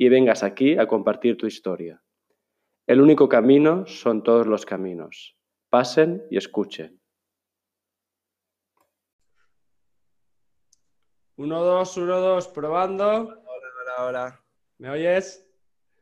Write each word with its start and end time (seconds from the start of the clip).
y 0.00 0.08
vengas 0.08 0.42
aquí 0.42 0.78
a 0.78 0.86
compartir 0.86 1.36
tu 1.36 1.46
historia. 1.46 2.02
El 2.86 3.02
único 3.02 3.28
camino 3.28 3.84
son 3.86 4.22
todos 4.22 4.46
los 4.46 4.64
caminos. 4.64 5.36
Pasen 5.68 6.26
y 6.30 6.38
escuchen. 6.38 6.98
Uno, 11.36 11.62
dos, 11.62 11.98
uno, 11.98 12.18
dos, 12.18 12.48
probando. 12.48 13.44
Ahora. 13.98 14.42
¿Me 14.78 14.88
oyes? 14.88 15.46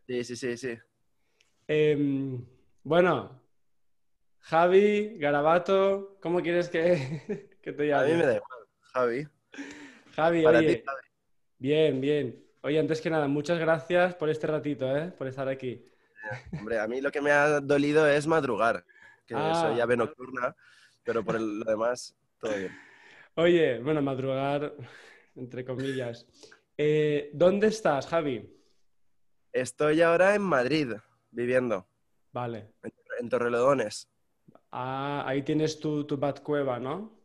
Sí, 0.06 0.22
sí, 0.22 0.36
sí, 0.36 0.56
sí. 0.56 0.78
Em, 1.66 2.46
bueno, 2.84 3.42
Javi, 4.38 5.18
Garabato, 5.18 6.18
¿cómo 6.22 6.40
quieres 6.40 6.68
que, 6.68 7.58
que 7.62 7.72
te 7.72 7.88
llame? 7.88 8.04
A 8.04 8.06
mí 8.06 8.16
me 8.16 8.26
da 8.26 8.36
igual, 8.36 8.60
Javi. 8.92 9.28
Javi, 10.14 10.44
Para 10.44 10.58
oye. 10.60 10.76
ti, 10.76 10.82
Javi. 10.86 11.00
Bien, 11.58 12.00
bien. 12.00 12.47
Oye, 12.62 12.78
antes 12.78 13.00
que 13.00 13.10
nada, 13.10 13.28
muchas 13.28 13.58
gracias 13.58 14.14
por 14.14 14.28
este 14.28 14.46
ratito, 14.46 14.96
¿eh? 14.96 15.12
Por 15.16 15.28
estar 15.28 15.48
aquí. 15.48 15.84
Hombre, 16.58 16.78
a 16.80 16.86
mí 16.88 17.00
lo 17.00 17.10
que 17.10 17.20
me 17.20 17.30
ha 17.30 17.60
dolido 17.60 18.06
es 18.08 18.26
madrugar, 18.26 18.84
que 19.26 19.34
Ah. 19.36 19.54
soy 19.54 19.80
ave 19.80 19.96
nocturna, 19.96 20.54
pero 21.04 21.24
por 21.24 21.36
el- 21.36 21.60
lo 21.60 21.64
demás, 21.70 22.16
todo 22.40 22.56
bien. 22.56 22.76
Oye, 23.36 23.78
bueno, 23.78 24.02
madrugar, 24.02 24.74
entre 25.36 25.64
comillas. 25.64 26.26
Eh, 26.76 27.30
¿dónde 27.32 27.68
estás, 27.68 28.06
Javi? 28.08 28.52
Estoy 29.52 30.02
ahora 30.02 30.34
en 30.34 30.42
Madrid, 30.42 30.92
viviendo, 31.30 31.86
Vale. 32.32 32.72
en 33.20 33.28
Torrelodones. 33.28 34.08
Ah, 34.70 35.24
ahí 35.26 35.42
tienes 35.42 35.78
tu, 35.78 36.04
tu 36.04 36.18
¿no? 36.80 37.16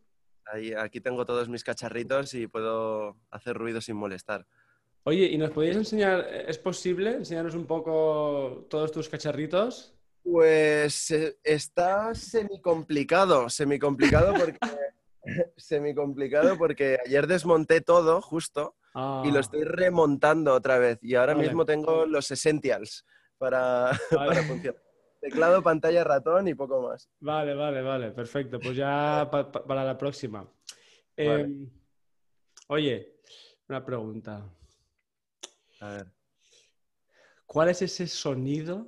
Ahí, 0.46 0.74
aquí 0.74 1.02
tengo 1.02 1.26
todos 1.26 1.50
mis 1.50 1.64
cacharritos 1.64 2.34
y 2.36 2.48
puedo 2.48 3.18
hacer 3.32 3.58
ruido 3.58 3.82
sin 3.82 3.96
molestar. 3.96 4.46
Oye, 5.06 5.26
¿y 5.26 5.38
nos 5.38 5.52
podrías 5.52 5.76
enseñar, 5.76 6.26
es 6.48 6.58
posible 6.58 7.12
enseñarnos 7.12 7.56
un 7.56 7.66
poco 7.66 8.66
todos 8.70 8.92
tus 8.92 9.10
cacharritos? 9.10 9.94
Pues 10.24 11.12
eh, 11.12 11.38
está 11.44 12.16
semi-complicado, 12.16 13.50
semi-complicado 13.50 14.34
porque, 14.40 14.60
semi-complicado 15.58 16.58
porque 16.58 16.98
ayer 17.06 17.28
desmonté 17.28 17.82
todo 17.82 18.22
justo 18.22 18.76
y 19.26 19.32
lo 19.32 19.38
Ah, 19.38 19.42
estoy 19.42 19.64
remontando 19.66 20.54
otra 20.54 20.78
vez. 20.80 21.00
Y 21.02 21.16
ahora 21.16 21.34
Vale. 21.34 21.48
mismo 21.48 21.66
tengo 21.66 22.06
los 22.06 22.32
essentials 22.32 23.06
para, 23.38 23.92
Vale. 24.12 24.28
para 24.30 24.44
funcionar. 24.44 24.82
Teclado, 25.20 25.64
pantalla, 25.64 26.04
ratón 26.04 26.48
y 26.48 26.54
poco 26.54 26.82
más. 26.82 27.10
Vale, 27.20 27.54
vale, 27.56 27.82
vale, 27.82 28.12
perfecto. 28.12 28.60
Pues 28.60 28.78
ya 28.78 29.28
pa- 29.32 29.52
pa- 29.52 29.66
para 29.66 29.84
la 29.84 29.98
próxima. 29.98 30.44
Vale. 31.18 31.42
Em, 31.44 31.70
oye, 32.68 33.16
una 33.68 33.86
pregunta. 33.86 34.46
A 35.84 35.90
ver. 35.90 36.08
¿Cuál 37.46 37.68
es 37.70 37.82
ese 37.82 38.08
sonido 38.08 38.88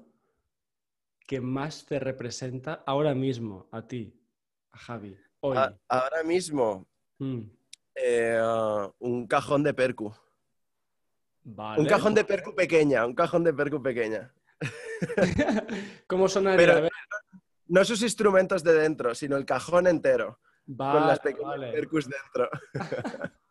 que 1.27 1.41
más 1.41 1.85
te 1.85 1.99
representa 1.99 2.83
ahora 2.85 3.13
mismo 3.13 3.67
a 3.73 3.85
ti, 3.85 4.17
a 4.71 4.77
Javi, 4.77 5.17
hoy? 5.41 5.57
A- 5.57 5.77
ahora 5.89 6.23
mismo, 6.23 6.87
Mm, 7.17 7.41
eh, 7.95 8.41
un 8.99 9.27
cajón 9.27 9.63
de 9.63 9.73
percu. 9.73 10.13
Vale. 11.43 11.81
Un 11.81 11.87
cajón 11.87 12.13
de 12.13 12.23
percu 12.23 12.55
pequeña, 12.55 13.05
un 13.05 13.13
cajón 13.13 13.43
de 13.43 13.53
percu 13.53 13.81
pequeña. 13.81 14.33
¿Cómo 16.07 16.27
sonaría? 16.29 16.57
Pero- 16.75 16.89
No 17.67 17.83
sus 17.83 18.01
instrumentos 18.03 18.63
de 18.63 18.73
dentro, 18.73 19.13
sino 19.15 19.35
el 19.37 19.45
cajón 19.45 19.87
entero, 19.87 20.39
con 20.65 20.77
vale, 20.77 21.07
las 21.07 21.19
pequeñas 21.19 21.49
vale. 21.49 21.71
percus 21.73 22.07
dentro. 22.09 22.49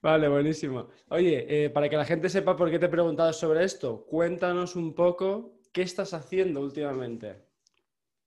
Vale, 0.00 0.28
buenísimo. 0.28 0.88
Oye, 1.08 1.64
eh, 1.64 1.70
para 1.70 1.88
que 1.88 1.96
la 1.96 2.04
gente 2.04 2.28
sepa 2.28 2.56
por 2.56 2.70
qué 2.70 2.78
te 2.78 2.86
he 2.86 2.90
preguntado 2.90 3.32
sobre 3.32 3.64
esto, 3.64 4.06
cuéntanos 4.06 4.76
un 4.76 4.94
poco 4.94 5.58
qué 5.72 5.82
estás 5.82 6.14
haciendo 6.14 6.60
últimamente. 6.60 7.48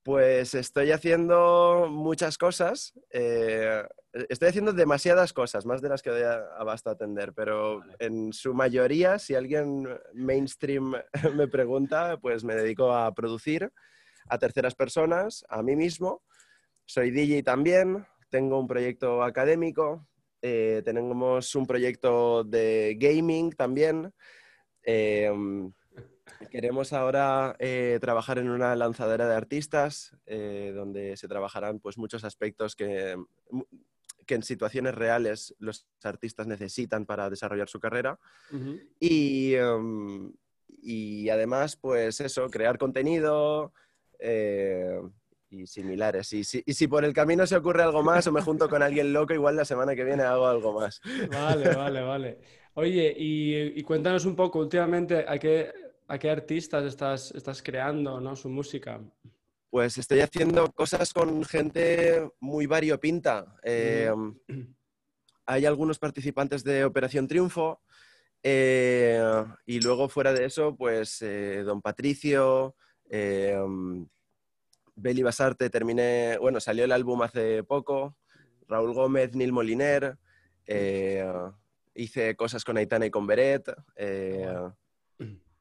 Pues 0.02 0.54
estoy 0.54 0.90
haciendo 0.90 1.86
muchas 1.90 2.36
cosas. 2.36 2.92
eh, 3.10 3.84
estoy 4.28 4.48
haciendo 4.48 4.72
demasiadas 4.72 5.32
cosas, 5.32 5.64
más 5.64 5.80
de 5.80 5.88
las 5.88 6.02
que 6.02 6.10
abasto 6.58 6.90
a 6.90 6.94
atender, 6.94 7.32
pero 7.32 7.78
Vale. 7.78 7.96
en 8.00 8.32
su 8.32 8.52
mayoría, 8.52 9.18
si 9.18 9.34
alguien 9.34 9.88
mainstream 10.12 10.94
me 11.36 11.48
pregunta, 11.48 12.18
pues 12.20 12.44
me 12.44 12.54
dedico 12.54 12.92
a 12.92 13.14
producir 13.14 13.72
a 14.28 14.38
terceras 14.38 14.74
personas, 14.74 15.44
a 15.48 15.62
mí 15.62 15.76
mismo. 15.76 16.22
Soy 16.84 17.10
DJ 17.10 17.42
también, 17.42 18.04
tengo 18.28 18.58
un 18.58 18.66
proyecto 18.66 19.22
académico, 19.22 20.06
eh, 20.42 20.82
tenemos 20.84 21.54
un 21.54 21.66
proyecto 21.66 22.42
de 22.44 22.96
gaming 22.98 23.52
también. 23.52 24.12
eh, 24.82 25.30
Queremos 26.50 26.92
ahora 26.92 27.54
eh, 27.60 27.98
trabajar 28.00 28.38
en 28.38 28.50
una 28.50 28.74
lanzadera 28.74 29.28
de 29.28 29.36
artistas 29.36 30.16
donde 30.26 31.16
se 31.16 31.28
trabajarán 31.28 31.78
pues, 31.78 31.98
muchos 31.98 32.24
aspectos 32.24 32.74
que, 32.74 33.16
que 34.26 34.34
en 34.34 34.42
situaciones 34.42 34.94
reales 34.94 35.54
los 35.60 35.86
artistas 36.02 36.48
necesitan 36.48 37.06
para 37.06 37.30
desarrollar 37.30 37.68
su 37.68 37.78
carrera. 37.78 38.18
Y, 38.98 39.54
em, 39.54 40.32
y 40.82 41.28
además, 41.28 41.76
pues 41.76 42.20
eso, 42.20 42.50
crear 42.50 42.76
contenido 42.76 43.72
y 45.52 45.66
similares. 45.66 46.32
Y 46.32 46.44
si, 46.44 46.62
y 46.64 46.72
si 46.72 46.88
por 46.88 47.04
el 47.04 47.12
camino 47.12 47.46
se 47.46 47.56
ocurre 47.56 47.82
algo 47.82 48.02
más 48.02 48.26
o 48.26 48.32
me 48.32 48.40
junto 48.40 48.68
con 48.68 48.82
alguien 48.82 49.12
loco, 49.12 49.34
igual 49.34 49.56
la 49.56 49.64
semana 49.64 49.94
que 49.94 50.04
viene 50.04 50.22
hago 50.22 50.46
algo 50.46 50.72
más. 50.72 51.00
Vale, 51.30 51.74
vale, 51.74 52.00
vale. 52.00 52.38
Oye, 52.74 53.14
y, 53.16 53.78
y 53.78 53.82
cuéntanos 53.82 54.24
un 54.24 54.34
poco 54.34 54.58
últimamente 54.58 55.24
a 55.28 55.38
qué, 55.38 55.70
a 56.08 56.18
qué 56.18 56.30
artistas 56.30 56.84
estás, 56.84 57.32
estás 57.32 57.62
creando, 57.62 58.20
¿no? 58.20 58.34
Su 58.34 58.48
música. 58.48 59.00
Pues 59.68 59.98
estoy 59.98 60.20
haciendo 60.20 60.70
cosas 60.72 61.12
con 61.12 61.44
gente 61.44 62.28
muy 62.40 62.66
variopinta. 62.66 63.56
Eh, 63.62 64.10
hay 65.46 65.66
algunos 65.66 65.98
participantes 65.98 66.64
de 66.64 66.84
Operación 66.84 67.26
Triunfo 67.26 67.82
eh, 68.42 69.22
y 69.66 69.80
luego 69.80 70.08
fuera 70.08 70.32
de 70.32 70.44
eso, 70.44 70.76
pues 70.76 71.22
eh, 71.22 71.62
Don 71.64 71.80
Patricio, 71.80 72.76
eh, 73.08 73.58
Beli 74.94 75.22
Basarte, 75.22 75.70
terminé, 75.70 76.36
bueno, 76.38 76.60
salió 76.60 76.84
el 76.84 76.92
álbum 76.92 77.22
hace 77.22 77.62
poco, 77.64 78.16
Raúl 78.68 78.94
Gómez, 78.94 79.34
Nil 79.34 79.52
Moliner, 79.52 80.18
eh, 80.66 81.24
hice 81.94 82.36
cosas 82.36 82.64
con 82.64 82.76
Aitana 82.76 83.06
y 83.06 83.10
con 83.10 83.26
Beret. 83.26 83.72
eh, 83.96 84.46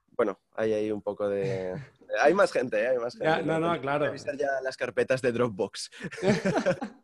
bueno, 0.09 0.39
hay 0.55 0.73
ahí 0.73 0.91
un 0.91 1.01
poco 1.01 1.27
de... 1.27 1.73
Hay 2.21 2.33
más 2.33 2.51
gente, 2.51 2.77
¿eh? 2.77 2.89
hay 2.89 2.97
más 2.97 3.13
gente. 3.13 3.25
Ya, 3.25 3.41
no, 3.41 3.57
no, 3.57 3.73
que 3.73 3.79
claro. 3.79 4.07
revisar 4.07 4.35
ya 4.35 4.49
las 4.61 4.75
carpetas 4.75 5.21
de 5.21 5.31
Dropbox. 5.31 5.89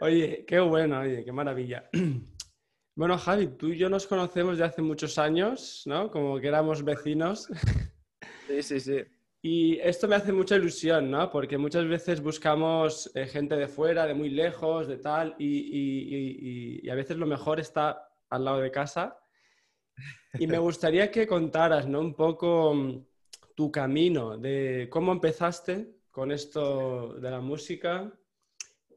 Oye, 0.00 0.44
qué 0.46 0.60
bueno, 0.60 1.00
oye, 1.00 1.24
qué 1.24 1.32
maravilla. 1.32 1.88
Bueno, 2.96 3.18
Javi, 3.18 3.48
tú 3.48 3.70
y 3.70 3.76
yo 3.76 3.88
nos 3.88 4.06
conocemos 4.06 4.56
de 4.56 4.62
hace 4.62 4.80
muchos 4.80 5.18
años, 5.18 5.82
¿no? 5.84 6.12
Como 6.12 6.38
que 6.38 6.46
éramos 6.46 6.84
vecinos. 6.84 7.48
Sí, 8.46 8.62
sí, 8.62 8.78
sí. 8.78 9.02
Y 9.46 9.78
esto 9.82 10.08
me 10.08 10.16
hace 10.16 10.32
mucha 10.32 10.56
ilusión, 10.56 11.10
¿no? 11.10 11.30
Porque 11.30 11.58
muchas 11.58 11.86
veces 11.86 12.22
buscamos 12.22 13.10
eh, 13.14 13.26
gente 13.26 13.56
de 13.56 13.68
fuera, 13.68 14.06
de 14.06 14.14
muy 14.14 14.30
lejos, 14.30 14.88
de 14.88 14.96
tal, 14.96 15.34
y, 15.38 15.46
y- 15.46 16.80
y- 16.82 16.88
a 16.88 16.94
veces 16.94 17.18
lo 17.18 17.26
mejor 17.26 17.60
está 17.60 18.08
al 18.30 18.42
lado 18.46 18.60
de 18.60 18.70
casa. 18.70 19.18
Y 20.38 20.46
me 20.46 20.56
gustaría 20.56 21.10
que 21.10 21.26
contaras, 21.26 21.86
¿no? 21.86 22.00
Un 22.00 22.14
poco 22.14 22.72
mm, 22.72 23.04
tu 23.54 23.70
camino, 23.70 24.38
de 24.38 24.88
cómo 24.90 25.12
empezaste 25.12 25.94
con 26.10 26.32
esto 26.32 27.12
de 27.20 27.30
la 27.30 27.42
música 27.42 28.10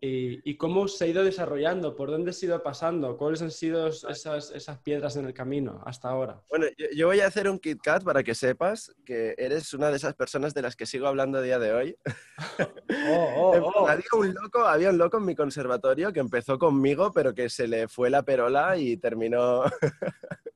y, 0.02 0.50
y 0.50 0.58
cómo 0.58 0.88
se 0.88 1.06
ha 1.06 1.08
ido 1.08 1.24
desarrollando, 1.24 1.96
por 1.96 2.12
dónde 2.12 2.34
se 2.34 2.46
ha 2.46 2.50
ido 2.50 2.64
pasando, 2.64 3.18
cuáles 3.18 3.42
han 3.42 3.52
sido 3.52 3.88
esas, 3.88 4.52
esas 4.52 4.80
piedras 4.80 5.16
en 5.16 5.26
el 5.26 5.34
camino 5.34 5.82
hasta 5.86 6.10
ahora. 6.10 6.42
Bueno, 6.50 6.68
yo, 6.78 6.86
yo 6.96 7.08
voy 7.08 7.20
a 7.22 7.28
hacer 7.28 7.50
un 7.50 7.60
Kit 7.60 7.82
Kat 7.82 8.04
para 8.04 8.24
que 8.24 8.36
sepas 8.36 8.96
que 9.06 9.36
eres 9.38 9.74
una 9.74 9.90
de 9.90 9.98
esas 9.98 10.14
personas 10.16 10.54
de 10.54 10.62
las 10.62 10.76
que 10.76 10.86
sigo 10.86 11.08
hablando 11.08 11.38
a 11.38 11.42
día 11.42 11.60
de 11.60 11.74
hoy. 11.74 11.98
Oh, 13.10 13.54
En 13.56 13.62
plan, 13.62 13.90
Había, 13.90 14.06
un 14.14 14.34
loco, 14.34 14.60
había 14.62 14.90
un 14.90 14.98
loco 14.98 15.18
en 15.18 15.26
mi 15.26 15.36
conservatorio 15.36 16.14
que 16.14 16.20
empezó 16.20 16.58
conmigo, 16.58 17.12
pero 17.12 17.34
que 17.34 17.50
se 17.50 17.68
le 17.68 17.88
fue 17.88 18.10
la 18.10 18.24
perola 18.24 18.78
y 18.78 18.98
terminó, 18.98 19.64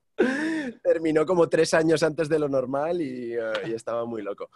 terminó 0.84 1.26
como 1.26 1.50
tres 1.50 1.74
años 1.74 2.04
antes 2.04 2.30
de 2.30 2.40
lo 2.40 2.50
normal 2.50 3.02
y, 3.02 3.34
eh, 3.34 3.40
y 3.68 3.74
estaba 3.74 4.06
muy 4.06 4.22
loco. 4.22 4.50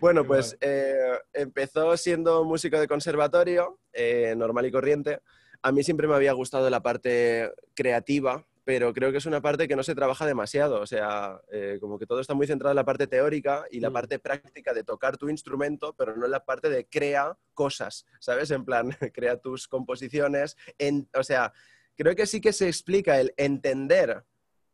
Bueno, 0.00 0.24
pues 0.26 0.56
eh, 0.60 1.18
empezó 1.32 1.96
siendo 1.96 2.44
músico 2.44 2.78
de 2.78 2.88
conservatorio, 2.88 3.78
eh, 3.92 4.34
normal 4.36 4.66
y 4.66 4.72
corriente. 4.72 5.20
A 5.62 5.72
mí 5.72 5.82
siempre 5.82 6.08
me 6.08 6.14
había 6.14 6.32
gustado 6.32 6.68
la 6.70 6.82
parte 6.82 7.52
creativa, 7.74 8.44
pero 8.64 8.92
creo 8.94 9.10
que 9.10 9.18
es 9.18 9.26
una 9.26 9.40
parte 9.40 9.66
que 9.66 9.76
no 9.76 9.82
se 9.82 9.94
trabaja 9.94 10.24
demasiado. 10.26 10.80
O 10.80 10.86
sea, 10.86 11.40
eh, 11.50 11.78
como 11.80 11.98
que 11.98 12.06
todo 12.06 12.20
está 12.20 12.34
muy 12.34 12.46
centrado 12.46 12.72
en 12.72 12.76
la 12.76 12.84
parte 12.84 13.06
teórica 13.06 13.64
y 13.70 13.80
la 13.80 13.90
Mm. 13.90 13.92
parte 13.92 14.18
práctica 14.18 14.72
de 14.72 14.84
tocar 14.84 15.16
tu 15.16 15.28
instrumento, 15.28 15.94
pero 15.96 16.16
no 16.16 16.24
en 16.26 16.30
la 16.30 16.44
parte 16.44 16.68
de 16.70 16.86
crea 16.88 17.36
cosas, 17.54 18.06
¿sabes? 18.20 18.50
En 18.50 18.64
plan, 18.64 18.88
crea 19.12 19.36
tus 19.38 19.66
composiciones. 19.68 20.56
En, 20.78 21.08
o 21.16 21.22
sea, 21.24 21.52
creo 21.96 22.14
que 22.14 22.26
sí 22.26 22.40
que 22.40 22.52
se 22.52 22.68
explica 22.68 23.20
el 23.20 23.34
entender 23.36 24.24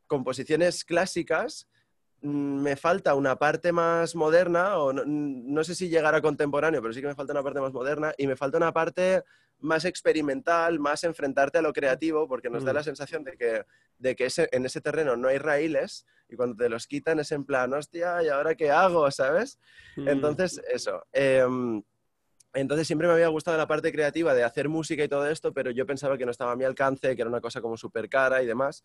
composiciones 0.09 0.85
clásicas. 0.85 1.69
mm, 2.21 2.63
Me 2.63 2.75
falta 2.75 3.15
una 3.15 3.37
parte 3.37 3.71
más 3.71 4.17
moderna, 4.17 4.79
o 4.79 4.93
no, 4.93 5.05
no 5.07 5.63
sé 5.63 5.77
si 5.77 5.89
llegar 5.89 6.15
a 6.17 6.21
contemporáneo, 6.21 6.83
pero 6.83 6.93
sí 6.93 7.01
que 7.01 7.07
me 7.07 7.15
falta 7.15 7.33
una 7.33 7.45
parte 7.45 7.61
más 7.61 7.73
moderna 7.73 8.13
y 8.19 8.27
me 8.27 8.35
falta 8.35 8.57
una 8.57 8.73
parte 8.73 9.23
más 9.61 9.85
experimental, 9.85 10.79
más 10.81 11.05
enfrentarte 11.05 11.59
a 11.59 11.63
lo 11.63 11.73
creativo, 11.73 12.27
porque 12.27 12.51
nos 12.51 12.65
da 12.65 12.73
Mm. 12.73 12.77
la 12.77 12.83
sensación 12.83 13.23
de 13.25 13.37
que, 13.37 13.65
de 13.99 14.17
que 14.17 14.27
ese- 14.27 14.49
en 14.53 14.67
ese 14.67 14.81
terreno 14.81 15.17
no 15.17 15.29
hay 15.29 15.39
raíles 15.39 16.07
y 16.29 16.35
cuando 16.37 16.57
te 16.57 16.69
los 16.69 16.87
quitan 16.89 17.19
es 17.21 17.31
en 17.33 17.45
plan, 17.45 17.73
hostia, 17.73 18.23
¿y 18.23 18.29
ahora 18.29 18.55
qué 18.57 18.71
hago? 18.71 19.09
¿Sabes? 19.13 19.59
Mm. 19.97 20.09
Entonces, 20.09 20.61
eso. 20.73 21.05
em, 21.13 21.83
entonces 22.55 22.87
siempre 22.87 23.07
me 23.07 23.15
había 23.15 23.29
gustado 23.29 23.57
la 23.59 23.67
parte 23.69 23.93
creativa 23.93 24.35
de 24.35 24.43
hacer 24.43 24.69
música 24.69 25.05
y 25.05 25.09
todo 25.09 25.27
esto, 25.29 25.53
pero 25.53 25.71
yo 25.71 25.87
pensaba 25.87 26.17
que 26.19 26.25
no 26.25 26.31
estaba 26.33 26.53
a 26.53 26.57
mi 26.57 26.65
alcance, 26.65 27.15
que 27.15 27.23
era 27.23 27.29
una 27.31 27.41
cosa 27.41 27.61
como 27.61 27.77
súper 27.77 28.09
cara 28.09 28.43
y 28.43 28.47
demás. 28.47 28.83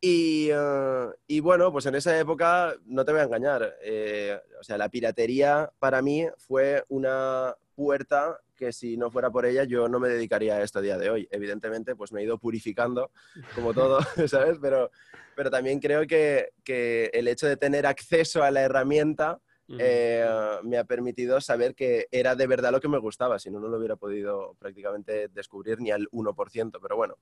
Y, 0.00 0.48
eh, 0.52 1.06
y 1.26 1.40
bueno, 1.40 1.72
pues 1.72 1.86
en 1.86 1.96
esa 1.96 2.18
época, 2.18 2.74
no 2.86 3.04
te 3.04 3.12
voy 3.12 3.20
a 3.20 3.24
engañar, 3.24 3.76
eh, 3.82 4.38
o 4.60 4.62
sea, 4.62 4.78
la 4.78 4.88
piratería 4.88 5.70
para 5.78 6.02
mí 6.02 6.26
fue 6.36 6.84
una 6.88 7.56
puerta 7.74 8.40
que 8.54 8.72
si 8.72 8.96
no 8.96 9.10
fuera 9.10 9.30
por 9.30 9.46
ella 9.46 9.62
yo 9.62 9.88
no 9.88 10.00
me 10.00 10.08
dedicaría 10.08 10.56
a 10.56 10.62
esto 10.62 10.80
a 10.80 10.82
día 10.82 10.98
de 10.98 11.10
hoy. 11.10 11.28
Evidentemente, 11.30 11.96
pues 11.96 12.12
me 12.12 12.20
he 12.20 12.24
ido 12.24 12.38
purificando, 12.38 13.10
como 13.54 13.72
todo, 13.72 13.98
¿sabes? 14.28 14.58
Pero, 14.60 14.90
pero 15.34 15.50
también 15.50 15.80
creo 15.80 16.06
que, 16.06 16.50
que 16.64 17.10
el 17.12 17.28
hecho 17.28 17.46
de 17.46 17.56
tener 17.56 17.86
acceso 17.86 18.42
a 18.42 18.50
la 18.50 18.62
herramienta 18.62 19.40
eh, 19.78 20.26
me 20.62 20.78
ha 20.78 20.84
permitido 20.84 21.40
saber 21.40 21.74
que 21.74 22.08
era 22.10 22.34
de 22.34 22.46
verdad 22.46 22.72
lo 22.72 22.80
que 22.80 22.88
me 22.88 22.98
gustaba, 22.98 23.38
si 23.38 23.50
no, 23.50 23.60
no 23.60 23.68
lo 23.68 23.76
hubiera 23.76 23.96
podido 23.96 24.54
prácticamente 24.58 25.28
descubrir 25.28 25.80
ni 25.80 25.90
al 25.90 26.08
1%, 26.10 26.78
pero 26.80 26.96
bueno, 26.96 27.16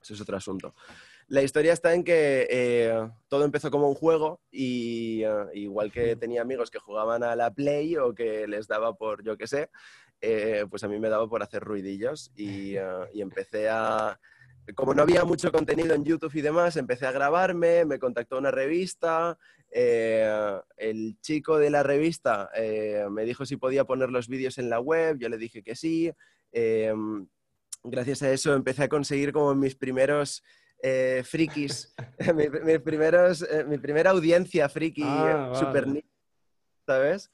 eso 0.00 0.14
es 0.14 0.20
otro 0.20 0.36
asunto. 0.36 0.74
La 1.28 1.42
historia 1.42 1.72
está 1.72 1.94
en 1.94 2.04
que 2.04 2.46
eh, 2.50 3.10
todo 3.28 3.44
empezó 3.44 3.70
como 3.70 3.88
un 3.88 3.94
juego 3.94 4.40
y 4.50 5.22
eh, 5.24 5.30
igual 5.54 5.90
que 5.90 6.16
tenía 6.16 6.42
amigos 6.42 6.70
que 6.70 6.78
jugaban 6.78 7.22
a 7.22 7.36
la 7.36 7.52
Play 7.52 7.96
o 7.96 8.14
que 8.14 8.46
les 8.46 8.68
daba 8.68 8.94
por, 8.94 9.24
yo 9.24 9.36
qué 9.36 9.46
sé, 9.46 9.70
eh, 10.20 10.66
pues 10.68 10.84
a 10.84 10.88
mí 10.88 10.98
me 10.98 11.08
daba 11.08 11.28
por 11.28 11.42
hacer 11.42 11.62
ruidillos 11.62 12.30
y, 12.36 12.76
eh, 12.76 12.82
y 13.12 13.20
empecé 13.22 13.68
a... 13.68 14.18
Como 14.76 14.94
no 14.94 15.02
había 15.02 15.24
mucho 15.24 15.50
contenido 15.50 15.92
en 15.92 16.04
YouTube 16.04 16.36
y 16.36 16.40
demás, 16.40 16.76
empecé 16.76 17.06
a 17.06 17.10
grabarme, 17.10 17.84
me 17.84 17.98
contactó 17.98 18.38
una 18.38 18.52
revista, 18.52 19.36
eh, 19.72 20.60
el 20.76 21.16
chico 21.20 21.58
de 21.58 21.70
la 21.70 21.82
revista 21.82 22.50
eh, 22.54 23.06
me 23.10 23.24
dijo 23.24 23.44
si 23.46 23.56
podía 23.56 23.84
poner 23.84 24.10
los 24.10 24.28
vídeos 24.28 24.58
en 24.58 24.70
la 24.70 24.78
web, 24.78 25.16
yo 25.18 25.28
le 25.28 25.38
dije 25.38 25.62
que 25.62 25.74
sí. 25.74 26.12
eh, 26.52 26.94
gracias 27.82 28.22
a 28.22 28.30
eso 28.30 28.54
empecé 28.54 28.84
a 28.84 28.88
conseguir 28.88 29.32
como 29.32 29.54
mis 29.54 29.74
primeros 29.74 30.44
eh, 30.82 31.22
frikis, 31.24 31.94
mi, 32.34 32.48
mis 32.50 32.80
primeros, 32.80 33.42
eh, 33.42 33.64
mi 33.64 33.78
primera 33.78 34.10
audiencia 34.10 34.68
friki 34.68 35.02
Ah, 35.28 35.52
super 35.54 35.86
vale. 35.86 35.92
ni- 35.94 36.04
¿sabes? 36.86 37.30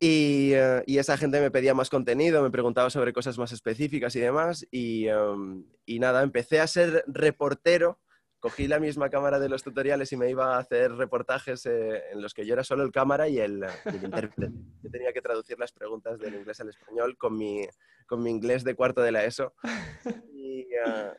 Y, 0.00 0.50
eh, 0.54 0.82
y 0.86 0.98
esa 0.98 1.16
gente 1.16 1.40
me 1.40 1.52
pedía 1.52 1.74
más 1.74 1.88
contenido, 1.88 2.42
me 2.42 2.50
preguntaba 2.50 2.90
sobre 2.90 3.12
cosas 3.12 3.38
más 3.38 3.52
específicas 3.52 4.16
y 4.16 4.20
demás. 4.20 4.66
Y, 4.72 5.06
em, 5.06 5.64
y 5.86 6.00
nada, 6.00 6.22
empecé 6.24 6.58
a 6.58 6.66
ser 6.66 7.04
reportero. 7.06 8.00
Cogí 8.40 8.66
la 8.66 8.80
misma 8.80 9.08
cámara 9.10 9.38
de 9.38 9.48
los 9.48 9.62
tutoriales 9.62 10.10
y 10.10 10.16
me 10.16 10.28
iba 10.28 10.56
a 10.56 10.58
hacer 10.58 10.90
reportajes 10.96 11.64
eh, 11.66 12.02
en 12.10 12.20
los 12.20 12.34
que 12.34 12.44
yo 12.44 12.54
era 12.54 12.64
solo 12.64 12.82
el 12.82 12.90
cámara 12.90 13.28
y 13.28 13.38
el, 13.38 13.64
y 13.84 13.96
el 13.96 14.02
intérprete. 14.04 14.52
Yo 14.82 14.90
tenía 14.90 15.12
que 15.12 15.22
traducir 15.22 15.56
las 15.60 15.70
preguntas 15.70 16.18
del 16.18 16.34
inglés 16.34 16.58
al 16.60 16.70
español 16.70 17.16
con 17.16 17.38
mi, 17.38 17.64
con 18.08 18.20
mi 18.24 18.30
inglés 18.30 18.64
de 18.64 18.74
cuarto 18.74 19.00
de 19.02 19.12
la 19.12 19.24
ESO. 19.24 19.54
Y, 20.34 20.62
eh, 20.62 21.12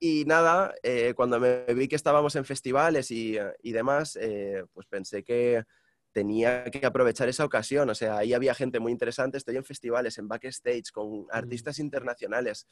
y 0.00 0.24
nada, 0.26 0.74
eh, 0.82 1.12
cuando 1.16 1.40
me 1.40 1.64
vi 1.74 1.88
que 1.88 1.96
estábamos 1.96 2.36
en 2.36 2.44
festivales 2.44 3.10
y, 3.10 3.36
eh, 3.36 3.52
y 3.62 3.72
demás, 3.72 4.16
eh, 4.20 4.64
pues 4.72 4.86
pensé 4.86 5.24
que 5.24 5.64
tenía 6.12 6.64
que 6.64 6.86
aprovechar 6.86 7.28
esa 7.28 7.44
ocasión. 7.44 7.90
O 7.90 7.94
sea, 7.94 8.18
ahí 8.18 8.32
había 8.32 8.54
gente 8.54 8.78
muy 8.78 8.92
interesante. 8.92 9.38
Estoy 9.38 9.56
en 9.56 9.64
festivales, 9.64 10.16
en 10.18 10.28
backstage, 10.28 10.92
con 10.92 11.26
artistas 11.30 11.80
internacionales. 11.80 12.66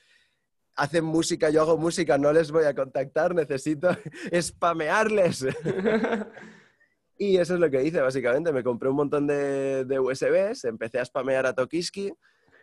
Hacen 0.76 1.04
música, 1.04 1.50
yo 1.50 1.62
hago 1.62 1.76
música, 1.76 2.16
no 2.16 2.32
les 2.32 2.52
voy 2.52 2.64
a 2.64 2.74
contactar, 2.74 3.34
necesito 3.34 3.88
spamearles. 4.40 5.46
y 7.18 7.38
eso 7.38 7.54
es 7.54 7.60
lo 7.60 7.70
que 7.70 7.82
hice, 7.82 8.00
básicamente. 8.00 8.52
Me 8.52 8.62
compré 8.62 8.88
un 8.88 8.96
montón 8.96 9.26
de, 9.26 9.84
de 9.84 9.98
USBs, 9.98 10.64
empecé 10.64 11.00
a 11.00 11.04
spamear 11.04 11.46
a 11.46 11.54
Tokiski, 11.54 12.12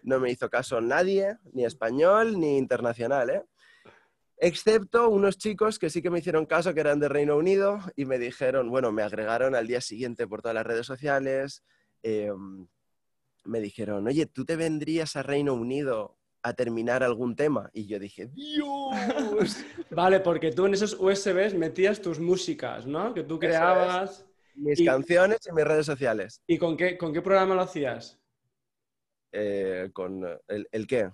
no 0.03 0.19
me 0.19 0.31
hizo 0.31 0.49
caso 0.49 0.79
nadie, 0.79 1.37
ni 1.51 1.65
español 1.65 2.39
ni 2.39 2.57
internacional, 2.57 3.29
¿eh? 3.29 3.43
Excepto 4.37 5.09
unos 5.09 5.37
chicos 5.37 5.79
que 5.79 5.89
sí 5.89 6.01
que 6.01 6.09
me 6.09 6.19
hicieron 6.19 6.45
caso, 6.45 6.73
que 6.73 6.79
eran 6.81 6.99
de 6.99 7.07
Reino 7.09 7.37
Unido, 7.37 7.79
y 7.95 8.05
me 8.05 8.17
dijeron, 8.19 8.69
bueno, 8.69 8.91
me 8.91 9.03
agregaron 9.03 9.55
al 9.55 9.67
día 9.67 9.79
siguiente 9.81 10.27
por 10.27 10.41
todas 10.41 10.55
las 10.55 10.65
redes 10.65 10.85
sociales, 10.85 11.63
eh, 12.01 12.31
me 13.45 13.59
dijeron, 13.61 14.07
oye, 14.07 14.25
¿tú 14.25 14.43
te 14.45 14.55
vendrías 14.55 15.15
a 15.15 15.23
Reino 15.23 15.53
Unido 15.53 16.17
a 16.41 16.53
terminar 16.53 17.03
algún 17.03 17.35
tema? 17.35 17.69
Y 17.73 17.85
yo 17.87 17.99
dije, 17.99 18.27
Dios, 18.27 18.67
Vale, 19.91 20.19
porque 20.19 20.51
tú 20.51 20.65
en 20.65 20.73
esos 20.73 20.97
USBs 20.99 21.53
metías 21.53 22.01
tus 22.01 22.19
músicas, 22.19 22.85
¿no? 22.85 23.13
Que 23.13 23.23
tú 23.23 23.39
creabas. 23.39 24.25
mis 24.55 24.79
Y- 24.79 24.85
canciones 24.85 25.39
y 25.47 25.53
mis 25.53 25.63
redes 25.65 25.85
sociales. 25.85 26.41
¿Y 26.47 26.57
con 26.57 26.75
qué, 26.75 26.97
con 26.97 27.13
qué 27.13 27.21
programa 27.21 27.55
lo 27.55 27.61
hacías? 27.61 28.19
Eh, 29.31 29.89
¿Con 29.93 30.23
el, 30.47 30.67
el 30.71 30.87
qué? 30.87 31.11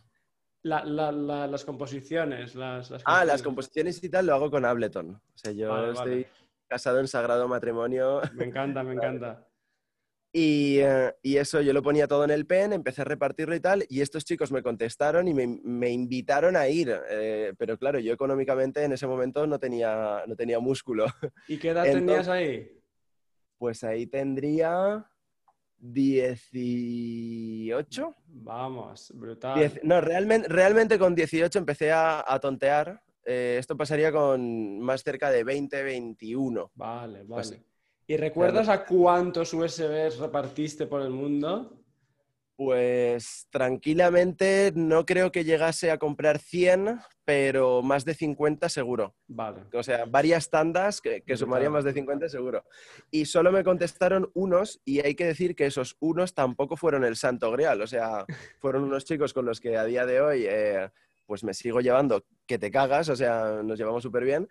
La- 0.63 0.83
la- 0.83 1.11
la- 1.11 1.47
las 1.47 1.63
composiciones, 1.63 2.53
las, 2.55 2.91
las 2.91 3.01
Ah, 3.05 3.23
las 3.23 3.41
composiciones 3.41 4.03
y 4.03 4.09
tal 4.09 4.25
lo 4.25 4.33
hago 4.35 4.51
con 4.51 4.65
Ableton. 4.65 5.11
O 5.15 5.37
sea, 5.37 5.51
yo 5.53 5.69
Vale, 5.69 5.93
estoy 5.93 6.11
vale. 6.23 6.29
casado 6.67 6.99
en 6.99 7.07
sagrado 7.07 7.47
matrimonio 7.47 8.21
Me 8.33 8.45
encanta, 8.45 8.83
me 8.83 8.93
encanta. 8.95 9.47
y, 10.33 10.79
eh, 10.79 11.15
y 11.23 11.37
eso 11.37 11.61
yo 11.61 11.71
lo 11.71 11.81
ponía 11.81 12.07
todo 12.07 12.25
en 12.25 12.31
el 12.31 12.45
pen, 12.45 12.73
empecé 12.73 13.01
a 13.01 13.05
repartirlo 13.05 13.55
y 13.55 13.61
tal, 13.61 13.85
y 13.89 14.01
estos 14.01 14.25
chicos 14.25 14.51
me 14.51 14.61
contestaron 14.61 15.27
y 15.29 15.33
me, 15.33 15.47
me 15.63 15.89
invitaron 15.91 16.55
a 16.57 16.67
ir, 16.67 16.93
eh, 17.09 17.53
pero 17.57 17.77
claro, 17.77 17.97
yo 17.99 18.11
económicamente 18.13 18.83
en 18.83 18.91
ese 18.91 19.07
momento 19.07 19.47
no 19.47 19.57
tenía, 19.59 20.23
no 20.27 20.35
tenía 20.35 20.59
músculo. 20.59 21.05
¿Y 21.47 21.57
qué 21.57 21.69
edad 21.69 21.85
Entonces- 21.87 22.05
tenías 22.05 22.27
ahí? 22.27 22.75
Pues 23.57 23.83
ahí 23.83 24.07
tendría 24.07 25.05
18. 25.79 28.15
Vamos, 28.27 29.11
brutal. 29.15 29.59
Diez- 29.59 29.79
no, 29.83 30.01
realmente, 30.01 30.47
realmente 30.47 30.99
con 30.99 31.15
18 31.15 31.59
empecé 31.59 31.91
a, 31.91 32.23
a 32.27 32.39
tontear. 32.39 33.01
Eh, 33.25 33.57
esto 33.59 33.75
pasaría 33.77 34.11
con 34.11 34.79
más 34.79 35.03
cerca 35.03 35.29
de 35.29 35.43
20, 35.43 35.83
21. 35.83 36.71
Vale, 36.75 37.23
vale. 37.23 37.63
¿Y 38.07 38.17
recuerdas 38.17 38.67
a 38.69 38.85
cuántos 38.85 39.53
USBs 39.53 40.17
repartiste 40.17 40.87
por 40.87 41.01
el 41.01 41.11
mundo? 41.11 41.78
Pues 42.59 43.47
tranquilamente 43.51 44.73
no 44.75 45.05
creo 45.05 45.31
que 45.31 45.45
llegase 45.45 45.91
a 45.91 45.97
comprar 45.97 46.39
100, 46.39 46.99
pero 47.23 47.81
más 47.81 48.03
de 48.03 48.13
50 48.13 48.67
seguro. 48.67 49.15
Vale. 49.29 49.61
O 49.71 49.81
sea, 49.81 50.03
varias 50.03 50.49
tandas 50.49 50.99
que, 50.99 51.21
que 51.21 51.37
sumarían 51.37 51.71
más 51.71 51.85
de 51.85 51.93
50 51.93 52.27
seguro. 52.27 52.65
Y 53.11 53.27
solo 53.27 53.53
me 53.53 53.63
contestaron 53.63 54.29
unos 54.33 54.81
y 54.83 54.99
hay 54.99 55.15
que 55.15 55.25
decir 55.25 55.55
que 55.55 55.67
esos 55.67 55.95
unos 56.01 56.33
tampoco 56.33 56.75
fueron 56.75 57.05
el 57.05 57.15
santo 57.15 57.49
grial. 57.49 57.81
O 57.81 57.87
sea, 57.87 58.25
fueron 58.59 58.83
unos 58.83 59.05
chicos 59.05 59.33
con 59.33 59.45
los 59.45 59.61
que 59.61 59.77
a 59.77 59.85
día 59.85 60.05
de 60.05 60.19
hoy 60.19 60.45
eh, 60.45 60.89
pues 61.25 61.45
me 61.45 61.53
sigo 61.53 61.79
llevando 61.79 62.25
que 62.45 62.59
te 62.59 62.71
cagas, 62.71 63.07
o 63.07 63.15
sea, 63.15 63.61
nos 63.63 63.79
llevamos 63.79 64.03
súper 64.03 64.25
bien. 64.25 64.49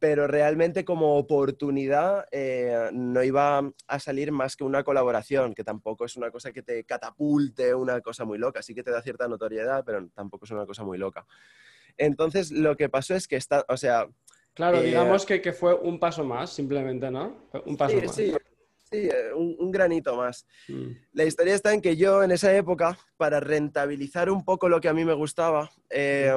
Pero 0.00 0.26
realmente 0.26 0.84
como 0.84 1.16
oportunidad 1.16 2.26
eh, 2.32 2.90
no 2.92 3.22
iba 3.22 3.70
a 3.86 3.98
salir 4.00 4.32
más 4.32 4.56
que 4.56 4.64
una 4.64 4.82
colaboración, 4.82 5.54
que 5.54 5.62
tampoco 5.62 6.04
es 6.06 6.16
una 6.16 6.32
cosa 6.32 6.50
que 6.50 6.62
te 6.62 6.82
catapulte, 6.84 7.74
una 7.74 8.00
cosa 8.00 8.24
muy 8.24 8.38
loca. 8.38 8.62
Sí 8.62 8.74
que 8.74 8.82
te 8.82 8.90
da 8.90 9.02
cierta 9.02 9.28
notoriedad, 9.28 9.84
pero 9.84 10.08
tampoco 10.14 10.46
es 10.46 10.50
una 10.50 10.66
cosa 10.66 10.82
muy 10.82 10.98
loca. 10.98 11.24
Entonces, 11.96 12.50
lo 12.50 12.76
que 12.76 12.88
pasó 12.88 13.14
es 13.14 13.28
que 13.28 13.36
está, 13.36 13.64
o 13.68 13.76
sea, 13.76 14.08
Claro, 14.54 14.78
Eh, 14.78 14.86
digamos 14.86 15.24
que, 15.24 15.40
que 15.40 15.52
fue 15.52 15.74
un 15.74 15.98
paso 15.98 16.24
más, 16.24 16.50
simplemente, 16.52 17.10
¿no? 17.10 17.48
Un 17.64 17.76
paso 17.76 17.98
sí, 18.00 18.06
más. 18.06 18.14
sí, 18.14 18.32
sí, 18.90 18.96
eh, 19.08 19.32
un, 19.34 19.56
un 19.58 19.70
granito 19.70 20.16
más. 20.16 20.46
Mm. 20.68 20.90
La 21.12 21.24
historia 21.24 21.54
está 21.54 21.72
en 21.72 21.80
que 21.80 21.96
yo 21.96 22.22
en 22.22 22.32
esa 22.32 22.54
época, 22.54 22.98
para 23.16 23.40
rentabilizar 23.40 24.28
un 24.28 24.44
poco 24.44 24.68
lo 24.68 24.80
que 24.80 24.88
a 24.88 24.92
mí 24.92 25.04
me 25.04 25.14
gustaba, 25.14 25.70
eh, 25.88 26.34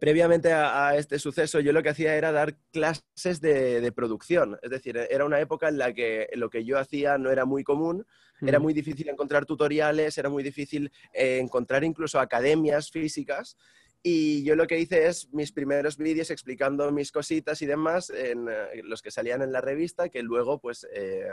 previamente 0.00 0.50
a, 0.52 0.96
este 0.96 1.18
suceso, 1.18 1.60
yo 1.60 1.72
lo 1.72 1.82
que 1.82 1.90
hacía 1.90 2.16
era 2.16 2.32
dar 2.32 2.56
clases 2.72 3.40
de, 3.42 3.92
producción. 3.94 4.58
Es 4.62 4.70
decir, 4.70 4.96
era 4.96 5.26
una 5.26 5.38
época 5.40 5.68
en 5.68 5.76
la 5.76 5.92
que 5.92 6.28
lo 6.34 6.48
que 6.48 6.64
yo 6.64 6.78
hacía 6.78 7.18
no 7.18 7.30
era 7.30 7.44
muy 7.44 7.62
común, 7.62 8.06
era 8.40 8.58
muy 8.58 8.72
difícil 8.72 9.10
encontrar 9.10 9.44
tutoriales, 9.44 10.16
era 10.16 10.30
muy 10.30 10.42
difícil 10.42 10.90
eh, 11.12 11.38
encontrar 11.38 11.84
incluso 11.84 12.18
academias 12.18 12.90
físicas. 12.90 13.58
Y 14.02 14.42
yo 14.42 14.56
lo 14.56 14.66
que 14.66 14.78
hice 14.78 15.06
es 15.06 15.28
mis 15.34 15.52
primeros 15.52 15.98
vídeos 15.98 16.30
explicando 16.30 16.90
mis 16.90 17.12
cositas 17.12 17.60
y 17.60 17.66
demás, 17.66 18.08
en, 18.08 18.48
eh, 18.48 18.80
los 18.82 19.02
que 19.02 19.10
salían 19.10 19.42
en 19.42 19.52
la 19.52 19.60
revista, 19.60 20.08
que 20.08 20.22
luego 20.22 20.58
pues... 20.58 20.88
Eh, 20.94 21.28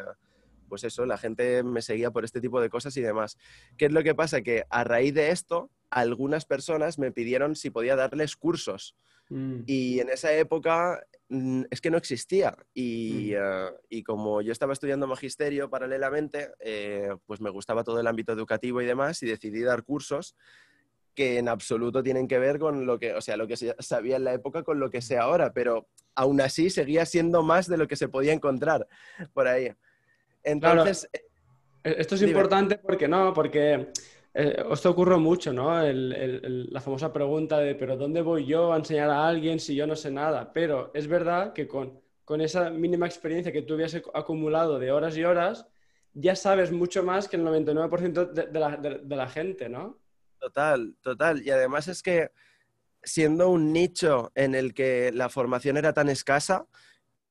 pues 0.68 0.84
eso, 0.84 1.06
la 1.06 1.18
gente 1.18 1.64
me 1.64 1.82
seguía 1.82 2.12
por 2.12 2.26
este 2.26 2.42
tipo 2.42 2.60
de 2.60 2.70
cosas 2.70 2.98
y 2.98 3.02
demás. 3.02 3.38
¿Qué 3.78 3.86
es 3.86 3.92
lo 3.94 4.04
que 4.04 4.14
pasa? 4.14 4.42
Que 4.42 4.66
a 4.70 4.84
raíz 4.84 5.14
de 5.14 5.32
esto, 5.32 5.72
algunas 5.90 6.46
personas 6.46 7.00
me 7.00 7.12
pidieron 7.12 7.56
si 7.56 7.70
podía 7.70 7.96
darles 7.96 8.36
cursos. 8.36 8.96
Mm. 9.30 9.62
Y 9.66 10.00
en 10.00 10.10
esa 10.10 10.34
época 10.34 11.04
mm, 11.30 11.64
es 11.70 11.82
que 11.82 11.92
no 11.92 11.98
existía. 11.98 12.52
Mm. 12.52 12.56
Eh, 12.76 13.70
y, 13.90 14.04
como 14.04 14.42
yo 14.42 14.52
estaba 14.52 14.74
estudiando 14.74 15.08
magisterio 15.08 15.70
paralelamente, 15.70 16.52
eh, 16.60 17.10
pues 17.26 17.42
me 17.42 17.50
gustaba 17.50 17.84
todo 17.84 18.00
el 18.00 18.08
ámbito 18.08 18.32
educativo 18.34 18.82
y 18.82 18.86
demás 18.86 19.22
y 19.24 19.28
decidí 19.28 19.62
dar 19.62 19.84
cursos 19.84 20.36
que 21.18 21.40
en 21.40 21.50
absoluto 21.50 22.04
tienen 22.04 22.28
que 22.28 22.38
ver 22.38 22.60
con 22.60 22.86
lo 22.86 23.00
que, 23.00 23.16
o 23.16 23.22
sea, 23.22 23.38
lo 23.38 23.48
que 23.48 23.58
se 23.58 23.76
sabía 23.80 24.18
en 24.18 24.24
la 24.24 24.34
época 24.34 24.62
con 24.62 24.80
lo 24.80 24.92
que 24.92 25.02
sé 25.02 25.18
ahora, 25.18 25.52
pero 25.52 25.88
aún 26.14 26.40
así 26.42 26.70
seguía 26.70 27.08
siendo 27.08 27.42
más 27.42 27.68
de 27.68 27.78
lo 27.78 27.88
que 27.88 27.96
se 27.96 28.08
podía 28.08 28.34
encontrar 28.34 28.88
por 29.34 29.48
ahí. 29.48 29.74
Entonces... 30.44 31.10
Eh, 31.12 31.24
esto 31.84 32.16
es 32.16 32.22
importante 32.22 32.78
porque 32.78 33.08
no, 33.08 33.34
porque 33.34 33.88
eh, 34.40 34.64
esto 34.72 34.92
ocurre 34.92 35.18
mucho, 35.18 35.52
¿no? 35.52 35.82
la 35.82 36.80
famosa 36.80 37.12
pregunta 37.12 37.58
de, 37.58 37.74
pero 37.74 37.98
¿dónde 37.98 38.22
voy 38.22 38.46
yo 38.46 38.72
a 38.72 38.78
enseñar 38.78 39.10
a 39.10 39.28
alguien 39.28 39.60
si 39.60 39.74
yo 39.74 39.88
no 39.88 39.96
sé 39.96 40.12
nada? 40.12 40.54
Pero 40.54 40.92
es 40.94 41.08
verdad 41.08 41.54
que 41.54 41.68
con, 41.68 42.00
con 42.24 42.42
esa 42.42 42.70
mínima 42.70 43.08
experiencia 43.08 43.52
que 43.52 43.64
tú 43.64 43.74
habías 43.74 43.96
acumulado 44.14 44.78
de 44.78 44.92
horas 44.92 45.18
y 45.18 45.24
horas, 45.24 45.66
ya 46.14 46.36
sabes 46.36 46.72
mucho 46.72 47.02
más 47.02 47.28
que 47.28 47.38
el 47.38 47.46
99% 47.46 48.32
de, 48.32 48.46
de, 48.46 48.60
la, 48.60 48.78
de, 48.78 49.16
la, 49.16 49.28
gente, 49.28 49.70
¿no? 49.70 49.98
Total, 50.38 50.96
total. 51.02 51.42
Y 51.44 51.50
además 51.50 51.88
es 51.88 52.04
que 52.04 52.30
siendo 53.02 53.50
un 53.50 53.74
nicho 53.74 54.32
en 54.36 54.54
el 54.54 54.76
que 54.76 55.12
la 55.14 55.30
formación 55.30 55.78
era 55.78 55.94
tan 55.94 56.10
escasa, 56.10 56.68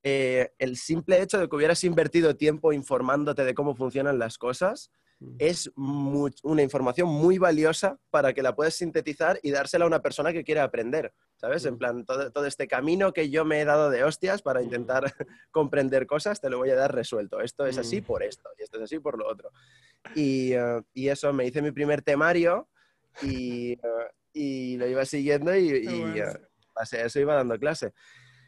eh, 0.03 0.51
el 0.59 0.77
simple 0.77 1.23
hecho 1.23 1.39
de 1.39 1.49
que 1.49 1.55
hubieras 1.55 1.85
invertido 1.85 2.35
tiempo 2.35 2.73
informándote 2.73 3.45
de 3.45 3.55
cómo 3.55 3.77
funcionan 3.77 4.19
las 4.19 4.39
cosas 4.39 4.91
mm. 5.21 5.37
es 5.39 5.71
una 5.77 6.63
información 6.63 7.09
muy 7.09 7.39
valiosa 7.39 7.99
para 8.11 8.33
que 8.33 8.43
la 8.43 8.55
puedas 8.55 8.75
sintetizar 8.75 9.39
y 9.43 9.51
dársela 9.51 9.85
a 9.85 9.89
una 9.89 10.03
persona 10.03 10.33
que 10.33 10.45
quiere 10.45 10.61
aprender, 10.61 11.13
¿sabes? 11.37 11.65
En 11.65 11.75
mm. 11.75 11.79
plan, 11.79 12.05
todo, 12.05 12.47
este 12.47 12.67
camino 12.67 13.13
que 13.13 13.31
yo 13.31 13.45
me 13.45 13.61
he 13.61 13.65
dado 13.65 13.91
de 13.91 14.05
hostias 14.05 14.43
para 14.43 14.61
mm. 14.61 14.65
intentar 14.65 15.05
comprender 15.51 16.07
cosas, 16.07 16.41
te 16.41 16.51
lo 16.51 16.59
voy 16.59 16.71
a 16.71 16.77
dar 16.77 16.95
resuelto. 16.95 17.41
Esto 17.41 17.67
es 17.67 17.79
así 17.79 18.01
por 18.01 18.23
esto 18.23 18.51
y 18.59 18.63
esto 18.63 18.79
es 18.79 18.85
así 18.85 18.99
por 18.99 19.19
lo 19.19 19.29
otro. 19.29 19.51
Y, 20.15 20.53
eh, 20.53 20.83
eso, 20.95 21.33
me 21.33 21.47
hice 21.47 21.63
mi 21.63 21.73
primer 21.73 22.03
temario 22.03 22.69
y, 23.23 23.73
eh, 24.35 24.77
lo 24.79 24.87
iba 24.87 25.05
siguiendo 25.05 25.57
y, 25.57 25.87
y 25.87 26.23
eso 26.93 27.21
iba 27.21 27.35
dando 27.35 27.59
clase. 27.59 27.93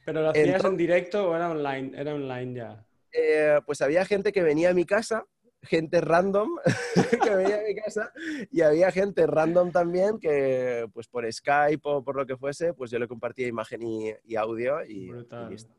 ¿Pero 0.08 0.22
lo 0.22 0.30
hacías 0.30 0.64
en 0.64 0.76
directo 0.78 1.28
o 1.28 1.36
era 1.36 1.50
online? 1.50 1.92
Era 1.94 2.14
online 2.14 2.54
ya. 2.54 2.84
Eh, 3.12 3.60
pues 3.66 3.82
había 3.82 4.06
gente 4.06 4.32
que 4.32 4.42
venía 4.42 4.70
a 4.70 4.74
mi 4.74 4.86
casa, 4.86 5.26
gente 5.62 6.00
random 6.00 6.50
que 7.22 7.30
venía 7.30 7.56
a 7.56 7.62
mi 7.62 7.74
casa, 7.74 8.12
y 8.50 8.60
había 8.62 8.90
gente 8.90 9.26
random 9.26 9.72
también 9.72 10.18
que, 10.18 10.88
pues 10.92 11.08
por 11.08 11.30
Skype 11.30 11.82
o 11.84 12.04
por 12.04 12.16
lo 12.16 12.26
que 12.26 12.36
fuese, 12.36 12.74
pues 12.74 12.90
yo 12.90 12.98
le 12.98 13.08
compartía 13.08 13.46
imagen 13.46 13.82
y, 13.82 14.36
audio 14.36 14.84
y, 14.84 15.10
listo. 15.50 15.74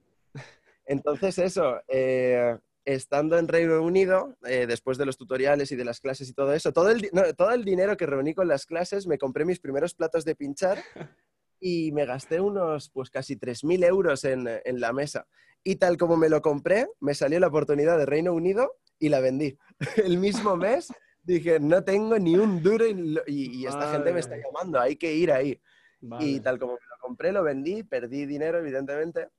Entonces, 0.85 1.37
eso, 1.37 1.81
eh, 1.87 2.57
estando 2.83 3.37
en 3.37 3.47
Reino 3.47 3.81
Unido, 3.81 4.35
eh, 4.45 4.65
después 4.67 4.97
de 4.97 5.05
los 5.05 5.17
tutoriales 5.17 5.71
y 5.71 5.75
de 5.75 5.85
las 5.85 5.99
clases 5.99 6.29
y 6.29 6.33
todo 6.33 6.53
eso, 6.53 6.73
todo 6.73 6.89
el, 6.89 7.09
todo 7.37 7.51
el 7.51 7.63
dinero 7.63 7.95
que 7.95 8.07
reuní 8.07 8.33
con 8.33 8.47
las 8.47 8.65
clases, 8.65 9.05
me 9.05 9.19
compré 9.19 9.45
mis 9.45 9.59
primeros 9.59 9.93
platos 9.93 10.25
de 10.25 10.35
pinchar 10.35 10.79
y 11.59 11.91
me 11.91 12.05
gasté 12.05 12.41
unos, 12.41 12.89
pues 12.89 13.09
casi 13.11 13.35
3.000 13.35 13.85
euros 13.85 14.23
en, 14.23 14.47
en, 14.47 14.79
la 14.79 14.93
mesa. 14.93 15.27
Y 15.63 15.75
tal 15.75 15.97
como 15.97 16.17
me 16.17 16.29
lo 16.29 16.41
compré, 16.41 16.87
me 16.99 17.13
salió 17.13 17.39
la 17.39 17.47
oportunidad 17.47 17.97
de 17.97 18.07
Reino 18.07 18.33
Unido 18.33 18.77
y 18.99 19.09
la 19.09 19.19
vendí. 19.19 19.57
El 20.05 20.17
mismo 20.17 20.55
mes 20.55 20.91
dije, 21.23 21.59
no 21.59 21.83
tengo 21.83 22.17
ni 22.19 22.35
un 22.35 22.61
duro 22.61 22.85
y, 22.87 23.65
esta 23.65 23.91
gente 23.91 24.11
me 24.13 24.19
está 24.19 24.35
llamando, 24.37 24.79
hay 24.79 24.95
que 24.95 25.13
ir 25.13 25.31
ahí. 25.31 25.59
Y 26.19 26.39
tal 26.39 26.57
como 26.59 26.73
me 26.73 26.79
lo 26.79 26.97
compré, 26.99 27.31
lo 27.31 27.43
vendí, 27.43 27.83
perdí 27.83 28.25
dinero, 28.25 28.59
evidentemente, 28.59 29.29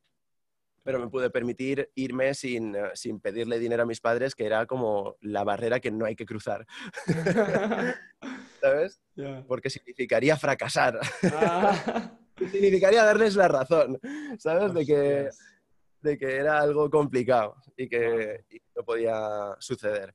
pero 0.83 0.99
me 0.99 1.09
pude 1.09 1.31
permitir 1.31 1.91
irme 1.95 2.35
sin, 2.35 2.77
sin 2.95 3.21
pedirle 3.21 3.59
dinero 3.59 3.83
a 3.83 3.87
mis 3.87 4.01
padres, 4.01 4.35
que 4.35 4.45
era 4.45 4.67
como 4.67 5.17
la 5.21 5.43
barrera 5.43 5.81
que 5.81 5.91
no 5.91 6.05
hay 6.05 6.17
que 6.17 6.27
cruzar. 6.27 6.67
¿sabes? 8.61 9.01
Porque 9.47 9.71
significaría 9.71 10.37
fracasar. 10.37 11.01
Ah. 11.33 12.13
significaría 12.39 13.05
darles 13.05 13.37
la 13.37 13.49
razón, 13.49 13.99
¿sabes? 14.39 14.73
De 14.75 14.87
que, 14.87 15.29
de 16.03 16.19
que 16.19 16.37
era 16.37 16.61
algo 16.61 16.91
complicado 16.91 17.57
y 17.77 17.89
que 17.89 18.45
no 18.77 18.85
podía 18.85 19.57
suceder. 19.59 20.15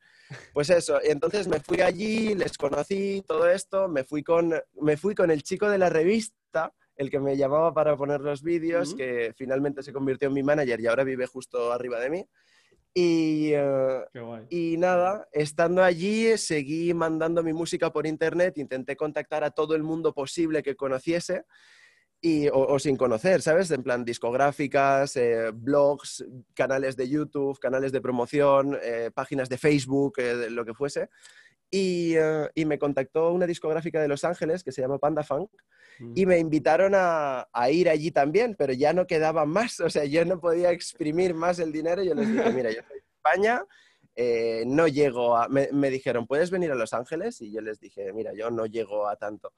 Pues 0.54 0.70
eso, 0.70 1.00
y 1.04 1.12
entonces 1.12 1.48
me 1.48 1.60
fui 1.60 1.82
allí, 1.82 2.34
les 2.36 2.58
conocí, 2.58 3.24
todo 3.28 3.50
esto, 3.50 3.88
me 3.88 4.04
fui 4.04 4.24
con, 4.24 4.54
me 4.82 4.98
fui 4.98 5.14
con 5.16 5.32
el 5.32 5.44
chico 5.44 5.70
de 5.70 5.78
la 5.78 5.90
revista, 5.90 6.74
el 6.96 7.10
que 7.10 7.20
me 7.20 7.38
llamaba 7.38 7.74
para 7.74 7.96
poner 7.96 8.22
los 8.22 8.42
vídeos, 8.42 8.96
que 8.96 9.34
finalmente 9.36 9.84
se 9.84 9.94
convirtió 9.94 10.30
en 10.30 10.34
mi 10.34 10.44
manager 10.44 10.80
y 10.80 10.88
ahora 10.88 11.04
vive 11.04 11.28
justo 11.28 11.72
arriba 11.72 12.00
de 12.00 12.10
mí. 12.10 12.28
Y, 12.98 13.52
eh, 13.54 14.06
y, 14.50 14.78
nada, 14.78 15.28
estando 15.34 15.84
allí, 15.84 16.38
seguí 16.38 16.94
mandando 16.94 17.44
mi 17.44 17.52
música 17.52 17.92
por 17.92 18.08
internet, 18.08 18.58
intenté 18.58 18.96
contactar 18.96 19.44
a 19.44 19.52
todo 19.52 19.76
el 19.76 19.84
mundo 19.84 20.14
posible 20.14 20.64
que 20.64 20.78
conociese. 20.78 21.44
Y, 22.28 22.50
o, 22.52 22.80
sin 22.80 22.98
conocer, 22.98 23.44
¿sabes? 23.44 23.70
En 23.70 23.84
plan 23.84 24.04
discográficas, 24.04 25.16
eh, 25.16 25.52
blogs, 25.54 26.26
canales 26.56 26.96
de 26.96 27.08
YouTube, 27.08 27.60
canales 27.60 27.92
de 27.92 28.02
promoción, 28.02 28.80
eh, 28.82 29.12
páginas 29.14 29.48
de 29.48 29.60
Facebook, 29.60 30.16
lo 30.50 30.66
que 30.66 30.74
fuese. 30.74 31.10
Y, 31.70 32.16
y, 32.56 32.66
me 32.66 32.80
contactó 32.80 33.32
una 33.32 33.46
discográfica 33.46 34.02
de 34.02 34.08
Los 34.08 34.24
Ángeles 34.24 34.64
que 34.64 34.72
se 34.72 34.82
llama 34.82 34.98
Panda 34.98 35.24
Funk 35.24 35.52
y 36.14 36.26
me 36.26 36.40
invitaron 36.40 36.94
a, 36.96 37.48
ir 37.72 37.90
allí 37.90 38.12
también, 38.12 38.56
pero 38.56 38.74
ya 38.74 38.94
no 38.94 39.08
quedaba 39.08 39.46
más, 39.46 39.80
o 39.80 39.90
sea, 39.90 40.06
yo 40.06 40.26
no 40.26 40.40
podía 40.40 40.72
exprimir 40.72 41.34
más 41.34 41.60
el 41.60 41.72
dinero. 41.72 42.04
Yo 42.04 42.14
les 42.16 42.28
dije, 42.32 42.52
mira, 42.52 42.70
yo 42.72 42.82
soy 42.88 42.98
de 42.98 43.04
España, 43.16 43.64
eh, 44.16 44.64
no 44.66 44.88
llego 44.88 45.36
a... 45.36 45.48
Me, 45.48 45.90
dijeron, 45.90 46.28
¿puedes 46.28 46.52
venir 46.52 46.72
a 46.72 46.76
Los 46.76 46.94
Ángeles? 46.94 47.42
Y 47.42 47.52
yo 47.52 47.62
les 47.62 47.80
dije, 47.80 48.12
mira, 48.14 48.34
yo 48.34 48.50
no 48.50 48.66
llego 48.66 49.08
a 49.08 49.16
tanto. 49.16 49.54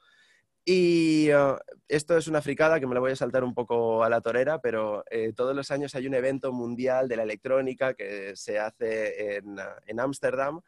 Y 0.70 1.32
uh, 1.32 1.56
esto 1.88 2.18
es 2.18 2.28
una 2.28 2.42
fricada 2.42 2.78
que 2.78 2.88
me 2.88 2.94
la 2.94 3.00
voy 3.00 3.14
a 3.14 3.16
saltar 3.16 3.46
un 3.46 3.54
poco 3.54 4.04
a 4.04 4.10
la 4.10 4.20
torera, 4.20 4.60
pero 4.60 5.06
eh, 5.10 5.32
todos 5.34 5.56
los 5.56 5.72
años 5.72 5.96
hay 5.96 6.08
un 6.08 6.14
evento 6.14 6.52
mundial 6.52 7.08
de 7.08 7.16
la 7.16 7.24
electrónica 7.24 7.94
que 7.94 8.36
se 8.36 8.60
hace 8.60 9.38
en 9.38 10.00
Ámsterdam 10.02 10.60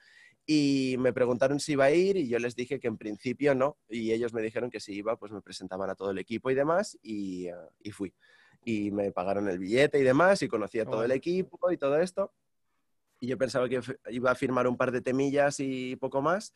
y 0.45 0.95
me 0.97 1.13
preguntaron 1.13 1.59
si 1.59 1.73
iba 1.73 1.83
a 1.83 1.91
ir 1.91 2.15
y 2.15 2.29
yo 2.29 2.39
les 2.39 2.55
dije 2.55 2.79
que 2.79 2.87
en 2.87 2.97
principio 2.97 3.53
no. 3.53 3.77
Y 3.87 4.13
ellos 4.13 4.33
me 4.33 4.41
dijeron 4.41 4.71
que 4.71 4.79
si 4.79 4.93
iba, 4.93 5.15
pues 5.15 5.33
me 5.33 5.41
presentaban 5.41 5.89
a 5.89 5.95
todo 5.95 6.11
el 6.11 6.17
equipo 6.17 6.49
y 6.49 6.55
demás 6.55 6.97
y, 7.03 7.49
ah, 7.49 7.69
y 7.83 7.91
fui. 7.91 8.15
Y 8.63 8.91
me 8.91 9.11
pagaron 9.11 9.49
el 9.49 9.59
billete 9.59 9.99
y 9.99 10.03
demás 10.03 10.41
y 10.41 10.47
conocí 10.47 10.79
a 10.79 10.85
todo 10.85 11.03
el 11.03 11.11
equipo 11.11 11.71
y 11.71 11.77
todo 11.77 11.99
esto. 11.99 12.33
Y 13.19 13.27
yo 13.27 13.37
pensaba 13.37 13.67
que 13.67 13.81
iba 14.09 14.31
a 14.31 14.35
firmar 14.35 14.67
un 14.67 14.77
par 14.77 14.91
de 14.91 15.01
temillas 15.01 15.59
y 15.59 15.95
poco 15.97 16.21
más 16.21 16.53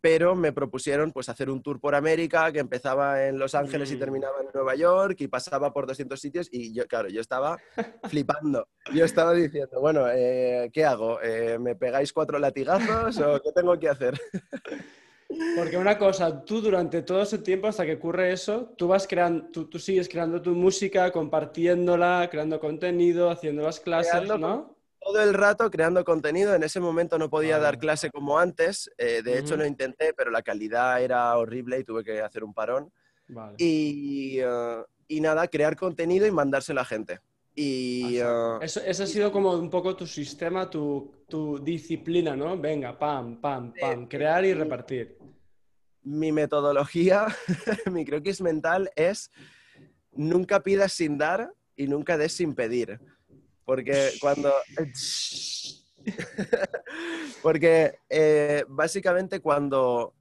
pero 0.00 0.34
me 0.34 0.52
propusieron 0.52 1.12
pues 1.12 1.28
hacer 1.28 1.50
un 1.50 1.62
tour 1.62 1.80
por 1.80 1.94
América 1.94 2.50
que 2.52 2.58
empezaba 2.58 3.26
en 3.26 3.38
Los 3.38 3.54
Ángeles 3.54 3.90
y 3.92 3.96
mm. 3.96 3.98
terminaba 3.98 4.40
en 4.40 4.48
Nueva 4.52 4.74
York 4.74 5.16
y 5.20 5.28
pasaba 5.28 5.72
por 5.72 5.86
200 5.86 6.18
sitios 6.18 6.48
y 6.50 6.72
yo, 6.72 6.86
claro, 6.86 7.08
yo 7.08 7.20
estaba 7.20 7.58
flipando. 8.08 8.68
Yo 8.94 9.04
estaba 9.04 9.32
diciendo, 9.32 9.80
bueno, 9.80 10.06
eh, 10.10 10.70
¿qué 10.72 10.84
hago? 10.84 11.20
Eh, 11.22 11.58
¿Me 11.58 11.76
pegáis 11.76 12.12
cuatro 12.12 12.38
latigazos 12.38 13.18
o 13.18 13.40
qué 13.42 13.52
tengo 13.52 13.78
que 13.78 13.88
hacer? 13.88 14.18
Porque 15.56 15.76
una 15.76 15.96
cosa, 15.96 16.44
tú 16.44 16.60
durante 16.60 17.02
todo 17.02 17.22
ese 17.22 17.38
tiempo 17.38 17.68
hasta 17.68 17.86
que 17.86 17.94
ocurre 17.94 18.32
eso, 18.32 18.74
tú 18.76 18.88
vas 18.88 19.06
creando, 19.06 19.48
tú, 19.68 19.78
sigues 19.78 20.08
creando 20.08 20.42
tu 20.42 20.56
música, 20.56 21.12
compartiéndola, 21.12 22.26
creando 22.28 22.58
contenido, 22.58 23.30
haciendo 23.30 23.62
las 23.62 23.78
clases, 23.78 24.26
¿no? 24.40 24.79
Todo 25.00 25.22
el 25.22 25.34
rato 25.34 25.70
creando 25.70 26.04
contenido. 26.04 26.54
En 26.54 26.62
ese 26.62 26.80
momento 26.80 27.18
no 27.18 27.30
podía 27.30 27.58
dar 27.58 27.78
clase 27.78 28.10
como 28.10 28.38
antes. 28.38 28.90
Eh, 28.98 29.22
de 29.22 29.38
hecho, 29.38 29.56
lo 29.56 29.66
intenté, 29.66 30.12
pero 30.12 30.30
la 30.30 30.42
calidad 30.42 31.02
era 31.02 31.36
horrible 31.36 31.78
y 31.78 31.84
tuve 31.84 32.04
que 32.04 32.20
hacer 32.20 32.44
un 32.44 32.54
parón. 32.54 32.92
Y, 33.56 34.38
eh, 34.40 34.82
y, 35.08 35.20
nada, 35.20 35.48
crear 35.48 35.76
contenido 35.76 36.26
y 36.26 36.30
mandárselo 36.30 36.80
a 36.80 36.82
la 36.82 36.86
gente. 36.86 37.20
Y, 37.54 38.20
uh, 38.22 38.60
eso, 38.62 38.80
ha 38.86 39.06
sido 39.06 39.32
como 39.32 39.52
un 39.52 39.70
poco 39.70 39.96
tu 39.96 40.06
sistema, 40.06 40.70
tu, 40.70 41.24
tu 41.28 41.58
disciplina, 41.58 42.36
¿no? 42.36 42.56
Venga, 42.56 42.96
pam, 42.96 43.40
pam, 43.40 43.72
pam, 43.78 44.06
crear 44.06 44.44
y 44.44 44.54
repartir. 44.54 45.18
Mi 46.02 46.32
metodología, 46.32 47.26
mi 47.92 48.04
croquis 48.04 48.40
mental 48.40 48.90
es 48.96 49.30
nunca 50.12 50.62
pidas 50.62 50.92
sin 50.92 51.18
dar 51.18 51.52
y 51.76 51.86
nunca 51.86 52.16
des 52.16 52.32
sin 52.32 52.54
pedir. 52.54 53.00
Porque 53.70 54.10
cuando... 54.20 54.52
Porque 57.40 58.00
eh, 58.08 58.64
básicamente 58.66 59.38
cuando... 59.38 60.12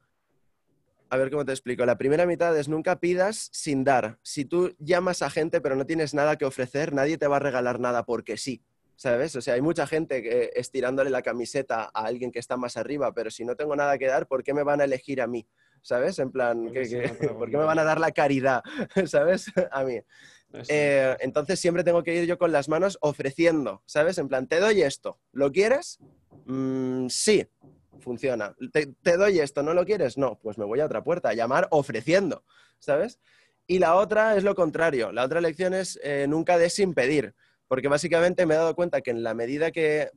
A 1.10 1.18
ver 1.18 1.32
cómo 1.32 1.44
te 1.44 1.52
explico. 1.52 1.84
La 1.84 1.98
primera 1.98 2.28
mitad 2.28 2.56
es 2.56 2.68
nunca 2.68 3.00
pidas 3.00 3.50
sin 3.52 3.84
dar. 3.84 4.20
Si 4.22 4.46
tú 4.46 4.76
llamas 4.78 5.24
a 5.24 5.32
gente 5.32 5.62
pero 5.62 5.76
no 5.76 5.88
tienes 5.88 6.14
nada 6.14 6.36
que 6.36 6.46
ofrecer, 6.46 6.94
nadie 6.94 7.18
te 7.18 7.26
va 7.26 7.38
a 7.38 7.40
regalar 7.40 7.80
nada 7.80 8.06
porque 8.06 8.38
sí. 8.38 8.62
¿Sabes? 8.96 9.36
O 9.36 9.42
sea, 9.42 9.56
hay 9.56 9.62
mucha 9.62 9.88
gente 9.88 10.22
que 10.22 10.52
estirándole 10.54 11.10
la 11.10 11.24
camiseta 11.24 11.90
a 11.92 12.06
alguien 12.06 12.32
que 12.32 12.38
está 12.38 12.56
más 12.56 12.78
arriba, 12.78 13.16
pero 13.16 13.32
si 13.32 13.46
no 13.46 13.56
tengo 13.56 13.76
nada 13.76 13.98
que 13.98 14.06
dar, 14.06 14.28
¿por 14.28 14.44
qué 14.44 14.54
me 14.54 14.62
van 14.62 14.80
a 14.80 14.84
elegir 14.84 15.22
a 15.22 15.28
mí? 15.28 15.48
¿Sabes? 15.82 16.20
En 16.20 16.32
plan, 16.32 16.66
¿por 17.40 17.50
qué 17.50 17.58
me 17.58 17.64
van 17.64 17.80
a 17.80 17.84
dar 17.84 18.00
la 18.00 18.12
caridad? 18.12 18.62
¿Sabes? 19.08 19.52
A 19.72 19.84
mí. 19.84 20.00
Eh, 20.68 21.16
entonces 21.20 21.60
siempre 21.60 21.84
tengo 21.84 22.04
que 22.04 22.16
ir 22.16 22.26
yo 22.26 22.38
con 22.38 22.52
las 22.52 22.70
manos 22.70 22.98
ofreciendo, 23.02 23.84
¿sabes? 23.86 24.18
En 24.18 24.28
plan, 24.28 24.48
te 24.48 24.60
doy 24.60 24.82
esto, 24.82 25.20
¿lo 25.32 25.52
quieres? 25.52 26.00
Mm, 26.46 27.08
sí, 27.10 27.48
funciona. 28.00 28.56
Te, 28.72 29.18
doy 29.18 29.40
esto, 29.40 29.62
¿no 29.62 29.74
lo 29.74 29.86
quieres? 29.86 30.18
No, 30.18 30.40
pues 30.42 30.58
me 30.58 30.66
voy 30.66 30.80
a 30.80 30.86
otra 30.86 31.04
puerta, 31.04 31.30
a 31.30 31.34
llamar 31.34 31.68
ofreciendo, 31.72 32.44
¿sabes? 32.80 33.20
Y 33.68 33.78
la 33.78 33.96
otra 33.96 34.36
es 34.36 34.44
lo 34.44 34.56
contrario. 34.56 35.12
La 35.12 35.24
otra 35.24 35.42
lección 35.42 35.76
es 35.76 36.00
eh, 36.04 36.26
nunca 36.28 36.58
des 36.58 36.74
sin 36.74 36.94
pedir 36.94 37.36
porque 37.70 37.88
básicamente 37.88 38.46
me 38.46 38.56
he 38.56 38.58
dado 38.58 38.76
cuenta 38.76 39.00
que 39.00 39.12
en 39.12 39.24
la 39.24 39.36
medida 39.36 39.72
que 39.72 40.10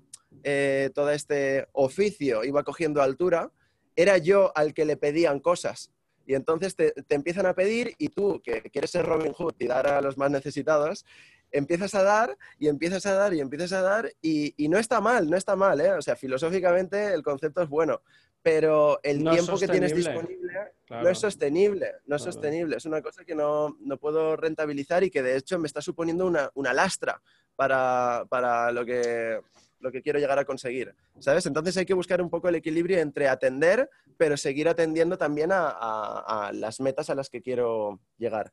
eh, 0.42 0.90
todo 0.94 1.10
este 1.10 1.68
oficio 1.72 2.42
iba 2.44 2.64
cogiendo 2.64 3.02
altura, 3.02 3.52
era 3.94 4.16
yo 4.16 4.52
al 4.56 4.72
que 4.72 4.86
le 4.86 4.96
pedían 4.96 5.38
cosas. 5.38 5.92
Y 6.26 6.34
entonces 6.34 6.76
te, 6.76 6.94
empiezan 7.08 7.46
a 7.46 7.54
pedir 7.54 7.94
y 7.98 8.08
tú, 8.08 8.40
que 8.42 8.62
quieres 8.62 8.90
ser 8.90 9.06
Robin 9.06 9.32
Hood 9.32 9.54
y 9.58 9.66
dar 9.66 9.86
a 9.86 10.00
los 10.00 10.16
más 10.16 10.30
necesitados, 10.30 11.04
empiezas 11.50 11.94
a 11.94 12.02
dar 12.02 12.36
y 12.58 12.68
empiezas 12.68 13.06
a 13.06 13.14
dar 13.14 13.34
y 13.34 13.40
empiezas 13.40 13.72
a 13.72 13.82
dar 13.82 14.12
y, 14.20 14.54
no 14.68 14.78
está 14.78 15.00
mal, 15.00 15.28
no 15.28 15.36
está 15.36 15.56
mal, 15.56 15.80
¿eh? 15.80 15.92
O 15.92 16.02
sea, 16.02 16.16
filosóficamente 16.16 17.12
el 17.12 17.22
concepto 17.22 17.62
es 17.62 17.68
bueno, 17.68 18.00
pero 18.42 19.00
el 19.02 19.22
tiempo 19.22 19.58
que 19.58 19.68
tienes 19.68 19.94
disponible 19.94 20.52
no 20.90 21.08
es 21.08 21.18
sostenible, 21.18 21.92
no 22.06 22.16
es 22.16 22.22
sostenible, 22.22 22.76
es 22.76 22.84
una 22.84 23.00
cosa 23.00 23.24
que 23.24 23.34
no, 23.34 23.76
puedo 24.00 24.36
rentabilizar 24.36 25.04
y 25.04 25.10
que 25.10 25.22
de 25.22 25.36
hecho 25.36 25.58
me 25.58 25.66
está 25.66 25.80
suponiendo 25.80 26.26
una, 26.26 26.50
una 26.54 26.72
lastra 26.72 27.20
para, 27.54 28.72
lo, 28.72 28.84
que, 28.84 29.40
lo 29.82 29.92
que 29.92 30.00
quiero 30.00 30.18
llegar 30.18 30.38
a 30.38 30.44
conseguir, 30.44 30.94
¿sabes? 31.18 31.44
Entonces 31.46 31.76
hay 31.76 31.84
que 31.84 31.94
buscar 31.94 32.22
un 32.22 32.30
poco 32.30 32.48
el 32.48 32.54
equilibrio 32.54 32.98
entre 32.98 33.28
atender, 33.28 33.90
pero 34.16 34.36
seguir 34.36 34.68
atendiendo 34.68 35.18
también 35.18 35.50
a, 35.52 36.50
las 36.54 36.80
metas 36.80 37.10
a 37.10 37.14
las 37.14 37.28
que 37.28 37.42
quiero 37.42 38.00
llegar. 38.16 38.52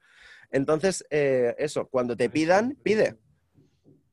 Entonces, 0.51 1.05
eh, 1.09 1.55
eso, 1.57 1.87
cuando 1.87 2.17
te 2.17 2.29
pidan, 2.29 2.77
pide. 2.83 3.17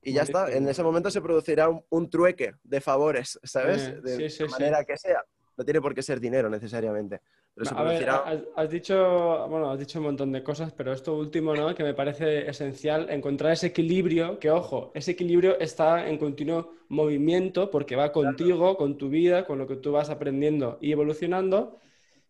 Y 0.02 0.12
ya 0.12 0.22
está, 0.22 0.52
en 0.52 0.68
ese 0.68 0.84
momento 0.84 1.10
se 1.10 1.20
producirá 1.20 1.68
un, 1.68 2.10
trueque 2.10 2.54
de 2.62 2.80
favores, 2.80 3.40
¿sabes? 3.42 4.02
de 4.02 4.46
manera 4.48 4.84
que 4.84 4.96
sea. 4.96 5.24
No 5.56 5.64
tiene 5.64 5.80
por 5.80 5.94
qué 5.94 6.02
ser 6.02 6.20
dinero 6.20 6.48
necesariamente 6.50 7.20
has, 8.56 8.70
dicho, 8.70 9.46
bueno, 9.48 9.70
has 9.70 9.78
dicho 9.78 9.98
un 9.98 10.06
montón 10.06 10.30
de 10.32 10.42
cosas, 10.42 10.72
pero 10.72 10.92
esto 10.92 11.16
último, 11.16 11.54
¿no? 11.54 11.74
Que 11.74 11.84
me 11.84 11.94
parece 11.94 12.48
esencial, 12.48 13.08
encontrar 13.08 13.52
ese 13.52 13.68
equilibrio, 13.68 14.38
que 14.38 14.50
ojo, 14.50 14.92
ese 14.94 15.12
equilibrio 15.12 15.58
está 15.58 16.06
en 16.08 16.18
continuo 16.18 16.74
movimiento 16.88 17.70
porque 17.70 17.96
va 17.96 18.12
contigo, 18.12 18.76
con 18.76 18.98
tu 18.98 19.08
vida, 19.08 19.46
con 19.46 19.58
lo 19.58 19.66
que 19.66 19.76
tú 19.76 19.92
vas 19.92 20.10
aprendiendo 20.10 20.78
y 20.80 20.92
evolucionando. 20.92 21.78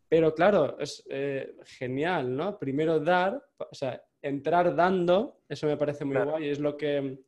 Pero 0.08 0.32
claro, 0.34 0.78
es 0.78 1.02
eh, 1.10 1.56
genial, 1.64 2.36
¿no? 2.36 2.58
Primero 2.58 3.00
dar, 3.00 3.42
o 3.58 3.74
sea, 3.74 4.00
entrar 4.22 4.76
dando, 4.76 5.40
eso 5.48 5.66
me 5.66 5.76
parece 5.76 6.04
muy 6.04 6.18
guay, 6.18 6.48
es 6.48 6.60
lo 6.60 6.76
que 6.76 7.24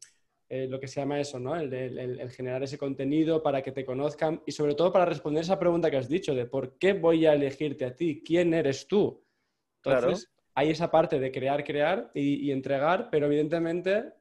eh, 0.50 0.67
lo 0.67 0.81
que 0.81 0.88
se 0.88 1.00
llama 1.00 1.21
eso, 1.21 1.38
¿no? 1.38 1.55
El, 1.57 2.31
generar 2.31 2.62
ese 2.62 2.78
contenido 2.78 3.43
para 3.43 3.61
que 3.61 3.71
te 3.71 3.85
conozcan 3.85 4.43
y 4.47 4.52
sobre 4.52 4.75
todo 4.75 4.90
para 4.90 5.05
responder 5.05 5.43
esa 5.43 5.59
pregunta 5.59 5.90
que 5.90 5.99
has 5.99 6.09
dicho 6.09 6.35
de 6.35 6.47
por 6.47 6.78
qué 6.78 6.95
voy 6.95 7.27
a 7.27 7.35
elegirte 7.35 7.85
a 7.85 7.94
ti, 7.94 8.23
quién 8.25 8.55
eres 8.55 8.87
tú. 8.87 9.23
Entonces, 9.85 10.31
hay 10.55 10.70
esa 10.70 10.90
parte 10.90 11.20
de 11.20 11.31
crear, 11.31 11.62
crear 11.64 12.11
y, 12.14 12.51
entregar, 12.51 13.11
pero 13.11 13.27
evidentemente 13.27 14.12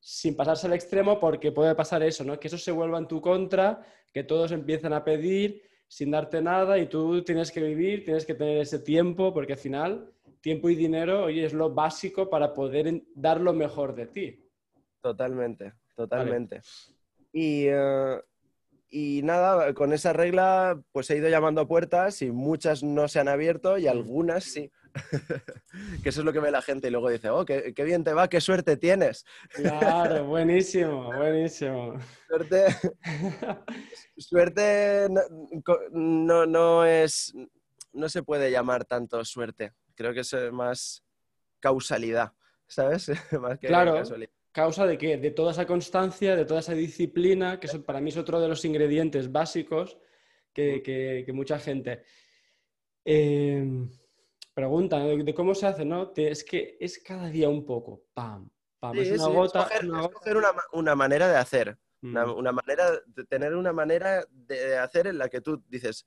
sin 0.00 0.34
pasarse 0.34 0.66
al 0.66 0.72
extremo 0.72 1.20
porque 1.20 1.52
puede 1.52 1.74
pasar 1.74 2.02
eso, 2.02 2.24
¿no? 2.24 2.40
Que 2.40 2.48
eso 2.48 2.56
se 2.56 2.72
vuelva 2.72 2.98
en 2.98 3.06
tu 3.06 3.20
contra, 3.20 3.82
que 4.14 4.24
todos 4.24 4.52
empiezan 4.52 4.94
a 4.94 5.04
pedir 5.04 5.62
sin 5.86 6.10
darte 6.10 6.40
nada 6.40 6.78
y 6.78 6.86
tú 6.86 7.22
tienes 7.22 7.52
que 7.52 7.60
vivir, 7.60 8.02
tienes 8.02 8.24
que 8.24 8.34
tener 8.34 8.58
ese 8.58 8.78
tiempo 8.78 9.34
porque 9.34 9.52
al 9.52 9.58
final 9.58 10.10
tiempo 10.40 10.70
y 10.70 10.74
dinero 10.74 11.24
hoy 11.24 11.40
es 11.40 11.52
lo 11.52 11.74
básico 11.74 12.30
para 12.30 12.54
poder 12.54 13.02
dar 13.14 13.42
lo 13.42 13.52
mejor 13.52 13.94
de 13.94 14.06
ti. 14.06 14.49
Totalmente, 15.00 15.72
totalmente. 15.96 16.60
Y, 17.32 17.66
eh, 17.68 18.20
y, 18.90 19.22
nada, 19.22 19.72
con 19.72 19.92
esa 19.92 20.12
regla 20.12 20.80
pues 20.92 21.10
he 21.10 21.16
ido 21.16 21.28
llamando 21.28 21.62
a 21.62 21.68
puertas 21.68 22.22
y 22.22 22.30
muchas 22.30 22.82
no 22.82 23.08
se 23.08 23.20
han 23.20 23.28
abierto 23.28 23.78
y 23.78 23.86
algunas 23.86 24.44
sí. 24.44 24.70
que 26.02 26.08
eso 26.08 26.20
es 26.20 26.24
lo 26.24 26.32
que 26.32 26.40
ve 26.40 26.50
la 26.50 26.62
gente 26.62 26.88
y 26.88 26.90
luego 26.90 27.10
dice, 27.10 27.30
oh, 27.30 27.44
qué, 27.44 27.72
bien 27.84 28.02
te 28.02 28.12
va, 28.12 28.28
qué 28.28 28.40
suerte 28.40 28.76
tienes. 28.76 29.24
Claro, 29.50 30.24
buenísimo, 30.26 31.12
buenísimo. 31.14 31.94
Suerte, 32.26 32.66
suerte 34.18 35.06
no, 35.92 36.46
no, 36.46 36.84
es, 36.84 37.32
no 37.92 38.08
se 38.08 38.24
puede 38.24 38.50
llamar 38.50 38.84
tanto 38.84 39.24
suerte. 39.24 39.72
Creo 39.94 40.12
que 40.12 40.20
es 40.20 40.34
más 40.50 41.04
causalidad, 41.60 42.32
¿sabes? 42.66 43.12
más 43.40 43.58
que 43.60 43.68
claro. 43.68 43.94
casualidad 43.94 44.39
causa 44.52 44.86
de 44.86 44.98
qué? 44.98 45.16
De 45.16 45.30
toda 45.30 45.52
esa 45.52 45.66
constancia, 45.66 46.36
de 46.36 46.44
toda 46.44 46.60
esa 46.60 46.74
disciplina, 46.74 47.60
que 47.60 47.68
para 47.80 48.00
mí 48.00 48.10
es 48.10 48.16
otro 48.16 48.40
de 48.40 48.48
los 48.48 48.64
ingredientes 48.64 49.30
básicos 49.30 49.98
que, 50.52 51.24
mucha 51.32 51.58
gente 51.58 52.02
eh, 53.04 53.64
pregunta 54.54 54.98
de, 54.98 55.34
cómo 55.34 55.54
se 55.54 55.66
hace, 55.66 55.84
¿no? 55.84 56.12
es 56.16 56.44
que 56.44 56.76
es 56.80 56.98
cada 57.02 57.28
día 57.28 57.48
un 57.48 57.64
poco, 57.64 58.02
pam, 58.12 58.50
pam, 58.78 58.98
es 58.98 59.12
una 59.12 59.28
gota. 59.28 59.62
Escoger, 59.62 60.36
una, 60.72 60.94
manera 60.94 61.28
de 61.28 61.36
hacer, 61.36 61.78
una, 62.02 62.26
mm. 62.26 62.54
manera, 62.54 62.90
de 63.06 63.24
tener 63.24 63.54
una 63.54 63.72
manera 63.72 64.24
de 64.30 64.76
hacer 64.76 65.06
en 65.06 65.18
la 65.18 65.28
que 65.28 65.40
tú 65.40 65.62
dices, 65.68 66.06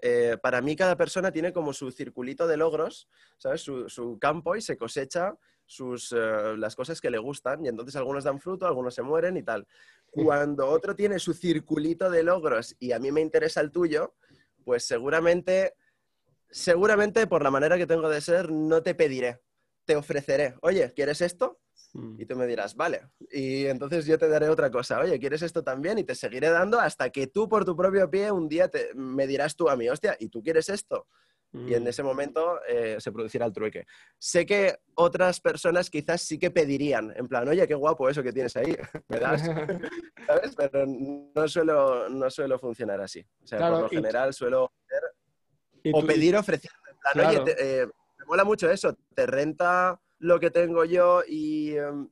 eh, 0.00 0.36
para 0.40 0.60
mí 0.60 0.76
cada 0.76 0.96
persona 0.96 1.32
tiene 1.32 1.52
como 1.52 1.72
su 1.72 1.90
circulito 1.90 2.46
de 2.46 2.56
logros, 2.56 3.08
¿sabes? 3.36 3.62
Su, 3.62 4.18
campo 4.20 4.54
y 4.54 4.60
se 4.62 4.76
cosecha 4.76 5.34
sus, 5.68 6.12
eh, 6.12 6.56
las 6.56 6.74
cosas 6.74 7.00
que 7.00 7.10
le 7.10 7.18
gustan 7.18 7.64
y 7.64 7.68
entonces 7.68 7.94
algunos 7.94 8.24
dan 8.24 8.40
fruto, 8.40 8.66
algunos 8.66 8.94
se 8.94 9.02
mueren 9.02 9.36
y 9.36 9.42
tal. 9.42 9.68
Cuando 10.10 10.66
otro 10.66 10.96
tiene 10.96 11.18
su 11.18 11.34
circulito 11.34 12.10
de 12.10 12.22
logros 12.22 12.74
y 12.78 12.92
a 12.92 12.98
mí 12.98 13.12
me 13.12 13.20
interesa 13.20 13.60
el 13.60 13.70
tuyo, 13.70 14.14
pues 14.64 14.84
seguramente, 14.84 15.74
seguramente 16.50 17.26
por 17.26 17.42
la 17.42 17.50
manera 17.50 17.76
que 17.76 17.86
tengo 17.86 18.08
de 18.08 18.22
ser 18.22 18.50
no 18.50 18.82
te 18.82 18.94
pediré, 18.94 19.40
te 19.84 19.94
ofreceré. 19.94 20.54
Oye, 20.62 20.90
¿quieres 20.94 21.20
esto? 21.20 21.60
Mm. 21.92 22.22
Y 22.22 22.24
tú 22.24 22.34
me 22.34 22.46
dirás, 22.46 22.74
vale. 22.74 23.02
Y 23.30 23.66
entonces 23.66 24.06
yo 24.06 24.18
te 24.18 24.28
daré 24.28 24.48
otra 24.48 24.70
cosa. 24.70 25.00
Oye, 25.00 25.18
¿quieres 25.18 25.42
esto 25.42 25.62
también? 25.62 25.98
Y 25.98 26.04
te 26.04 26.14
seguiré 26.14 26.48
dando 26.48 26.80
hasta 26.80 27.10
que 27.10 27.26
tú 27.26 27.46
por 27.46 27.66
tu 27.66 27.76
propio 27.76 28.10
pie 28.10 28.32
un 28.32 28.48
día 28.48 28.68
te, 28.68 28.94
me 28.94 29.26
dirás 29.26 29.54
tú 29.54 29.68
a 29.68 29.76
mí, 29.76 29.86
hostia, 29.90 30.16
¿y 30.18 30.30
tú 30.30 30.42
quieres 30.42 30.70
esto? 30.70 31.06
Y 31.52 31.72
en 31.72 31.84
mm. 31.84 31.88
ese 31.88 32.02
momento 32.02 32.60
eh, 32.68 32.96
se 32.98 33.10
producirá 33.10 33.46
el 33.46 33.52
trueque. 33.52 33.86
Sé 34.18 34.44
que 34.44 34.80
otras 34.94 35.40
personas 35.40 35.88
quizás 35.88 36.20
sí 36.20 36.38
que 36.38 36.50
pedirían, 36.50 37.12
en 37.16 37.26
plan, 37.26 37.48
oye, 37.48 37.66
qué 37.66 37.74
guapo 37.74 38.08
eso 38.08 38.22
que 38.22 38.32
tienes 38.32 38.54
ahí, 38.56 38.76
¿me 39.08 39.18
das? 39.18 39.42
¿Sabes? 40.26 40.54
Pero 40.56 40.84
no 40.86 41.48
suelo, 41.48 42.08
no 42.10 42.30
suelo 42.30 42.58
funcionar 42.58 43.00
así. 43.00 43.24
O 43.42 43.46
sea, 43.46 43.70
por 43.70 43.80
lo 43.80 43.88
general 43.88 44.34
suelo 44.34 44.72
o 45.92 46.04
pedir 46.04 46.36
ofreciendo. 46.36 46.78
En 46.90 46.98
plan, 46.98 47.26
oye, 47.26 47.54
eh, 47.58 47.86
me 48.18 48.24
mola 48.26 48.44
mucho 48.44 48.70
eso, 48.70 48.94
te 49.14 49.26
renta 49.26 49.98
lo 50.18 50.38
que 50.38 50.50
tengo 50.50 50.84
yo 50.84 51.22
y, 51.26 51.76
em, 51.76 52.10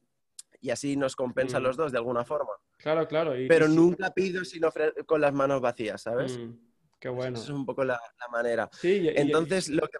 y 0.60 0.70
así 0.70 0.96
nos 0.96 1.14
compensa 1.14 1.60
mm. 1.60 1.62
los 1.62 1.76
dos 1.76 1.92
de 1.92 1.98
alguna 1.98 2.24
forma. 2.24 2.52
Claro, 2.78 3.06
claro. 3.06 3.32
Pero 3.48 3.68
nunca 3.68 4.10
pido 4.12 4.44
sino 4.44 4.70
con 5.06 5.20
las 5.20 5.32
manos 5.32 5.60
vacías, 5.60 6.02
¿sabes? 6.02 6.38
Mm, 6.38 6.52
qué 6.98 7.08
bueno. 7.08 7.36
Esa 7.36 7.44
es 7.44 7.50
un 7.50 7.66
poco 7.66 7.84
la, 7.84 8.00
manera. 8.30 8.68
Sí, 8.72 9.08
Entonces, 9.14 9.68
lo 9.68 9.86
que... 9.88 9.98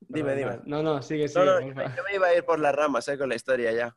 Dime, 0.00 0.34
dime. 0.36 0.60
No, 0.64 0.82
no, 0.82 1.02
sigue, 1.02 1.28
sigue. 1.28 1.44
yo, 1.44 2.02
me 2.04 2.14
iba 2.14 2.26
a 2.26 2.34
ir 2.34 2.44
por 2.44 2.58
las 2.58 2.74
ramas 2.74 3.08
¿eh? 3.08 3.16
con 3.16 3.28
la 3.28 3.36
historia 3.36 3.72
ya. 3.72 3.96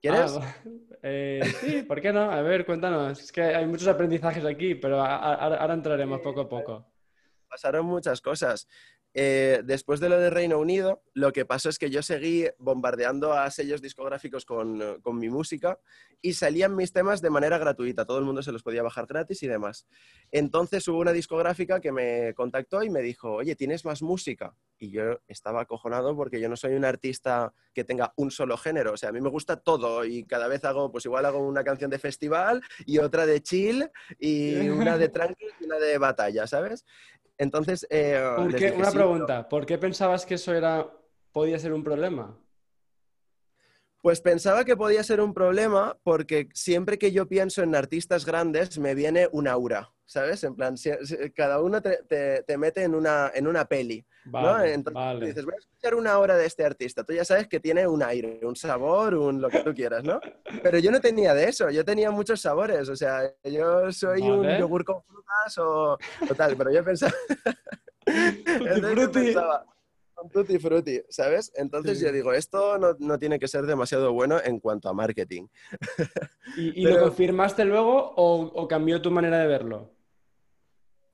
¿Quieres? 0.00 0.38
Ah, 0.40 0.54
eh, 1.02 1.40
sí, 1.60 1.82
¿por 1.82 2.00
qué 2.00 2.12
no? 2.12 2.30
A 2.30 2.42
ver, 2.42 2.64
cuéntanos. 2.64 3.20
Es 3.20 3.32
que 3.32 3.42
hay 3.42 3.66
muchos 3.66 3.88
aprendizajes 3.88 4.44
aquí, 4.44 4.74
pero 4.74 5.00
ahora 5.00 5.74
entraremos 5.74 6.20
poco 6.20 6.42
a 6.42 6.48
poco. 6.48 6.86
Pasaron 7.48 7.86
muchas 7.86 8.20
cosas. 8.20 8.68
Eh, 9.14 9.62
después 9.64 10.00
de 10.00 10.08
lo 10.08 10.18
de 10.18 10.30
Reino 10.30 10.58
Unido, 10.58 11.02
lo 11.14 11.32
que 11.32 11.44
pasó 11.44 11.68
es 11.68 11.78
que 11.78 11.90
yo 11.90 12.02
seguí 12.02 12.46
bombardeando 12.58 13.32
a 13.32 13.50
sellos 13.50 13.80
discográficos 13.80 14.44
con, 14.44 15.00
con, 15.02 15.18
mi 15.18 15.28
música 15.28 15.78
y 16.20 16.34
salían 16.34 16.76
mis 16.76 16.92
temas 16.92 17.22
de 17.22 17.30
manera 17.30 17.58
gratuita. 17.58 18.04
Todo 18.04 18.18
el 18.18 18.24
mundo 18.24 18.42
se 18.42 18.52
los 18.52 18.62
podía 18.62 18.82
bajar 18.82 19.06
gratis 19.06 19.42
y 19.42 19.48
demás. 19.48 19.86
Entonces 20.30 20.86
hubo 20.88 20.98
una 20.98 21.12
discográfica 21.12 21.80
que 21.80 21.90
me 21.90 22.34
contactó 22.34 22.82
y 22.82 22.90
me 22.90 23.00
dijo, 23.00 23.32
oye, 23.32 23.56
¿tienes 23.56 23.84
más 23.84 24.02
música? 24.02 24.54
Y 24.78 24.90
yo 24.90 25.20
estaba 25.26 25.62
acojonado 25.62 26.14
porque 26.14 26.40
yo 26.40 26.48
no 26.48 26.56
soy 26.56 26.74
un 26.74 26.84
artista 26.84 27.52
que 27.74 27.84
tenga 27.84 28.12
un 28.16 28.30
solo 28.30 28.56
género. 28.56 28.92
O 28.92 28.96
sea, 28.96 29.08
a 29.08 29.12
mí 29.12 29.20
me 29.20 29.30
gusta 29.30 29.56
todo 29.56 30.04
y 30.04 30.24
cada 30.24 30.48
vez 30.48 30.64
hago, 30.64 30.92
pues 30.92 31.04
igual 31.06 31.24
hago 31.24 31.38
una 31.38 31.64
canción 31.64 31.90
de 31.90 31.98
festival 31.98 32.62
y 32.86 32.98
otra 32.98 33.26
de 33.26 33.42
chill 33.42 33.90
y 34.18 34.54
una 34.68 34.98
de 34.98 35.08
tranqui 35.08 35.46
y 35.60 35.64
una 35.64 35.78
de 35.78 35.98
batalla, 35.98 36.46
¿sabes? 36.46 36.84
Entonces, 37.38 37.86
eh, 37.88 38.20
una 38.76 38.90
pregunta, 38.90 39.48
¿por 39.48 39.64
qué 39.64 39.78
pensabas 39.78 40.26
que 40.26 40.34
eso 40.34 40.52
era, 40.52 40.92
podía 41.32 41.58
ser 41.58 41.72
un 41.72 41.84
problema? 41.84 42.36
Pues 44.02 44.20
pensaba 44.20 44.64
que 44.64 44.76
podía 44.76 45.02
ser 45.04 45.20
un 45.20 45.32
problema 45.32 45.96
porque 46.02 46.48
siempre 46.52 46.98
que 46.98 47.12
yo 47.12 47.28
pienso 47.28 47.62
en 47.62 47.74
artistas 47.74 48.24
grandes 48.24 48.78
me 48.78 48.94
viene 48.94 49.28
un 49.32 49.46
aura, 49.48 49.92
¿sabes? 50.08 50.42
En 50.42 50.54
plan, 50.54 50.74
cada 51.36 51.60
uno 51.60 51.82
te, 51.82 52.56
mete 52.56 52.82
en 52.82 52.94
una, 52.94 53.30
en 53.34 53.46
una 53.46 53.66
peli, 53.66 54.04
¿no? 54.24 54.64
Entonces 54.64 55.20
dices, 55.20 55.44
voy 55.44 55.54
a 55.54 55.58
escuchar 55.58 55.94
una 55.94 56.18
hora 56.18 56.34
de 56.34 56.46
este 56.46 56.64
artista. 56.64 57.04
Tú 57.04 57.12
ya 57.12 57.26
sabes 57.26 57.46
que 57.46 57.60
tiene 57.60 57.86
un 57.86 58.02
aire, 58.02 58.40
un 58.42 58.56
sabor, 58.56 59.14
un 59.14 59.42
lo 59.42 59.50
que 59.50 59.60
tú 59.60 59.74
quieras, 59.74 60.02
¿no? 60.02 60.18
Pero 60.62 60.78
yo 60.78 60.90
no 60.90 61.00
tenía 61.00 61.34
de 61.34 61.44
eso, 61.44 61.68
yo 61.68 61.84
tenía 61.84 62.10
muchos 62.10 62.40
sabores. 62.40 62.88
O 62.88 62.96
sea, 62.96 63.30
yo 63.44 63.92
soy 63.92 64.22
un 64.22 64.48
yogur 64.58 64.82
con 64.82 65.02
frutas 65.02 65.58
o, 65.58 65.98
tal, 66.36 66.56
pero 66.56 66.72
yo 66.72 66.82
pensaba... 66.82 67.12
pensaba 69.12 69.66
tutti 70.32 70.58
frutti, 70.58 71.00
¿sabes? 71.08 71.52
Entonces 71.54 72.00
yo 72.00 72.10
digo, 72.10 72.32
esto 72.32 72.78
no, 72.78 73.18
tiene 73.18 73.38
que 73.38 73.48
ser 73.48 73.66
demasiado 73.66 74.12
bueno 74.12 74.38
en 74.42 74.58
cuanto 74.58 74.88
a 74.88 74.94
marketing. 74.94 75.46
¿Y, 76.56 76.82
lo 76.82 77.00
confirmaste 77.00 77.64
luego 77.64 78.14
o, 78.16 78.68
cambió 78.68 79.00
tu 79.00 79.10
manera 79.10 79.38
de 79.38 79.46
verlo? 79.46 79.97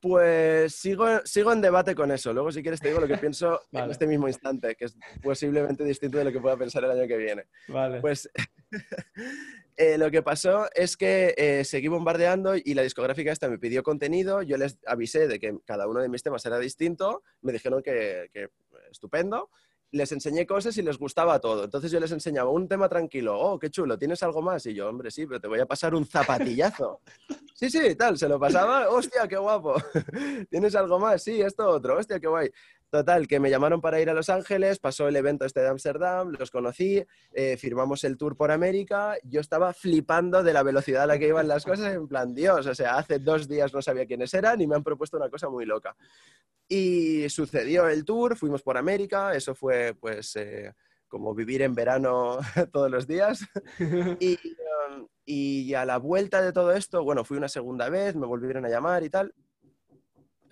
Pues 0.07 0.75
sigo, 0.75 1.07
sigo 1.25 1.51
en 1.51 1.61
debate 1.61 1.95
con 1.95 2.11
eso. 2.11 2.31
Luego, 2.31 2.51
si 2.51 2.61
quieres, 2.61 2.79
te 2.79 2.89
digo 2.89 2.99
lo 2.99 3.07
que 3.07 3.17
pienso 3.17 3.61
en 3.71 3.89
este 3.89 4.05
mismo 4.05 4.27
instante, 4.27 4.75
que 4.75 4.85
es 4.85 4.95
posiblemente 5.23 5.83
distinto 5.83 6.19
de 6.19 6.25
lo 6.25 6.31
que 6.31 6.39
pueda 6.39 6.55
pensar 6.55 6.83
el 6.83 6.91
año 6.91 7.07
que 7.07 7.17
viene. 7.17 7.45
Vale. 7.67 8.01
Pues 8.01 8.29
eh, 9.77 9.97
lo 9.97 10.11
que 10.11 10.21
pasó 10.21 10.67
es 10.75 10.95
que 10.95 11.33
eh, 11.35 11.63
seguí 11.63 11.87
bombardeando 11.87 12.53
y 12.55 12.75
la 12.75 12.83
discográfica 12.83 13.31
esta 13.31 13.49
me 13.49 13.57
pidió 13.57 13.81
contenido. 13.81 14.43
Yo 14.43 14.57
les 14.57 14.77
avisé 14.85 15.27
de 15.27 15.39
que 15.39 15.57
cada 15.65 15.87
uno 15.87 16.01
de 16.01 16.09
mis 16.09 16.21
temas 16.21 16.45
era 16.45 16.59
distinto. 16.59 17.23
Me 17.41 17.51
dijeron 17.51 17.81
que, 17.81 18.29
que 18.31 18.49
estupendo 18.91 19.49
les 19.91 20.11
enseñé 20.11 20.45
cosas 20.45 20.77
y 20.77 20.81
les 20.81 20.97
gustaba 20.97 21.39
todo. 21.39 21.63
Entonces 21.63 21.91
yo 21.91 21.99
les 21.99 22.11
enseñaba 22.11 22.49
un 22.49 22.67
tema 22.67 22.89
tranquilo, 22.89 23.39
oh, 23.39 23.59
qué 23.59 23.69
chulo, 23.69 23.97
¿tienes 23.97 24.21
algo 24.23 24.41
más? 24.41 24.65
Y 24.65 24.73
yo, 24.73 24.89
hombre, 24.89 25.11
sí, 25.11 25.25
pero 25.25 25.39
te 25.39 25.47
voy 25.47 25.59
a 25.59 25.65
pasar 25.65 25.95
un 25.95 26.05
zapatillazo. 26.05 27.01
sí, 27.53 27.69
sí, 27.69 27.95
tal, 27.95 28.17
se 28.17 28.27
lo 28.27 28.39
pasaba, 28.39 28.89
hostia, 28.89 29.27
qué 29.27 29.37
guapo. 29.37 29.75
¿Tienes 30.49 30.75
algo 30.75 30.99
más? 30.99 31.23
Sí, 31.23 31.41
esto 31.41 31.67
otro, 31.69 31.97
hostia, 31.97 32.19
qué 32.19 32.27
guay. 32.27 32.49
Total, 32.89 33.27
que 33.27 33.39
me 33.39 33.49
llamaron 33.49 33.81
para 33.81 33.99
ir 33.99 34.09
a 34.09 34.13
Los 34.13 34.29
Ángeles, 34.29 34.79
pasó 34.79 35.07
el 35.07 35.15
evento 35.15 35.45
este 35.45 35.59
de 35.59 35.67
Ámsterdam, 35.67 36.31
los 36.37 36.51
conocí, 36.51 37.03
eh, 37.33 37.57
firmamos 37.57 38.03
el 38.03 38.15
tour 38.17 38.37
por 38.37 38.51
América, 38.51 39.17
yo 39.23 39.41
estaba 39.41 39.73
flipando 39.73 40.43
de 40.43 40.53
la 40.53 40.63
velocidad 40.63 41.03
a 41.03 41.07
la 41.07 41.19
que 41.19 41.27
iban 41.27 41.47
las 41.47 41.65
cosas, 41.65 41.93
en 41.93 42.07
plan, 42.07 42.33
Dios, 42.33 42.65
o 42.67 42.75
sea, 42.75 42.97
hace 42.97 43.19
dos 43.19 43.47
días 43.47 43.73
no 43.73 43.81
sabía 43.81 44.05
quiénes 44.05 44.33
eran 44.33 44.61
y 44.61 44.67
me 44.67 44.75
han 44.75 44.83
propuesto 44.83 45.17
una 45.17 45.29
cosa 45.29 45.49
muy 45.49 45.65
loca. 45.65 45.95
Y 46.67 47.27
sucedió 47.29 47.87
el 47.89 48.05
tour, 48.05 48.37
fuimos 48.37 48.61
por 48.61 48.77
América, 48.77 49.35
eso 49.35 49.55
fue 49.55 49.95
pues 49.99 50.35
eh, 50.35 50.73
como 51.07 51.33
vivir 51.33 51.63
en 51.63 51.75
verano 51.75 52.37
todos 52.71 52.89
los 52.89 53.07
días. 53.07 53.45
y, 54.19 54.37
um, 54.89 55.07
y 55.25 55.73
a 55.73 55.85
la 55.85 55.97
vuelta 55.97 56.41
de 56.41 56.53
todo 56.53 56.71
esto, 56.71 57.03
bueno, 57.03 57.25
fui 57.25 57.37
una 57.37 57.49
segunda 57.49 57.89
vez, 57.89 58.15
me 58.15 58.27
volvieron 58.27 58.65
a 58.65 58.69
llamar 58.69 59.03
y 59.03 59.09
tal. 59.09 59.33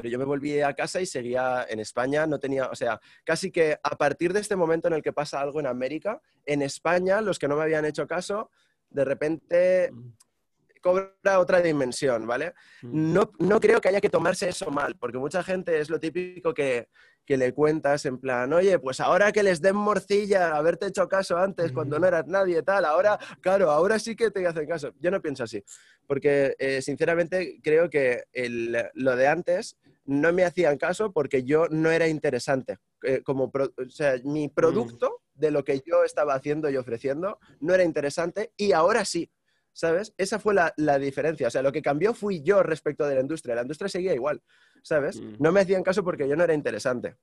Pero 0.04 0.12
yo 0.12 0.20
me 0.20 0.26
volví 0.26 0.60
a 0.60 0.74
casa 0.74 1.00
y 1.00 1.06
seguía 1.06 1.66
en 1.70 1.80
España, 1.80 2.28
no 2.28 2.38
tenía, 2.38 2.68
o 2.68 2.76
sea, 2.76 3.00
casi 3.24 3.52
que 3.52 3.78
a 3.82 3.96
partir 3.96 4.34
de 4.34 4.42
este 4.42 4.58
momento 4.58 4.89
en 4.89 4.96
el 4.96 5.02
que 5.02 5.13
pasa 5.13 5.39
algo 5.39 5.62
en 5.62 5.68
América, 5.68 6.20
en 6.46 6.62
España, 6.62 7.22
los 7.22 7.39
que 7.39 7.48
no 7.48 7.56
me 7.56 7.63
habían 7.63 7.86
hecho 7.86 8.06
caso, 8.06 8.52
de 8.89 9.06
repente 9.06 9.92
mm 9.94 10.12
cobra 10.84 11.39
otra 11.39 11.62
dimensión, 11.62 12.28
¿vale? 12.28 12.54
Mm. 12.82 13.13
No, 13.13 13.32
no, 13.39 13.60
creo 13.60 13.80
que 13.80 13.88
haya 13.88 14.02
que 14.02 14.10
tomarse 14.10 14.50
eso 14.50 14.70
mal, 14.70 14.96
porque 15.00 15.18
mucha 15.18 15.42
gente 15.42 15.80
es 15.80 15.89
lo 15.89 16.00
típico 16.00 16.54
que, 16.54 16.89
que, 17.26 17.38
le 17.38 17.54
cuentas 17.54 18.06
en 18.06 18.20
plan, 18.20 18.52
oye, 18.52 18.78
pues 18.80 19.00
ahora 19.00 19.32
que 19.32 19.44
les 19.44 19.62
den 19.62 19.78
morcilla, 19.78 20.58
haberte 20.58 20.88
hecho 20.88 21.08
caso 21.08 21.38
antes 21.38 21.72
cuando 21.72 21.98
no 21.98 22.06
eras 22.06 22.28
nadie, 22.28 22.62
tal, 22.63 22.84
ahora, 22.84 23.18
claro, 23.39 23.72
ahora 23.72 23.98
sí 23.98 24.16
que 24.16 24.30
te 24.30 24.46
hacen 24.46 24.68
caso. 24.68 24.94
Yo 25.00 25.10
no 25.10 25.22
pienso 25.22 25.46
así, 25.46 25.63
porque 26.06 26.56
eh, 26.60 26.82
sinceramente 26.82 27.60
creo 27.63 27.89
que 27.89 28.26
el, 28.34 28.78
lo 28.94 29.16
de 29.16 29.28
antes 29.28 29.78
no 30.06 30.34
me 30.34 30.44
hacían 30.44 30.78
caso 30.78 31.12
porque 31.12 31.44
yo 31.44 31.68
no 31.70 31.92
era 31.92 32.08
interesante. 32.08 32.78
Eh, 33.04 33.22
como 33.24 33.46
o 33.46 33.89
sea, 33.89 34.16
mi 34.24 34.50
producto 34.50 35.22
de 35.34 35.52
lo 35.52 35.63
que 35.63 35.82
yo 35.86 36.04
estaba 36.04 36.36
haciendo 36.36 36.70
y 36.70 36.78
ofreciendo 36.78 37.39
no 37.60 37.74
era 37.74 37.84
interesante 37.84 38.52
y 38.58 38.72
ahora 38.72 39.06
sí. 39.06 39.32
¿sabes? 39.74 40.13
Esa 40.18 40.39
fue 40.39 40.54
la, 40.54 41.00
diferencia. 41.00 41.48
O 41.48 41.50
sea, 41.50 41.63
lo 41.63 41.72
que 41.72 41.82
cambió 41.82 42.13
fui 42.13 42.42
yo 42.42 42.63
respecto 42.63 43.08
de 43.08 43.16
la 43.16 43.22
industria. 43.22 43.56
La 43.56 43.63
industria 43.63 43.89
seguía 43.89 44.13
igual, 44.13 44.42
¿sabes? 44.84 45.20
Mm. 45.20 45.36
No 45.39 45.52
me 45.52 45.62
hacían 45.62 45.84
caso 45.84 46.04
porque 46.04 46.28
yo 46.28 46.36
no 46.36 46.44
era 46.44 46.54
interesante. 46.54 47.18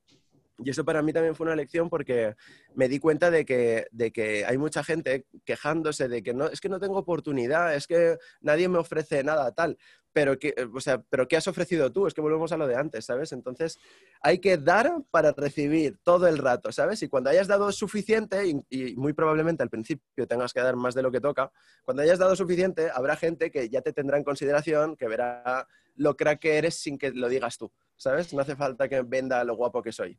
Y 0.62 0.70
eso 0.70 0.84
para 0.84 1.00
mí 1.00 1.12
también 1.12 1.34
fue 1.34 1.46
una 1.46 1.56
lección 1.56 1.88
porque 1.88 2.34
me 2.74 2.88
di 2.88 2.98
cuenta 2.98 3.30
de 3.30 3.46
que, 3.46 3.86
de 3.92 4.10
que 4.10 4.44
hay 4.44 4.58
mucha 4.58 4.84
gente 4.84 5.24
quejándose 5.44 6.08
de 6.08 6.22
que 6.22 6.34
no, 6.34 6.48
es 6.48 6.60
que 6.60 6.68
no 6.68 6.78
tengo 6.78 6.98
oportunidad, 6.98 7.74
es 7.74 7.86
que 7.86 8.18
nadie 8.42 8.68
me 8.68 8.78
ofrece 8.78 9.24
nada 9.24 9.52
tal 9.52 9.78
pero 10.12 10.38
que, 10.38 10.48
eh, 10.56 10.66
o 10.72 10.80
sea, 10.80 11.02
pero 11.08 11.28
¿qué 11.28 11.36
has 11.36 11.46
ofrecido 11.46 11.92
tú? 11.92 12.06
Es 12.06 12.14
que 12.14 12.20
volvemos 12.20 12.52
a 12.52 12.56
lo 12.56 12.66
de 12.66 12.76
antes, 12.76 13.04
¿sabes? 13.04 13.32
Entonces 13.32 13.78
hay 14.22 14.38
que 14.38 14.56
dar 14.56 15.02
para 15.10 15.32
recibir 15.32 15.98
todo 16.02 16.26
el 16.26 16.38
rato, 16.38 16.72
¿sabes? 16.72 17.02
Y 17.02 17.08
cuando 17.08 17.30
hayas 17.30 17.48
dado 17.48 17.70
suficiente, 17.72 18.46
y, 18.68 18.94
muy 18.96 19.12
probablemente 19.12 19.62
al 19.62 19.70
principio 19.70 20.26
tengas 20.26 20.52
que 20.52 20.60
dar 20.60 20.76
más 20.76 20.94
de 20.94 21.02
lo 21.02 21.10
que 21.10 21.20
toca, 21.20 21.52
cuando 21.84 22.02
hayas 22.02 22.18
dado 22.18 22.34
suficiente, 22.36 22.90
habrá 22.92 23.16
gente 23.16 23.50
que 23.50 23.68
ya 23.68 23.82
te 23.82 23.92
tendrá 23.92 24.18
en 24.18 24.24
consideración, 24.24 24.96
que 24.96 25.08
verá 25.08 25.66
lo 25.96 26.16
crack 26.16 26.40
que 26.40 26.58
eres 26.58 26.76
sin 26.76 26.98
que 26.98 27.10
lo 27.12 27.28
digas 27.28 27.58
tú, 27.58 27.72
¿sabes? 27.96 28.32
No 28.32 28.40
hace 28.40 28.56
falta 28.56 28.88
que 28.88 29.02
venda 29.02 29.44
lo 29.44 29.54
guapo 29.54 29.82
que 29.82 29.92
soy. 29.92 30.18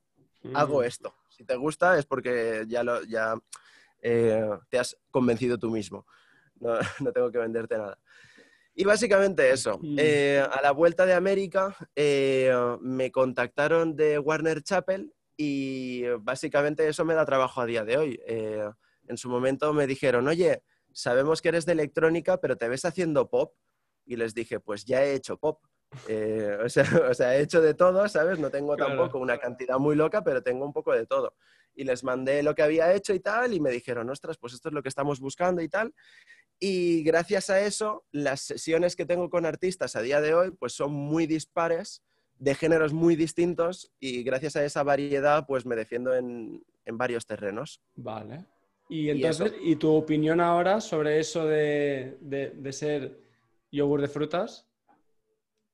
Hago 0.54 0.82
mm. 0.82 0.84
esto. 0.86 1.15
Si 1.30 1.43
te 1.43 1.56
gusta 1.56 1.97
es 1.97 2.06
porque 2.06 2.65
ya, 2.67 2.84
lo, 2.84 3.04
ya 3.04 3.36
eh, 4.01 4.49
te 4.69 4.80
has 4.80 4.97
convencido 5.12 5.58
tú 5.58 5.69
mismo. 5.69 6.06
no 6.60 6.80
tengo 7.13 7.32
que 7.32 7.38
venderte 7.38 7.77
nada. 7.77 7.97
Y 8.73 8.86
básicamente 8.86 9.51
eso. 9.51 9.79
Eh, 9.97 10.43
a 10.49 10.62
la 10.62 10.71
vuelta 10.71 11.05
de 11.05 11.13
América 11.13 11.75
eh, 11.95 12.53
me 12.81 13.12
contactaron 13.12 13.95
de 13.95 14.17
Warner 14.17 14.63
Chapel 14.63 15.13
y 15.36 16.03
básicamente 16.19 16.88
eso 16.88 17.03
me 17.03 17.13
da 17.13 17.25
trabajo 17.25 17.62
a 17.62 17.65
día 17.65 17.84
de 17.84 17.97
hoy. 17.97 18.19
Eh, 18.25 18.69
en 19.07 19.17
su 19.17 19.29
momento 19.29 19.73
me 19.73 19.88
dijeron, 19.88 20.27
oye, 20.27 20.63
sabemos 20.93 21.41
que 21.41 21.49
eres 21.49 21.65
de 21.65 21.73
electrónica, 21.73 22.39
pero 22.39 22.55
te 22.55 22.69
ves 22.69 22.86
haciendo 22.86 23.29
pop. 23.29 23.53
Y 24.05 24.15
les 24.15 24.34
dije, 24.34 24.60
pues 24.60 24.86
ya 24.86 25.03
he 25.03 25.13
hecho 25.15 25.38
pop. 25.38 25.60
o, 26.63 26.69
sea, 26.69 27.36
he 27.36 27.41
hecho 27.41 27.62
de 27.62 27.73
todo, 27.73 28.07
¿sabes? 28.07 28.39
No 28.39 28.49
tengo 28.49 28.77
tampoco 28.77 29.19
una 29.19 29.38
cantidad 29.38 29.77
muy 29.77 29.95
loca, 29.95 30.23
pero 30.23 30.41
tengo 30.41 30.65
un 30.65 30.71
poco 30.71 30.93
de 30.93 31.05
todo. 31.05 31.36
Y 31.73 31.84
les 31.84 32.03
mandé 32.03 32.43
lo 32.43 32.55
que 32.55 32.63
había 32.63 32.93
hecho 32.93 33.13
y 33.13 33.19
tal, 33.19 33.53
y 33.53 33.60
me 33.60 33.71
dijeron, 33.71 34.10
ostras, 34.10 34.38
pues 34.38 34.53
esto 34.53 34.69
es 34.69 34.73
lo 34.73 34.81
que 34.81 34.89
estamos 34.89 35.19
buscando 35.19 35.62
y 35.62 35.67
tal. 35.67 35.93
Y 36.63 37.02
gracias 37.02 37.50
a 37.50 37.60
eso, 37.60 38.06
las 38.12 38.41
sesiones 38.41 38.95
que 38.95 39.08
tengo 39.08 39.32
con 39.32 39.47
artistas 39.47 39.95
a 39.95 40.02
día 40.04 40.21
de 40.21 40.36
hoy, 40.36 40.52
pues 40.52 40.74
son 40.74 40.93
muy 40.93 41.26
dispares, 41.26 42.04
de 42.38 42.54
géneros 42.54 42.93
muy 42.93 43.15
distintos, 43.15 43.91
y 44.00 44.21
gracias 44.21 44.56
a 44.56 44.63
esa 44.63 44.84
variedad, 44.84 45.47
pues 45.47 45.65
me 45.65 45.76
defiendo 45.76 46.13
en, 46.13 46.63
varios 46.86 47.26
terrenos. 47.26 47.82
Vale. 47.95 48.45
Y 48.89 49.10
entonces, 49.10 49.54
¿y, 49.63 49.76
tu 49.78 49.91
opinión 49.91 50.39
ahora 50.39 50.82
sobre 50.82 51.19
eso 51.19 51.47
de, 51.47 52.17
de 52.21 52.74
ser 52.74 53.19
yogur 53.71 54.02
de 54.02 54.08
frutas? 54.08 54.69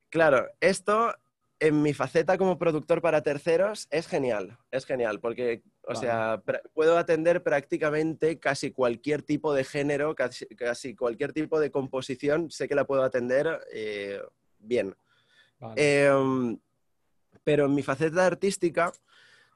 Claro, 0.10 0.48
esto 0.62 1.14
en 1.60 1.82
mi 1.82 1.94
faceta 1.94 2.38
como 2.38 2.60
productor 2.60 3.02
para 3.02 3.22
terceros 3.22 3.88
es 3.90 4.08
genial, 4.08 4.58
es 4.72 4.86
genial, 4.86 5.20
porque, 5.20 5.64
o 5.84 5.96
sea, 5.96 6.42
puedo 6.74 6.98
atender 6.98 7.42
prácticamente 7.42 8.40
casi 8.40 8.72
cualquier 8.72 9.24
tipo 9.24 9.54
de 9.54 9.64
género, 9.64 10.16
casi, 10.16 10.96
cualquier 10.96 11.34
tipo 11.34 11.60
de 11.60 11.72
composición, 11.72 12.52
sé 12.52 12.68
que 12.68 12.76
la 12.76 12.86
puedo 12.86 13.04
atender 13.04 13.60
eh, 13.74 14.22
bien. 14.60 14.96
Em, 15.76 16.60
pero 17.44 17.66
en 17.66 17.74
mi 17.74 17.82
faceta 17.82 18.26
artística, 18.26 18.92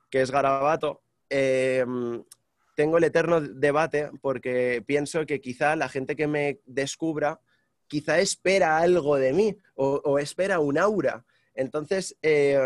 que 0.10 0.22
es 0.22 0.32
garabato, 0.32 1.04
em, 1.30 2.24
tengo 2.76 2.98
el 2.98 3.04
eterno 3.04 3.42
debate 3.42 4.10
porque 4.22 4.84
pienso 4.88 5.26
que 5.28 5.40
quizá 5.40 5.76
la 5.76 5.90
gente 5.90 6.16
que 6.16 6.26
me 6.26 6.62
descubra 6.66 7.40
quizá 7.88 8.20
espera 8.20 8.78
algo 8.78 9.18
de 9.18 9.34
mí 9.34 9.58
o 9.76 10.18
espera 10.18 10.60
un 10.60 10.78
aura 10.78 11.26
entonces, 11.54 12.18
eh, 12.22 12.60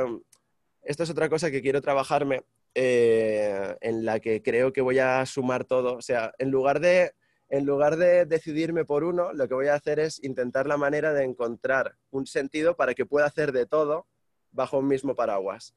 esto 0.82 1.04
es 1.04 1.10
otra 1.10 1.30
cosa 1.30 1.52
que 1.52 1.62
quiero 1.62 1.82
trabajarme, 1.82 2.44
eh, 2.74 3.76
en 3.82 4.06
la 4.06 4.20
que 4.20 4.42
creo 4.42 4.74
que 4.74 4.82
voy 4.82 5.00
a 5.00 5.26
sumar 5.26 5.66
todo. 5.66 5.96
O 5.96 6.02
sea, 6.02 6.34
en 6.38 6.52
lugar 6.52 6.80
de 6.80 7.14
en 7.48 7.66
lugar 7.66 7.96
de 7.96 8.26
decidirme 8.26 8.86
por 8.86 9.04
uno, 9.04 9.32
lo 9.34 9.48
que 9.48 9.54
voy 9.54 9.68
a 9.68 9.76
hacer 9.76 10.00
es 10.00 10.24
intentar 10.24 10.66
la 10.68 10.78
manera 10.78 11.14
de 11.14 11.24
encontrar 11.24 11.96
un 12.10 12.26
sentido 12.26 12.76
para 12.76 12.96
que 12.96 13.06
pueda 13.06 13.28
hacer 13.28 13.52
de 13.52 13.68
todo 13.68 14.08
bajo 14.52 14.80
un 14.80 14.88
mismo 14.88 15.16
paraguas. 15.16 15.76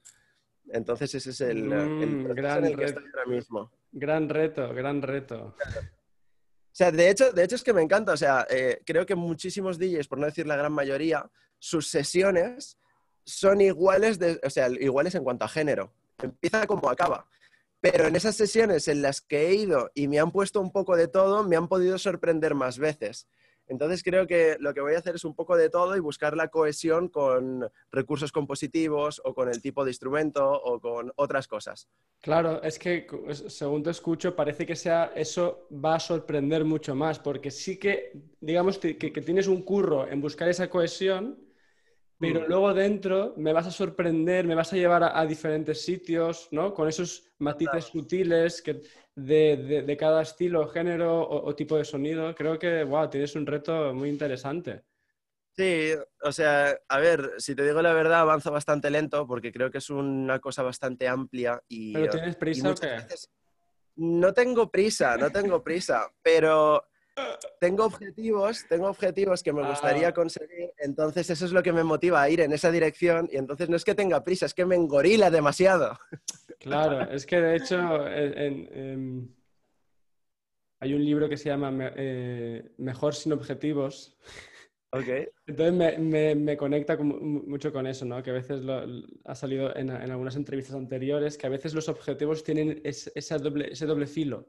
Entonces 0.73 1.15
ese 1.15 1.31
es 1.31 1.41
el, 1.41 1.65
Mm, 1.65 2.35
gran 2.35 2.59
en 2.59 2.65
el 2.65 2.77
que 2.77 2.87
reto. 2.87 3.01
estoy 3.01 3.13
ahora 3.15 3.27
mismo. 3.27 3.71
Gran 3.93 4.29
reto, 4.29 4.73
gran 4.75 5.03
reto. 5.03 5.55
O 5.55 6.75
sea, 6.79 6.91
de 6.91 7.11
hecho, 7.11 7.33
de 7.33 7.45
hecho 7.45 7.57
es 7.57 7.63
que 7.65 7.73
me 7.73 7.83
encanta. 7.83 8.13
O 8.13 8.17
sea, 8.17 8.47
eh, 8.51 8.81
creo 8.85 9.05
que 9.05 9.15
muchísimos 9.15 9.79
DJs, 9.79 10.09
por 10.09 10.19
no 10.19 10.27
decir 10.27 10.47
la 10.47 10.57
gran 10.57 10.73
mayoría, 10.73 11.29
sus 11.59 11.89
sesiones 11.89 12.79
son 13.29 13.61
iguales, 13.61 14.19
o 14.43 14.51
sea, 14.51 14.69
iguales 14.69 15.15
en 15.15 15.23
cuanto 15.23 15.45
a 15.45 15.49
género. 15.49 15.93
Empieza 16.23 16.67
como 16.67 16.89
acaba. 16.89 17.27
Pero 17.81 18.07
en 18.07 18.17
esas 18.17 18.35
sesiones 18.35 18.89
en 18.89 19.03
las 19.03 19.21
que 19.21 19.49
he 19.49 19.55
ido 19.55 19.91
y 19.95 20.09
me 20.09 20.19
han 20.19 20.33
puesto 20.33 20.61
un 20.61 20.73
poco 20.73 20.97
de 20.97 21.09
todo, 21.09 21.45
me 21.45 21.55
han 21.55 21.69
podido 21.69 21.99
sorprender 21.99 22.55
más 22.55 22.79
veces. 22.79 23.29
Entonces 23.69 24.03
creo 24.03 24.27
que 24.27 24.57
lo 24.59 24.73
que 24.73 24.81
voy 24.81 24.95
a 24.95 24.99
hacer 24.99 25.15
es 25.15 25.25
un 25.25 25.35
poco 25.35 25.55
de 25.55 25.69
todo 25.69 25.95
y 25.95 26.01
buscar 26.01 26.35
la 26.35 26.49
cohesión 26.49 27.09
con 27.09 27.71
recursos 27.93 28.33
compositivos 28.33 29.21
o 29.25 29.35
con 29.35 29.51
el 29.51 29.61
tipo 29.61 29.85
de 29.85 29.91
instrumento 29.91 30.51
o 30.51 30.81
con 30.81 31.13
otras 31.17 31.47
cosas. 31.47 31.87
Claro, 32.23 32.63
es 32.63 32.79
que 32.79 33.07
según 33.49 33.83
te 33.83 33.91
escucho, 33.91 34.35
parece 34.35 34.65
que 34.65 34.75
sea 34.75 35.13
eso 35.15 35.69
va 35.73 35.97
a 35.97 36.01
sorprender 36.01 36.65
mucho 36.65 36.95
más, 36.95 37.19
porque 37.19 37.51
sí 37.51 37.79
que, 37.79 38.13
digamos, 38.41 38.79
que 38.79 39.23
tienes 39.25 39.47
un 39.47 39.63
curro 39.63 40.09
en 40.09 40.23
buscar 40.23 40.49
esa 40.49 40.71
cohesión, 40.71 41.39
pero 42.19 42.41
Mm. 42.41 42.49
luego 42.49 42.75
dentro 42.75 43.35
me 43.37 43.53
vas 43.53 43.67
a 43.67 43.71
sorprender, 43.71 44.47
me 44.47 44.55
vas 44.55 44.73
a 44.73 44.77
llevar 44.77 45.03
a, 45.05 45.19
a 45.19 45.25
diferentes 45.27 45.83
sitios, 45.83 46.49
¿no? 46.51 46.75
Con 46.75 46.89
esos 46.89 47.25
matices 47.39 47.85
sutiles 47.87 48.61
que, 48.63 48.81
de, 49.15 49.57
de- 49.57 49.83
de 49.83 49.97
cada 49.97 50.23
estilo, 50.23 50.67
género 50.69 51.21
o, 51.23 51.47
o 51.49 51.55
tipo 51.55 51.77
de 51.77 51.85
sonido. 51.85 52.35
Creo 52.35 52.59
que, 52.59 52.83
wow, 52.85 53.09
tienes 53.09 53.35
un 53.37 53.47
reto 53.47 53.95
muy 53.95 54.09
interesante. 54.09 54.85
Sí, 55.57 55.91
o 56.23 56.31
sea, 56.31 56.77
a 56.89 56.99
ver, 57.01 57.33
si 57.39 57.55
te 57.57 57.65
digo 57.65 57.83
la 57.83 57.93
verdad, 57.93 58.21
avanzo 58.21 58.53
bastante 58.53 58.91
lento 58.91 59.27
porque 59.27 59.51
creo 59.53 59.71
que 59.73 59.79
es 59.79 59.91
una 59.91 60.39
cosa 60.39 60.63
bastante 60.63 61.09
amplia 61.09 61.61
y... 61.69 61.95
¿Pero 61.95 62.13
tienes 62.13 62.37
y 62.37 62.39
prisa 62.39 62.67
o 62.67 62.71
muchas 62.71 62.89
qué? 62.89 62.95
veces- 62.97 63.31
No 63.97 64.33
tengo 64.33 64.71
prisa, 64.71 65.17
no 65.17 65.33
tengo 65.33 65.63
prisa, 65.65 66.09
pero 66.23 66.88
tengo 67.61 67.85
objetivos, 67.85 68.65
tengo 68.69 68.89
objetivos 68.89 69.43
que 69.43 69.53
me 69.53 69.63
Ah. 69.63 69.71
gustaría 69.71 70.13
conseguir, 70.13 70.71
entonces 70.79 71.29
eso 71.31 71.45
es 71.45 71.53
lo 71.53 71.63
que 71.63 71.73
me 71.73 71.85
motiva 71.85 72.23
a 72.23 72.31
ir 72.31 72.41
en 72.41 72.53
esa 72.53 72.71
dirección 72.71 73.29
y 73.33 73.37
entonces 73.37 73.69
no 73.69 73.77
es 73.77 73.85
que 73.85 73.95
tenga 73.95 74.25
prisa, 74.25 74.47
es 74.47 74.55
que 74.55 74.65
me 74.67 74.77
engorila 74.77 75.31
demasiado. 75.31 75.99
Claro, 76.59 77.01
es 77.13 77.27
que 77.27 77.41
de 77.41 77.57
hecho 77.57 78.07
en- 78.09 78.39
en- 78.39 78.69
em, 78.73 79.29
hay 80.81 80.95
un 80.95 81.05
libro 81.05 81.29
que 81.29 81.37
se 81.37 81.49
llama 81.49 81.71
Me- 81.71 81.93
eh, 81.97 82.73
Mejor 82.79 83.15
sin 83.15 83.33
objetivos. 83.33 84.17
Ok. 84.91 85.09
Entonces 85.47 85.75
me, 85.75 85.99
me- 85.99 86.35
me 86.35 86.57
conecta 86.57 86.97
con 86.97 87.09
mu- 87.09 87.43
mucho 87.43 87.73
con 87.73 87.87
eso, 87.87 88.05
¿no? 88.07 88.23
Que 88.23 88.31
a 88.31 88.35
veces 88.35 88.63
lo- 88.63 88.85
ha 89.25 89.35
salido 89.35 89.75
en, 89.77 89.91
en 89.91 90.11
algunas 90.11 90.37
entrevistas 90.37 90.75
anteriores, 90.77 91.37
que 91.37 91.47
a 91.47 91.51
veces 91.51 91.75
los 91.75 91.89
objetivos 91.91 92.43
tienen 92.43 92.81
es- 92.85 93.11
esa 93.15 93.37
doble, 93.39 93.71
ese 93.73 93.85
doble 93.87 94.07
filo. 94.07 94.49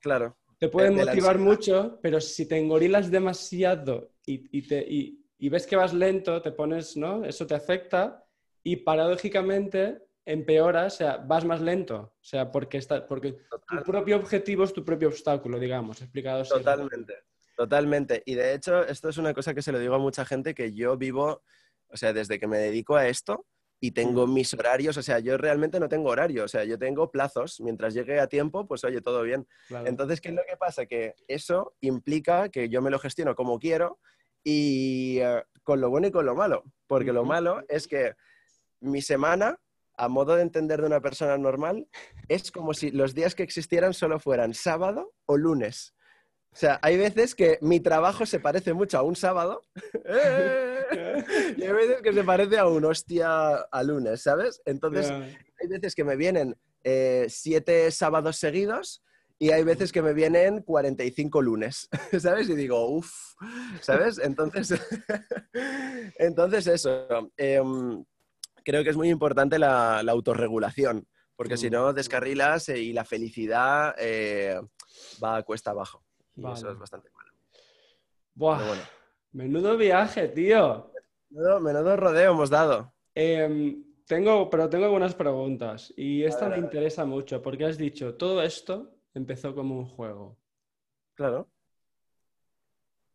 Claro, 0.00 0.36
Te 0.58 0.68
pueden 0.68 0.94
motivar 0.94 1.38
mucho, 1.38 1.98
pero 2.02 2.20
si 2.20 2.46
te 2.48 2.56
engorilas 2.58 3.10
demasiado 3.10 4.12
y, 4.24 4.58
y 4.58 4.62
te, 4.66 4.78
y- 4.88 5.22
y 5.38 5.48
ves 5.50 5.66
que 5.66 5.76
vas 5.76 5.92
lento, 5.92 6.40
te 6.40 6.50
pones, 6.52 6.96
¿no? 6.96 7.24
Eso 7.24 7.46
te 7.46 7.54
afecta 7.54 8.24
y 8.62 8.76
paradójicamente 8.76 9.98
empeora, 10.24 10.86
o 10.86 10.90
sea, 10.90 11.18
vas 11.18 11.44
más 11.44 11.60
lento. 11.60 12.14
O 12.20 12.24
sea, 12.24 12.50
porque, 12.50 12.78
está, 12.78 13.06
porque 13.06 13.36
tu 13.68 13.82
propio 13.84 14.16
objetivo 14.16 14.64
es 14.64 14.72
tu 14.72 14.82
propio 14.84 15.08
obstáculo, 15.08 15.58
digamos, 15.58 16.00
explicado 16.00 16.40
así. 16.40 16.50
Totalmente, 16.54 17.14
totalmente. 17.56 18.22
Y 18.24 18.34
de 18.34 18.54
hecho, 18.54 18.82
esto 18.84 19.08
es 19.10 19.18
una 19.18 19.34
cosa 19.34 19.54
que 19.54 19.62
se 19.62 19.72
lo 19.72 19.78
digo 19.78 19.94
a 19.94 19.98
mucha 19.98 20.24
gente 20.24 20.54
que 20.54 20.72
yo 20.72 20.96
vivo, 20.96 21.42
o 21.88 21.96
sea, 21.96 22.12
desde 22.12 22.40
que 22.40 22.46
me 22.46 22.58
dedico 22.58 22.96
a 22.96 23.06
esto 23.08 23.46
y 23.80 23.90
tengo 23.92 24.26
mis 24.26 24.54
horarios, 24.54 24.96
o 24.96 25.02
sea, 25.02 25.18
yo 25.18 25.36
realmente 25.36 25.78
no 25.78 25.88
tengo 25.88 26.10
horario, 26.10 26.44
o 26.44 26.48
sea, 26.48 26.64
yo 26.64 26.78
tengo 26.78 27.10
plazos. 27.10 27.60
Mientras 27.60 27.94
llegue 27.94 28.18
a 28.20 28.26
tiempo, 28.26 28.66
pues 28.66 28.84
oye, 28.84 29.00
todo 29.00 29.22
bien. 29.22 29.46
Claro. 29.68 29.86
Entonces, 29.86 30.20
¿qué 30.20 30.30
es 30.30 30.34
lo 30.34 30.42
que 30.48 30.56
pasa? 30.56 30.86
Que 30.86 31.14
eso 31.28 31.74
implica 31.80 32.48
que 32.48 32.68
yo 32.68 32.80
me 32.80 32.90
lo 32.90 32.98
gestiono 32.98 33.34
como 33.34 33.58
quiero 33.58 33.98
y 34.42 35.18
eh, 35.20 35.42
con 35.62 35.80
lo 35.80 35.90
bueno 35.90 36.06
y 36.06 36.10
con 36.10 36.24
lo 36.24 36.34
malo. 36.34 36.64
Porque 36.86 37.12
lo 37.12 37.24
malo 37.24 37.64
es 37.68 37.86
que 37.86 38.14
mi 38.80 39.02
semana, 39.02 39.58
a 39.96 40.08
modo 40.08 40.36
de 40.36 40.42
entender 40.42 40.80
de 40.80 40.86
una 40.86 41.00
persona 41.00 41.36
normal, 41.36 41.86
es 42.28 42.50
como 42.50 42.72
si 42.72 42.90
los 42.90 43.14
días 43.14 43.34
que 43.34 43.42
existieran 43.42 43.92
solo 43.92 44.18
fueran 44.18 44.54
sábado 44.54 45.12
o 45.26 45.36
lunes. 45.36 45.94
O 46.56 46.58
sea, 46.58 46.78
hay 46.80 46.96
veces 46.96 47.34
que 47.34 47.58
mi 47.60 47.80
trabajo 47.80 48.24
se 48.24 48.40
parece 48.40 48.72
mucho 48.72 48.96
a 48.96 49.02
un 49.02 49.14
sábado 49.14 49.60
y 51.58 51.62
hay 51.62 51.72
veces 51.72 52.00
que 52.00 52.14
se 52.14 52.24
parece 52.24 52.56
a 52.56 52.66
un 52.66 52.82
hostia 52.86 53.56
a 53.56 53.82
lunes, 53.82 54.22
¿sabes? 54.22 54.62
Entonces, 54.64 55.12
hay 55.60 55.68
veces 55.68 55.94
que 55.94 56.02
me 56.02 56.16
vienen 56.16 56.56
eh, 56.82 57.26
siete 57.28 57.90
sábados 57.90 58.38
seguidos 58.38 59.04
y 59.38 59.50
hay 59.50 59.64
veces 59.64 59.92
que 59.92 60.00
me 60.00 60.14
vienen 60.14 60.62
45 60.62 61.42
lunes, 61.42 61.90
¿sabes? 62.18 62.48
Y 62.48 62.54
digo, 62.54 62.88
uff, 62.88 63.12
¿sabes? 63.82 64.18
Entonces, 64.18 64.70
entonces 66.18 66.66
eso. 66.68 67.06
em, 67.36 68.02
creo 68.64 68.82
que 68.82 68.88
es 68.88 68.96
muy 68.96 69.10
importante 69.10 69.58
la, 69.58 70.02
la 70.02 70.12
autorregulación, 70.12 71.06
porque 71.36 71.58
si 71.58 71.68
Mm. 71.68 71.72
no 71.72 71.92
descarrilas 71.92 72.70
eh, 72.70 72.78
y 72.78 72.94
la 72.94 73.04
felicidad 73.04 73.94
eh, 73.98 74.58
va 75.22 75.36
a 75.36 75.42
cuesta 75.42 75.72
abajo. 75.72 76.05
Y 76.36 76.46
eso 76.46 76.70
es 76.70 76.78
bastante 76.78 77.10
malo. 77.10 77.32
Buah, 78.34 78.66
bueno, 78.66 78.82
menudo 79.32 79.76
viaje, 79.76 80.28
tío. 80.28 80.92
menudo, 81.30 81.60
menudo 81.60 81.96
rodeo 81.96 82.32
hemos 82.32 82.50
dado. 82.50 82.92
Em, 83.14 83.82
tengo, 84.06 84.50
pero 84.50 84.68
tengo 84.68 84.84
algunas 84.84 85.14
preguntas 85.14 85.92
y 85.96 86.22
esta 86.22 86.48
me 86.48 86.58
interesa 86.58 87.04
mucho 87.04 87.42
porque 87.42 87.64
has 87.64 87.78
dicho, 87.78 88.14
todo 88.14 88.42
esto 88.42 88.94
empezó 89.14 89.54
como 89.54 89.78
un 89.78 89.86
juego. 89.86 90.38
Claro. 91.14 91.48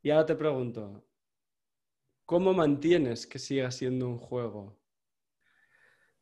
Y 0.02 0.10
ahora 0.10 0.26
te 0.26 0.36
pregunto, 0.36 1.06
¿cómo 2.26 2.54
mantienes 2.54 3.28
que 3.28 3.38
siga 3.38 3.70
siendo 3.70 4.08
un 4.08 4.18
juego? 4.18 4.80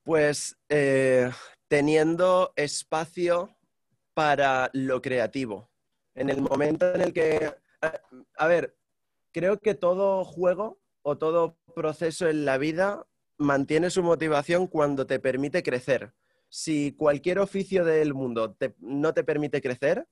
Pues 0.03 0.59
eh, 0.67 1.31
teniendo 1.69 2.51
espacio 2.57 3.55
para 4.13 4.69
lo 4.73 5.01
creativo. 5.01 5.69
En 6.19 6.29
el 6.29 6.41
momento 6.41 6.93
en 6.93 6.99
el 6.99 7.13
que, 7.13 7.49
a, 8.37 8.47
ver, 8.47 8.75
creo 9.31 9.61
que 9.61 9.73
todo 9.73 10.25
juego 10.25 10.81
o 11.01 11.17
todo 11.17 11.57
proceso 11.73 12.27
en 12.27 12.43
la 12.43 12.57
vida 12.57 13.07
mantiene 13.37 13.89
su 13.89 14.03
motivación 14.03 14.67
cuando 14.67 15.07
te 15.07 15.21
permite 15.21 15.63
crecer. 15.63 16.11
Si 16.49 16.91
cualquier 16.91 17.39
oficio 17.39 17.85
del 17.85 18.13
mundo 18.13 18.57
no 18.79 19.13
te 19.13 19.23
permite 19.23 19.61
crecer, 19.61 20.09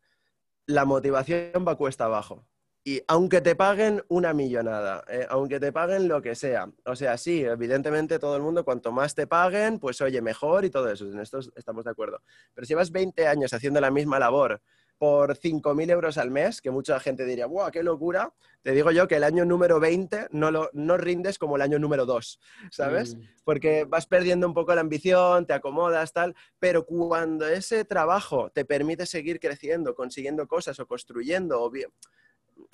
la 0.65 0.85
motivación 0.85 1.65
va 1.67 1.75
cuesta 1.75 2.05
abajo. 2.05 2.47
Y 2.85 3.01
aunque 3.09 3.41
te 3.41 3.57
paguen 3.57 4.01
una 4.07 4.33
millonada, 4.33 5.03
eh, 5.09 5.27
aunque 5.29 5.59
te 5.59 5.73
paguen 5.73 6.07
lo 6.07 6.21
que 6.21 6.35
sea, 6.35 6.71
o 6.85 6.95
sea, 6.95 7.17
sí, 7.17 7.43
evidentemente 7.43 8.17
todo 8.17 8.37
el 8.37 8.43
mundo, 8.43 8.63
cuanto 8.63 8.93
más 8.93 9.13
te 9.13 9.27
paguen, 9.27 9.77
pues 9.77 9.99
oye, 9.99 10.21
mejor 10.21 10.63
y 10.63 10.69
todo 10.69 10.89
eso, 10.89 11.03
en 11.11 11.19
esto 11.19 11.39
estamos 11.57 11.83
de 11.83 11.91
acuerdo. 11.91 12.21
Pero 12.53 12.65
si 12.65 12.71
llevas 12.71 12.91
20 12.91 13.27
años 13.27 13.51
haciendo 13.51 13.81
la 13.81 13.91
misma 13.91 14.19
labor 14.19 14.61
por 14.97 15.37
5.000 15.37 15.91
euros 15.91 16.17
al 16.17 16.31
mes, 16.31 16.61
que 16.61 16.71
mucha 16.71 16.99
gente 16.99 17.25
diría, 17.25 17.45
¡guau, 17.45 17.71
qué 17.71 17.83
locura! 17.83 18.33
Te 18.63 18.71
digo 18.71 18.91
yo 18.91 19.07
que 19.07 19.15
el 19.15 19.23
año 19.23 19.45
número 19.45 19.79
20 19.79 20.27
no, 20.31 20.51
lo, 20.51 20.69
no 20.73 20.97
rindes 20.97 21.37
como 21.37 21.55
el 21.55 21.61
año 21.61 21.79
número 21.79 22.05
2, 22.05 22.39
¿sabes? 22.71 23.15
Mm, 23.15 23.21
porque 23.43 23.85
vas 23.85 24.07
perdiendo 24.07 24.47
un 24.47 24.53
poco 24.53 24.73
la 24.75 24.81
ambición, 24.81 25.45
te 25.45 25.53
acomodas, 25.53 26.13
tal, 26.13 26.35
pero 26.59 26.85
cuando 26.85 27.47
ese 27.47 27.85
trabajo 27.85 28.49
te 28.49 28.65
permite 28.65 29.05
seguir 29.05 29.39
creciendo, 29.39 29.95
consiguiendo 29.95 30.47
cosas 30.47 30.79
o 30.79 30.87
construyendo, 30.87 31.61
o 31.61 31.69
bien, 31.69 31.89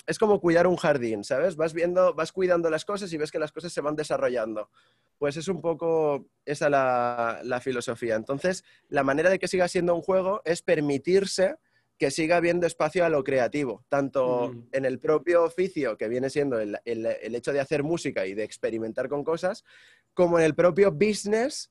es 0.06 0.18
como 0.18 0.40
cuidar 0.40 0.66
un 0.66 0.76
jardín, 0.76 1.24
¿sabes? 1.24 1.56
Vas 1.56 1.72
viendo, 1.72 2.14
vas 2.14 2.32
cuidando 2.32 2.70
las 2.70 2.84
cosas 2.84 3.12
y 3.12 3.16
ves 3.16 3.30
que 3.30 3.38
las 3.38 3.52
cosas 3.52 3.72
se 3.72 3.80
van 3.80 3.96
desarrollando. 3.96 4.70
Pues 5.18 5.36
es 5.36 5.48
un 5.48 5.60
poco 5.60 6.26
esa 6.44 6.68
la, 6.68 7.40
la 7.42 7.60
filosofía. 7.60 8.16
Entonces, 8.16 8.64
la 8.88 9.02
manera 9.02 9.30
de 9.30 9.38
que 9.38 9.48
siga 9.48 9.68
siendo 9.68 9.94
un 9.94 10.02
juego 10.02 10.42
es 10.44 10.62
permitirse 10.62 11.56
que 11.98 12.10
siga 12.10 12.36
habiendo 12.36 12.66
espacio 12.66 13.04
a 13.04 13.08
lo 13.08 13.22
creativo, 13.22 13.84
tanto 13.88 14.46
Ujú. 14.46 14.66
en 14.72 14.84
el 14.84 14.98
propio 14.98 15.44
oficio, 15.44 15.96
que 15.96 16.08
viene 16.08 16.28
siendo 16.30 16.58
el, 16.58 16.76
el- 16.84 17.06
el 17.06 17.34
hecho 17.34 17.52
de 17.52 17.60
hacer 17.60 17.82
música 17.82 18.26
y 18.26 18.34
de 18.34 18.42
experimentar 18.44 19.08
con 19.08 19.22
cosas, 19.24 19.64
como 20.12 20.38
en 20.38 20.44
el 20.44 20.54
propio 20.54 20.90
business 20.92 21.70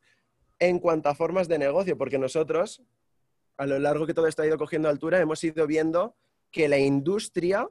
en 0.59 0.79
cuanto 0.79 1.09
a 1.09 1.15
formas 1.15 1.47
de 1.47 1.57
negocio, 1.57 1.97
porque 1.97 2.17
nosotros, 2.17 2.81
a 3.57 3.65
lo 3.65 3.79
largo 3.79 4.05
que 4.07 4.13
todo 4.13 4.27
esto 4.27 4.41
ha 4.43 4.47
ido 4.47 4.57
cogiendo 4.57 4.87
altura, 4.87 5.19
hemos 5.19 5.43
ido 5.43 5.67
viendo 5.67 6.15
que 6.51 6.69
la 6.69 6.77
industria 6.77 7.67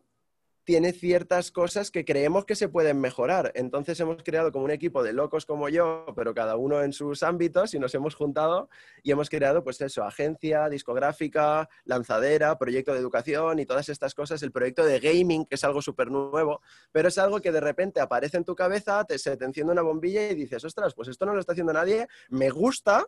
tiene 0.65 0.93
ciertas 0.93 1.51
cosas 1.51 1.91
que 1.91 2.05
creemos 2.05 2.45
que 2.45 2.55
se 2.55 2.69
pueden 2.69 3.01
mejorar. 3.01 3.53
Entonces 3.55 3.99
hemos 4.01 4.23
creado 4.23 4.53
como 4.53 4.65
un 4.65 4.71
equipo 4.71 5.03
de 5.03 5.13
locos 5.13 5.47
como 5.47 5.69
yo, 5.69 6.07
pero 6.15 6.35
cada 6.35 6.57
uno 6.57 6.83
en 6.83 6.93
sus 6.93 7.23
ámbitos 7.23 7.75
y 7.75 7.79
nos 7.79 7.95
hemos 7.95 8.15
juntado 8.15 8.69
y 9.03 9.11
hemos 9.11 9.29
creado 9.29 9.65
pues 9.65 9.81
eso, 9.81 10.05
agencia, 10.05 10.69
discográfica, 10.69 11.69
lanzadera, 11.85 12.59
proyecto 12.59 12.93
de 12.93 13.01
educación 13.01 13.59
y 13.59 13.67
todas 13.67 13.89
estas 13.89 14.15
cosas. 14.15 14.43
El 14.43 14.53
proyecto 14.53 14.85
de 14.85 15.01
gaming, 15.01 15.47
que 15.47 15.57
es 15.57 15.65
algo 15.65 15.83
súper 15.83 16.11
nuevo, 16.11 16.61
pero 16.93 17.09
es 17.09 17.19
algo 17.19 17.41
que 17.41 17.53
de 17.53 17.61
repente 17.61 18.01
aparece 18.01 18.37
en 18.37 18.45
tu 18.45 18.55
cabeza, 18.55 19.05
te, 19.05 19.19
se 19.19 19.37
te 19.37 19.45
enciende 19.45 19.73
una 19.73 19.83
bombilla 19.83 20.31
y 20.31 20.35
dices, 20.35 20.65
ostras, 20.65 20.95
pues 20.95 21.09
esto 21.09 21.27
no 21.27 21.35
lo 21.35 21.41
está 21.41 21.53
haciendo 21.53 21.73
nadie, 21.73 22.07
me 22.29 22.51
gusta, 22.51 23.07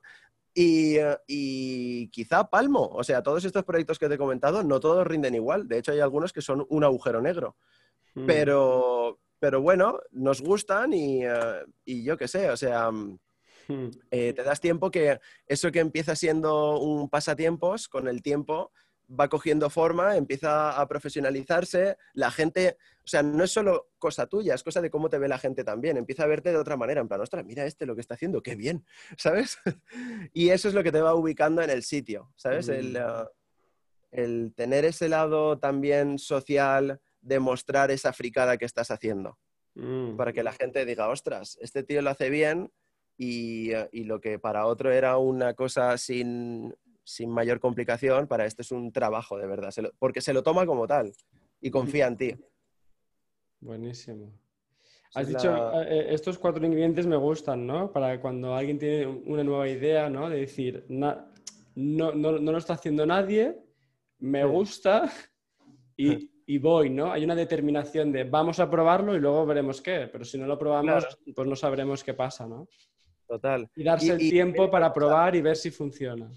y, 0.54 2.08
quizá 2.08 2.48
palmo. 2.48 2.88
O 2.92 3.02
sea, 3.02 3.22
todos 3.22 3.44
estos 3.44 3.64
proyectos 3.64 3.98
que 3.98 4.08
te 4.08 4.14
he 4.14 4.18
comentado, 4.18 4.62
no 4.62 4.80
todos 4.80 5.06
rinden 5.06 5.34
igual. 5.34 5.68
De 5.68 5.78
hecho, 5.78 5.92
hay 5.92 6.00
algunos 6.00 6.32
que 6.32 6.42
son 6.42 6.64
un 6.68 6.84
agujero 6.84 7.20
negro. 7.20 7.56
Mm. 8.14 8.26
Pero, 8.26 9.20
pero 9.38 9.60
bueno, 9.60 10.00
nos 10.12 10.40
gustan 10.40 10.92
y, 10.92 11.24
eh, 11.24 11.64
yo 11.86 12.16
qué 12.16 12.28
sé, 12.28 12.50
o 12.50 12.56
sea, 12.56 12.90
mm, 12.90 13.18
eh, 14.10 14.32
te 14.32 14.42
das 14.42 14.60
tiempo 14.60 14.90
que 14.90 15.18
eso 15.46 15.72
que 15.72 15.80
empieza 15.80 16.14
siendo 16.14 16.78
un 16.78 17.08
pasatiempos, 17.08 17.88
con 17.88 18.06
el 18.06 18.22
tiempo 18.22 18.72
va 19.08 19.28
cogiendo 19.28 19.70
forma, 19.70 20.16
empieza 20.16 20.80
a 20.80 20.88
profesionalizarse, 20.88 21.96
la 22.14 22.30
gente, 22.30 22.76
o 23.04 23.06
sea, 23.06 23.22
no 23.22 23.44
es 23.44 23.50
solo 23.50 23.90
cosa 23.98 24.26
tuya, 24.26 24.54
es 24.54 24.62
cosa 24.62 24.80
de 24.80 24.90
cómo 24.90 25.08
te 25.08 25.18
ve 25.18 25.28
la 25.28 25.38
gente 25.38 25.64
también, 25.64 25.96
empieza 25.96 26.24
a 26.24 26.26
verte 26.26 26.50
de 26.50 26.56
otra 26.56 26.76
manera, 26.76 27.00
en 27.00 27.08
plan, 27.08 27.20
ostras, 27.20 27.44
mira 27.44 27.66
este 27.66 27.86
lo 27.86 27.94
que 27.94 28.00
está 28.00 28.14
haciendo, 28.14 28.42
qué 28.42 28.54
bien, 28.54 28.84
¿sabes? 29.18 29.58
y 30.32 30.50
eso 30.50 30.68
es 30.68 30.74
lo 30.74 30.82
que 30.82 30.92
te 30.92 31.00
va 31.00 31.14
ubicando 31.14 31.62
en 31.62 31.70
el 31.70 31.82
sitio, 31.82 32.32
¿sabes? 32.36 32.68
El, 32.68 32.92
mm. 32.92 33.28
el, 34.12 34.54
tener 34.54 34.84
ese 34.84 35.08
lado 35.08 35.58
también 35.58 36.18
social 36.18 37.00
de 37.20 37.38
mostrar 37.38 37.90
esa 37.90 38.12
fricada 38.12 38.56
que 38.56 38.64
estás 38.64 38.90
haciendo, 38.90 39.38
mm. 39.74 40.16
para 40.16 40.32
que 40.32 40.42
la 40.42 40.52
gente 40.52 40.84
diga, 40.84 41.08
ostras, 41.08 41.58
este 41.60 41.82
tío 41.82 42.00
lo 42.02 42.10
hace 42.10 42.30
bien 42.30 42.72
y, 43.16 43.70
y 43.92 44.04
lo 44.04 44.20
que 44.20 44.38
para 44.38 44.66
otro 44.66 44.90
era 44.90 45.18
una 45.18 45.54
cosa 45.54 45.96
sin 45.98 46.74
sin 47.04 47.30
mayor 47.30 47.60
complicación, 47.60 48.26
para 48.26 48.46
este 48.46 48.62
es 48.62 48.72
un 48.72 48.90
trabajo 48.90 49.38
de 49.38 49.46
verdad, 49.46 49.72
porque 49.98 50.22
se 50.22 50.32
lo 50.32 50.42
toma 50.42 50.66
como 50.66 50.86
tal 50.86 51.12
y 51.60 51.70
confía 51.70 52.06
en 52.06 52.16
ti. 52.16 52.34
Buenísimo. 53.60 54.32
Has 55.14 55.28
dicho, 55.28 55.54
eh, 55.80 55.86
eh, 55.88 56.06
estos 56.10 56.38
cuatro 56.38 56.66
ingredientes 56.66 57.06
me 57.06 57.16
gustan, 57.16 57.66
¿no? 57.66 57.92
Para 57.92 58.20
cuando 58.20 58.54
alguien 58.54 58.78
tiene 58.78 59.06
una 59.06 59.44
nueva 59.44 59.68
idea, 59.68 60.10
¿no? 60.10 60.28
De 60.28 60.40
decir, 60.40 60.84
no, 60.88 61.28
no, 61.76 62.12
lo 62.12 62.58
está 62.58 62.74
haciendo 62.74 63.06
nadie, 63.06 63.56
me 64.18 64.44
gusta 64.44 65.12
y, 65.96 66.58
voy, 66.58 66.90
¿no? 66.90 67.12
Hay 67.12 67.24
una 67.24 67.36
determinación 67.36 68.10
de 68.10 68.24
vamos 68.24 68.58
a 68.58 68.68
probarlo 68.68 69.14
y 69.14 69.20
luego 69.20 69.46
veremos 69.46 69.80
qué, 69.80 70.08
pero 70.10 70.24
si 70.24 70.36
no 70.36 70.46
lo 70.46 70.58
probamos, 70.58 71.06
pues 71.34 71.48
no 71.48 71.54
sabremos 71.54 72.02
qué 72.02 72.14
pasa, 72.14 72.46
¿no? 72.46 72.66
Total. 73.26 73.70
Y 73.76 73.84
darse 73.84 74.12
el 74.12 74.18
tiempo 74.18 74.70
para 74.70 74.92
probar 74.92 75.36
y 75.36 75.42
ver 75.42 75.56
si 75.56 75.70
funciona 75.70 76.28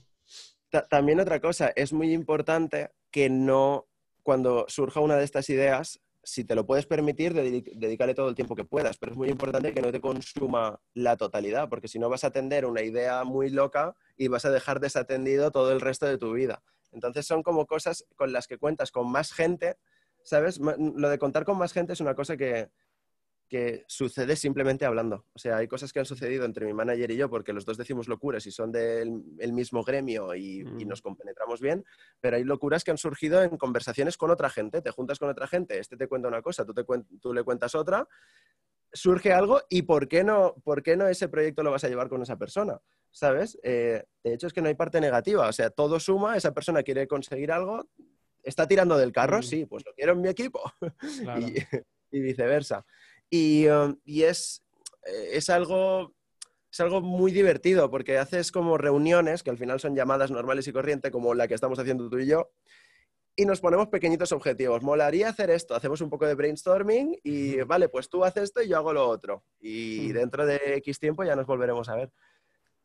también 0.89 1.19
otra 1.19 1.39
cosa, 1.39 1.71
es 1.75 1.93
muy 1.93 2.13
importante 2.13 2.91
que 3.12 3.30
no, 3.30 3.88
cuando 4.23 4.65
surja 4.67 4.99
una 4.99 5.15
de 5.15 5.23
estas 5.23 5.49
ideas, 5.49 6.01
si 6.23 6.43
te 6.43 6.56
lo 6.56 6.65
puedes 6.65 6.86
permitir, 6.86 7.34
dedicarle 7.34 8.13
todo 8.13 8.27
el 8.27 8.36
tiempo 8.36 8.56
que 8.56 8.65
puedas, 8.65 8.97
pero 8.97 9.13
es 9.13 9.17
muy 9.17 9.30
importante 9.30 9.73
que 9.73 9.82
no 9.82 9.91
te 9.91 10.01
consuma 10.01 10.82
la 10.93 11.15
totalidad, 11.15 11.69
porque 11.69 11.88
si 11.88 11.99
no 11.99 12.10
vas 12.10 12.25
a 12.25 12.27
atender 12.27 12.65
una 12.65 12.82
idea 12.82 13.23
muy 13.23 13.49
loca 13.49 13.95
y 14.17 14.27
vas 14.27 14.43
a 14.43 14.51
dejar 14.51 14.82
desatendido 14.82 15.51
todo 15.51 15.71
el 15.71 15.80
resto 15.80 16.06
de 16.06 16.17
tu 16.17 16.34
vida. 16.34 16.62
Entonces 16.91 17.25
son 17.25 17.43
como 17.43 17.65
cosas 17.65 18.06
con 18.17 18.34
las 18.34 18.47
que 18.47 18.58
cuentas 18.58 18.91
con 18.91 19.10
más 19.10 19.32
gente, 19.32 19.77
¿sabes? 20.23 20.60
Lo 20.60 21.10
de 21.10 21.17
contar 21.17 21.45
con 21.45 21.58
más 21.58 21.71
gente 21.71 21.93
es 21.93 22.01
una 22.01 22.15
cosa 22.15 22.36
que, 22.36 22.69
que 23.47 23.86
sucede 23.88 24.36
simplemente 24.36 24.86
hablando. 24.86 25.25
O 25.33 25.39
sea, 25.39 25.57
hay 25.57 25.67
cosas 25.67 25.93
que 25.93 25.99
han 25.99 26.05
sucedido 26.05 26.45
entre 26.45 26.65
mi 26.65 26.73
manager 26.73 27.12
y 27.12 27.17
yo 27.17 27.29
porque 27.29 27.53
los 27.53 27.65
dos 27.65 27.77
decimos 27.77 28.07
locuras 28.07 28.45
y 28.45 28.51
son 28.51 28.71
del 28.71 29.53
mismo 29.53 29.83
gremio 29.83 30.36
y, 30.36 30.63
mm. 30.63 30.88
nos 30.88 31.01
compenetramos 31.01 31.62
bien, 31.62 31.86
pero 32.19 32.38
hay 32.38 32.43
locuras 32.43 32.83
que 32.83 32.91
han 32.91 32.97
surgido 32.97 33.41
en 33.41 33.57
conversaciones 33.57 34.17
con 34.17 34.31
otra 34.31 34.49
gente. 34.49 34.81
Te 34.81 34.91
juntas 34.91 35.19
con 35.19 35.29
otra 35.29 35.47
gente, 35.47 35.79
este 35.79 35.95
te 35.97 36.07
cuenta 36.07 36.27
una 36.27 36.41
cosa, 36.41 36.65
tú, 36.65 36.73
te 36.73 36.83
tú 37.21 37.33
le 37.33 37.43
cuentas 37.43 37.73
otra, 37.75 38.07
surge 38.91 39.31
algo 39.31 39.62
y 39.69 39.83
¿por 39.83 40.07
qué, 40.07 40.23
no, 40.23 40.55
¿por 40.63 40.83
qué 40.83 40.97
no 40.97 41.07
ese 41.07 41.29
proyecto 41.29 41.63
lo 41.63 41.71
vas 41.71 41.83
a 41.83 41.89
llevar 41.89 42.10
con 42.10 42.21
esa 42.21 42.38
persona? 42.38 42.79
¿Sabes? 43.12 43.57
Eh, 43.63 44.03
de 44.23 44.33
hecho, 44.33 44.47
es 44.47 44.53
que 44.53 44.62
no 44.62 44.67
hay 44.67 44.75
parte 44.75 44.99
negativa. 45.01 45.47
O 45.47 45.53
sea, 45.53 45.69
todo 45.69 45.99
suma, 45.99 46.36
esa 46.36 46.53
persona 46.53 46.83
quiere 46.83 47.07
conseguir 47.07 47.51
algo, 47.51 47.89
está 48.43 48.67
tirando 48.67 48.97
del 48.97 49.12
carro, 49.12 49.39
mm. 49.39 49.43
sí, 49.43 49.65
pues 49.65 49.86
lo 49.86 49.93
quiero 49.93 50.13
en 50.13 50.21
mi 50.21 50.27
equipo. 50.27 50.62
y 52.12 52.19
viceversa. 52.19 52.86
Um, 53.29 53.97
y, 54.05 54.23
es, 54.23 54.63
eh, 55.05 55.29
es, 55.33 55.49
algo, 55.49 56.13
es 56.71 56.79
algo 56.79 57.01
muy 57.01 57.31
divertido 57.31 57.89
porque 57.89 58.17
haces 58.17 58.51
como 58.51 58.77
reuniones, 58.77 59.43
que 59.43 59.49
al 59.49 59.57
final 59.57 59.79
son 59.79 59.95
llamadas 59.95 60.31
normales 60.31 60.67
y 60.67 60.73
corrientes, 60.73 61.11
como 61.11 61.33
la 61.33 61.47
que 61.47 61.53
estamos 61.53 61.77
haciendo 61.79 62.09
tú 62.09 62.19
y 62.19 62.27
yo, 62.27 62.51
y 63.35 63.45
nos 63.45 63.59
ponemos 63.59 63.89
pequeñitos 63.89 64.31
objetivos. 64.31 64.81
Molaría 64.81 65.29
hacer 65.29 65.51
esto, 65.51 65.75
hacemos 65.75 66.01
un 66.01 66.09
poco 66.09 66.25
de 66.25 66.35
brainstorming 66.35 67.19
y 67.23 67.57
vale, 67.61 67.89
pues 67.89 68.09
tú 68.09 68.23
haces 68.23 68.45
esto 68.45 68.63
y 68.63 68.69
yo 68.69 68.77
hago 68.77 68.93
lo 68.93 69.07
otro. 69.07 69.43
Y 69.59 70.11
dentro 70.11 70.45
de 70.45 70.59
X 70.77 70.99
tiempo 70.99 71.23
ya 71.23 71.35
nos 71.35 71.45
volveremos 71.45 71.87
a 71.89 71.95
ver. 71.95 72.11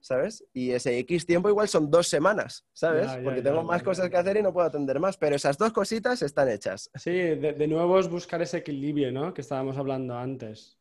¿Sabes? 0.03 0.45
Y 0.53 0.73
ese 0.73 0.99
X 0.99 1.25
tiempo 1.25 1.49
igual 1.49 1.69
son 1.69 1.91
dos 1.91 2.09
semanas, 2.09 2.67
¿sabes? 2.73 3.07
Porque 3.23 3.41
tengo 3.41 3.63
más 3.63 3.83
cosas 3.83 4.11
que 4.11 4.17
hacer 4.17 4.37
y 4.37 4.43
no 4.43 4.53
puedo 4.53 4.67
atender 4.67 4.99
más, 4.99 5.17
pero 5.17 5.37
esas 5.37 5.57
dos 5.57 5.73
cositas 5.73 6.21
están 6.23 6.49
hechas. 6.49 6.91
Sí, 6.97 7.13
de, 7.13 7.69
nuevo 7.69 7.99
es 7.99 8.09
buscar 8.09 8.43
ese 8.43 8.59
equilibrio, 8.59 9.13
¿no? 9.13 9.33
Que 9.33 9.41
estábamos 9.41 9.79
hablando 9.79 10.19
antes. 10.19 10.77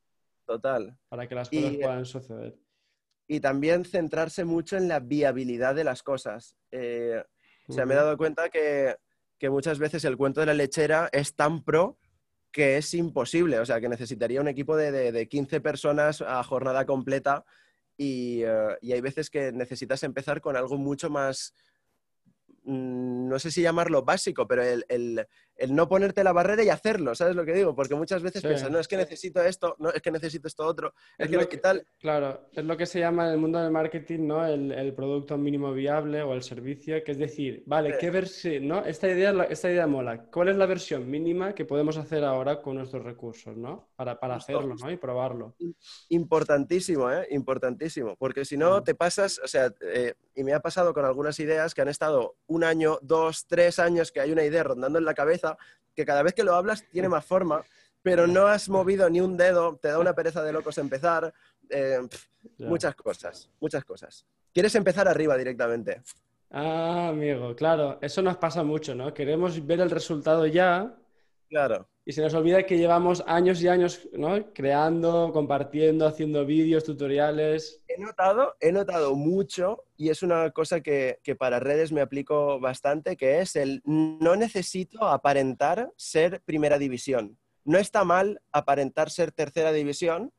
Total. 0.45 0.97
Para 1.07 1.27
que 1.27 1.35
las 1.35 1.49
cosas 1.49 1.75
puedan 1.75 2.05
suceder. 2.05 2.57
Y 3.27 3.39
también 3.39 3.85
centrarse 3.85 4.43
mucho 4.43 4.75
en 4.75 4.87
la 4.87 4.99
viabilidad 4.99 5.75
de 5.75 5.83
las 5.83 6.01
cosas. 6.01 6.57
Eh, 6.71 7.23
o 7.67 7.73
sea, 7.73 7.85
me 7.85 7.93
he 7.93 7.97
dado 7.97 8.17
cuenta 8.17 8.49
que, 8.49 8.97
muchas 9.43 9.77
veces 9.77 10.03
el 10.03 10.17
cuento 10.17 10.39
de 10.39 10.47
la 10.47 10.53
lechera 10.55 11.09
es 11.11 11.35
tan 11.35 11.63
pro 11.63 11.97
que 12.51 12.77
es 12.77 12.93
imposible. 12.95 13.59
O 13.59 13.65
sea, 13.65 13.79
que 13.79 13.87
necesitaría 13.87 14.41
un 14.41 14.47
equipo 14.47 14.75
de, 14.75 14.91
de, 14.91 15.11
de 15.11 15.27
15 15.29 15.61
personas 15.61 16.21
a 16.21 16.43
jornada 16.43 16.85
completa 16.85 17.45
eh, 18.01 18.77
y, 18.81 18.91
hay 18.91 19.01
veces 19.01 19.29
que 19.29 19.51
necesitas 19.51 20.01
empezar 20.03 20.41
con 20.41 20.55
algo 20.55 20.77
mucho 20.77 21.09
más, 21.09 21.53
mm, 22.63 23.27
no 23.27 23.39
sé 23.39 23.51
si 23.51 23.61
llamarlo 23.61 24.03
básico, 24.03 24.47
pero 24.47 24.63
el, 24.63 24.85
el 24.89 25.27
no 25.69 25.87
ponerte 25.87 26.23
la 26.23 26.33
barrera 26.33 26.63
y 26.63 26.69
hacerlo, 26.69 27.15
¿sabes 27.15 27.35
lo 27.35 27.45
que 27.45 27.53
digo? 27.53 27.75
Porque 27.75 27.95
muchas 27.95 28.21
veces 28.21 28.41
piensas, 28.41 28.71
no, 28.71 28.79
es 28.79 28.87
que 28.87 28.97
necesito 28.97 29.41
esto, 29.41 29.75
no, 29.79 29.89
es 29.89 30.01
que 30.01 30.11
necesito 30.11 30.47
esto 30.47 30.65
otro, 30.65 30.93
es, 31.17 31.29
que, 31.47 31.57
tal... 31.57 31.85
Claro, 31.99 32.49
es 32.51 32.63
lo 32.63 32.77
que 32.77 32.85
se 32.85 32.99
llama 32.99 33.27
en 33.27 33.33
el 33.33 33.37
mundo 33.37 33.59
del 33.59 33.71
marketing, 33.71 34.27
¿no? 34.27 34.45
El, 34.45 34.91
producto 34.95 35.37
mínimo 35.37 35.73
viable 35.73 36.21
o 36.21 36.33
el 36.33 36.43
servicio, 36.43 37.01
que 37.03 37.13
es 37.13 37.17
decir, 37.17 37.63
vale, 37.65 37.97
¿qué 37.97 38.11
versión, 38.11 38.67
no? 38.67 38.85
Esta 38.85 39.07
idea, 39.07 39.31
esta 39.49 39.71
idea 39.71 39.87
mola, 39.87 40.25
¿cuál 40.25 40.49
es 40.49 40.57
la 40.57 40.65
versión 40.65 41.09
mínima 41.09 41.55
que 41.55 41.65
podemos 41.65 41.97
hacer 41.97 42.23
ahora 42.23 42.61
con 42.61 42.75
nuestros 42.75 43.03
recursos, 43.03 43.55
¿no? 43.55 43.89
Para, 43.95 44.19
para 44.19 44.35
hacerlo, 44.35 44.75
¿no? 44.75 44.91
Y 44.91 44.97
probarlo. 44.97 45.55
Importantísimo, 46.09 47.09
¿eh? 47.09 47.27
Importantísimo, 47.31 48.15
porque 48.17 48.45
si 48.45 48.57
no 48.57 48.83
te 48.83 48.95
pasas, 48.95 49.39
o 49.43 49.47
sea, 49.47 49.73
eh, 49.81 50.13
y 50.35 50.43
me 50.43 50.53
ha 50.53 50.59
pasado 50.59 50.93
con 50.93 51.05
algunas 51.05 51.39
ideas 51.39 51.73
que 51.73 51.81
han 51.81 51.87
estado 51.87 52.35
un 52.47 52.63
año, 52.63 52.99
dos, 53.01 53.47
tres 53.47 53.79
años 53.79 54.11
que 54.11 54.21
hay 54.21 54.31
una 54.31 54.43
idea 54.43 54.63
rondando 54.63 54.99
en 54.99 55.05
la 55.05 55.13
cabeza 55.13 55.50
que 55.95 56.05
cada 56.05 56.23
vez 56.23 56.33
que 56.33 56.43
lo 56.43 56.55
hablas 56.55 56.85
tiene 56.91 57.09
más 57.09 57.25
forma, 57.25 57.63
pero 58.01 58.27
no 58.27 58.47
has 58.47 58.69
movido 58.69 59.09
ni 59.09 59.21
un 59.21 59.37
dedo, 59.37 59.77
te 59.81 59.89
da 59.89 59.99
una 59.99 60.13
pereza 60.13 60.43
de 60.43 60.53
locos 60.53 60.77
empezar, 60.77 61.33
eh, 61.69 61.99
muchas 62.57 62.95
cosas, 62.95 63.49
muchas 63.59 63.83
cosas. 63.85 64.25
Quieres 64.53 64.75
empezar 64.75 65.07
arriba 65.07 65.37
directamente. 65.37 66.01
Ah, 66.49 67.07
amigo, 67.09 67.55
claro, 67.55 67.97
eso 68.01 68.21
nos 68.21 68.37
pasa 68.37 68.63
mucho, 68.63 68.93
¿no? 68.93 69.13
Queremos 69.13 69.65
ver 69.65 69.79
el 69.79 69.89
resultado 69.89 70.45
ya. 70.45 70.93
Claro. 71.47 71.87
Y 72.03 72.13
se 72.13 72.21
nos 72.21 72.33
olvida 72.33 72.65
que 72.65 72.77
llevamos 72.77 73.23
años 73.27 73.61
y 73.61 73.67
años 73.67 74.09
¿no? 74.13 74.51
creando, 74.53 75.31
compartiendo, 75.31 76.07
haciendo 76.07 76.45
vídeos, 76.45 76.83
tutoriales. 76.83 77.83
He 77.87 78.01
notado, 78.01 78.55
he 78.59 78.71
notado 78.71 79.15
mucho, 79.15 79.83
y 79.97 80.09
es 80.09 80.23
una 80.23 80.49
cosa 80.49 80.81
que, 80.81 81.19
para 81.37 81.59
redes 81.59 81.91
me 81.91 82.01
aplico 82.01 82.59
bastante, 82.59 83.15
que 83.17 83.39
es 83.39 83.55
el 83.55 83.81
no 83.85 84.35
necesito 84.35 85.07
aparentar 85.07 85.91
ser 85.95 86.41
primera 86.43 86.79
división. 86.79 87.37
No 87.65 87.77
está 87.77 88.03
mal 88.03 88.41
aparentar 88.51 89.11
ser 89.11 89.31
tercera 89.31 89.71
división 89.71 90.33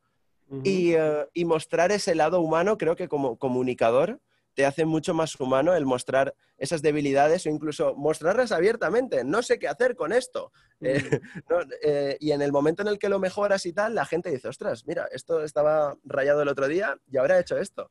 y, 0.64 0.94
eh, 0.94 1.28
y 1.32 1.44
mostrar 1.44 1.92
ese 1.92 2.16
lado 2.16 2.40
humano, 2.40 2.76
creo 2.76 2.96
que 2.96 3.06
como 3.06 3.38
comunicador, 3.38 4.20
te 4.54 4.66
hace 4.66 4.84
mucho 4.84 5.14
más 5.14 5.38
humano 5.40 5.74
el 5.74 5.86
mostrar 5.86 6.34
esas 6.58 6.82
debilidades 6.82 7.46
o 7.46 7.50
incluso 7.50 7.94
mostrarlas 7.94 8.52
abiertamente. 8.52 9.24
No 9.24 9.42
sé 9.42 9.58
qué 9.58 9.68
hacer 9.68 9.96
con 9.96 10.12
esto. 10.12 10.52
Eh, 10.80 11.02
eh, 11.82 12.16
y 12.20 12.32
en 12.32 12.42
el 12.42 12.52
momento 12.52 12.82
en 12.82 12.88
el 12.88 12.98
que 12.98 13.08
lo 13.08 13.18
mejoras 13.18 13.66
y 13.66 13.72
tal, 13.72 13.94
la 13.94 14.04
gente 14.04 14.30
dice, 14.30 14.48
ostras, 14.48 14.86
mira, 14.86 15.08
esto 15.12 15.42
estaba 15.42 15.96
rayado 16.04 16.42
el 16.42 16.48
otro 16.48 16.68
día 16.68 16.96
y 17.10 17.16
ahora 17.16 17.38
he 17.38 17.40
hecho 17.40 17.58
esto. 17.58 17.90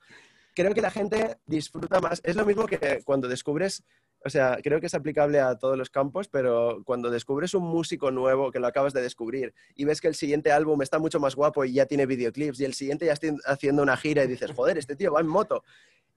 creo 0.53 0.73
que 0.73 0.81
la 0.81 0.91
gente 0.91 1.37
disfruta 1.45 1.99
más. 1.99 2.21
Es 2.23 2.35
lo 2.35 2.45
mismo 2.45 2.65
que 2.65 3.01
cuando 3.03 3.27
descubres, 3.27 3.83
o 4.23 4.29
sea, 4.29 4.59
creo 4.61 4.79
que 4.79 4.85
es 4.85 4.93
aplicable 4.93 5.39
a 5.39 5.57
todos 5.57 5.77
los 5.77 5.89
campos, 5.89 6.27
pero 6.27 6.83
cuando 6.85 7.09
descubres 7.09 7.53
un 7.55 7.63
músico 7.63 8.11
nuevo 8.11 8.51
que 8.51 8.59
lo 8.59 8.67
acabas 8.67 8.93
de 8.93 9.01
descubrir 9.01 9.53
y 9.75 9.85
ves 9.85 9.99
que 9.99 10.07
el 10.07 10.15
siguiente 10.15 10.51
álbum 10.51 10.81
está 10.81 10.99
mucho 10.99 11.19
más 11.19 11.35
guapo 11.35 11.65
y 11.65 11.73
ya 11.73 11.87
tiene 11.87 12.05
videoclips 12.05 12.59
y 12.59 12.65
el 12.65 12.73
siguiente 12.73 13.05
ya 13.07 13.13
está 13.13 13.27
haciendo 13.45 13.81
una 13.81 13.97
gira 13.97 14.23
y 14.23 14.27
dices, 14.27 14.51
joder, 14.51 14.77
este 14.77 14.95
tío 14.95 15.11
va 15.13 15.21
en 15.21 15.27
moto. 15.27 15.63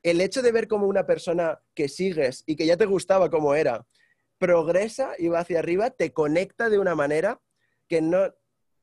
El 0.04 0.20
hecho 0.20 0.40
de 0.42 0.52
ver 0.52 0.68
como 0.68 0.86
una 0.86 1.06
persona 1.06 1.60
que 1.74 1.88
sigues 1.88 2.44
y 2.46 2.54
que 2.54 2.66
ya 2.66 2.76
te 2.76 2.86
gustaba 2.86 3.28
como 3.30 3.56
era, 3.56 3.84
progresa 4.38 5.14
y 5.18 5.28
va 5.28 5.40
hacia 5.40 5.58
arriba, 5.58 5.90
te 5.90 6.12
conecta 6.12 6.68
de 6.68 6.78
una 6.78 6.94
manera 6.94 7.40
que 7.88 8.00
no, 8.00 8.32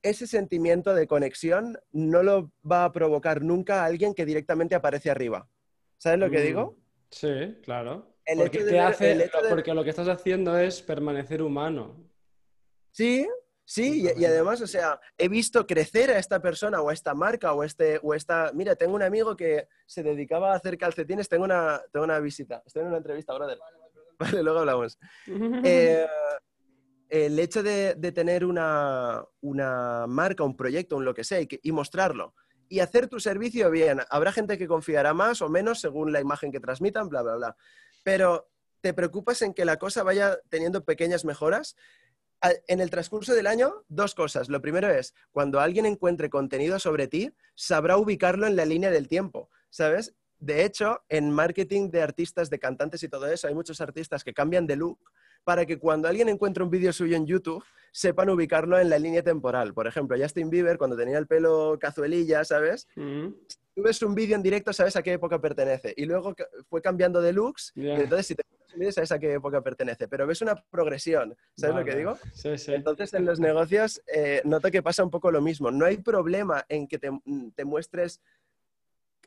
ese 0.03 0.27
sentimiento 0.27 0.93
de 0.93 1.07
conexión 1.07 1.77
no 1.91 2.23
lo 2.23 2.51
va 2.69 2.85
a 2.85 2.91
provocar 2.91 3.41
nunca 3.41 3.85
alguien 3.85 4.13
que 4.13 4.25
directamente 4.25 4.75
aparece 4.75 5.09
arriba. 5.09 5.47
¿Sabes 5.97 6.19
lo 6.19 6.29
que 6.29 6.39
mm, 6.39 6.43
digo? 6.43 6.77
Sí, 7.11 7.57
claro. 7.63 8.15
porque, 8.35 8.63
te 8.63 8.79
hace, 8.79 9.29
porque 9.49 9.73
lo 9.73 9.83
que 9.83 9.91
estás 9.91 10.07
haciendo 10.07 10.57
es 10.57 10.81
permanecer 10.81 11.41
humano. 11.41 12.09
Sí, 12.91 13.27
sí, 13.65 14.07
y, 14.17 14.25
además, 14.25 14.61
o 14.61 14.67
sea, 14.67 14.99
he 15.17 15.27
visto 15.27 15.65
crecer 15.65 16.11
a 16.11 16.19
esta 16.19 16.41
persona 16.41 16.81
o 16.81 16.89
a 16.89 16.93
esta 16.93 17.13
marca 17.13 17.53
o, 17.53 17.63
este, 17.63 17.99
o 18.03 18.13
esta... 18.13 18.51
Mira, 18.53 18.75
tengo 18.75 18.95
un 18.95 19.03
amigo 19.03 19.35
que 19.35 19.67
se 19.85 20.03
dedicaba 20.03 20.53
a 20.53 20.55
hacer 20.55 20.77
calcetines, 20.77 21.29
tengo 21.29 21.45
una, 21.45 21.81
tengo 21.91 22.05
una 22.05 22.19
visita, 22.19 22.61
estoy 22.65 22.81
en 22.81 22.89
una 22.89 22.97
entrevista, 22.97 23.33
brother. 23.33 23.57
Vale, 24.17 24.43
luego 24.43 24.59
hablamos. 24.59 24.99
Eh, 25.27 26.05
el 27.11 27.37
hecho 27.39 27.61
de, 27.61 27.95
tener 28.13 28.45
una, 28.45 29.25
marca, 30.07 30.43
un 30.43 30.55
proyecto, 30.55 30.95
un 30.95 31.05
lo 31.05 31.13
que 31.13 31.25
sea, 31.25 31.39
y, 31.41 31.71
mostrarlo, 31.71 32.33
y 32.69 32.79
hacer 32.79 33.09
tu 33.09 33.19
servicio 33.19 33.69
bien, 33.69 33.99
habrá 34.09 34.31
gente 34.31 34.57
que 34.57 34.67
confiará 34.67 35.13
más 35.13 35.41
o 35.41 35.49
menos 35.49 35.81
según 35.81 36.13
la 36.13 36.21
imagen 36.21 36.53
que 36.53 36.61
transmitan, 36.61 37.09
bla, 37.09 37.21
bla, 37.21 37.35
bla. 37.35 37.55
Pero 38.03 38.49
te 38.79 38.93
preocupas 38.93 39.41
en 39.41 39.53
que 39.53 39.65
la 39.65 39.77
cosa 39.77 40.03
vaya 40.03 40.39
teniendo 40.49 40.85
pequeñas 40.85 41.25
mejoras. 41.25 41.75
En 42.67 42.79
el 42.79 42.89
transcurso 42.89 43.35
del 43.35 43.45
año, 43.45 43.83
dos 43.87 44.15
cosas. 44.15 44.49
Lo 44.49 44.61
primero 44.61 44.89
es, 44.89 45.13
cuando 45.31 45.59
alguien 45.59 45.85
encuentre 45.85 46.29
contenido 46.29 46.79
sobre 46.79 47.07
ti, 47.07 47.33
sabrá 47.53 47.97
ubicarlo 47.97 48.47
en 48.47 48.55
la 48.55 48.65
línea 48.65 48.89
del 48.89 49.07
tiempo, 49.07 49.49
¿sabes? 49.69 50.15
De 50.39 50.65
hecho, 50.65 51.03
en 51.07 51.29
marketing 51.29 51.91
de 51.91 52.01
artistas, 52.01 52.49
de 52.49 52.57
cantantes 52.57 53.03
y 53.03 53.09
todo 53.09 53.27
eso, 53.27 53.47
hay 53.47 53.53
muchos 53.53 53.79
artistas 53.79 54.23
que 54.23 54.33
cambian 54.33 54.65
de 54.65 54.75
look 54.75 54.99
para 55.43 55.67
que 55.67 55.77
cuando 55.77 56.07
alguien 56.07 56.29
encuentre 56.29 56.63
un 56.63 56.71
vídeo 56.71 56.91
suyo 56.91 57.15
en 57.15 57.27
YouTube, 57.27 57.63
sepan 57.91 58.29
ubicarlo 58.29 58.79
en 58.79 58.89
la 58.89 58.97
línea 58.97 59.21
temporal. 59.21 59.73
Por 59.73 59.85
ejemplo, 59.85 60.17
Justin 60.19 60.49
Bieber, 60.49 60.77
cuando 60.77 60.95
tenía 60.95 61.17
el 61.17 61.27
pelo 61.27 61.77
cazuelilla, 61.79 62.43
¿sabes? 62.43 62.87
Mm. 62.95 63.27
tú 63.75 63.83
ves 63.83 64.01
un 64.01 64.15
vídeo 64.15 64.35
en 64.35 64.43
directo, 64.43 64.73
sabes 64.73 64.95
a 64.95 65.03
qué 65.03 65.13
época 65.13 65.39
pertenece. 65.39 65.93
Y 65.95 66.05
luego 66.05 66.33
fue 66.69 66.81
cambiando 66.81 67.21
de 67.21 67.33
looks, 67.33 67.71
y 67.75 67.87
entonces 67.87 68.27
si 68.27 68.35
te 68.35 68.43
ves 68.71 68.73
un 68.73 68.79
vídeo, 68.79 68.91
sabes 68.91 69.11
a 69.11 69.19
qué 69.19 69.33
época 69.33 69.61
pertenece. 69.61 70.07
Pero 70.07 70.25
ves 70.25 70.41
una 70.41 70.55
progresión, 70.55 71.35
¿sabes 71.55 71.75
lo 71.75 71.85
que 71.85 71.95
digo? 71.95 72.17
Sí, 72.33 72.57
sí. 72.57 72.73
Entonces, 72.73 73.13
en 73.13 73.25
los 73.25 73.39
negocios, 73.39 74.01
eh, 74.13 74.41
noto 74.45 74.71
que 74.71 74.81
pasa 74.81 75.03
un 75.03 75.09
poco 75.09 75.31
lo 75.31 75.41
mismo. 75.41 75.71
No 75.71 75.85
hay 75.85 75.97
problema 75.97 76.65
en 76.69 76.87
que 76.87 76.97
te, 76.97 77.09
te 77.55 77.65
muestres 77.65 78.21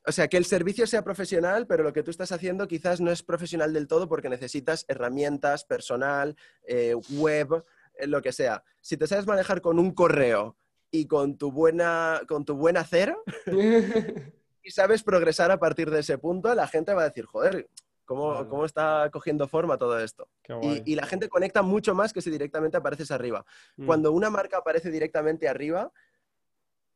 o 0.07 0.12
sea, 0.12 0.28
que 0.28 0.36
el 0.36 0.45
servicio 0.45 0.86
sea 0.86 1.03
profesional, 1.03 1.66
pero 1.66 1.82
lo 1.82 1.95
que 1.95 2.03
tú 2.03 2.11
estás 2.11 2.30
haciendo 2.30 2.68
quizás 2.68 3.01
no 3.01 3.11
es 3.11 3.22
profesional 3.22 3.72
del 3.72 3.88
todo 3.88 4.07
porque 4.07 4.28
necesitas 4.28 4.84
herramientas, 4.86 5.64
personal, 5.64 6.36
eh, 6.66 6.95
web, 7.12 7.64
eh, 7.95 8.07
lo 8.07 8.20
que 8.20 8.32
sea. 8.32 8.62
Si 8.82 8.99
te 8.99 9.07
sabes 9.07 9.26
manejar 9.26 9.62
con 9.62 9.78
un 9.78 9.92
correo 9.92 10.59
y 10.90 11.07
con 11.07 11.38
tu 11.38 11.53
buena, 11.53 12.20
con 12.28 12.45
tu 12.45 12.55
buen 12.55 12.76
hacer 12.76 13.16
y 14.62 14.70
sabes 14.70 15.03
progresar 15.03 15.51
a 15.51 15.59
partir 15.59 15.90
de 15.90 16.01
ese 16.01 16.18
punto, 16.18 16.55
la 16.55 16.68
gente 16.68 16.92
va 16.92 17.03
a 17.03 17.09
decir, 17.09 17.24
joder, 17.24 17.68
¿cómo, 18.05 18.48
cómo 18.48 18.64
está 18.64 19.09
cogiendo 19.12 19.48
forma 19.48 19.76
todo 19.78 19.98
esto? 19.98 20.28
Y, 20.62 20.94
la 20.94 21.07
gente 21.07 21.28
conecta 21.28 21.62
mucho 21.62 21.94
más 21.94 22.12
que 22.12 22.22
si 22.22 22.30
directamente 22.30 22.76
apareces 22.76 23.11
arriba. 23.11 23.44
Mm. 23.76 23.86
Cuando 23.86 24.12
una 24.12 24.30
marca 24.30 24.59
aparece 24.59 24.90
directamente 24.90 25.48
arriba, 25.48 25.92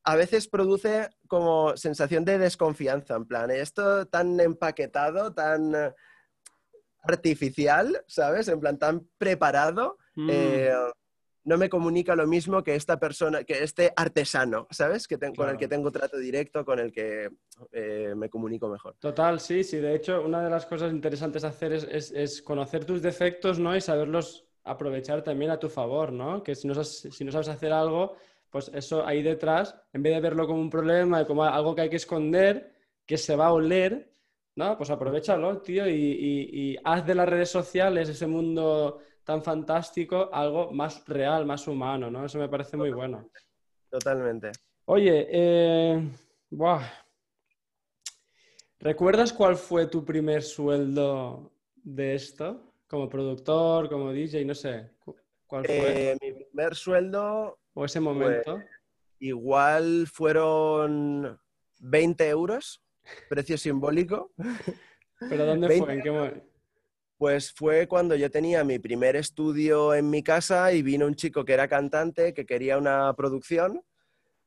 a 0.04 0.16
veces 0.16 0.48
produce 0.48 1.10
como 1.26 1.76
sensación 1.76 2.24
de 2.24 2.38
desconfianza, 2.38 3.16
en 3.16 3.26
plan, 3.26 3.50
esto 3.50 4.06
tan 4.06 4.38
empaquetado, 4.40 5.34
tan 5.34 5.74
artificial, 7.02 8.04
¿sabes? 8.06 8.48
En 8.48 8.60
plan, 8.60 8.78
tan 8.78 9.08
preparado, 9.18 9.98
mm. 10.14 10.28
eh, 10.30 10.72
no 11.44 11.56
me 11.56 11.68
comunica 11.68 12.14
lo 12.14 12.26
mismo 12.26 12.62
que 12.62 12.74
esta 12.74 12.98
persona, 12.98 13.44
que 13.44 13.62
este 13.62 13.92
artesano, 13.96 14.66
¿sabes? 14.70 15.06
Que 15.06 15.18
Con 15.18 15.48
el 15.48 15.56
que 15.56 15.68
tengo 15.68 15.90
trato 15.90 16.18
directo, 16.18 16.64
con 16.64 16.78
el 16.78 16.92
que 16.92 17.30
eh, 17.72 18.14
me 18.16 18.28
comunico 18.28 18.68
mejor. 18.68 18.96
Total, 18.98 19.40
sí, 19.40 19.64
sí. 19.64 19.78
De 19.78 19.94
hecho, 19.94 20.22
una 20.22 20.42
de 20.42 20.50
las 20.50 20.66
cosas 20.66 20.92
interesantes 20.92 21.44
a 21.44 21.48
hacer 21.48 21.72
es, 21.72 22.42
conocer 22.42 22.84
tus 22.84 23.02
defectos, 23.02 23.58
¿no? 23.58 23.76
Y 23.76 23.80
saberlos 23.80 24.44
aprovechar 24.64 25.22
también 25.22 25.50
a 25.50 25.58
tu 25.58 25.68
favor, 25.68 26.12
¿no? 26.12 26.42
Que 26.42 26.54
si 26.54 26.68
no, 26.68 26.84
si 26.84 27.24
no 27.24 27.32
sabes 27.32 27.48
hacer 27.48 27.72
algo, 27.72 28.16
pues 28.50 28.70
eso 28.74 29.06
ahí 29.06 29.22
detrás, 29.22 29.74
en 29.92 30.02
vez 30.02 30.14
de 30.14 30.20
verlo 30.20 30.46
como 30.46 30.60
un 30.60 30.70
problema 30.70 31.26
como 31.26 31.44
algo 31.44 31.74
que 31.74 31.82
hay 31.82 31.90
que 31.90 31.96
esconder, 31.96 32.74
que 33.06 33.16
se 33.16 33.36
va 33.36 33.46
a 33.46 33.52
oler, 33.52 34.10
¿no? 34.58 34.76
Pues 34.76 34.90
aprovechalo, 34.90 35.62
tío, 35.62 35.88
y, 35.88 36.76
haz 36.82 37.06
de 37.06 37.14
las 37.14 37.28
redes 37.28 37.48
sociales, 37.48 38.08
ese 38.08 38.26
mundo 38.26 39.00
tan 39.22 39.40
fantástico, 39.40 40.30
algo 40.32 40.72
más 40.72 41.06
real, 41.06 41.46
más 41.46 41.68
humano, 41.68 42.10
¿no? 42.10 42.26
Eso 42.26 42.38
me 42.38 42.48
parece 42.48 42.76
muy 42.76 42.90
bueno. 42.90 43.30
Totalmente. 43.88 44.50
Oye, 44.86 45.28
eh, 45.30 46.10
¿recuerdas 48.80 49.32
cuál 49.32 49.56
fue 49.56 49.86
tu 49.86 50.04
primer 50.04 50.42
sueldo 50.42 51.52
de 51.76 52.16
esto? 52.16 52.74
Como 52.88 53.08
productor, 53.08 53.88
como 53.88 54.12
DJ, 54.12 54.44
no 54.44 54.56
sé. 54.56 54.90
¿Cuál 55.46 55.66
fue? 55.66 56.10
Eh, 56.10 56.18
mi 56.20 56.32
primer 56.32 56.74
sueldo 56.74 57.60
¿O 57.74 57.84
ese 57.84 58.00
momento? 58.00 58.60
igual 59.20 60.08
fueron 60.08 61.38
20 61.78 62.28
euros, 62.28 62.82
precio 63.28 63.58
simbólico. 63.58 64.32
¿Pero 65.18 65.46
dónde 65.46 65.78
fue? 65.78 65.94
¿En 65.94 66.02
qué 66.02 66.10
momento? 66.10 66.44
Pues 67.18 67.52
fue 67.52 67.88
cuando 67.88 68.14
yo 68.14 68.30
tenía 68.30 68.62
mi 68.62 68.78
primer 68.78 69.16
estudio 69.16 69.92
en 69.92 70.08
mi 70.08 70.22
casa 70.22 70.72
y 70.72 70.82
vino 70.82 71.04
un 71.04 71.16
chico 71.16 71.44
que 71.44 71.52
era 71.52 71.66
cantante, 71.66 72.32
que 72.32 72.46
quería 72.46 72.78
una 72.78 73.12
producción, 73.14 73.82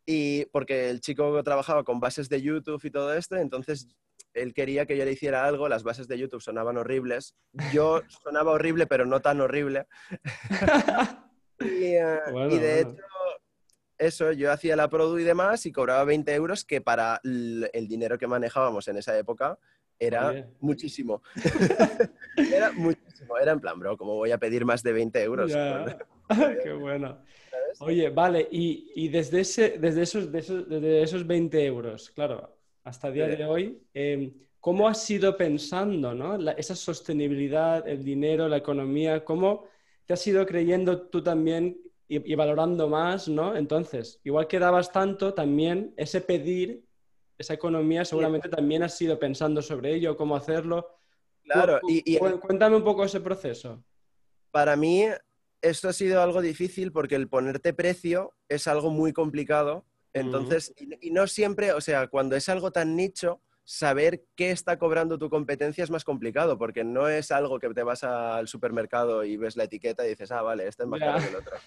y 0.05 0.45
porque 0.45 0.89
el 0.89 1.01
chico 1.01 1.43
trabajaba 1.43 1.83
con 1.83 1.99
bases 1.99 2.29
de 2.29 2.41
YouTube 2.41 2.79
y 2.83 2.91
todo 2.91 3.13
esto, 3.13 3.35
entonces 3.35 3.89
él 4.33 4.53
quería 4.53 4.85
que 4.85 4.95
yo 4.95 5.03
le 5.03 5.11
hiciera 5.11 5.45
algo, 5.45 5.67
las 5.67 5.83
bases 5.83 6.07
de 6.07 6.17
YouTube 6.17 6.41
sonaban 6.41 6.77
horribles, 6.77 7.35
yo 7.73 8.01
sonaba 8.23 8.53
horrible, 8.53 8.87
pero 8.87 9.05
no 9.05 9.19
tan 9.19 9.41
horrible. 9.41 9.87
y, 11.59 11.95
eh, 11.95 12.19
y, 12.49 12.57
de 12.57 12.81
hecho 12.81 12.95
eso, 14.01 14.31
yo 14.31 14.51
hacía 14.51 14.75
la 14.75 14.89
produ 14.89 15.19
y 15.19 15.23
demás 15.23 15.65
y 15.65 15.71
cobraba 15.71 16.03
20 16.03 16.33
euros, 16.33 16.65
que 16.65 16.81
para 16.81 17.21
el, 17.23 17.87
dinero 17.87 18.17
que 18.17 18.27
manejábamos 18.27 18.87
en 18.87 18.97
esa 18.97 19.17
época 19.17 19.57
era 19.99 20.49
muchísimo. 20.59 21.21
era 22.35 22.71
muchísimo. 22.71 23.37
Era 23.37 23.51
en 23.51 23.59
plan, 23.59 23.79
bro, 23.79 23.95
¿cómo 23.97 24.15
voy 24.15 24.31
a 24.31 24.39
pedir 24.39 24.65
más 24.65 24.81
de 24.81 24.93
20 24.93 25.23
euros? 25.23 25.53
Qué 26.63 26.73
bueno. 26.73 27.19
Oye, 27.79 28.09
vale, 28.09 28.47
y, 28.51 29.07
desde, 29.09 29.41
ese, 29.41 29.77
desde, 29.77 30.01
esos, 30.01 30.31
desde 30.31 31.03
esos 31.03 31.25
20 31.25 31.65
euros, 31.65 32.09
claro, 32.09 32.57
hasta 32.83 33.09
el 33.09 33.13
día 33.13 33.27
de 33.27 33.45
hoy, 33.45 33.81
em, 33.93 34.33
¿cómo 34.59 34.87
has 34.87 35.09
ido 35.09 35.37
pensando, 35.37 36.13
¿no? 36.13 36.51
esa 36.51 36.75
sostenibilidad, 36.75 37.87
el 37.87 38.03
dinero, 38.03 38.47
la 38.47 38.57
economía, 38.57 39.23
¿cómo 39.23 39.67
te 40.05 40.13
has 40.13 40.27
ido 40.27 40.45
creyendo 40.45 41.03
tú 41.03 41.21
también 41.23 41.77
y, 42.13 42.35
valorando 42.35 42.89
más, 42.89 43.29
¿no? 43.29 43.55
Entonces, 43.55 44.19
igual 44.25 44.47
que 44.47 44.59
dabas 44.59 44.91
tanto, 44.91 45.33
también 45.33 45.93
ese 45.95 46.19
pedir, 46.19 46.83
esa 47.37 47.53
economía, 47.53 48.03
seguramente 48.03 48.49
también 48.49 48.83
has 48.83 49.01
ido 49.01 49.17
pensando 49.17 49.61
sobre 49.61 49.95
ello, 49.95 50.17
cómo 50.17 50.35
hacerlo. 50.35 50.99
Claro, 51.43 51.79
y, 51.87 52.17
cuéntame 52.17 52.75
un 52.75 52.83
poco 52.83 53.05
ese 53.05 53.21
proceso. 53.21 53.81
Para 54.51 54.75
mí, 54.75 55.05
esto 55.61 55.87
ha 55.87 55.93
sido 55.93 56.21
algo 56.21 56.41
difícil 56.41 56.91
porque 56.91 57.15
el 57.15 57.29
ponerte 57.29 57.73
precio 57.73 58.33
es 58.49 58.67
algo 58.67 58.89
muy 58.89 59.13
complicado. 59.13 59.85
Entonces, 60.11 60.73
y 60.77 61.11
no 61.11 61.27
siempre, 61.27 61.71
o 61.71 61.79
sea, 61.79 62.07
cuando 62.07 62.35
es 62.35 62.49
algo 62.49 62.71
tan 62.71 62.97
nicho, 62.97 63.41
saber 63.63 64.25
qué 64.35 64.51
está 64.51 64.77
cobrando 64.77 65.17
tu 65.17 65.29
competencia 65.29 65.83
es 65.83 65.89
más 65.89 66.03
complicado, 66.03 66.57
porque 66.57 66.83
no 66.83 67.07
es 67.07 67.31
algo 67.31 67.59
que 67.59 67.69
te 67.69 67.83
vas 67.83 68.03
al 68.03 68.47
supermercado 68.47 69.23
y 69.23 69.37
ves 69.37 69.55
la 69.55 69.65
etiqueta 69.65 70.05
y 70.05 70.09
dices, 70.09 70.31
ah, 70.31 70.41
vale, 70.41 70.67
este 70.67 70.83
es 70.83 70.89
más 70.89 70.99
caro 70.99 71.19
que 71.19 71.29
el 71.29 71.35
otro. 71.35 71.57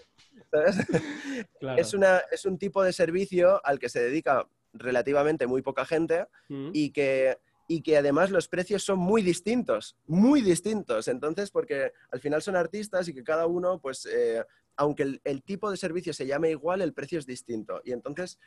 es, 1.78 1.94
una, 1.94 2.18
es 2.30 2.44
un 2.44 2.58
tipo 2.58 2.82
de 2.82 2.92
servicio 2.92 3.64
al 3.64 3.78
que 3.78 3.88
se 3.88 4.02
dedica 4.02 4.46
relativamente 4.72 5.46
muy 5.46 5.62
poca 5.62 5.84
gente 5.84 6.26
mm. 6.48 6.70
y, 6.72 6.90
que, 6.90 7.38
y 7.68 7.82
que 7.82 7.96
además 7.96 8.30
los 8.30 8.48
precios 8.48 8.82
son 8.82 8.98
muy 8.98 9.22
distintos, 9.22 9.96
muy 10.06 10.42
distintos. 10.42 11.08
Entonces, 11.08 11.50
porque 11.50 11.92
al 12.10 12.20
final 12.20 12.42
son 12.42 12.56
artistas 12.56 13.08
y 13.08 13.14
que 13.14 13.22
cada 13.22 13.46
uno, 13.46 13.80
pues, 13.80 14.06
eh, 14.06 14.44
aunque 14.76 15.04
el, 15.04 15.20
el 15.24 15.42
tipo 15.42 15.70
de 15.70 15.76
servicio 15.76 16.12
se 16.12 16.26
llame 16.26 16.50
igual, 16.50 16.82
el 16.82 16.92
precio 16.92 17.18
es 17.18 17.26
distinto. 17.26 17.80
Y 17.84 17.92
entonces, 17.92 18.38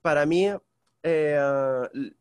para 0.00 0.24
mí, 0.24 0.50
eh, 1.06 1.38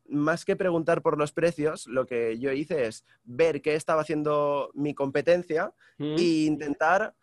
más 0.09 0.43
que 0.45 0.55
preguntar 0.57 1.01
por 1.01 1.17
los 1.17 1.31
precios, 1.31 1.87
lo 1.87 2.05
que 2.05 2.37
yo 2.37 2.51
hice 2.51 2.85
es 2.85 3.05
ver 3.23 3.61
qué 3.61 3.75
estaba 3.75 4.01
haciendo 4.01 4.69
mi 4.73 4.93
competencia 4.93 5.73
Mm. 5.97 6.15
e 6.17 6.21
intentar 6.45 7.15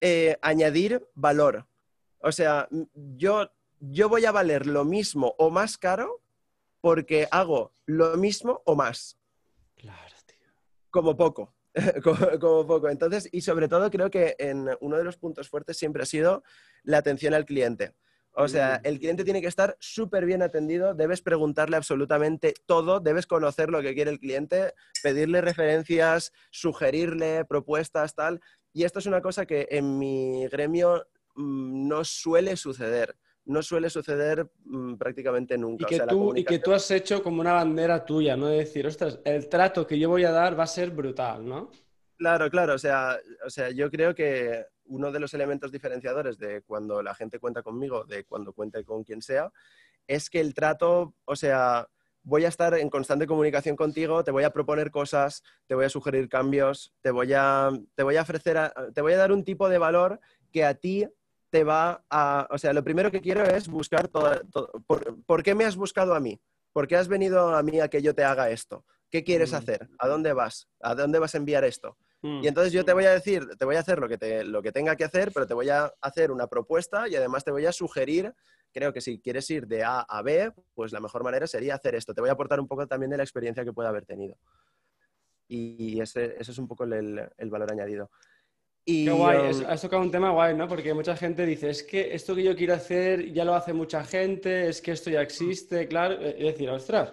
eh, 0.00 0.36
añadir 0.42 1.06
valor. 1.14 1.66
O 2.18 2.32
sea, 2.32 2.68
yo, 3.16 3.50
yo 3.80 4.08
voy 4.08 4.24
a 4.26 4.32
valer 4.32 4.66
lo 4.66 4.84
mismo 4.84 5.34
o 5.38 5.48
más 5.50 5.78
caro 5.78 6.20
porque 6.80 7.28
hago 7.30 7.72
lo 7.86 8.16
mismo 8.16 8.62
o 8.66 8.74
más, 8.76 9.16
Claro, 9.76 10.14
tío. 10.26 10.46
como 10.90 11.16
poco. 11.16 11.54
como, 12.04 12.38
como 12.40 12.66
poco. 12.66 12.88
Entonces, 12.88 13.28
y 13.32 13.40
sobre 13.42 13.68
todo 13.68 13.90
creo 13.90 14.10
que 14.10 14.34
en 14.38 14.68
uno 14.80 14.96
de 14.98 15.04
los 15.04 15.16
puntos 15.16 15.48
fuertes 15.48 15.76
siempre 15.76 16.02
ha 16.02 16.06
sido 16.06 16.42
la 16.82 16.98
atención 16.98 17.32
al 17.32 17.44
cliente. 17.46 17.94
O 18.32 18.48
sea, 18.48 18.80
el 18.84 18.98
cliente 18.98 19.24
tiene 19.24 19.40
que 19.40 19.48
estar 19.48 19.76
súper 19.80 20.24
bien 20.24 20.42
atendido, 20.42 20.94
debes 20.94 21.20
preguntarle 21.20 21.76
absolutamente 21.76 22.54
todo, 22.66 23.00
debes 23.00 23.26
conocer 23.26 23.70
lo 23.70 23.82
que 23.82 23.94
quiere 23.94 24.10
el 24.10 24.20
cliente, 24.20 24.74
pedirle 25.02 25.40
referencias, 25.40 26.32
sugerirle 26.50 27.44
propuestas, 27.44 28.14
tal. 28.14 28.40
Y 28.72 28.84
esto 28.84 29.00
es 29.00 29.06
una 29.06 29.20
cosa 29.20 29.46
que 29.46 29.66
en 29.70 29.98
mi 29.98 30.46
gremio 30.48 31.06
mm, 31.34 31.88
no 31.88 32.04
suele 32.04 32.56
suceder. 32.56 33.16
No 33.46 33.62
suele 33.62 33.90
suceder 33.90 34.48
mm, 34.64 34.94
prácticamente 34.94 35.58
nunca. 35.58 35.82
Y 35.82 35.84
O 35.86 35.88
que, 35.88 35.96
sea, 35.96 36.06
tú, 36.06 36.36
y 36.36 36.44
que 36.44 36.60
tú 36.60 36.72
has 36.72 36.88
hecho 36.90 37.22
como 37.22 37.40
una 37.40 37.54
bandera 37.54 38.04
tuya, 38.04 38.36
¿no? 38.36 38.46
De 38.46 38.58
decir, 38.58 38.86
ostras, 38.86 39.18
el 39.24 39.48
trato 39.48 39.86
que 39.86 39.98
yo 39.98 40.08
voy 40.08 40.24
a 40.24 40.30
dar 40.30 40.58
va 40.58 40.64
a 40.64 40.68
ser 40.68 40.90
brutal, 40.90 41.44
¿no? 41.44 41.70
Claro, 42.16 42.50
claro. 42.50 42.74
O 42.74 42.78
sea, 42.78 43.18
o 43.44 43.50
sea, 43.50 43.70
yo 43.70 43.90
creo 43.90 44.14
que 44.14 44.66
uno 44.90 45.10
de 45.12 45.20
los 45.20 45.32
elementos 45.34 45.70
diferenciadores 45.72 46.36
de 46.38 46.62
cuando 46.62 47.02
la 47.02 47.14
gente 47.14 47.38
cuenta 47.38 47.62
conmigo, 47.62 48.04
de 48.04 48.24
cuando 48.24 48.52
cuente 48.52 48.84
con 48.84 49.04
quien 49.04 49.22
sea, 49.22 49.50
es 50.06 50.28
que 50.28 50.40
el 50.40 50.52
trato, 50.52 51.14
o 51.24 51.36
sea, 51.36 51.88
voy 52.22 52.44
a 52.44 52.48
estar 52.48 52.74
en 52.74 52.90
constante 52.90 53.26
comunicación 53.26 53.76
contigo, 53.76 54.24
te 54.24 54.32
voy 54.32 54.42
a 54.44 54.50
proponer 54.52 54.90
cosas, 54.90 55.42
te 55.66 55.74
voy 55.74 55.84
a 55.84 55.88
sugerir 55.88 56.28
cambios, 56.28 56.92
te 57.00 57.10
voy 57.12 57.32
a, 57.34 57.70
te 57.94 58.02
voy 58.02 58.16
a 58.16 58.22
ofrecer, 58.22 58.58
a- 58.58 58.74
te 58.92 59.00
voy 59.00 59.12
a 59.12 59.16
dar 59.16 59.32
un 59.32 59.44
tipo 59.44 59.68
de 59.68 59.78
valor 59.78 60.20
que 60.52 60.64
a 60.64 60.74
ti 60.74 61.06
te 61.50 61.64
va 61.64 62.04
a, 62.10 62.46
o 62.50 62.58
sea, 62.58 62.72
lo 62.72 62.82
primero 62.84 63.10
que 63.10 63.20
quiero 63.20 63.44
es 63.44 63.68
buscar 63.68 64.08
todo, 64.08 64.40
todo- 64.52 64.70
por, 64.86 65.22
¿por 65.24 65.42
qué 65.42 65.54
me 65.54 65.64
has 65.64 65.76
buscado 65.76 66.14
a 66.14 66.20
mí? 66.20 66.40
¿Por 66.72 66.86
qué 66.86 66.96
has 66.96 67.08
venido 67.08 67.54
a 67.56 67.62
mí 67.62 67.80
a 67.80 67.88
que 67.88 68.02
yo 68.02 68.14
te 68.14 68.24
haga 68.24 68.50
esto? 68.50 68.84
¿Qué 69.10 69.24
quieres 69.24 69.52
Mm. 69.52 69.56
hacer? 69.56 69.88
¿A 69.98 70.06
dónde 70.08 70.32
vas? 70.32 70.68
¿A 70.80 70.94
dónde 70.94 71.18
vas 71.18 71.34
a 71.34 71.38
enviar 71.38 71.64
esto? 71.64 71.96
Mm. 72.22 72.44
Y 72.44 72.48
entonces 72.48 72.72
yo 72.72 72.84
te 72.84 72.92
voy 72.92 73.04
a 73.04 73.12
decir, 73.12 73.46
te 73.58 73.64
voy 73.64 73.76
a 73.76 73.80
hacer 73.80 73.98
lo 73.98 74.08
que, 74.08 74.18
te, 74.18 74.44
lo 74.44 74.62
que 74.62 74.72
tenga 74.72 74.96
que 74.96 75.04
hacer, 75.04 75.32
pero 75.32 75.46
te 75.46 75.54
voy 75.54 75.68
a 75.70 75.92
hacer 76.00 76.30
una 76.30 76.46
propuesta 76.46 77.08
y 77.08 77.16
además 77.16 77.44
te 77.44 77.50
voy 77.50 77.66
a 77.66 77.72
sugerir, 77.72 78.34
creo 78.72 78.92
que 78.92 79.00
si 79.00 79.20
quieres 79.20 79.48
ir 79.50 79.66
de 79.66 79.84
A 79.84 80.00
a 80.00 80.22
B, 80.22 80.52
pues 80.74 80.92
la 80.92 81.00
mejor 81.00 81.24
manera 81.24 81.46
sería 81.46 81.74
hacer 81.74 81.94
esto. 81.94 82.14
Te 82.14 82.20
voy 82.20 82.30
a 82.30 82.34
aportar 82.34 82.60
un 82.60 82.68
poco 82.68 82.86
también 82.86 83.10
de 83.10 83.16
la 83.16 83.22
experiencia 83.22 83.64
que 83.64 83.72
pueda 83.72 83.88
haber 83.88 84.04
tenido. 84.04 84.36
Y 85.48 86.00
ese, 86.00 86.36
ese 86.38 86.52
es 86.52 86.58
un 86.58 86.68
poco 86.68 86.84
el, 86.84 87.28
el 87.36 87.50
valor 87.50 87.72
añadido. 87.72 88.10
Y, 88.84 89.04
Qué 89.04 89.10
guay, 89.10 89.38
um, 89.38 89.64
has 89.68 89.82
tocado 89.82 90.02
un 90.02 90.10
tema 90.10 90.30
guay, 90.30 90.54
¿no? 90.56 90.66
Porque 90.66 90.94
mucha 90.94 91.16
gente 91.16 91.44
dice, 91.44 91.70
es 91.70 91.82
que 91.82 92.14
esto 92.14 92.34
que 92.34 92.42
yo 92.42 92.56
quiero 92.56 92.74
hacer 92.74 93.32
ya 93.32 93.44
lo 93.44 93.54
hace 93.54 93.72
mucha 93.72 94.04
gente, 94.04 94.68
es 94.68 94.80
que 94.80 94.92
esto 94.92 95.10
ya 95.10 95.20
existe, 95.20 95.86
claro. 95.86 96.14
Eh, 96.14 96.36
Es 96.38 96.46
decir, 96.52 96.70
ostras, 96.70 97.12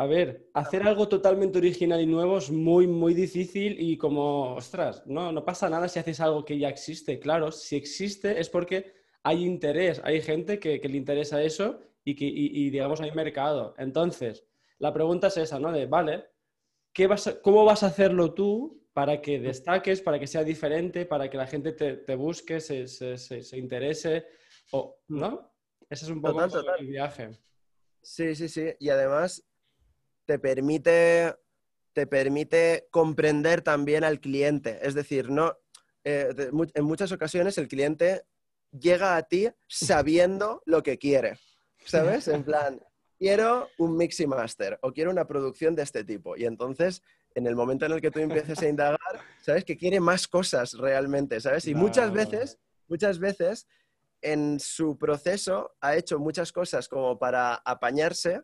a 0.00 0.06
ver, 0.06 0.48
hacer 0.54 0.82
algo 0.84 1.08
totalmente 1.08 1.58
original 1.58 2.00
y 2.00 2.06
nuevo 2.06 2.38
es 2.38 2.50
muy, 2.50 2.86
muy 2.86 3.12
difícil 3.12 3.76
y 3.78 3.98
como, 3.98 4.54
ostras, 4.54 5.02
no, 5.06 5.30
no 5.30 5.44
pasa 5.44 5.68
nada 5.68 5.88
si 5.88 5.98
haces 5.98 6.20
algo 6.20 6.42
que 6.44 6.58
ya 6.58 6.68
existe. 6.70 7.18
Claro, 7.18 7.52
si 7.52 7.76
existe 7.76 8.40
es 8.40 8.48
porque 8.48 8.94
hay 9.22 9.44
interés, 9.44 10.00
hay 10.02 10.22
gente 10.22 10.58
que, 10.58 10.80
que 10.80 10.88
le 10.88 10.96
interesa 10.96 11.42
eso 11.42 11.80
y, 12.02 12.14
que, 12.16 12.24
y, 12.24 12.46
y, 12.66 12.70
digamos, 12.70 13.02
hay 13.02 13.12
mercado. 13.12 13.74
Entonces, 13.76 14.46
la 14.78 14.90
pregunta 14.94 15.26
es 15.26 15.36
esa, 15.36 15.58
¿no? 15.58 15.70
De, 15.70 15.84
vale, 15.84 16.24
¿qué 16.94 17.06
vas 17.06 17.26
a- 17.26 17.40
¿cómo 17.42 17.66
vas 17.66 17.82
a 17.82 17.88
hacerlo 17.88 18.32
tú 18.32 18.82
para 18.94 19.20
que 19.20 19.38
destaques, 19.38 20.00
para 20.00 20.18
que 20.18 20.26
sea 20.26 20.44
diferente, 20.44 21.04
para 21.04 21.28
que 21.28 21.36
la 21.36 21.46
gente 21.46 21.72
te, 21.72 21.96
te 21.98 22.14
busque, 22.14 22.60
se, 22.60 22.86
se- 22.88 23.18
se- 23.18 23.42
se 23.42 23.58
interese? 23.58 24.24
O, 24.72 24.98
¿No? 25.08 25.52
Ese 25.90 26.06
es 26.06 26.10
un 26.10 26.22
poco 26.22 26.40
Total, 26.40 26.50
total. 26.50 26.80
el 26.80 26.86
viaje. 26.86 27.30
Sí, 28.00 28.34
sí, 28.34 28.48
sí. 28.48 28.64
Y 28.78 28.88
además 28.88 29.46
te 30.30 30.38
permite, 30.38 31.34
te 31.92 32.06
permite 32.06 32.86
comprender 32.92 33.62
también 33.62 34.04
al 34.04 34.20
cliente. 34.20 34.78
Es 34.80 34.94
decir, 34.94 35.28
no, 35.28 35.56
eh, 36.04 36.28
de- 36.36 36.50
en 36.74 36.84
muchas 36.84 37.10
ocasiones 37.10 37.58
el 37.58 37.66
cliente 37.66 38.22
llega 38.70 39.16
a 39.16 39.24
ti 39.24 39.48
sabiendo 39.66 40.62
lo 40.66 40.84
que 40.84 40.98
quiere. 40.98 41.36
¿Sabes? 41.84 42.28
En 42.28 42.44
plan, 42.44 42.80
quiero 43.18 43.70
un 43.78 43.96
mix 43.96 44.20
y 44.20 44.28
master 44.28 44.78
o 44.82 44.92
quiero 44.92 45.10
una 45.10 45.26
producción 45.26 45.74
de 45.74 45.82
este 45.82 46.04
tipo. 46.04 46.36
Y 46.36 46.44
entonces, 46.44 47.02
en 47.34 47.48
el 47.48 47.56
momento 47.56 47.86
en 47.86 47.92
el 47.92 48.00
que 48.00 48.12
tú 48.12 48.20
empieces 48.20 48.60
a 48.60 48.68
indagar, 48.68 49.00
sabes 49.42 49.64
que 49.64 49.76
quiere 49.76 49.98
más 49.98 50.28
cosas 50.28 50.74
realmente, 50.74 51.40
¿sabes? 51.40 51.66
Y 51.66 51.74
muchas 51.74 52.12
veces, 52.12 52.58
muchas 52.86 53.18
veces 53.18 53.66
en 54.22 54.60
su 54.60 54.96
proceso 54.96 55.74
ha 55.80 55.96
hecho 55.96 56.20
muchas 56.20 56.52
cosas 56.52 56.86
como 56.88 57.18
para 57.18 57.54
apañarse, 57.64 58.42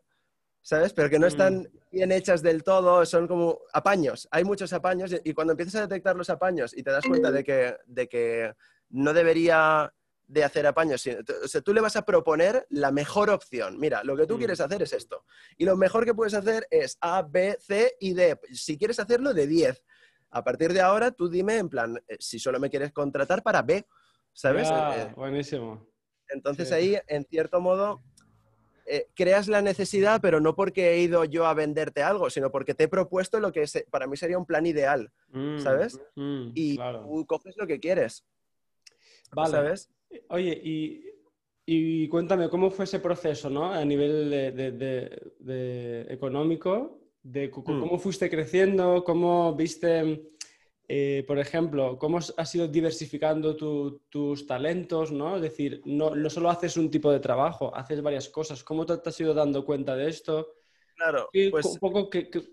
¿sabes? 0.67 0.93
Pero 0.93 1.09
que 1.09 1.21
no 1.21 1.29
están 1.29 1.71
bien 1.93 2.11
hechas 2.11 2.43
del 2.43 2.65
todo, 2.65 3.07
son 3.07 3.29
como 3.29 3.61
apaños. 3.73 4.27
Hay 4.33 4.43
muchos 4.43 4.73
apaños 4.73 5.15
y- 5.23 5.33
cuando 5.33 5.53
empiezas 5.53 5.77
a 5.77 5.81
detectar 5.87 6.17
los 6.17 6.29
apaños 6.29 6.77
y 6.77 6.83
te 6.83 6.91
das 6.91 7.05
cuenta 7.07 7.31
de 7.31 7.45
que, 7.45 7.77
de 7.87 8.09
que 8.09 8.53
no 8.89 9.13
debería 9.13 9.95
de 10.27 10.43
hacer 10.43 10.67
apaños, 10.67 11.07
o 11.45 11.47
sea, 11.47 11.61
tú 11.61 11.73
le 11.73 11.81
vas 11.81 11.95
a 11.95 12.05
proponer 12.05 12.67
la 12.71 12.91
mejor 12.91 13.31
opción. 13.31 13.79
Mira, 13.79 14.03
lo 14.03 14.17
que 14.17 14.27
tú 14.27 14.35
Mm. 14.35 14.39
quieres 14.39 14.61
hacer 14.61 14.83
es 14.83 14.93
esto. 14.93 15.25
Y 15.57 15.65
lo 15.67 15.77
mejor 15.77 16.05
que 16.05 16.15
puedes 16.15 16.35
hacer 16.35 16.67
es 16.69 16.99
A, 17.01 17.23
B, 17.23 17.57
C 17.61 17.95
y 18.01 18.13
D. 18.15 18.37
Si 18.53 18.77
quieres 18.77 18.99
hacerlo, 18.99 19.33
de 19.35 19.47
10. 19.47 19.85
A 20.31 20.43
partir 20.43 20.73
de 20.73 20.81
ahora, 20.81 21.13
tú 21.13 21.29
dime 21.29 21.59
en 21.59 21.69
plan, 21.69 21.97
eh, 22.09 22.17
si 22.19 22.41
solo 22.41 22.59
me 22.59 22.71
quieres 22.71 22.91
contratar 22.93 23.45
para 23.45 23.63
B, 23.63 23.87
¿sabes? 24.33 24.69
Ya, 24.69 24.95
Eh, 24.97 25.13
buenísimo. 25.15 25.87
entonces 26.29 26.67
Sí. 26.71 26.75
ahí, 26.75 26.99
en 27.07 27.25
cierto 27.25 27.61
modo, 27.61 28.03
eh, 28.87 29.09
creas 29.15 29.49
la 29.49 29.63
necesidad, 29.63 30.21
pero 30.21 30.41
no 30.41 30.55
porque 30.55 30.93
he 30.95 31.01
ido 31.01 31.25
yo 31.25 31.47
a 31.47 31.55
venderte 31.55 32.03
algo, 32.03 32.31
sino 32.31 32.51
porque 32.51 32.75
te 32.75 32.85
he 32.85 32.89
propuesto 32.89 33.41
lo 33.41 33.53
que 33.53 33.67
se- 33.67 33.87
para 33.91 34.07
mí 34.07 34.17
sería 34.17 34.39
un 34.39 34.47
plan 34.47 34.65
ideal. 34.67 35.11
Mm, 35.31 35.59
¿sabes? 35.59 36.01
mm, 36.15 36.51
Y 36.55 36.77
claro. 36.77 37.01
tú 37.03 37.27
coges 37.27 37.57
lo 37.57 37.67
que 37.67 37.81
quieres, 37.81 38.25
Vale. 39.33 39.51
¿sabes? 39.51 39.91
Oye, 40.29 40.61
y, 40.63 41.05
y 41.67 42.09
cuéntame, 42.09 42.49
¿cómo 42.49 42.71
fue 42.71 42.85
ese 42.85 43.01
proceso, 43.01 43.51
¿no? 43.51 43.73
A 43.73 43.85
nivel 43.85 44.31
de, 44.31 44.53
de- 44.53 44.73
de- 44.73 45.33
de 45.41 46.07
económico, 46.09 47.01
de 47.23 47.49
Mm. 47.49 47.51
cómo 47.81 47.99
fuiste 47.99 48.31
creciendo, 48.31 49.03
cómo 49.05 49.55
viste, 49.57 50.23
eh, 50.89 51.25
por 51.27 51.39
ejemplo, 51.39 51.99
cómo 51.99 52.19
has 52.19 52.55
ido 52.55 52.69
diversificando 52.69 53.57
tu- 53.57 54.03
tus 54.09 54.47
talentos, 54.47 55.13
¿no? 55.13 55.37
Es 55.37 55.43
decir, 55.43 55.83
no, 55.85 56.15
solo 56.31 56.51
haces 56.51 56.77
un 56.77 56.91
tipo 56.91 57.11
de 57.13 57.21
trabajo, 57.21 57.75
haces 57.75 58.03
varias 58.03 58.29
cosas. 58.29 58.63
¿Cómo 58.65 58.87
te 58.87 58.95
has 59.09 59.21
ido 59.21 59.35
dando 59.35 59.65
cuenta 59.65 59.97
de 59.97 60.09
esto? 60.09 60.49
Claro, 60.97 61.29
¿Qué- 61.31 61.49
pues 61.51 61.67
un 61.67 61.79
poco, 61.79 62.09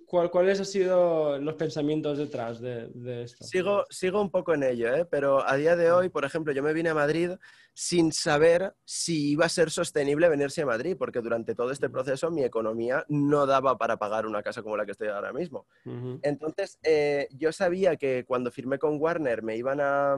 cuál- 0.06 0.30
¿cuáles 0.30 0.60
han 0.60 0.66
sido 0.66 1.38
los 1.40 1.56
pensamientos 1.56 2.18
detrás 2.18 2.60
de, 2.60 2.90
de 2.90 3.24
esto? 3.24 3.46
sigo, 3.46 3.86
sigo 3.90 4.22
un 4.22 4.30
poco 4.30 4.54
en 4.54 4.64
ello, 4.64 4.94
¿eh? 4.94 5.06
pero 5.06 5.48
a 5.48 5.56
día 5.56 5.78
de 5.78 5.92
hoy, 5.92 6.10
por 6.10 6.26
ejemplo, 6.26 6.52
yo 6.52 6.62
me 6.62 6.74
vine 6.74 6.90
a 6.90 6.94
Madrid 6.94 7.32
sin 7.74 8.12
saber 8.12 8.74
si 8.84 9.32
iba 9.32 9.46
a 9.46 9.50
ser 9.50 9.72
sostenible 9.72 10.28
venirse 10.28 10.62
a 10.62 10.66
Madrid, 10.66 10.98
porque 11.00 11.22
durante 11.22 11.56
todo 11.56 11.72
este 11.72 11.90
proceso 11.90 12.30
mi 12.32 12.44
economía 12.44 13.06
no 13.08 13.46
daba 13.46 13.78
para 13.78 13.96
pagar 13.98 14.26
una 14.26 14.44
casa 14.44 14.62
como 14.62 14.76
la 14.76 14.86
que 14.86 14.92
estoy 14.92 15.08
ahora 15.08 15.32
mismo. 15.32 15.66
Entonces, 16.22 16.80
eh, 16.84 17.28
yo 17.32 17.52
sabía 17.54 17.96
que 17.96 18.26
cuando 18.26 18.52
firmé 18.52 18.78
con 18.78 19.00
Warner 19.00 19.42
me 19.42 19.56
iban 19.56 19.80
a 19.82 20.18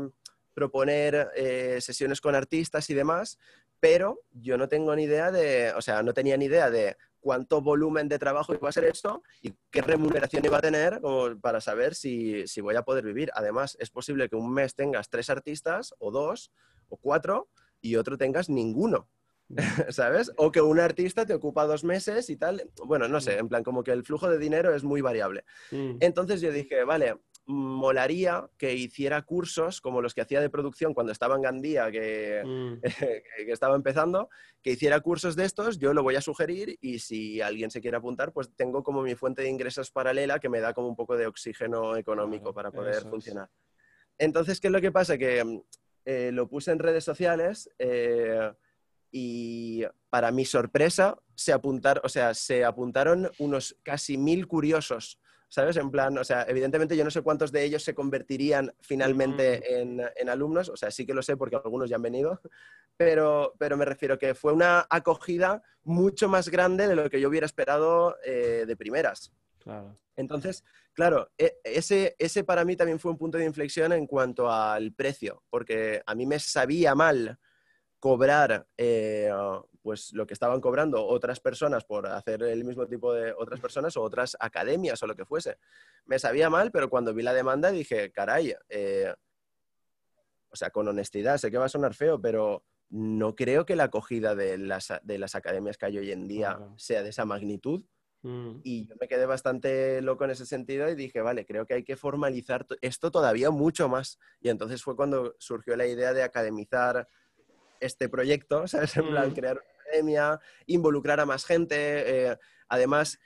proponer 0.54 1.30
eh, 1.36 1.78
sesiones 1.80 2.22
con 2.22 2.34
artistas 2.34 2.90
y 2.90 2.94
demás, 2.96 3.38
pero 3.80 4.22
yo 4.34 4.58
no 4.58 4.68
tengo 4.68 4.96
ni 4.96 5.04
idea 5.04 5.32
de, 5.32 5.74
o 5.76 5.82
sea, 5.82 6.02
no 6.02 6.14
tenía 6.14 6.38
ni 6.38 6.46
idea 6.46 6.70
de 6.72 6.98
cuánto 7.26 7.60
volumen 7.60 8.08
de 8.08 8.20
trabajo 8.20 8.54
iba 8.54 8.70
a 8.70 8.72
ser 8.72 8.84
esto 8.84 9.24
y 9.42 9.52
qué 9.72 9.82
remuneración 9.82 10.46
iba 10.46 10.60
a 10.60 10.62
tener 10.62 11.02
como 11.02 11.36
para 11.42 11.60
saber 11.60 11.96
si, 11.96 12.46
si 12.46 12.62
voy 12.62 12.76
a 12.76 12.84
poder 12.84 13.04
vivir. 13.04 13.32
Además, 13.34 13.76
es 13.80 13.90
posible 13.90 14.30
que 14.30 14.36
un 14.36 14.54
mes 14.54 14.76
tengas 14.76 15.10
tres 15.10 15.32
artistas 15.32 15.96
o 15.98 16.12
dos 16.12 16.52
o 16.88 16.98
cuatro 16.98 17.50
y 17.82 17.96
otro 17.96 18.20
tengas 18.20 18.48
ninguno. 18.48 19.10
¿Sabes? 19.90 20.34
O 20.38 20.52
que 20.52 20.62
un 20.62 20.80
artista 20.80 21.26
te 21.26 21.34
ocupa 21.34 21.66
dos 21.66 21.84
meses 21.84 22.30
y 22.30 22.38
tal. 22.38 22.70
Bueno, 22.86 23.08
no 23.08 23.20
sé, 23.20 23.40
en 23.40 23.50
plan, 23.50 23.64
como 23.64 23.84
que 23.84 23.92
el 23.92 24.04
flujo 24.04 24.30
de 24.30 24.38
dinero 24.38 24.76
es 24.76 24.84
muy 24.84 25.02
variable. 25.02 25.46
Mm. 25.72 25.98
Entonces 26.02 26.42
yo 26.42 26.52
dije, 26.52 26.84
vale, 26.84 27.18
molaría 27.48 28.50
que 28.58 28.74
hiciera 28.74 29.22
cursos 29.22 29.80
como 29.80 30.02
los 30.02 30.14
que 30.16 30.22
hacía 30.22 30.41
de 30.41 30.50
producción 30.50 30.93
cuando 30.93 31.12
estaba 31.12 31.36
en 31.36 31.41
Gandía, 31.43 31.91
que, 31.91 32.41
Mm. 32.43 32.82
que- 33.48 33.52
estaba 33.52 33.76
empezando, 33.76 34.30
que 34.64 34.72
hiciera 34.72 35.00
cursos 35.00 35.36
de 35.36 35.46
estos, 35.46 35.78
yo 35.78 35.93
lo 35.93 36.02
voy 36.02 36.16
a 36.16 36.22
sugerir 36.22 36.78
y 36.82 37.00
si 37.00 37.41
alguien 37.41 37.70
se 37.70 37.82
quiere 37.82 37.98
apuntar, 37.98 38.34
pues 38.34 38.50
tengo 38.56 38.82
como 38.84 39.02
mi 39.04 39.14
fuente 39.16 39.43
de 39.43 39.50
ingresos 39.50 39.91
paralela 39.91 40.39
que 40.39 40.50
me 40.50 40.60
da 40.60 40.74
como 40.74 40.88
un 40.88 40.96
poco 40.96 41.16
de 41.18 41.28
oxígeno 41.28 41.96
económico 41.96 42.52
Claro, 42.54 42.56
para 42.56 42.72
poder 42.72 42.96
es. 43.04 43.10
funcionar. 43.10 43.50
Entonces, 44.18 44.60
¿qué 44.60 44.68
es 44.68 44.74
lo 44.74 44.82
que 44.82 44.91
pasa? 44.91 45.18
Que 45.18 45.62
eh, 46.06 46.32
lo 46.34 46.48
puse 46.48 46.72
en 46.72 46.80
redes 46.80 47.04
sociales 47.04 47.70
eh, 47.78 48.52
y 49.12 49.84
para 50.10 50.32
mi 50.32 50.46
sorpresa 50.46 51.18
se 51.36 51.54
apuntaron, 51.54 52.02
o 52.06 52.10
sea, 52.10 52.34
se 52.34 52.64
apuntaron 52.66 53.30
unos 53.39 53.76
casi 53.84 54.18
mil 54.18 54.48
curiosos 54.48 55.20
¿sabes? 55.56 55.78
En 55.78 55.89
plan, 55.89 56.18
o 56.18 56.24
sea, 56.26 56.45
evidentemente 56.49 56.97
yo 56.97 57.06
no 57.06 57.10
sé 57.10 57.22
cuántos 57.22 57.49
de 57.49 57.64
ellos 57.64 57.82
se 57.82 57.95
convertirían 57.95 58.76
finalmente 58.82 59.80
en, 59.80 60.30
alumnos, 60.30 60.68
o 60.68 60.76
sea, 60.76 60.91
sí 60.91 61.06
que 61.06 61.14
lo 61.14 61.22
sé 61.22 61.38
porque 61.38 61.56
algunos 61.56 61.89
ya 61.89 61.95
han 61.95 62.01
venido, 62.01 62.41
pero, 62.97 63.53
pero 63.58 63.78
me 63.78 63.86
refiero 63.86 64.20
que 64.20 64.36
fue 64.36 64.51
una 64.51 64.86
acogida 64.89 65.64
mucho 65.84 66.28
más 66.28 66.49
grande 66.49 66.89
de 66.89 66.97
lo 66.97 67.10
que 67.10 67.22
yo 67.22 67.30
hubiera 67.30 67.45
esperado 67.45 68.18
eh, 68.26 68.66
de 68.68 68.76
primeras. 68.76 69.32
Entonces, 70.18 70.66
claro, 70.91 71.32
e, 71.38 71.56
ese, 71.64 72.18
ese 72.20 72.43
para 72.43 72.66
mí 72.66 72.76
también 72.76 72.99
fue 72.99 73.12
un 73.12 73.18
punto 73.18 73.38
de 73.38 73.45
inflexión 73.45 73.93
en 73.93 74.08
cuanto 74.08 74.51
al 74.51 74.91
precio, 74.91 75.41
porque 75.49 76.03
a 76.06 76.16
mí 76.16 76.26
me 76.26 76.38
sabía 76.38 76.95
mal 76.95 77.39
cobrar 78.01 78.68
eh, 78.78 79.32
pues 79.86 80.14
lo 80.14 80.26
que 80.26 80.34
estaban 80.34 80.62
cobrando 80.62 81.06
otras 81.06 81.40
personas 81.40 81.86
por 81.86 82.08
hacer 82.08 82.42
el 82.42 82.66
mismo 82.66 82.88
tipo 82.88 83.14
de 83.14 83.34
otras 83.34 83.60
personas 83.60 83.96
o 83.96 84.02
otras 84.02 84.36
academias 84.40 85.04
o 85.04 85.06
lo 85.06 85.16
que 85.16 85.26
fuese. 85.26 85.60
Me 86.06 86.18
sabía 86.18 86.50
mal, 86.50 86.72
pero 86.72 86.90
cuando 86.90 87.14
vi 87.14 87.22
la 87.22 87.36
demanda 87.36 87.70
dije, 87.70 88.12
caray, 88.12 88.56
eh, 88.68 89.14
o 90.50 90.56
sea, 90.56 90.72
con 90.72 90.88
honestidad, 90.88 91.38
sé 91.38 91.52
que 91.52 91.60
va 91.60 91.66
a 91.66 91.70
sonar 91.70 91.94
feo, 91.94 92.20
pero 92.20 92.66
no 92.90 93.36
creo 93.36 93.64
que 93.68 93.76
la 93.76 93.84
acogida 93.84 94.34
de 94.34 94.58
las, 94.58 94.92
de 95.04 95.20
las 95.20 95.36
academias 95.36 95.78
que 95.78 95.86
hay 95.86 96.00
hoy 96.00 96.12
en 96.12 96.28
día 96.28 96.58
sea 96.78 97.04
de 97.04 97.10
esa 97.10 97.26
magnitud. 97.26 97.86
Mm. 98.24 98.62
Y 98.64 98.88
yo 98.88 98.96
me 99.00 99.08
quedé 99.08 99.28
bastante 99.28 100.02
loco 100.02 100.26
en 100.26 100.32
ese 100.32 100.48
sentido 100.48 100.90
y 100.90 100.96
dije, 100.96 101.22
vale, 101.22 101.46
creo 101.46 101.68
que 101.68 101.76
hay 101.76 101.84
que 101.84 101.96
formalizar 101.96 102.66
esto 102.82 103.12
todavía 103.12 103.52
mucho 103.52 103.88
más. 103.88 104.18
Y 104.42 104.50
entonces 104.50 104.82
fue 104.82 104.96
cuando 104.96 105.36
surgió 105.38 105.76
la 105.76 105.86
idea 105.86 106.12
de 106.12 106.24
academizar 106.24 107.08
este 107.80 108.10
proyecto, 108.10 108.68
¿sabes? 108.68 108.98
En 108.98 109.10
plan, 109.10 109.30
mm. 109.30 109.34
crear 109.36 109.62
academia, 109.88 110.40
involucrar 110.66 111.20
a 111.20 111.26
más 111.26 111.46
gente. 111.46 111.76
Eh, 111.78 112.38
además, 112.68 113.20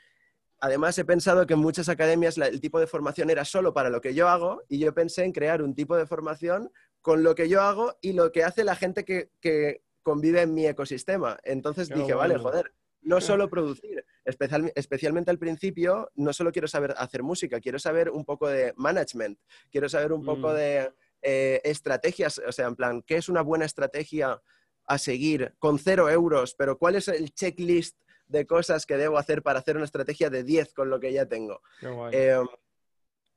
además, 0.60 0.97
he 0.97 1.05
pensado 1.05 1.45
que 1.45 1.53
en 1.53 1.60
muchas 1.60 1.89
academias 1.89 2.38
el 2.38 2.62
tipo 2.62 2.80
de 2.80 2.88
formación 2.88 3.30
era 3.30 3.45
solo 3.45 3.74
para 3.74 3.89
lo 3.89 4.01
que 4.01 4.14
yo 4.14 4.30
hago 4.30 4.64
y 4.68 4.80
yo 4.80 4.93
pensé 4.93 5.24
en 5.24 5.32
crear 5.32 5.62
un 5.62 5.76
tipo 5.76 5.95
de 5.95 6.05
formación 6.05 6.72
con 7.01 7.24
lo 7.24 7.36
que 7.36 7.49
yo 7.49 7.62
hago 7.62 7.97
y 8.01 8.14
lo 8.14 8.32
que 8.32 8.43
hace 8.43 8.64
la 8.64 8.76
gente 8.76 9.05
que, 9.05 9.82
convive 10.01 10.41
en 10.41 10.53
mi 10.53 10.66
ecosistema. 10.66 11.38
Entonces 11.43 11.89
dije, 11.89 12.14
vale, 12.14 12.38
joder, 12.38 12.74
no 13.01 13.22
solo 13.22 13.49
producir, 13.49 14.03
especialmente 14.24 15.30
al 15.30 15.38
principio, 15.38 16.10
no 16.16 16.34
solo 16.34 16.51
quiero 16.51 16.68
saber 16.68 16.95
hacer 16.97 17.22
música, 17.22 17.60
quiero 17.60 17.78
saber 17.78 18.10
un 18.10 18.26
poco 18.26 18.47
de 18.47 18.74
management, 18.76 19.38
quiero 19.70 19.88
saber 19.88 20.14
un 20.14 20.26
poco 20.26 20.49
mm. 20.49 20.53
de 20.53 20.93
eh, 21.22 21.62
estrategias, 21.64 22.39
o 22.39 22.51
sea, 22.51 22.68
en 22.68 22.76
plan, 22.76 23.01
¿qué 23.03 23.18
es 23.18 23.30
una 23.30 23.41
buena 23.41 23.66
estrategia 23.66 24.41
a 24.89 24.97
seguir 24.97 25.53
con 25.59 25.77
cero 25.77 26.09
euros, 26.09 26.55
pero 26.57 26.77
cuál 26.77 26.95
es 26.95 27.07
el 27.07 27.31
checklist 27.31 27.95
de 28.27 28.47
cosas 28.47 28.87
que 28.87 28.97
debo 28.97 29.19
hacer 29.19 29.43
para 29.43 29.59
hacer 29.59 29.75
una 29.75 29.85
estrategia 29.85 30.31
de 30.31 30.43
10 30.43 30.73
con 30.73 30.89
lo 30.89 30.99
que 30.99 31.13
ya 31.13 31.27
tengo. 31.27 31.61
Em, 32.11 32.47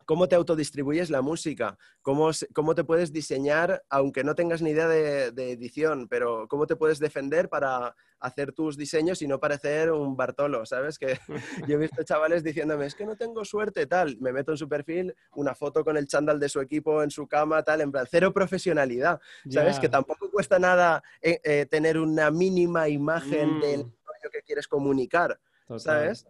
¿Cómo 0.06 0.28
te 0.28 0.36
autodistribuyes 0.36 1.10
la 1.10 1.22
música? 1.22 1.78
¿Cómo, 2.02 2.30
¿Cómo, 2.52 2.74
te 2.74 2.84
puedes 2.84 3.12
diseñar, 3.12 3.82
aunque 3.88 4.24
no 4.24 4.34
tengas 4.34 4.62
ni 4.62 4.70
idea 4.70 4.88
de, 4.88 5.52
edición, 5.52 6.08
pero 6.08 6.46
cómo 6.48 6.66
te 6.66 6.76
puedes 6.76 6.98
defender 6.98 7.48
para 7.48 7.94
hacer 8.20 8.52
tus 8.52 8.76
diseños 8.76 9.20
y 9.22 9.26
no 9.26 9.40
parecer 9.40 9.90
un 9.90 10.16
Bartolo, 10.16 10.64
¿sabes? 10.64 10.98
Que 10.98 11.18
yo 11.68 11.76
he 11.76 11.78
visto 11.78 12.02
chavales 12.02 12.42
diciéndome, 12.44 12.86
es 12.86 12.94
que 12.94 13.04
no 13.04 13.16
tengo 13.16 13.44
suerte, 13.44 13.86
tal. 13.86 14.16
Me 14.20 14.32
meto 14.32 14.52
en 14.52 14.58
su 14.58 14.68
perfil, 14.68 15.14
una 15.34 15.54
foto 15.54 15.84
con 15.84 15.96
el 15.96 16.06
chándal 16.06 16.38
de 16.38 16.48
su 16.48 16.60
equipo 16.60 17.02
en 17.02 17.10
su 17.10 17.26
cama, 17.26 17.62
tal, 17.62 17.80
en 17.80 17.92
plan, 17.92 18.06
cero 18.10 18.32
profesionalidad, 18.32 19.20
¿sabes? 19.48 19.78
Que 19.78 19.88
tampoco 19.88 20.30
cuesta 20.30 20.58
nada 20.58 21.02
eh, 21.20 21.40
eh, 21.44 21.66
tener 21.66 21.98
una 21.98 22.30
mínima 22.30 22.88
imagen 22.88 23.60
del 23.60 23.84
mm. 23.84 23.92
rollo 24.04 24.30
que 24.32 24.42
quieres 24.42 24.68
comunicar, 24.68 25.38
¿sabes? 25.76 26.26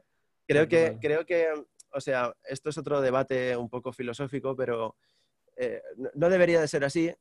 Creo 0.46 0.68
que, 0.68 0.98
creo 1.00 1.24
que 1.24 1.48
o 1.92 2.00
sea, 2.00 2.32
esto 2.44 2.70
es 2.70 2.78
otro 2.78 3.00
debate 3.00 3.56
un 3.56 3.68
poco 3.68 3.92
filosófico, 3.92 4.56
pero 4.56 4.96
eh, 5.56 5.82
no 6.14 6.28
debería 6.28 6.60
de 6.60 6.68
ser 6.68 6.84
así, 6.84 7.12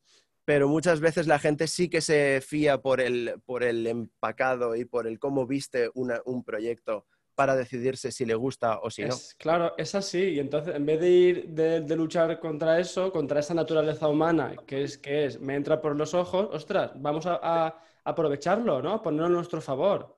pero 0.45 0.67
muchas 0.67 0.99
veces 0.99 1.27
la 1.27 1.39
gente 1.39 1.67
sí 1.67 1.89
que 1.89 2.01
se 2.01 2.41
fía 2.41 2.81
por 2.81 3.01
el, 3.01 3.35
por 3.45 3.63
el 3.63 3.85
empacado 3.87 4.75
y 4.75 4.85
por 4.85 5.07
el 5.07 5.19
cómo 5.19 5.45
viste 5.45 5.89
un 5.93 6.43
proyecto 6.43 7.05
para 7.35 7.55
decidirse 7.55 8.11
si 8.11 8.25
le 8.25 8.35
gusta 8.35 8.79
o 8.79 8.89
si 8.89 9.03
no. 9.03 9.15
Claro, 9.37 9.73
es 9.77 9.95
así. 9.95 10.19
Y 10.19 10.39
entonces, 10.39 10.75
en 10.75 10.85
vez 10.85 10.99
de 10.99 11.09
ir 11.09 11.47
de, 11.49 11.95
luchar 11.95 12.39
contra 12.39 12.79
eso, 12.79 13.11
contra 13.11 13.39
esa 13.39 13.53
naturaleza 13.53 14.07
humana, 14.07 14.55
que 14.67 14.83
es, 14.83 14.97
que 14.97 15.25
es, 15.25 15.39
me 15.39 15.55
entra 15.55 15.81
por 15.81 15.95
los 15.95 16.13
ojos, 16.13 16.49
ostras, 16.51 16.91
vamos 16.95 17.25
a, 17.25 17.75
aprovecharlo, 18.03 18.81
¿no? 18.81 19.01
Ponerlo 19.01 19.27
a 19.27 19.29
nuestro 19.29 19.61
favor. 19.61 20.17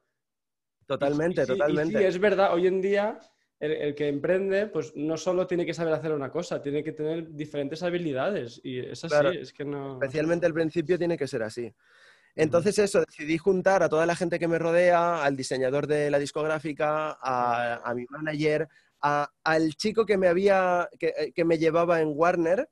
Totalmente, 0.85 1.45
totalmente. 1.45 1.97
sí, 1.97 2.03
es 2.03 2.19
verdad, 2.19 2.53
hoy 2.53 2.67
en 2.67 2.81
día 2.81 3.19
el, 3.63 3.95
que 3.95 4.07
emprende, 4.09 4.67
pues 4.67 4.93
no 4.95 5.17
solo 5.17 5.47
tiene 5.47 5.65
que 5.65 5.73
saber 5.73 5.93
hacer 5.93 6.11
una 6.11 6.29
cosa, 6.29 6.61
tiene 6.61 6.83
que 6.83 6.91
tener 6.91 7.33
diferentes 7.33 7.81
habilidades. 7.81 8.59
Y 8.63 8.79
es 8.79 9.03
así, 9.05 9.37
es 9.37 9.53
que 9.53 9.63
no. 9.63 9.93
Especialmente 9.93 10.45
al 10.45 10.53
principio 10.53 10.97
tiene 10.97 11.17
que 11.17 11.27
ser 11.27 11.43
así. 11.43 11.73
Entonces, 12.35 12.77
eso, 12.79 13.03
decidí 13.05 13.37
juntar 13.37 13.83
a 13.83 13.89
toda 13.89 14.05
la 14.05 14.15
gente 14.15 14.39
que 14.39 14.47
me 14.47 14.59
rodea, 14.59 15.23
al 15.23 15.37
diseñador 15.37 15.87
de 15.87 16.09
la 16.09 16.19
discográfica, 16.19 17.17
a, 17.21 17.93
mi 17.95 18.05
manager, 18.09 18.67
al 18.99 19.75
chico 19.75 20.05
que 20.05 20.17
me 20.17 20.27
había, 20.27 20.89
que, 20.99 21.13
eh, 21.35 21.45
me 21.45 21.57
llevaba 21.57 22.01
en 22.01 22.11
Warner. 22.13 22.69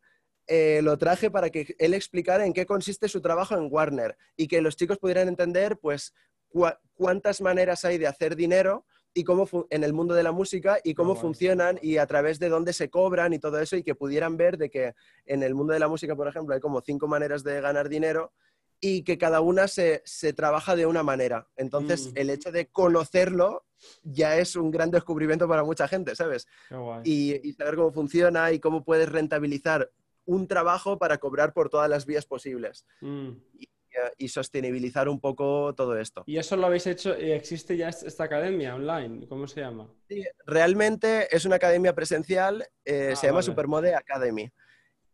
Eh, 0.47 0.81
lo 0.83 0.97
traje 0.97 1.31
para 1.31 1.49
que 1.51 1.75
él 1.77 1.93
explicara 1.93 2.45
en 2.45 2.51
qué 2.51 2.65
consiste 2.65 3.07
su 3.07 3.21
trabajo 3.21 3.55
en 3.55 3.67
Warner 3.69 4.17
y 4.35 4.47
que 4.47 4.61
los 4.61 4.75
chicos 4.75 4.97
pudieran 4.97 5.27
entender, 5.29 5.77
pues, 5.77 6.13
cuántas 6.95 7.39
maneras 7.39 7.85
hay 7.85 7.97
de 7.97 8.07
hacer 8.07 8.35
dinero 8.35 8.85
y 9.13 9.23
cómo 9.23 9.47
en 9.69 9.83
el 9.83 9.93
mundo 9.93 10.13
de 10.13 10.23
la 10.23 10.31
música 10.31 10.79
y 10.83 10.93
cómo 10.93 11.15
funcionan 11.15 11.79
y 11.81 11.97
a 11.97 12.05
través 12.07 12.39
de 12.39 12.49
dónde 12.49 12.73
se 12.73 12.89
cobran 12.89 13.33
y 13.33 13.39
todo 13.39 13.59
eso 13.59 13.75
y 13.75 13.83
que 13.83 13.95
pudieran 13.95 14.37
ver 14.37 14.57
de 14.57 14.69
que 14.69 14.93
en 15.25 15.43
el 15.43 15.53
mundo 15.53 15.73
de 15.73 15.79
la 15.79 15.87
música, 15.87 16.15
por 16.15 16.27
ejemplo, 16.27 16.55
hay 16.55 16.61
como 16.61 16.81
cinco 16.81 17.07
maneras 17.07 17.43
de 17.43 17.59
ganar 17.59 17.89
dinero 17.89 18.31
y 18.79 19.03
que 19.03 19.17
cada 19.17 19.41
una 19.41 19.67
se, 19.67 20.01
trabaja 20.35 20.75
de 20.75 20.85
una 20.85 21.03
manera. 21.03 21.47
Entonces, 21.55 22.07
mm. 22.07 22.11
el 22.15 22.29
hecho 22.29 22.51
de 22.51 22.67
conocerlo 22.67 23.65
ya 24.03 24.37
es 24.37 24.55
un 24.55 24.71
gran 24.71 24.91
descubrimiento 24.91 25.47
para 25.47 25.63
mucha 25.63 25.87
gente, 25.87 26.15
¿sabes? 26.15 26.47
Y, 27.03 27.53
saber 27.53 27.75
cómo 27.75 27.91
funciona 27.91 28.51
y 28.51 28.59
cómo 28.59 28.83
puedes 28.83 29.09
rentabilizar 29.09 29.91
un 30.25 30.47
trabajo 30.47 30.97
para 30.97 31.17
cobrar 31.17 31.53
por 31.53 31.69
todas 31.69 31.89
las 31.89 32.05
vías 32.05 32.25
posibles. 32.25 32.85
Mm 33.01 33.31
y 33.53 33.70
sostenibilizar 34.27 35.09
un 35.09 35.19
poco 35.19 35.73
todo 35.75 35.97
esto. 35.97 36.23
¿Y 36.25 36.37
eso 36.37 36.55
lo 36.55 36.67
habéis 36.67 36.87
hecho? 36.87 37.13
¿Existe 37.13 37.75
ya 37.77 37.89
esta 37.89 38.23
academia 38.23 38.75
online? 38.75 39.27
¿Cómo 39.27 39.47
se 39.47 39.61
llama? 39.61 39.87
Sí, 40.07 40.23
realmente 40.45 41.33
es 41.35 41.45
una 41.45 41.57
academia 41.57 41.93
presencial, 41.93 42.65
eh, 42.85 43.11
ah, 43.13 43.15
se 43.15 43.27
llama 43.27 43.41
Supermode 43.41 43.95
Academy. 43.95 44.51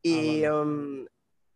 Y 0.01 0.43
ah, 0.43 0.61
um, 0.61 1.05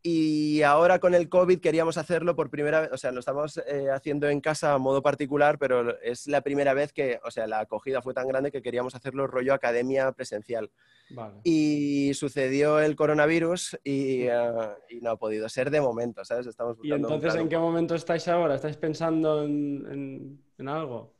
y 0.04 0.64
ahora 0.64 1.00
con 1.00 1.14
el 1.14 1.30
COVID 1.30 1.60
queríamos 1.60 1.98
hacerlo 1.98 2.36
por 2.36 2.50
primera 2.50 2.82
vez, 2.82 2.90
o 2.92 2.98
sea, 2.98 3.12
lo 3.12 3.20
estamos 3.20 3.58
eh, 3.68 3.90
haciendo 3.92 4.30
en 4.30 4.42
casa 4.42 4.74
a 4.74 4.78
modo 4.80 5.02
particular, 5.04 5.60
pero 5.60 6.00
es 6.02 6.28
la 6.28 6.42
primera 6.42 6.74
vez 6.74 6.92
que, 6.92 7.20
o 7.24 7.30
sea, 7.30 7.46
la 7.46 7.60
acogida 7.60 8.02
fue 8.02 8.14
tan 8.14 8.28
grande 8.28 8.52
que 8.52 8.62
queríamos 8.62 8.96
hacerlo 8.96 9.28
rollo 9.28 9.54
academia 9.54 10.12
presencial. 10.12 10.72
Y 11.44 12.14
sucedió 12.14 12.80
el 12.80 12.96
coronavirus 12.96 13.78
y, 13.84 14.24
eh, 14.24 14.32
y, 14.90 15.02
no 15.02 15.12
ha 15.12 15.18
podido 15.18 15.50
ser 15.50 15.70
de 15.70 15.82
momento, 15.82 16.24
¿sabes? 16.24 16.48
Estamos 16.48 16.78
¿Y 16.82 16.94
entonces 16.94 17.36
en 17.36 17.50
qué 17.50 17.58
momento 17.58 17.96
estáis 17.96 18.28
ahora? 18.30 18.56
¿Estáis 18.56 18.78
pensando 18.78 19.44
en, 19.44 20.40
en 20.58 20.68
algo? 20.70 21.14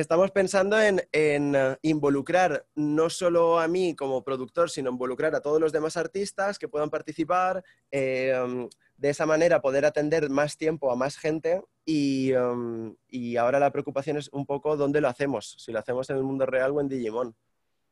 Estamos 0.00 0.30
pensando 0.30 0.80
en, 0.80 1.02
eh, 1.12 1.76
involucrar 1.82 2.64
no 2.76 3.10
solo 3.10 3.58
a 3.58 3.66
mí 3.66 3.96
como 3.96 4.22
productor, 4.22 4.70
sino 4.70 4.90
involucrar 4.90 5.34
a 5.34 5.40
todos 5.40 5.60
los 5.60 5.72
demás 5.72 5.96
artistas 5.96 6.56
que 6.56 6.68
puedan 6.68 6.88
participar, 6.88 7.64
eh, 7.90 8.68
de 8.96 9.10
esa 9.10 9.26
manera 9.26 9.60
poder 9.60 9.84
atender 9.84 10.30
más 10.30 10.56
tiempo 10.56 10.92
a 10.92 10.96
más 10.96 11.16
gente 11.16 11.62
y, 11.84 12.32
um, 12.34 12.94
y, 13.08 13.36
ahora 13.36 13.58
la 13.58 13.72
preocupación 13.72 14.18
es 14.18 14.28
un 14.32 14.46
poco 14.46 14.76
dónde 14.76 15.00
lo 15.00 15.08
hacemos, 15.08 15.56
si 15.58 15.72
lo 15.72 15.80
hacemos 15.80 16.08
en 16.10 16.16
el 16.16 16.22
mundo 16.22 16.46
real 16.46 16.70
o 16.72 16.80
en 16.80 16.88
Digimon. 16.88 17.34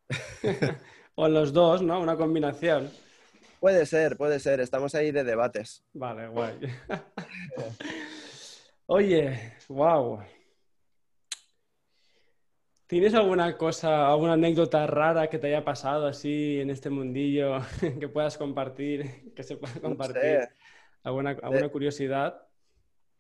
o 1.16 1.28
los 1.28 1.52
dos, 1.52 1.82
¿no? 1.82 2.00
Una 2.00 2.16
combinación. 2.16 2.88
Puede 3.59 3.84
ser, 3.84 4.16
puede 4.16 4.38
ser, 4.38 4.61
estamos 4.61 4.94
ahí 4.94 5.11
de 5.11 5.24
debates. 5.24 5.82
Vale, 5.92 6.28
guay. 6.28 6.61
Oye, 8.86 9.54
wow. 9.68 10.20
¿Tienes 12.87 13.14
alguna 13.14 13.57
cosa, 13.57 14.09
alguna 14.09 14.34
anécdota 14.34 14.87
rara 14.87 15.28
que 15.28 15.39
te 15.39 15.49
haya 15.49 15.64
pasado 15.64 16.07
así 16.07 16.61
en 16.61 16.70
este 16.70 16.89
mundillo 16.89 17.59
que 18.01 18.09
puedas 18.09 18.39
compartir, 18.39 19.32
que 19.34 19.43
se 19.43 19.57
pueda 19.57 19.74
compartir? 19.80 20.49
¿Alguna, 21.03 21.30
alguna 21.43 21.68
curiosidad? 21.68 22.47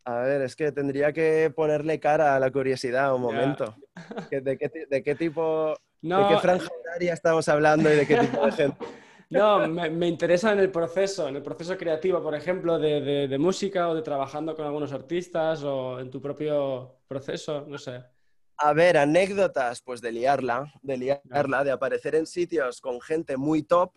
A 0.04 0.20
ver, 0.20 0.42
es 0.42 0.54
que 0.54 0.70
tendría 0.70 1.12
que 1.12 1.52
ponerle 1.54 1.98
cara 1.98 2.36
a 2.36 2.40
la 2.40 2.50
curiosidad 2.52 3.12
un 3.12 3.22
momento. 3.22 3.74
¿De, 4.30 4.56
qué, 4.56 4.68
tipo, 5.16 5.76
de 6.00 6.24
qué 6.28 6.38
franja 6.38 6.68
horaria 6.84 7.12
estamos 7.12 7.48
hablando 7.48 7.92
y 7.92 7.96
de 7.96 8.06
qué 8.06 8.16
tipo 8.18 8.46
de 8.46 8.52
gente? 8.52 8.86
No, 9.28 9.66
me, 9.66 10.06
interesa 10.06 10.52
en 10.52 10.60
el 10.60 10.70
proceso, 10.70 11.26
en 11.26 11.34
el 11.34 11.42
proceso 11.42 11.76
creativo, 11.76 12.22
por 12.22 12.36
ejemplo, 12.36 12.78
de, 12.78 13.26
de, 13.26 13.38
música 13.38 13.88
o 13.88 13.94
de 13.96 14.02
trabajando 14.02 14.54
con 14.54 14.64
algunos 14.64 14.92
artistas 14.92 15.64
o 15.64 15.98
en 15.98 16.12
tu 16.12 16.22
propio 16.22 17.00
proceso, 17.08 17.64
no 17.66 17.76
sé. 17.76 18.04
A 18.58 18.72
ver, 18.72 18.96
anécdotas, 18.96 19.82
pues 19.82 20.00
de 20.00 20.12
liarla, 20.12 20.72
de 20.82 20.96
liarla, 20.96 21.64
de 21.64 21.70
aparecer 21.70 22.14
en 22.14 22.26
sitios 22.26 22.80
con 22.80 23.00
gente 23.00 23.36
muy 23.36 23.62
top 23.62 23.92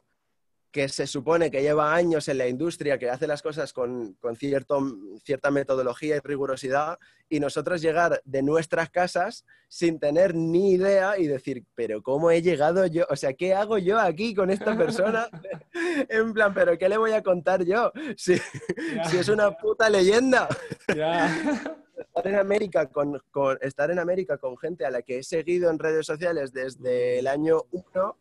que 0.71 0.87
se 0.87 1.07
supone 1.07 1.49
que 1.49 1.61
lleva 1.61 1.95
años 1.95 2.27
en 2.27 2.37
la 2.37 2.47
industria, 2.47 2.99
que 2.99 3.09
hace 3.09 3.25
las 3.25 3.41
cosas 3.41 3.73
con, 3.73 4.17
cierta 4.37 5.51
metodología 5.51 6.17
y 6.17 6.19
rigurosidad, 6.19 6.99
y 7.27 7.39
nosotros 7.39 7.81
llegar 7.81 8.21
de 8.23 8.43
nuestras 8.43 8.89
casas 8.89 9.45
sin 9.67 9.99
tener 9.99 10.35
ni 10.35 10.73
idea 10.73 11.17
y 11.17 11.27
decir, 11.27 11.65
pero 11.73 12.03
¿cómo 12.03 12.29
he 12.29 12.41
llegado 12.41 12.85
yo? 12.85 13.05
O 13.09 13.15
sea, 13.15 13.33
¿qué 13.33 13.53
hago 13.53 13.77
yo 13.77 13.99
aquí 13.99 14.35
con 14.35 14.51
esta 14.51 14.77
persona? 14.77 15.27
en 16.09 16.33
plan, 16.33 16.53
¿pero 16.53 16.77
qué 16.77 16.89
le 16.89 16.97
voy 16.97 17.11
a 17.11 17.23
contar 17.23 17.63
yo? 17.63 17.91
Si, 18.15 18.33
es 18.33 19.29
una 19.29 19.51
puta 19.51 19.89
leyenda. 19.89 20.47
Estar 21.99 22.27
en, 22.27 22.35
América 22.35 22.89
con, 22.89 23.19
estar 23.61 23.91
en 23.91 23.99
América 23.99 24.37
con 24.37 24.57
gente 24.57 24.85
a 24.85 24.91
la 24.91 25.01
que 25.01 25.19
he 25.19 25.23
seguido 25.23 25.69
en 25.69 25.79
redes 25.79 26.05
sociales 26.05 26.53
desde 26.53 27.19
el 27.19 27.27
año 27.27 27.63
1 27.71 28.17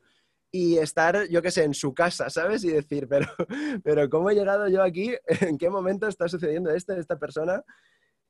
y 0.50 0.78
estar, 0.78 1.28
yo 1.28 1.42
qué 1.42 1.50
sé, 1.50 1.64
en 1.64 1.74
su 1.74 1.94
casa, 1.94 2.30
¿sabes? 2.30 2.64
Y 2.64 2.70
decir, 2.70 3.06
pero, 3.08 3.26
pero 3.84 4.08
¿cómo 4.08 4.30
he 4.30 4.34
llegado 4.34 4.68
yo 4.68 4.82
aquí? 4.82 5.14
¿En 5.40 5.58
qué 5.58 5.70
momento 5.70 6.08
está 6.08 6.28
sucediendo 6.28 6.70
esto 6.70 6.94
de 6.94 7.00
esta 7.00 7.18
persona? 7.18 7.62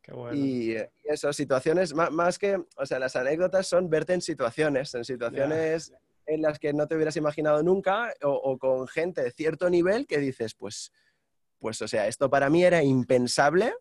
Qué 0.03 0.12
bueno. 0.12 0.36
Y 0.36 0.76
eso, 1.05 1.32
situaciones, 1.32 1.94
más, 1.94 2.38
que, 2.38 2.61
o 2.76 2.86
sea, 2.86 2.99
las 2.99 3.16
anécdotas 3.16 3.66
son 3.66 3.88
verte 3.88 4.14
en 4.14 4.20
situaciones, 4.20 4.94
en 4.94 5.05
situaciones 5.05 5.92
en 6.26 6.42
las 6.42 6.59
que 6.59 6.72
no 6.72 6.86
te 6.86 6.94
hubieras 6.94 7.16
imaginado 7.16 7.62
nunca 7.62 8.12
o, 8.22 8.30
o, 8.30 8.59
con 8.59 8.86
gente 8.86 9.22
de 9.22 9.30
cierto 9.30 9.70
nivel 9.70 10.07
que 10.07 10.18
dices, 10.18 10.55
pues, 10.55 10.92
pues, 11.59 11.80
o 11.82 11.88
sea, 11.88 12.07
esto 12.07 12.28
para 12.28 12.51
mí 12.51 12.64
era 12.64 12.82
impensable 12.82 13.74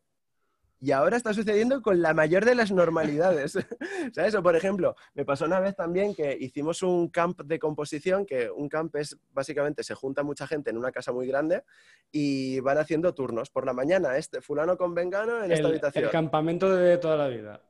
y 0.80 0.92
ahora 0.92 1.18
está 1.18 1.34
sucediendo 1.34 1.82
con 1.82 2.02
la 2.02 2.14
mayor 2.14 2.46
de 2.46 2.56
las 2.56 2.72
normalidades. 2.72 3.54
¿Sabes? 4.14 4.36
O 4.36 4.44
por 4.44 4.56
ejemplo, 4.56 4.96
me 5.16 5.26
pasó 5.26 5.46
una 5.46 5.60
vez 5.60 5.76
también 5.76 6.14
que 6.14 6.38
hicimos 6.40 6.84
un 6.84 7.10
camp 7.10 7.42
de 7.42 7.60
composición, 7.60 8.26
que 8.26 8.50
un 8.50 8.70
camp 8.70 8.96
es 8.96 9.18
básicamente 9.34 9.84
se 9.84 9.96
junta 9.96 10.24
mucha 10.24 10.46
gente 10.46 10.70
en 10.70 10.78
una 10.78 10.92
casa 10.92 11.12
muy 11.12 11.28
grande 11.28 11.64
y 12.12 12.60
van 12.60 12.78
haciendo 12.78 13.14
turnos. 13.14 13.50
Por 13.50 13.66
la 13.66 13.74
mañana, 13.74 14.18
este 14.18 14.42
fulano 14.42 14.78
con 14.78 14.94
vengano 14.94 15.44
en 15.44 15.52
esta 15.52 15.68
habitación. 15.68 16.06
El 16.06 16.12
campamento 16.12 16.76
de 16.76 16.98
toda 16.98 17.18
la 17.18 17.28
vida. 17.28 17.62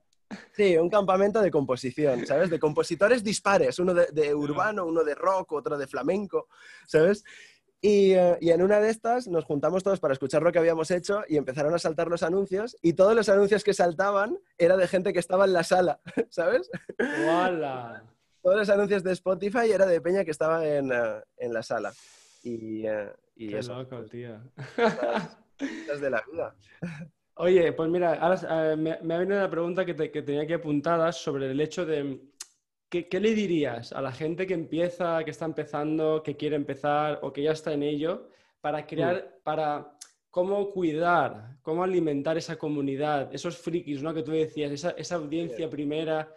Sí, 0.51 0.75
un 0.75 0.89
campamento 0.89 1.41
de 1.41 1.49
composición, 1.49 2.25
¿sabes? 2.25 2.49
De 2.49 2.59
compositores 2.59 3.23
dispares, 3.23 3.79
uno 3.79 3.93
de, 3.93 4.07
de 4.11 4.35
urbano, 4.35 4.85
uno 4.85 5.05
de 5.05 5.15
rock, 5.15 5.53
otro 5.53 5.77
de 5.77 5.87
flamenco, 5.87 6.49
¿sabes? 6.85 7.23
Eh, 7.83 8.37
y, 8.41 8.49
en 8.49 8.61
una 8.63 8.79
de 8.79 8.89
estas 8.89 9.27
nos 9.27 9.45
juntamos 9.45 9.83
todos 9.83 9.99
para 9.99 10.13
escuchar 10.13 10.41
lo 10.41 10.51
que 10.51 10.59
habíamos 10.59 10.89
hecho 10.89 11.21
y 11.27 11.37
empezaron 11.37 11.73
a 11.75 11.79
saltar 11.79 12.07
los 12.07 12.23
anuncios 12.23 12.75
y 12.81 12.93
todos 12.93 13.15
los 13.15 13.29
anuncios 13.29 13.63
que 13.63 13.73
saltaban 13.73 14.37
era 14.57 14.75
de 14.77 14.87
gente 14.87 15.13
que 15.13 15.19
estaba 15.19 15.45
en 15.45 15.53
la 15.53 15.63
sala, 15.63 15.99
¿sabes? 16.29 16.71
¡Wala! 16.99 18.03
Todos 18.41 18.57
los 18.57 18.69
anuncios 18.69 19.03
de 19.03 19.11
Spotify 19.11 19.71
era 19.71 19.85
de 19.85 20.01
Peña 20.01 20.25
que 20.25 20.31
estaba 20.31 20.65
en, 20.65 20.91
eh, 20.91 21.49
la 21.49 21.61
sala. 21.61 21.93
Y, 22.43 22.87
uh, 22.87 23.11
y 23.35 23.49
Qué 23.49 23.61
loco, 23.61 24.03
tío. 24.05 24.39
Las 25.87 26.01
de 26.01 26.09
la 26.09 26.23
vida. 26.31 26.55
Oye, 27.35 27.73
pues 27.73 27.89
mira, 27.89 28.13
ahora 28.13 28.75
me, 28.75 28.91
ha 28.91 29.17
venido 29.17 29.37
una 29.37 29.49
pregunta 29.49 29.85
que, 29.85 29.95
que 29.95 30.21
tenía 30.21 30.43
aquí 30.43 30.53
apuntada 30.53 31.11
sobre 31.11 31.51
el 31.51 31.59
hecho 31.59 31.85
de 31.85 32.19
¿Qué, 32.89 33.07
le 33.19 33.33
dirías 33.33 33.91
a 33.91 34.01
la 34.01 34.13
gente 34.13 34.47
que 34.47 34.53
empieza, 34.53 35.23
que 35.25 35.31
está 35.31 35.45
empezando, 35.45 36.23
que 36.23 36.37
quiere 36.37 36.55
empezar 36.55 37.19
o 37.21 37.33
que 37.33 37.43
ya 37.43 37.51
está 37.51 37.73
en 37.73 37.83
ello, 37.83 38.29
para 38.61 38.87
crear, 38.87 39.15
mm. 39.15 39.43
para 39.43 39.97
cómo 40.29 40.71
cuidar, 40.71 41.57
cómo 41.61 41.83
alimentar 41.83 42.37
esa 42.37 42.57
comunidad, 42.57 43.33
esos 43.33 43.57
frikis, 43.57 44.01
¿no? 44.01 44.13
Que 44.13 44.23
tú 44.23 44.31
decías, 44.31 44.71
esa, 44.71 45.15
audiencia 45.15 45.69
primera 45.69 46.33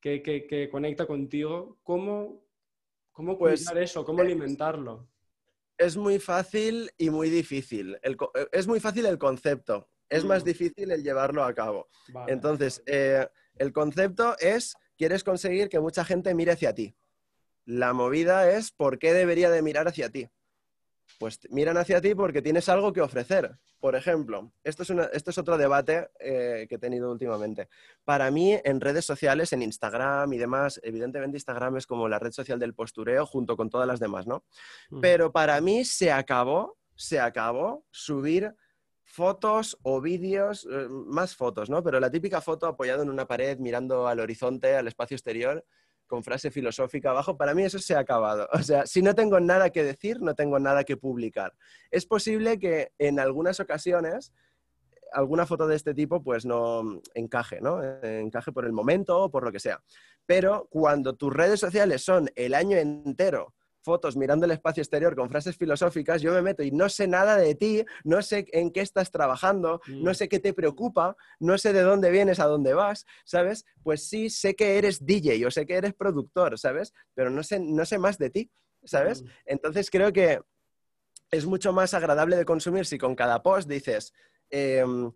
que, 0.00 0.68
conecta 0.72 1.06
contigo, 1.06 1.78
¿cómo, 1.82 2.46
cómo 3.12 3.36
pues, 3.36 3.66
cuidar 3.66 3.82
eso, 3.82 4.02
cómo 4.02 4.22
alimentarlo? 4.22 5.06
Es 5.76 5.98
muy 5.98 6.18
fácil 6.18 6.90
y 6.96 7.10
muy 7.10 7.28
difícil. 7.28 7.98
Eh, 8.02 8.16
es 8.52 8.66
muy 8.66 8.80
fácil 8.80 9.04
el 9.04 9.18
concepto, 9.18 9.90
es 10.08 10.24
más 10.24 10.44
mm. 10.44 10.46
difícil 10.46 10.90
el 10.92 11.02
llevarlo 11.02 11.44
a 11.44 11.52
cabo. 11.52 11.88
Entonces, 12.26 12.82
eh, 12.86 13.28
el 13.56 13.72
concepto 13.72 14.34
es 14.38 14.74
quieres 15.00 15.24
conseguir 15.24 15.70
que 15.70 15.80
mucha 15.80 16.04
gente 16.04 16.34
mire 16.34 16.52
hacia 16.52 16.74
ti. 16.74 16.94
La 17.64 17.94
movida 17.94 18.50
es 18.50 18.70
por 18.70 18.98
qué 18.98 19.14
debería 19.14 19.48
de 19.48 19.62
mirar 19.62 19.88
hacia 19.88 20.10
ti. 20.10 20.28
Pues 21.18 21.40
miran 21.48 21.78
hacia 21.78 22.02
ti 22.02 22.14
porque 22.14 22.42
tienes 22.42 22.68
algo 22.68 22.92
que 22.92 23.00
ofrecer. 23.00 23.56
Por 23.80 23.96
ejemplo, 23.96 24.52
esto 24.62 24.82
es, 24.82 24.90
esto 25.14 25.30
es 25.30 25.38
otro 25.38 25.56
debate 25.56 26.10
eh, 26.18 26.66
que 26.68 26.74
he 26.74 26.78
tenido 26.78 27.10
últimamente. 27.10 27.70
Para 28.04 28.30
mí, 28.30 28.60
en 28.62 28.78
redes 28.78 29.06
sociales, 29.06 29.54
en 29.54 29.62
Instagram 29.62 30.30
y 30.34 30.36
demás, 30.36 30.78
evidentemente 30.82 31.38
Instagram 31.38 31.78
es 31.78 31.86
como 31.86 32.06
la 32.06 32.18
red 32.18 32.32
social 32.32 32.58
del 32.58 32.74
postureo 32.74 33.24
junto 33.24 33.56
con 33.56 33.70
todas 33.70 33.88
las 33.88 34.00
demás, 34.00 34.26
¿no? 34.26 34.44
Pero 35.00 35.32
para 35.32 35.62
mí 35.62 35.86
se 35.86 36.12
acabó, 36.12 36.76
se 36.94 37.20
acabó 37.20 37.86
subir 37.90 38.54
fotos 39.10 39.76
o 39.82 40.00
vídeos, 40.00 40.68
eh, 40.70 40.86
más 40.88 41.34
fotos, 41.34 41.68
¿no? 41.68 41.82
Pero 41.82 41.98
la 41.98 42.10
típica 42.10 42.40
foto 42.40 42.68
apoyado 42.68 43.02
en 43.02 43.10
una 43.10 43.26
pared, 43.26 43.58
mirando 43.58 44.06
al 44.06 44.20
horizonte, 44.20 44.76
al 44.76 44.86
espacio 44.86 45.16
exterior, 45.16 45.64
con 46.06 46.22
frase 46.22 46.52
filosófica 46.52 47.10
abajo, 47.10 47.36
para 47.36 47.52
mí 47.52 47.64
eso 47.64 47.80
se 47.80 47.94
ha 47.96 47.98
acabado. 47.98 48.48
O 48.60 48.62
sea, 48.62 48.86
si 48.86 49.02
no 49.02 49.14
tengo 49.16 49.40
nada 49.40 49.70
que 49.70 49.82
decir, 49.82 50.20
no 50.20 50.34
tengo 50.34 50.60
nada 50.60 50.84
que 50.84 50.96
publicar. 50.96 51.54
Es 51.90 52.06
posible 52.06 52.60
que 52.60 52.92
en 52.98 53.18
algunas 53.18 53.58
ocasiones 53.58 54.32
alguna 55.12 55.44
foto 55.44 55.66
de 55.66 55.74
este 55.74 55.92
tipo 55.92 56.22
pues 56.22 56.46
no 56.46 57.00
encaje, 57.14 57.60
¿no? 57.60 57.82
Encaje 57.82 58.52
por 58.52 58.64
el 58.64 58.72
momento 58.72 59.24
o 59.24 59.30
por 59.30 59.42
lo 59.42 59.50
que 59.50 59.58
sea. 59.58 59.82
Pero 60.24 60.68
cuando 60.70 61.14
tus 61.14 61.32
redes 61.32 61.58
sociales 61.58 62.04
son 62.04 62.30
el 62.36 62.54
año 62.54 62.76
entero 62.76 63.54
fotos 63.82 64.16
mirando 64.16 64.44
el 64.46 64.52
espacio 64.52 64.82
exterior 64.82 65.16
con 65.16 65.28
frases 65.28 65.56
filosóficas, 65.56 66.22
yo 66.22 66.32
me 66.32 66.42
meto 66.42 66.62
y 66.62 66.70
no 66.70 66.88
sé 66.88 67.06
nada 67.06 67.36
de 67.36 67.54
ti, 67.54 67.84
no 68.04 68.22
sé 68.22 68.46
en 68.52 68.70
qué 68.70 68.80
estás 68.80 69.10
trabajando, 69.10 69.80
no 69.86 70.10
mm. 70.10 70.14
sé 70.14 70.28
qué 70.28 70.38
te 70.38 70.52
preocupa, 70.52 71.16
no 71.38 71.58
sé 71.58 71.72
de 71.72 71.82
dónde 71.82 72.10
vienes, 72.10 72.40
a 72.40 72.46
dónde 72.46 72.74
vas, 72.74 73.06
¿sabes? 73.24 73.64
Pues 73.82 74.08
sí, 74.08 74.30
sé 74.30 74.54
que 74.54 74.78
eres 74.78 75.04
DJ 75.04 75.46
o 75.46 75.50
sé 75.50 75.66
que 75.66 75.74
eres 75.74 75.94
productor, 75.94 76.58
¿sabes? 76.58 76.92
Pero 77.14 77.30
no 77.30 77.42
sé, 77.42 77.60
no 77.60 77.84
sé 77.84 77.98
más 77.98 78.18
de 78.18 78.30
ti, 78.30 78.50
¿sabes? 78.84 79.22
Mm. 79.22 79.26
Entonces 79.46 79.90
creo 79.90 80.12
que 80.12 80.40
es 81.30 81.46
mucho 81.46 81.72
más 81.72 81.94
agradable 81.94 82.36
de 82.36 82.44
consumir 82.44 82.86
si 82.86 82.98
con 82.98 83.14
cada 83.14 83.42
post 83.42 83.68
dices... 83.68 84.12
Em, 84.52 85.12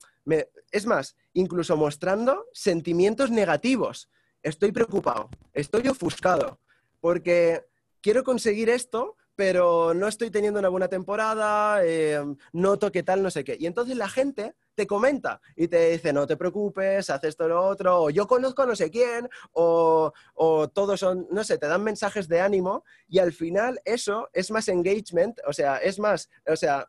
es 0.71 0.87
más, 0.87 1.17
incluso 1.35 1.77
mostrando 1.77 2.47
sentimientos 2.53 3.31
negativos. 3.31 4.09
Estoy 4.43 4.73
preocupado, 4.73 5.29
estoy 5.53 5.89
ofuscado, 5.89 6.61
porque 7.01 7.65
quiero 8.05 8.23
conseguir 8.23 8.69
esto, 8.69 9.17
pero 9.35 9.95
no 9.95 10.09
estoy 10.09 10.31
teniendo 10.31 10.61
una 10.61 10.69
buena 10.69 10.89
temporada, 10.89 11.83
eh, 11.83 12.23
noto 12.53 12.93
que 12.93 13.03
tal, 13.03 13.23
no 13.23 13.31
sé 13.31 13.45
qué. 13.45 13.57
Y 13.59 13.65
entonces 13.65 13.97
la 13.97 14.11
gente 14.11 14.55
te 14.75 14.87
comenta 14.87 15.41
y 15.57 15.69
te 15.69 15.93
dice, 15.93 16.13
no 16.13 16.27
te 16.27 16.37
preocupes, 16.37 17.09
haz 17.09 17.25
esto, 17.25 17.49
lo 17.49 17.65
otro, 17.65 18.03
o 18.03 18.11
yo 18.11 18.27
conozco 18.27 18.61
a 18.61 18.67
no 18.67 18.77
sé 18.77 18.91
quién, 18.91 19.31
o, 19.53 20.13
o 20.35 20.69
todos 20.69 21.01
son, 21.01 21.27
no 21.31 21.45
sé, 21.45 21.57
te 21.57 21.67
dan 21.67 21.83
mensajes 21.83 22.29
de 22.29 22.43
ánimo 22.43 22.85
y 23.09 23.21
al 23.21 23.33
final 23.33 23.81
eso 23.87 24.29
es 24.35 24.51
más 24.51 24.69
engagement, 24.69 25.41
o 25.47 25.55
sea, 25.55 25.79
es 25.79 25.99
más, 25.99 26.29
o 26.47 26.57
sea, 26.57 26.87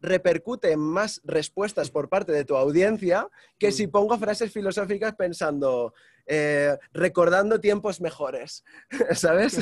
repercute 0.00 0.72
en 0.72 0.80
más 0.80 1.20
respuestas 1.24 1.90
por 1.90 2.08
parte 2.08 2.32
de 2.32 2.44
tu 2.44 2.56
audiencia 2.56 3.28
que 3.58 3.72
si 3.72 3.86
mm. 3.86 3.90
pongo 3.90 4.18
frases 4.18 4.52
filosóficas 4.52 5.14
pensando, 5.14 5.94
eh, 6.26 6.76
recordando 6.92 7.60
tiempos 7.60 8.00
mejores, 8.00 8.64
¿sabes? 9.14 9.58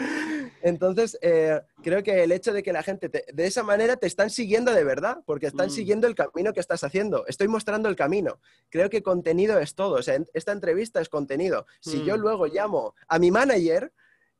Entonces, 0.62 1.18
eh, 1.22 1.60
creo 1.82 2.02
que 2.02 2.22
el 2.22 2.32
hecho 2.32 2.52
de 2.52 2.62
que 2.62 2.72
la 2.72 2.82
gente 2.82 3.08
de 3.08 3.46
esa 3.46 3.62
manera 3.62 3.96
te 3.96 4.06
están 4.06 4.30
siguiendo 4.30 4.72
de 4.72 4.84
verdad, 4.84 5.18
porque 5.26 5.46
están 5.46 5.68
mm. 5.68 5.72
siguiendo 5.72 6.06
el 6.06 6.14
camino 6.14 6.52
que 6.52 6.60
estás 6.60 6.82
haciendo. 6.82 7.26
Estoy 7.26 7.48
mostrando 7.48 7.88
el 7.88 7.96
camino. 7.96 8.40
Creo 8.70 8.90
que 8.90 9.02
contenido 9.02 9.58
es 9.58 9.74
todo. 9.74 9.96
O 9.96 10.02
sea, 10.02 10.18
esta 10.34 10.52
entrevista 10.52 11.00
es 11.00 11.08
contenido. 11.08 11.66
Si 11.80 12.04
yo 12.04 12.16
mm. 12.16 12.20
luego 12.20 12.46
llamo 12.46 12.94
a 13.06 13.18
mi 13.18 13.30
manager, 13.30 13.92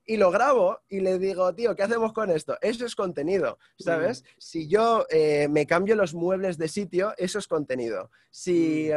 y 0.08 0.16
lo 0.16 0.30
grabo 0.30 0.80
y 0.88 1.00
le 1.00 1.18
digo, 1.18 1.54
tío, 1.54 1.76
¿qué 1.76 1.82
hacemos 1.82 2.14
con 2.14 2.30
esto? 2.30 2.56
Eso 2.62 2.86
es 2.86 2.96
contenido, 2.96 3.58
¿sabes? 3.78 4.24
Si 4.38 4.66
yo 4.66 5.04
eh, 5.10 5.48
me 5.50 5.66
cambio 5.66 5.94
los 5.96 6.14
muebles 6.14 6.56
de 6.56 6.66
sitio, 6.66 7.12
eso 7.18 7.38
es 7.38 7.46
contenido. 7.46 8.10
Si, 8.30 8.88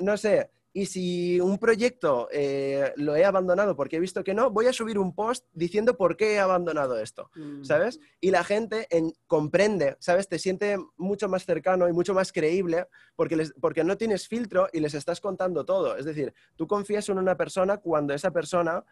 no 0.00 0.16
sé, 0.16 0.50
y 0.72 0.86
si 0.86 1.40
un 1.40 1.58
proyecto 1.58 2.28
eh, 2.32 2.94
lo 2.96 3.14
he 3.14 3.24
abandonado 3.26 3.76
porque 3.76 3.96
he 3.96 4.00
visto 4.00 4.24
que 4.24 4.32
no, 4.32 4.50
voy 4.50 4.66
a 4.66 4.72
subir 4.72 4.98
un 4.98 5.14
post 5.14 5.44
diciendo 5.52 5.98
por 5.98 6.16
qué 6.16 6.32
he 6.32 6.38
abandonado 6.40 6.98
esto, 6.98 7.30
mm. 7.34 7.62
¿sabes? 7.62 8.00
Y 8.18 8.30
la 8.30 8.44
gente 8.44 8.88
comprende, 9.26 9.96
¿sabes? 10.00 10.26
Te 10.26 10.38
siente 10.38 10.78
mucho 10.96 11.28
más 11.28 11.44
cercano 11.44 11.86
y 11.86 11.92
mucho 11.92 12.14
más 12.14 12.32
creíble 12.32 12.88
porque, 13.14 13.46
porque 13.60 13.84
no 13.84 13.98
tienes 13.98 14.26
filtro 14.26 14.68
y 14.72 14.80
les 14.80 14.94
estás 14.94 15.20
contando 15.20 15.66
todo. 15.66 15.98
Es 15.98 16.06
decir, 16.06 16.32
tú 16.56 16.66
confías 16.66 17.10
en 17.10 17.18
una 17.18 17.36
persona 17.36 17.76
cuando 17.76 18.14
esa 18.14 18.30
persona 18.30 18.84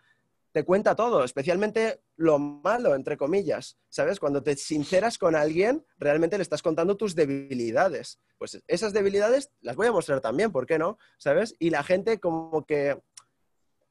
te 0.53 0.65
cuenta 0.65 0.95
todo, 0.95 1.25
especialmente 1.25 2.03
lo 2.17 2.39
malo, 2.39 2.95
entre 2.95 3.17
comillas, 3.17 3.79
¿sabes? 3.89 4.21
Cuando 4.21 4.43
te 4.43 4.57
sinceras 4.57 5.19
con 5.19 5.35
alguien, 5.35 5.85
realmente 5.99 6.37
le 6.37 6.43
estás 6.43 6.63
contando 6.63 6.97
tus 6.97 7.15
debilidades. 7.15 8.21
Pues 8.39 8.63
esas 8.67 8.93
debilidades 8.93 9.51
las 9.61 9.77
voy 9.77 9.87
a 9.87 9.93
mostrar 9.93 10.21
también, 10.21 10.53
¿por 10.53 10.67
qué 10.67 10.79
no? 10.79 10.99
¿Sabes? 11.17 11.55
Y 11.59 11.71
la 11.71 11.83
gente 11.83 12.21
como 12.21 12.67
que 12.67 13.01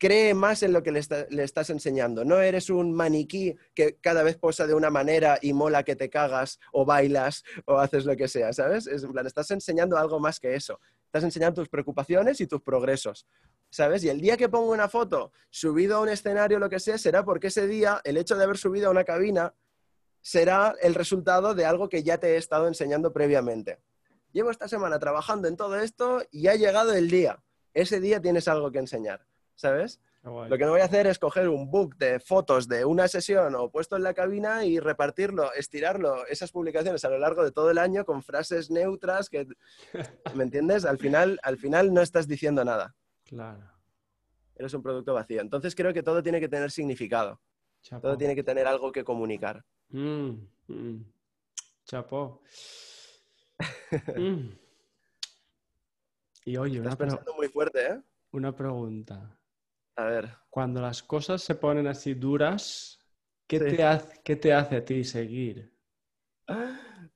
cree 0.02 0.34
más 0.34 0.64
en 0.64 0.74
lo 0.74 0.82
que 0.82 0.92
le, 0.92 1.00
estás 1.44 1.70
enseñando. 1.70 2.26
No 2.26 2.42
eres 2.42 2.72
un 2.72 2.92
maniquí 2.92 3.56
que 3.76 3.98
cada 4.02 4.24
vez 4.24 4.36
posa 4.36 4.66
de 4.66 4.74
una 4.74 4.90
manera 4.90 5.38
y 5.40 5.54
mola 5.54 5.84
que 5.84 5.96
te 5.96 6.10
cagas 6.10 6.60
o 6.72 6.86
bailas 6.86 7.44
o 7.66 7.78
haces 7.78 8.06
lo 8.06 8.16
que 8.16 8.28
sea, 8.28 8.52
¿sabes? 8.52 8.88
Es, 8.88 9.04
en 9.04 9.12
plan, 9.12 9.28
estás 9.28 9.52
enseñando 9.52 9.98
algo 9.98 10.20
más 10.20 10.40
que 10.40 10.56
eso. 10.56 10.80
Estás 11.12 11.26
enseñando 11.26 11.62
tus 11.62 11.68
preocupaciones 11.70 12.40
y 12.40 12.48
tus 12.48 12.62
progresos. 12.62 13.28
¿sabes? 13.72 14.04
Y 14.04 14.10
el 14.10 14.22
día 14.22 14.38
que 14.38 14.50
pongo 14.50 14.72
una 14.72 14.88
foto 14.88 15.32
subido 15.50 15.98
a 15.98 16.02
un 16.02 16.10
escenario, 16.10 16.60
lo 16.60 16.70
que 16.70 16.80
sea, 16.80 16.98
será 16.98 17.26
porque 17.26 17.48
ese 17.48 17.68
día, 17.68 18.02
el 18.04 18.18
hecho 18.18 18.36
de 18.36 18.44
haber 18.44 18.58
subido 18.58 18.90
a 18.90 18.92
una 18.92 19.04
cabina, 19.04 19.56
será 20.22 20.76
el 20.82 20.94
resultado 20.94 21.56
de 21.56 21.66
algo 21.66 21.90
que 21.90 22.04
ya 22.04 22.18
te 22.18 22.34
he 22.34 22.38
estado 22.38 22.68
enseñando 22.68 23.12
previamente. 23.12 23.80
Llevo 24.34 24.52
esta 24.52 24.68
semana 24.68 25.00
trabajando 25.00 25.48
en 25.48 25.58
todo 25.58 25.80
esto 25.80 26.22
y 26.32 26.48
ha 26.48 26.56
llegado 26.56 26.94
el 26.94 27.10
día. 27.10 27.42
Ese 27.74 28.00
día 28.00 28.22
tienes 28.22 28.48
algo 28.48 28.72
que 28.72 28.80
enseñar, 28.80 29.26
¿sabes? 29.56 30.00
Lo 30.24 30.56
que 30.56 30.66
no 30.66 30.72
voy 30.72 30.82
a 30.82 30.86
hacer 30.86 31.08
es 31.08 31.18
coger 31.18 31.50
un 31.50 31.72
book 31.72 31.96
de 31.98 32.20
fotos 32.20 32.68
de 32.68 32.86
una 32.86 33.08
sesión 33.08 33.56
o 33.56 33.72
puesto 33.72 33.96
en 33.96 34.04
la 34.04 34.14
cabina 34.14 34.64
y 34.66 34.80
repartirlo, 34.80 35.52
estirarlo, 35.54 36.28
esas 36.28 36.52
publicaciones 36.52 37.04
a 37.04 37.10
lo 37.10 37.18
largo 37.18 37.44
de 37.44 37.52
todo 37.52 37.72
el 37.72 37.80
año 37.80 38.06
con 38.06 38.22
frases 38.22 38.70
neutras 38.70 39.30
que, 39.30 39.48
¿me 40.36 40.44
entiendes? 40.44 40.86
Al 40.86 41.00
final, 41.00 41.40
al 41.42 41.58
final 41.58 41.92
no 41.92 42.02
estás 42.02 42.28
diciendo 42.28 42.64
nada. 42.64 42.96
Claro. 43.24 43.68
Eres 44.56 44.74
un 44.76 44.84
producto 44.84 45.16
vacío. 45.16 45.42
Entonces 45.42 45.74
creo 45.74 45.92
que 45.92 46.04
todo 46.04 46.22
tiene 46.22 46.40
que 46.40 46.50
tener 46.50 46.70
significado. 46.70 47.42
Todo 48.00 48.16
tiene 48.16 48.36
que 48.36 48.44
tener 48.44 48.68
algo 48.68 48.92
que 48.92 49.04
comunicar. 49.04 49.66
Mm, 49.90 50.34
mm. 50.68 51.06
Chapo. 51.86 52.42
Mm. 54.18 54.58
Y 56.46 56.58
oye, 56.58 56.78
Estás 56.78 56.96
pensando 56.96 57.34
muy 57.36 57.50
fuerte, 57.50 57.86
¿eh? 57.86 58.02
Una 58.32 58.56
pregunta. 58.56 59.38
A 59.96 60.06
ver. 60.06 60.30
Cuando 60.50 60.82
las 60.82 61.04
cosas 61.04 61.42
se 61.42 61.56
ponen 61.56 61.88
así 61.88 62.14
duras, 62.14 63.00
¿qué, 63.48 63.60
te, 63.60 63.84
hace, 63.84 64.22
¿qué 64.24 64.36
te 64.36 64.54
hace 64.54 64.78
a 64.78 64.86
ti 64.86 65.04
seguir? 65.04 65.72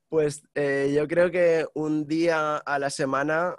Pues 0.08 0.42
eh, 0.54 0.92
yo 0.96 1.06
creo 1.08 1.30
que 1.30 1.66
un 1.74 2.06
día 2.06 2.58
a 2.58 2.78
la 2.78 2.90
semana 2.90 3.56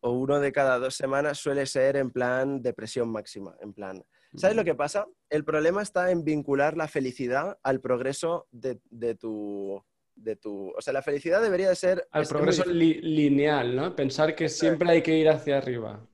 o 0.00 0.12
uno 0.12 0.40
de 0.40 0.52
cada 0.52 0.78
dos 0.78 0.94
semanas 0.94 1.38
suele 1.38 1.66
ser 1.66 1.96
en 1.96 2.10
plan 2.10 2.62
depresión 2.62 3.10
máxima, 3.10 3.56
en 3.60 3.72
plan... 3.72 4.02
¿Sabes 4.32 4.56
lo 4.56 4.64
que 4.64 4.76
pasa? 4.76 5.08
El 5.28 5.44
problema 5.44 5.82
está 5.82 6.12
en 6.12 6.22
vincular 6.22 6.76
la 6.76 6.86
felicidad 6.86 7.58
al 7.64 7.80
progreso 7.80 8.46
de, 8.52 8.76
tu, 9.16 9.84
de 10.14 10.36
tu... 10.36 10.70
O 10.70 10.80
sea, 10.80 10.92
la 10.92 11.02
felicidad 11.02 11.42
debería 11.42 11.68
de 11.68 11.74
ser... 11.74 12.06
Al 12.12 12.28
progreso 12.28 12.64
lineal, 12.64 13.74
¿no? 13.74 13.96
Pensar 13.96 14.36
que 14.36 14.48
siempre 14.48 14.88
hay 14.88 15.02
que 15.02 15.18
ir 15.18 15.28
hacia 15.28 15.58
arriba. 15.58 16.08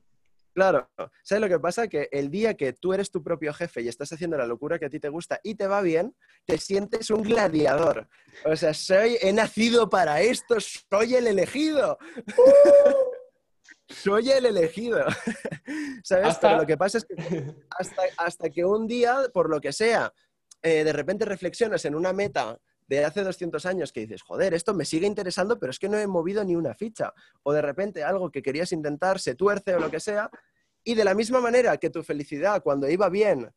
Claro, 0.57 0.89
¿sabes 1.21 1.39
lo 1.39 1.47
que 1.47 1.59
pasa? 1.59 1.87
Que 1.87 2.09
el 2.11 2.31
día 2.31 2.55
que 2.55 2.73
tú 2.73 2.91
eres 2.91 3.11
tu 3.11 3.21
propio 3.21 3.53
jefe 3.53 3.83
y 3.83 3.89
estás 3.89 4.11
haciendo 4.11 4.39
la 4.39 4.47
locura 4.47 4.79
que 4.79 4.87
a 4.87 4.89
ti 4.89 4.99
te 4.99 5.09
gusta 5.09 5.39
y 5.43 5.53
te 5.53 5.67
va 5.67 5.81
bien, 5.81 6.15
te 6.47 6.57
sientes 6.57 7.11
un 7.11 7.21
gladiador. 7.21 8.09
O 8.43 8.55
sea, 8.55 8.73
soy, 8.73 9.19
he 9.21 9.31
nacido 9.31 9.87
para 9.87 10.19
esto, 10.19 10.57
soy 10.59 11.13
el 11.13 11.27
elegido. 11.27 11.99
soy 13.87 14.31
el 14.31 14.47
elegido. 14.47 15.05
¿Sabes? 16.03 16.39
Pero 16.41 16.57
lo 16.57 16.65
que 16.65 16.75
pasa 16.75 16.97
es 16.97 17.05
que 17.05 17.53
hasta, 18.17 18.49
que 18.49 18.65
un 18.65 18.87
día, 18.87 19.29
por 19.31 19.51
lo 19.51 19.61
que 19.61 19.71
sea, 19.71 20.11
eh, 20.63 20.83
de 20.83 20.91
repente 20.91 21.23
reflexionas 21.25 21.85
en 21.85 21.93
una 21.93 22.13
meta 22.13 22.57
de 22.87 23.05
hace 23.05 23.23
200 23.23 23.65
años 23.65 23.91
que 23.91 24.01
dices, 24.01 24.21
joder, 24.21 24.53
esto 24.53 24.73
me 24.73 24.85
sigue 24.85 25.07
interesando, 25.07 25.59
pero 25.59 25.71
es 25.71 25.79
que 25.79 25.89
no 25.89 25.97
he 25.97 26.07
movido 26.07 26.43
ni 26.43 26.55
una 26.55 26.73
ficha. 26.73 27.13
O 27.43 27.53
de 27.53 27.61
repente 27.61 28.03
algo 28.03 28.31
que 28.31 28.41
querías 28.41 28.71
intentar 28.71 29.19
se 29.19 29.35
tuerce 29.35 29.75
o 29.75 29.79
lo 29.79 29.91
que 29.91 29.99
sea. 29.99 30.29
Y 30.83 30.95
de 30.95 31.03
la 31.03 31.13
misma 31.13 31.41
manera 31.41 31.77
que 31.77 31.89
tu 31.89 32.01
felicidad 32.03 32.63
cuando 32.63 32.89
iba 32.89 33.09
bien 33.09 33.51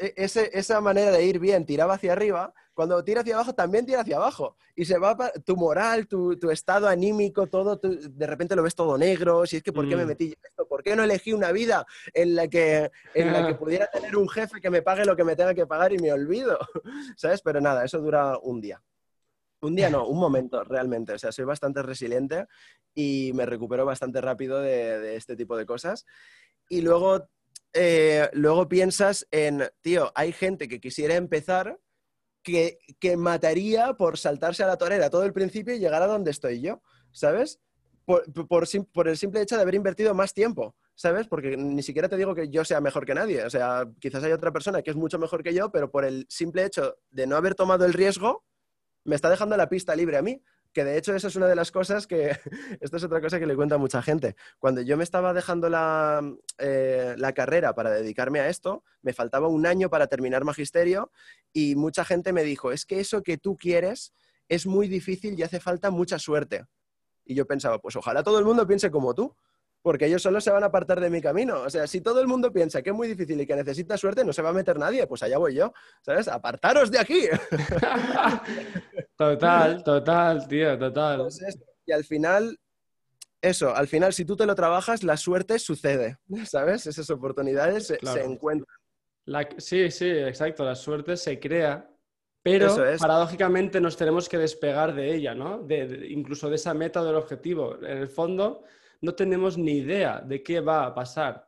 e, 0.00 0.14
esa 0.16 0.80
manera 0.80 1.10
de 1.10 1.24
ir 1.24 1.38
bien 1.38 1.66
tiraba 1.66 1.94
hacia 1.94 2.12
arriba, 2.12 2.54
cuando 2.74 3.04
tira 3.04 3.20
hacia 3.20 3.34
abajo 3.34 3.54
también 3.54 3.84
tira 3.84 4.00
hacia 4.00 4.16
abajo. 4.16 4.56
Y 4.74 4.84
se 4.86 4.98
va 4.98 5.16
tu 5.44 5.56
moral, 5.56 6.06
tu, 6.06 6.50
estado 6.50 6.88
anímico, 6.88 7.46
todo, 7.46 7.76
de 7.76 8.26
repente 8.26 8.56
lo 8.56 8.62
ves 8.62 8.74
todo 8.74 8.96
negro. 8.96 9.44
Si 9.46 9.56
es 9.56 9.62
que, 9.62 9.72
¿por 9.72 9.88
qué 9.88 9.96
me 9.96 10.04
mm. 10.04 10.08
metí 10.08 10.34
esto? 10.42 10.66
¿Por 10.66 10.82
qué 10.82 10.96
no 10.96 11.04
elegí 11.04 11.32
una 11.32 11.52
vida 11.52 11.86
en 12.14 12.34
la, 12.34 12.48
que, 12.48 12.90
en 13.14 13.32
la 13.32 13.46
que 13.46 13.54
pudiera 13.54 13.86
tener 13.88 14.16
un 14.16 14.28
jefe 14.28 14.60
que 14.60 14.70
me 14.70 14.82
pague 14.82 15.04
lo 15.04 15.16
que 15.16 15.24
me 15.24 15.36
tenga 15.36 15.54
que 15.54 15.66
pagar 15.66 15.92
y 15.92 15.98
me 15.98 16.12
olvido? 16.12 16.58
¿Sabes? 17.16 17.42
Pero 17.42 17.60
nada, 17.60 17.84
eso 17.84 18.00
dura 18.00 18.38
un 18.38 18.60
día. 18.60 18.82
Un 19.60 19.76
día 19.76 19.90
no, 19.90 20.08
un 20.08 20.18
momento, 20.18 20.64
realmente. 20.64 21.12
O 21.12 21.18
sea, 21.18 21.30
soy 21.30 21.44
bastante 21.44 21.82
resiliente 21.82 22.46
y 22.94 23.32
me 23.34 23.46
recupero 23.46 23.84
bastante 23.84 24.20
rápido 24.20 24.60
de, 24.60 24.98
de 24.98 25.16
este 25.16 25.36
tipo 25.36 25.56
de 25.56 25.66
cosas. 25.66 26.06
Y 26.68 26.80
luego 26.80 27.28
eh, 27.74 28.28
luego 28.32 28.68
piensas 28.68 29.26
en, 29.30 29.64
tío, 29.80 30.12
hay 30.14 30.32
gente 30.32 30.68
que 30.68 30.80
quisiera 30.80 31.14
empezar 31.14 31.78
que, 32.42 32.78
mataría 33.16 33.94
por 33.94 34.18
saltarse 34.18 34.62
a 34.62 34.66
la 34.66 34.76
torera 34.76 35.10
todo 35.10 35.24
el 35.24 35.32
principio 35.32 35.74
y 35.74 35.78
llegar 35.78 36.02
a 36.02 36.06
donde 36.06 36.30
estoy 36.30 36.60
yo, 36.60 36.82
¿sabes? 37.12 37.60
Por, 38.04 38.24
por, 38.48 39.08
el 39.08 39.16
simple 39.16 39.40
hecho 39.40 39.56
de 39.56 39.62
haber 39.62 39.76
invertido 39.76 40.12
más 40.12 40.34
tiempo, 40.34 40.74
¿sabes? 40.94 41.28
Porque 41.28 41.56
ni 41.56 41.82
siquiera 41.82 42.08
te 42.08 42.16
digo 42.16 42.34
que 42.34 42.48
yo 42.48 42.64
sea 42.64 42.80
mejor 42.80 43.06
que 43.06 43.14
nadie, 43.14 43.44
o 43.44 43.50
sea, 43.50 43.88
quizás 44.00 44.24
hay 44.24 44.32
otra 44.32 44.52
persona 44.52 44.82
que 44.82 44.90
es 44.90 44.96
mucho 44.96 45.18
mejor 45.18 45.42
que 45.42 45.54
yo, 45.54 45.70
pero 45.70 45.90
por 45.90 46.04
el 46.04 46.26
simple 46.28 46.64
hecho 46.64 46.98
de 47.10 47.26
no 47.26 47.36
haber 47.36 47.54
tomado 47.54 47.84
el 47.84 47.92
riesgo, 47.92 48.44
me 49.04 49.14
está 49.14 49.30
dejando 49.30 49.56
la 49.56 49.68
pista 49.68 49.94
libre 49.94 50.16
a 50.16 50.22
mí 50.22 50.42
que 50.72 50.84
de 50.84 50.96
hecho 50.96 51.14
esa 51.14 51.28
es 51.28 51.36
una 51.36 51.46
de 51.46 51.54
las 51.54 51.70
cosas 51.70 52.06
que, 52.06 52.36
esto 52.80 52.96
es 52.96 53.04
otra 53.04 53.20
cosa 53.20 53.38
que 53.38 53.46
le 53.46 53.56
cuenta 53.56 53.78
mucha 53.78 54.02
gente. 54.02 54.36
Cuando 54.58 54.80
yo 54.80 54.96
me 54.96 55.04
estaba 55.04 55.32
dejando 55.32 55.68
eh, 56.58 57.14
la, 57.16 57.32
carrera 57.32 57.74
para 57.74 57.90
dedicarme 57.90 58.40
a 58.40 58.48
esto, 58.48 58.84
me 59.02 59.12
faltaba 59.12 59.48
un 59.48 59.66
año 59.66 59.90
para 59.90 60.06
terminar 60.06 60.44
magisterio 60.44 61.10
y 61.52 61.76
mucha 61.76 62.04
gente 62.04 62.32
me 62.32 62.42
dijo, 62.42 62.72
es 62.72 62.86
que 62.86 63.00
eso 63.00 63.22
que 63.22 63.38
tú 63.38 63.56
quieres 63.56 64.12
es 64.48 64.66
muy 64.66 64.88
difícil 64.88 65.38
y 65.38 65.42
hace 65.42 65.60
falta 65.60 65.90
mucha 65.90 66.18
suerte. 66.18 66.64
Y 67.24 67.34
yo 67.34 67.46
pensaba, 67.46 67.78
pues 67.78 67.96
ojalá 67.96 68.22
todo 68.22 68.38
el 68.38 68.44
mundo 68.44 68.66
piense 68.66 68.90
como 68.90 69.14
tú 69.14 69.36
porque 69.82 70.06
ellos 70.06 70.22
solo 70.22 70.40
se 70.40 70.50
van 70.50 70.62
a 70.62 70.66
apartar 70.66 71.00
de 71.00 71.10
mi 71.10 71.20
camino. 71.20 71.62
O 71.62 71.70
sea, 71.70 71.86
si 71.86 72.00
todo 72.00 72.20
el 72.20 72.28
mundo 72.28 72.52
piensa 72.52 72.82
que 72.82 72.90
es 72.90 72.96
muy 72.96 73.08
difícil 73.08 73.40
y 73.40 73.46
que 73.46 73.56
necesita 73.56 73.98
suerte, 73.98 74.24
no 74.24 74.32
se 74.32 74.40
va 74.40 74.50
a 74.50 74.54
meter 74.54 74.78
nadie, 74.78 75.06
pues 75.06 75.22
allá 75.22 75.38
voy 75.38 75.54
yo, 75.54 75.72
¿sabes? 76.02 76.28
Apartaros 76.28 76.90
de 76.90 77.00
aquí. 77.00 77.26
total, 79.16 79.82
total, 79.82 80.46
tío, 80.46 80.78
total. 80.78 81.26
y 81.84 81.92
al 81.92 82.04
final, 82.04 82.58
eso, 83.40 83.74
al 83.74 83.88
final, 83.88 84.12
si 84.12 84.24
tú 84.24 84.36
te 84.36 84.46
lo 84.46 84.54
trabajas, 84.54 85.02
la 85.02 85.16
suerte 85.16 85.58
sucede, 85.58 86.18
¿sabes? 86.44 86.86
Esas 86.86 87.10
oportunidades 87.10 87.88
se, 87.88 87.98
encuentran. 88.22 88.78
sí, 89.58 89.90
sí, 89.90 90.08
exacto, 90.08 90.64
la 90.64 90.76
suerte 90.76 91.16
se 91.16 91.40
crea, 91.40 91.88
pero 92.40 92.76
paradójicamente 93.00 93.80
nos 93.80 93.96
tenemos 93.96 94.28
que 94.28 94.38
despegar 94.38 94.94
de 94.94 95.12
ella, 95.12 95.34
¿no? 95.34 95.66
incluso 96.08 96.48
de 96.48 96.56
esa 96.56 96.72
meta 96.72 97.02
del 97.02 97.16
objetivo. 97.16 97.76
En 97.82 97.98
el 97.98 98.08
fondo 98.08 98.62
no 99.02 99.14
tenemos 99.14 99.58
ni 99.58 99.72
idea 99.78 100.20
de 100.20 100.42
qué 100.42 100.60
va 100.60 100.86
a 100.86 100.94
pasar. 100.94 101.46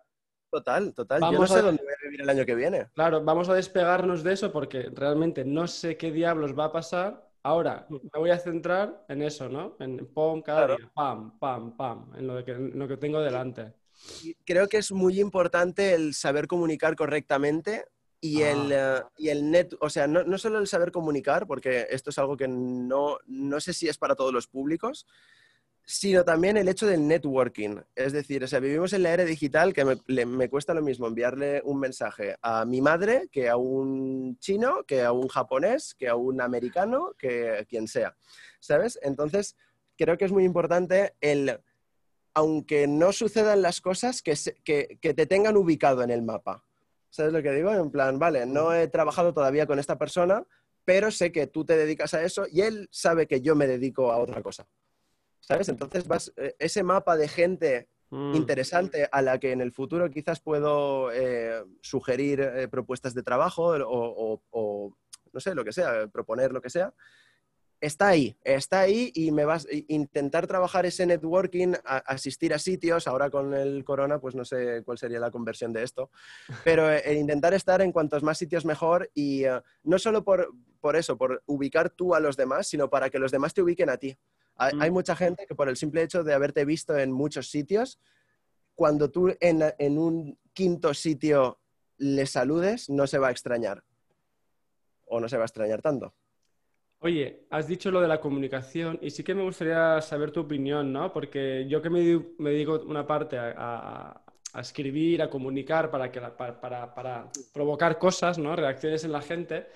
Total, 0.51 0.93
total. 0.93 1.21
Yo 1.21 1.33
no 1.33 1.47
sé 1.47 1.63
dónde 1.63 1.83
voy 1.83 1.93
a 1.93 2.05
vivir 2.05 2.21
el 2.21 2.29
año 2.29 2.45
que 2.45 2.55
viene. 2.55 2.89
Claro, 2.95 3.25
vamos 3.25 3.49
a 3.49 3.55
despegarnos 3.55 4.23
de 4.23 4.35
eso 4.35 4.53
porque 4.53 4.91
realmente 4.93 5.45
no 5.45 5.67
sé 5.67 5.97
qué 5.97 6.13
diablos 6.13 6.57
va 6.57 6.67
a 6.67 6.73
pasar. 6.73 7.29
Ahora 7.43 7.87
me 7.89 8.19
voy 8.19 8.31
a 8.31 8.39
centrar 8.39 9.05
en 9.09 9.23
eso, 9.23 9.49
¿no? 9.49 9.77
En 9.79 10.07
pom 10.13 10.43
cada 10.43 10.77
día, 10.77 10.91
pam, 10.95 11.39
pam, 11.39 11.77
pam, 11.77 12.13
en 12.17 12.27
lo, 12.27 12.45
que, 12.45 12.55
lo 12.55 12.89
que 12.89 12.97
tengo 12.97 13.21
delante. 13.21 13.73
Creo 14.45 14.69
que 14.69 14.79
es 14.79 14.93
muy 14.93 15.21
importante 15.21 15.95
el 15.95 16.15
saber 16.15 16.47
comunicar 16.47 16.97
correctamente 16.97 17.85
y, 18.21 18.43
el, 18.43 18.73
ah. 18.73 18.99
eh, 18.99 19.03
y 19.19 19.29
el 19.29 19.51
net, 19.51 19.75
o 19.81 19.91
sea, 19.91 20.07
no, 20.07 20.25
no, 20.25 20.39
solo 20.39 20.59
el 20.59 20.67
saber 20.67 20.91
comunicar, 20.91 21.47
porque 21.47 21.87
esto 21.91 22.11
es 22.11 22.19
algo 22.19 22.37
que 22.37 22.49
no, 22.49 23.19
no 23.27 23.61
sé 23.61 23.73
si 23.73 23.89
es 23.89 23.99
para 23.99 24.15
todos 24.15 24.33
los 24.33 24.47
públicos, 24.47 25.07
sino 25.87 26.25
también 26.25 26.57
el 26.57 26.69
hecho 26.69 26.87
del 26.87 27.07
networking. 27.07 27.77
Es 27.95 28.13
decir, 28.13 28.43
o 28.43 28.49
sea, 28.49 28.61
vivimos 28.61 28.93
en 28.93 29.03
la 29.03 29.11
era 29.11 29.25
digital 29.25 29.73
que 29.75 29.85
me, 29.85 30.49
cuesta 30.49 30.75
lo 30.75 30.83
mismo 30.83 31.07
enviarle 31.07 31.61
un 31.65 31.79
mensaje 31.79 32.37
a 32.41 32.65
mi 32.65 32.81
madre 32.81 33.29
que 33.31 33.49
a 33.49 33.57
un 33.57 34.39
chino, 34.39 34.85
que 34.85 35.03
a 35.03 35.13
un 35.13 35.29
japonés, 35.29 35.95
que 35.95 36.09
a 36.09 36.17
un 36.17 36.41
americano, 36.41 37.13
que 37.19 37.59
a 37.59 37.65
quien 37.65 37.87
sea. 37.87 38.17
¿Sabes? 38.61 38.99
Entonces, 39.03 39.57
creo 39.99 40.17
que 40.17 40.25
es 40.25 40.33
muy 40.33 40.45
importante 40.45 41.15
el, 41.21 41.61
aunque 42.33 42.87
no 42.87 43.13
sucedan 43.13 43.61
las 43.61 43.81
cosas, 43.83 44.23
que, 44.23 44.35
que 44.65 45.15
te 45.15 45.27
tengan 45.27 45.57
ubicado 45.57 46.03
en 46.03 46.11
el 46.11 46.23
mapa. 46.23 46.65
¿Sabes 47.11 47.33
lo 47.33 47.43
que 47.43 47.53
digo? 47.53 47.73
En 47.73 47.91
plan, 47.91 48.19
vale, 48.19 48.47
no 48.47 48.75
he 48.75 48.89
trabajado 48.89 49.35
todavía 49.35 49.67
con 49.67 49.79
esta 49.79 49.99
persona, 49.99 50.45
pero 50.85 51.11
sé 51.11 51.31
que 51.31 51.47
tú 51.47 51.65
te 51.65 51.77
dedicas 51.77 52.15
a 52.15 52.23
eso 52.23 52.47
y 52.51 52.63
él 52.63 52.89
sabe 52.91 53.27
que 53.27 53.41
yo 53.41 53.55
me 53.55 53.67
dedico 53.67 54.11
a 54.11 54.19
otra 54.19 54.43
cosa. 54.43 54.67
¿Sabes? 55.47 55.69
Entonces 55.69 56.07
vas, 56.07 56.33
eh, 56.37 56.55
ese 56.59 56.83
mapa 56.83 57.17
de 57.17 57.29
gente 57.29 57.89
mm. 58.11 58.35
interesante 58.35 59.09
a 59.11 59.23
la 59.23 59.39
que 59.39 59.53
en 59.53 59.61
el 59.61 59.73
futuro 59.73 60.11
quizás 60.11 60.41
puedo 60.41 61.13
eh, 61.13 61.63
sugerir 61.81 62.41
eh, 62.41 62.69
propuestas 62.69 63.15
de 63.15 63.23
trabajo 63.23 63.75
o, 63.87 64.93
no 65.33 65.41
sé, 65.41 65.55
lo 65.55 65.65
que 65.65 65.73
sea, 65.73 66.07
proponer 66.09 66.53
lo 66.53 66.61
que 66.61 66.71
sea, 66.71 66.95
está 67.81 68.09
ahí, 68.09 68.37
está 68.45 68.81
ahí 68.81 69.11
y 69.15 69.33
me 69.33 69.45
vas 69.45 69.67
a 69.67 69.75
intentar 69.89 70.47
trabajar 70.47 70.87
ese 70.87 71.05
networking, 71.05 71.75
asistir 71.85 72.55
a 72.55 72.59
sitios, 72.59 73.07
ahora 73.07 73.29
con 73.31 73.53
el 73.53 73.85
corona, 73.85 74.21
pues 74.21 74.35
no 74.35 74.45
sé 74.45 74.83
cuál 74.85 74.97
sería 74.97 75.19
la 75.19 75.33
conversión 75.33 75.73
de 75.73 75.83
esto, 75.83 76.11
pero 76.65 76.91
eh, 76.91 77.15
intentar 77.15 77.53
estar 77.53 77.83
en 77.83 77.93
cuantos 77.93 78.23
más 78.23 78.39
sitios 78.39 78.65
mejor 78.65 79.11
y 79.13 79.43
no 79.83 79.99
solo 79.99 80.25
por, 80.25 80.49
eso, 80.95 81.19
por 81.19 81.43
ubicar 81.47 81.91
tú 81.91 82.15
a 82.15 82.21
los 82.21 82.37
demás, 82.37 82.69
sino 82.69 82.89
para 82.89 83.11
que 83.11 83.19
los 83.19 83.33
demás 83.33 83.53
te 83.53 83.61
ubiquen 83.61 83.91
a 83.91 83.99
ti. 83.99 84.17
Hay, 84.57 84.91
mm. 84.91 84.93
mucha 84.93 85.17
gente 85.17 85.47
que 85.47 85.55
por 85.55 85.69
el 85.69 85.77
simple 85.77 86.03
hecho 86.03 86.23
de 86.23 86.35
haberte 86.35 86.65
visto 86.65 86.97
en 86.97 87.11
muchos 87.11 87.51
sitios, 87.51 87.99
cuando 88.75 89.11
tú 89.11 89.35
en, 89.41 89.63
en 89.79 89.99
un 89.99 90.39
quinto 90.53 90.95
sitio 90.95 91.59
le 91.99 92.27
saludes, 92.27 92.89
no 92.91 93.07
se 93.07 93.19
va 93.19 93.29
a 93.29 93.31
extrañar. 93.31 93.83
O 95.07 95.21
no 95.21 95.29
se 95.29 95.37
va 95.37 95.45
a 95.45 95.47
extrañar 95.47 95.83
tanto. 95.83 96.15
Oye, 97.05 97.45
has 97.51 97.69
dicho 97.69 97.91
lo 97.91 98.01
de 98.01 98.09
la 98.09 98.19
comunicación 98.19 98.99
y 99.03 99.11
sí 99.11 99.23
que 99.23 99.35
me 99.35 99.43
gustaría 99.43 100.01
saber 100.01 100.31
tu 100.31 100.41
opinión, 100.41 100.91
¿no? 100.91 101.13
Porque 101.13 101.67
yo 101.69 101.83
que 101.83 101.91
me, 101.91 102.01
dedico 102.01 102.81
una 102.87 103.07
parte 103.07 103.37
a, 103.39 104.23
escribir, 104.59 105.21
a 105.21 105.29
comunicar 105.29 105.91
para, 105.91 106.11
que 106.11 106.19
para, 106.19 107.31
provocar 107.53 107.99
cosas, 107.99 108.39
¿no? 108.39 108.57
Reacciones 108.57 109.05
en 109.05 109.13
la 109.13 109.21
gente. 109.21 109.67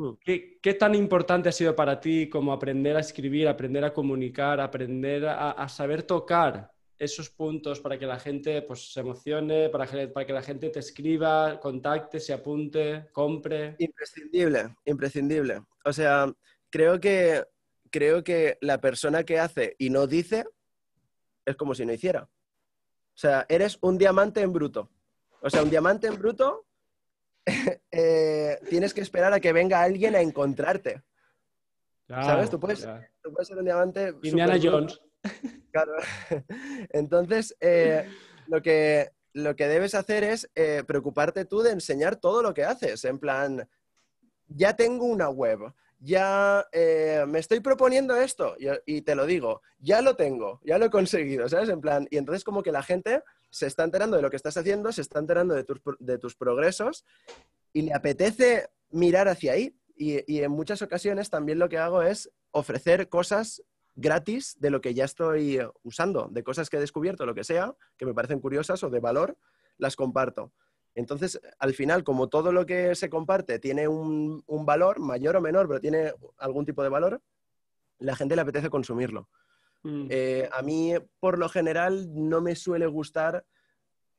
Hmm. 0.00 0.14
¿Qué, 0.24 0.74
tan 0.78 0.94
importante 0.94 1.50
ha 1.50 1.52
sido 1.52 1.76
para 1.76 2.00
ti 2.00 2.30
como 2.30 2.54
aprender 2.54 2.96
a 2.96 3.00
escribir, 3.00 3.46
aprender 3.46 3.84
a 3.84 3.92
comunicar, 3.92 4.58
aprender 4.58 5.26
a, 5.26 5.68
saber 5.68 6.04
tocar 6.04 6.72
esos 6.96 7.28
puntos 7.28 7.80
para 7.80 7.98
que 7.98 8.06
la 8.06 8.18
gente 8.18 8.62
pues, 8.62 8.94
se 8.94 9.00
emocione, 9.00 9.68
para 9.68 9.86
para 10.10 10.26
que 10.26 10.32
la 10.32 10.42
gente 10.42 10.70
te 10.70 10.78
escriba, 10.78 11.60
contacte, 11.60 12.18
se 12.18 12.32
apunte, 12.32 13.08
compre? 13.12 13.76
Imprescindible, 13.78 14.74
imprescindible. 14.86 15.64
O 15.84 15.92
sea, 15.92 16.32
creo 16.70 16.98
que, 16.98 17.44
creo 17.90 18.24
que 18.24 18.56
la 18.62 18.80
persona 18.80 19.24
que 19.24 19.38
hace 19.38 19.76
y 19.78 19.90
no 19.90 20.06
dice 20.06 20.46
es 21.44 21.56
como 21.56 21.74
si 21.74 21.84
no 21.84 21.92
hiciera. 21.92 22.22
O 22.22 23.18
sea, 23.20 23.44
eres 23.50 23.76
un 23.82 23.98
diamante 23.98 24.40
en 24.40 24.50
bruto. 24.50 24.90
O 25.42 25.50
sea, 25.50 25.62
un 25.62 25.68
diamante 25.68 26.06
en 26.06 26.18
bruto 26.18 26.64
eh, 27.90 28.58
tienes 28.68 28.94
que 28.94 29.00
esperar 29.00 29.32
a 29.32 29.40
que 29.40 29.52
venga 29.52 29.82
alguien 29.82 30.14
a 30.14 30.20
encontrarte. 30.20 31.02
¿Sabes? 32.08 32.50
Tú 32.50 32.58
puedes, 32.58 32.80
ser 32.80 33.58
un 33.58 33.64
diamante. 33.64 34.14
Indiana 34.22 34.58
Jones. 34.60 35.00
Claro. 35.70 35.92
Entonces, 36.90 37.56
eh, 37.60 38.08
lo, 38.48 38.60
que, 38.60 39.10
lo 39.32 39.54
que 39.54 39.68
debes 39.68 39.94
hacer 39.94 40.24
es 40.24 40.50
eh, 40.56 40.82
preocuparte 40.84 41.44
tú 41.44 41.60
de 41.62 41.70
enseñar 41.70 42.16
todo 42.16 42.42
lo 42.42 42.54
que 42.54 42.64
haces. 42.64 43.04
En 43.04 43.20
plan, 43.20 43.68
ya 44.48 44.74
tengo 44.74 45.04
una 45.04 45.28
web, 45.28 45.72
ya 46.00 46.66
eh, 46.72 47.24
me 47.28 47.38
estoy 47.38 47.60
proponiendo 47.60 48.16
esto 48.16 48.56
y, 48.86 49.02
te 49.02 49.14
lo 49.14 49.26
digo, 49.26 49.62
ya 49.78 50.02
lo 50.02 50.16
tengo, 50.16 50.60
ya 50.64 50.78
lo 50.78 50.86
he 50.86 50.90
conseguido, 50.90 51.48
¿sabes? 51.48 51.68
En 51.68 51.80
plan, 51.80 52.08
y 52.10 52.16
entonces 52.16 52.42
como 52.42 52.62
que 52.62 52.72
la 52.72 52.82
gente 52.82 53.22
se 53.50 53.66
está 53.66 53.84
enterando 53.84 54.16
de 54.16 54.22
lo 54.22 54.30
que 54.30 54.36
estás 54.36 54.56
haciendo, 54.56 54.92
se 54.92 55.02
está 55.02 55.18
enterando 55.18 55.54
de 55.54 55.64
tus, 55.64 55.80
de 55.98 56.18
tus 56.18 56.36
progresos 56.36 57.04
y 57.72 57.82
le 57.82 57.94
apetece 57.94 58.70
mirar 58.90 59.28
hacia 59.28 59.52
ahí. 59.52 59.76
Y, 59.96 60.32
y, 60.32 60.42
en 60.42 60.50
muchas 60.50 60.80
ocasiones 60.80 61.28
también 61.28 61.58
lo 61.58 61.68
que 61.68 61.76
hago 61.76 62.02
es 62.02 62.30
ofrecer 62.52 63.10
cosas 63.10 63.62
gratis 63.94 64.56
de 64.58 64.70
lo 64.70 64.80
que 64.80 64.94
ya 64.94 65.04
estoy 65.04 65.60
usando, 65.82 66.28
de 66.30 66.42
cosas 66.42 66.70
que 66.70 66.78
he 66.78 66.80
descubierto, 66.80 67.26
lo 67.26 67.34
que 67.34 67.44
sea, 67.44 67.74
que 67.98 68.06
me 68.06 68.14
parecen 68.14 68.40
curiosas 68.40 68.82
o 68.82 68.88
de 68.88 69.00
valor, 69.00 69.36
las 69.76 69.96
comparto. 69.96 70.52
Entonces, 70.94 71.40
al 71.58 71.74
final, 71.74 72.02
como 72.02 72.28
todo 72.28 72.52
lo 72.52 72.66
que 72.66 72.94
se 72.94 73.10
comparte 73.10 73.58
tiene 73.58 73.88
un, 73.88 74.42
valor, 74.48 74.98
mayor 74.98 75.36
o 75.36 75.40
menor, 75.40 75.68
pero 75.68 75.80
tiene 75.80 76.12
algún 76.38 76.66
tipo 76.66 76.82
de 76.82 76.88
valor, 76.88 77.22
la 77.98 78.16
gente 78.16 78.34
le 78.34 78.42
apetece 78.42 78.70
consumirlo. 78.70 79.28
Mm. 79.82 80.06
Eh, 80.10 80.48
a 80.52 80.62
mí, 80.62 80.94
por 81.18 81.38
lo 81.38 81.48
general, 81.48 82.08
no 82.12 82.40
me 82.40 82.54
suele 82.54 82.86
gustar 82.86 83.44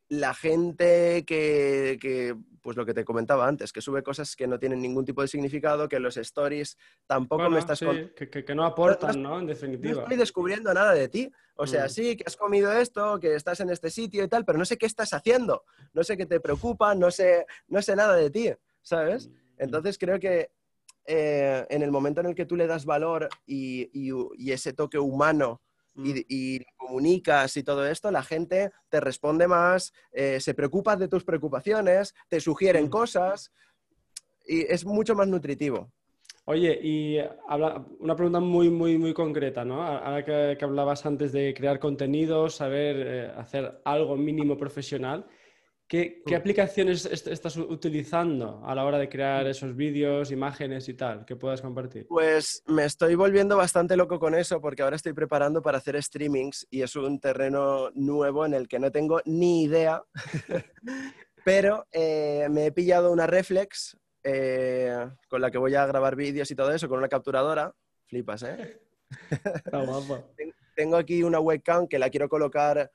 la 0.09 0.33
gente 0.33 1.23
que, 1.25 2.35
pues 2.61 2.75
lo 2.75 2.85
que 2.85 2.93
te 2.93 3.05
comentaba 3.05 3.47
antes, 3.47 3.71
que 3.71 3.79
sube 3.79 4.03
cosas 4.03 4.35
que 4.35 4.45
no 4.45 4.59
tienen 4.59 4.81
ningún 4.81 5.05
tipo 5.05 5.21
de 5.21 5.29
significado, 5.29 5.87
que 5.87 5.99
los 5.99 6.17
stories 6.17 6.77
tampoco 7.07 7.49
me 7.49 7.59
estás... 7.59 7.79
que, 7.79 8.55
no 8.55 8.65
aportan, 8.65 9.21
¿no? 9.23 9.39
En 9.39 9.45
definitiva. 9.45 9.93
No 9.93 10.01
estoy 10.01 10.17
descubriendo 10.17 10.73
nada 10.73 10.93
de 10.93 11.07
ti. 11.07 11.31
O 11.55 11.65
sea, 11.65 11.85
mm. 11.85 11.89
sí, 11.89 12.17
que 12.17 12.23
has 12.27 12.35
comido 12.35 12.73
esto, 12.73 13.19
que 13.19 13.35
estás 13.35 13.61
en 13.61 13.69
este 13.69 13.89
sitio 13.89 14.23
y 14.23 14.27
tal, 14.27 14.43
pero 14.43 14.57
no 14.57 14.65
sé 14.65 14.77
qué 14.77 14.85
estás 14.85 15.13
haciendo, 15.13 15.63
no 15.93 16.03
sé 16.03 16.17
qué 16.17 16.25
te 16.25 16.41
preocupa, 16.41 16.93
no 16.93 17.09
sé, 17.09 17.45
no 17.67 17.81
sé 17.81 17.95
nada 17.95 18.15
de 18.15 18.29
ti, 18.29 18.51
¿sabes? 18.81 19.29
Mm. 19.29 19.33
Entonces 19.59 19.97
creo 19.97 20.19
que 20.19 20.49
eh, 21.05 21.65
en 21.69 21.81
el 21.81 21.91
momento 21.91 22.21
en 22.21 22.27
el 22.27 22.35
que 22.35 22.45
tú 22.45 22.55
le 22.55 22.67
das 22.67 22.85
valor 22.85 23.29
y, 23.45 23.89
y 23.93 24.51
ese 24.51 24.73
toque 24.73 24.97
humano 24.97 25.61
Mm. 25.95 26.13
y, 26.27 26.65
comunicas 26.77 27.55
y 27.57 27.63
todo 27.63 27.85
esto, 27.85 28.11
la 28.11 28.23
gente 28.23 28.71
te 28.89 28.99
responde 28.99 29.47
más, 29.47 29.93
eh, 30.11 30.39
se 30.39 30.53
preocupa 30.53 30.95
de 30.95 31.07
tus 31.07 31.23
preocupaciones, 31.23 32.13
te 32.27 32.39
sugieren 32.39 32.85
mm. 32.85 32.89
cosas 32.89 33.51
y 34.45 34.61
es 34.61 34.85
mucho 34.85 35.15
más 35.15 35.27
nutritivo. 35.27 35.91
Oye, 36.45 36.79
y 36.81 37.17
una 37.99 38.15
pregunta 38.15 38.39
muy, 38.39 38.69
muy, 38.69 38.97
muy 38.97 39.13
concreta, 39.13 39.63
¿no? 39.63 39.83
Ahora 39.83 40.25
que, 40.25 40.57
hablabas 40.65 41.05
antes 41.05 41.31
de 41.31 41.53
crear 41.53 41.79
contenido, 41.79 42.49
saber 42.49 42.95
eh, 42.99 43.31
hacer 43.37 43.79
algo 43.85 44.17
mínimo 44.17 44.57
profesional. 44.57 45.25
¿Qué, 45.91 46.23
mm. 46.25 46.35
aplicaciones 46.35 47.05
estás 47.05 47.57
utilizando 47.57 48.61
a 48.65 48.73
la 48.73 48.85
hora 48.85 48.97
de 48.97 49.09
crear 49.09 49.45
esos 49.45 49.75
vídeos, 49.75 50.31
imágenes 50.31 50.87
y 50.87 50.93
tal 50.93 51.25
que 51.25 51.35
puedas 51.35 51.61
compartir? 51.61 52.07
Pues 52.07 52.63
me 52.65 52.85
estoy 52.85 53.15
volviendo 53.15 53.57
bastante 53.57 53.97
loco 53.97 54.17
con 54.17 54.33
eso 54.33 54.61
porque 54.61 54.83
ahora 54.83 54.95
estoy 54.95 55.11
preparando 55.11 55.61
para 55.61 55.79
hacer 55.79 56.01
streamings 56.01 56.65
y 56.69 56.81
es 56.81 56.95
un 56.95 57.19
terreno 57.19 57.91
nuevo 57.93 58.45
en 58.45 58.53
el 58.53 58.69
que 58.69 58.79
no 58.79 58.89
tengo 58.89 59.19
ni 59.25 59.63
idea, 59.63 60.01
pero 61.43 61.85
eh, 61.91 62.47
me 62.49 62.67
he 62.67 62.71
pillado 62.71 63.11
una 63.11 63.27
reflex 63.27 63.97
eh, 64.23 64.95
con 65.27 65.41
la 65.41 65.51
que 65.51 65.57
voy 65.57 65.75
a 65.75 65.85
grabar 65.85 66.15
vídeos 66.15 66.49
y 66.51 66.55
todo 66.55 66.71
eso, 66.71 66.87
con 66.87 66.99
una 66.99 67.09
capturadora. 67.09 67.75
Flipas, 68.05 68.43
¿eh? 68.43 68.79
Tengo 70.73 70.95
aquí 70.95 71.21
una 71.21 71.41
webcam 71.41 71.85
que 71.85 71.99
la 71.99 72.09
quiero 72.09 72.29
colocar 72.29 72.89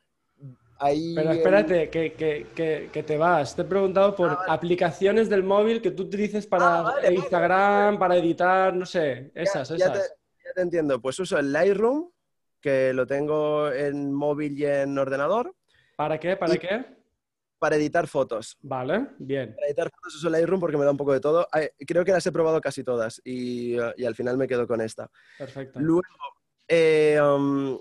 pero 0.79 1.33
espérate, 1.33 1.91
que, 1.91 3.05
te 3.07 3.16
vas. 3.16 3.57
Te 3.57 3.62
he 3.62 3.64
preguntado 3.64 4.14
por 4.14 4.31
ah, 4.31 4.45
aplicaciones 4.49 5.29
del 5.29 5.43
móvil 5.43 5.81
que 5.81 5.91
tú 5.91 6.05
utilices 6.05 6.47
para 6.47 6.81
ah, 6.81 7.12
Instagram, 7.12 7.99
para 7.99 8.16
editar, 8.16 8.74
no 8.74 8.85
sé, 8.85 9.31
esas, 9.35 9.70
esas. 9.70 9.79
Ya 10.45 10.53
te, 10.55 10.61
entiendo. 10.61 11.01
Pues 11.01 11.18
uso 11.18 11.39
el 11.39 11.53
Lightroom, 11.53 12.11
que 12.61 12.93
lo 12.93 13.07
tengo 13.07 13.70
en 13.70 14.12
móvil 14.12 14.59
y 14.59 14.66
en 14.66 14.97
ordenador. 14.99 15.55
¿Para 15.97 16.18
qué? 16.18 16.37
¿Para 16.37 16.57
qué? 16.57 16.85
Para 17.59 17.77
editar 17.77 18.07
fotos. 18.07 18.59
Vale, 18.61 19.09
bien. 19.18 19.55
Para 19.55 19.66
editar 19.68 19.91
fotos 19.91 20.16
uso 20.16 20.29
Lightroom 20.29 20.61
porque 20.61 20.77
me 20.77 20.85
da 20.85 20.91
un 20.91 20.97
poco 20.99 21.14
de 21.14 21.20
todo. 21.20 21.47
Creo 21.87 22.05
que 22.05 22.12
las 22.12 22.27
he 22.27 22.33
probado 22.33 22.61
casi 22.61 22.85
todas 22.85 23.20
y, 23.24 23.79
al 23.79 24.14
final 24.14 24.37
me 24.37 24.47
quedo 24.47 24.66
con 24.66 24.83
esta. 24.83 25.11
Perfecto. 25.39 25.81
Luego, 25.81 26.03
eh, 26.68 27.18
um, 27.20 27.79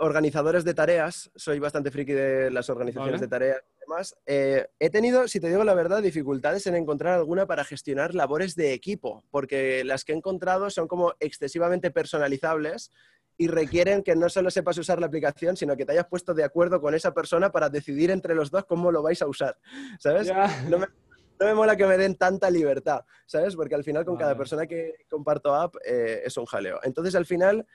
organizadores 0.00 0.64
de 0.64 0.72
tareas, 0.72 1.30
soy 1.36 1.58
bastante 1.58 1.90
friki 1.90 2.12
de 2.12 2.50
las 2.50 2.70
organizaciones 2.70 3.20
de 3.20 3.28
tareas 3.28 3.58
y 3.76 3.80
demás. 3.80 4.16
Eh, 4.24 4.66
he 4.78 4.88
tenido, 4.88 5.28
si 5.28 5.40
te 5.40 5.48
digo 5.48 5.62
la 5.62 5.74
verdad, 5.74 6.02
dificultades 6.02 6.66
en 6.66 6.74
encontrar 6.74 7.14
alguna 7.14 7.46
para 7.46 7.64
gestionar 7.64 8.14
labores 8.14 8.56
de 8.56 8.72
equipo, 8.72 9.22
porque 9.30 9.84
las 9.84 10.04
que 10.04 10.12
he 10.12 10.16
encontrado 10.16 10.70
son 10.70 10.88
como 10.88 11.12
excesivamente 11.20 11.90
personalizables 11.90 12.90
y 13.36 13.48
requieren 13.48 14.02
que 14.02 14.16
no 14.16 14.30
solo 14.30 14.50
sepas 14.50 14.78
usar 14.78 15.00
la 15.00 15.06
aplicación, 15.06 15.56
sino 15.56 15.76
que 15.76 15.84
te 15.84 15.92
hayas 15.92 16.06
puesto 16.06 16.32
de 16.32 16.44
acuerdo 16.44 16.80
con 16.80 16.94
esa 16.94 17.12
persona 17.12 17.52
para 17.52 17.68
decidir 17.68 18.10
entre 18.10 18.34
los 18.34 18.50
dos 18.50 18.64
cómo 18.64 18.90
lo 18.90 19.02
vais 19.02 19.20
a 19.20 19.26
usar, 19.26 19.58
¿sabes? 19.98 20.32
No, 20.68 20.78
me, 21.46 21.54
mola 21.54 21.76
que 21.76 21.86
me 21.86 21.96
den 21.96 22.16
tanta 22.16 22.50
libertad, 22.50 23.04
¿sabes? 23.26 23.54
Porque 23.56 23.74
al 23.74 23.84
final 23.84 24.04
con 24.04 24.16
cada 24.16 24.36
persona 24.36 24.66
que 24.66 24.94
comparto 25.08 25.54
app 25.54 25.74
eh, 25.84 26.22
es 26.24 26.36
un 26.36 26.44
jaleo. 26.44 26.80
Entonces 26.82 27.14
al 27.14 27.24
final 27.24 27.66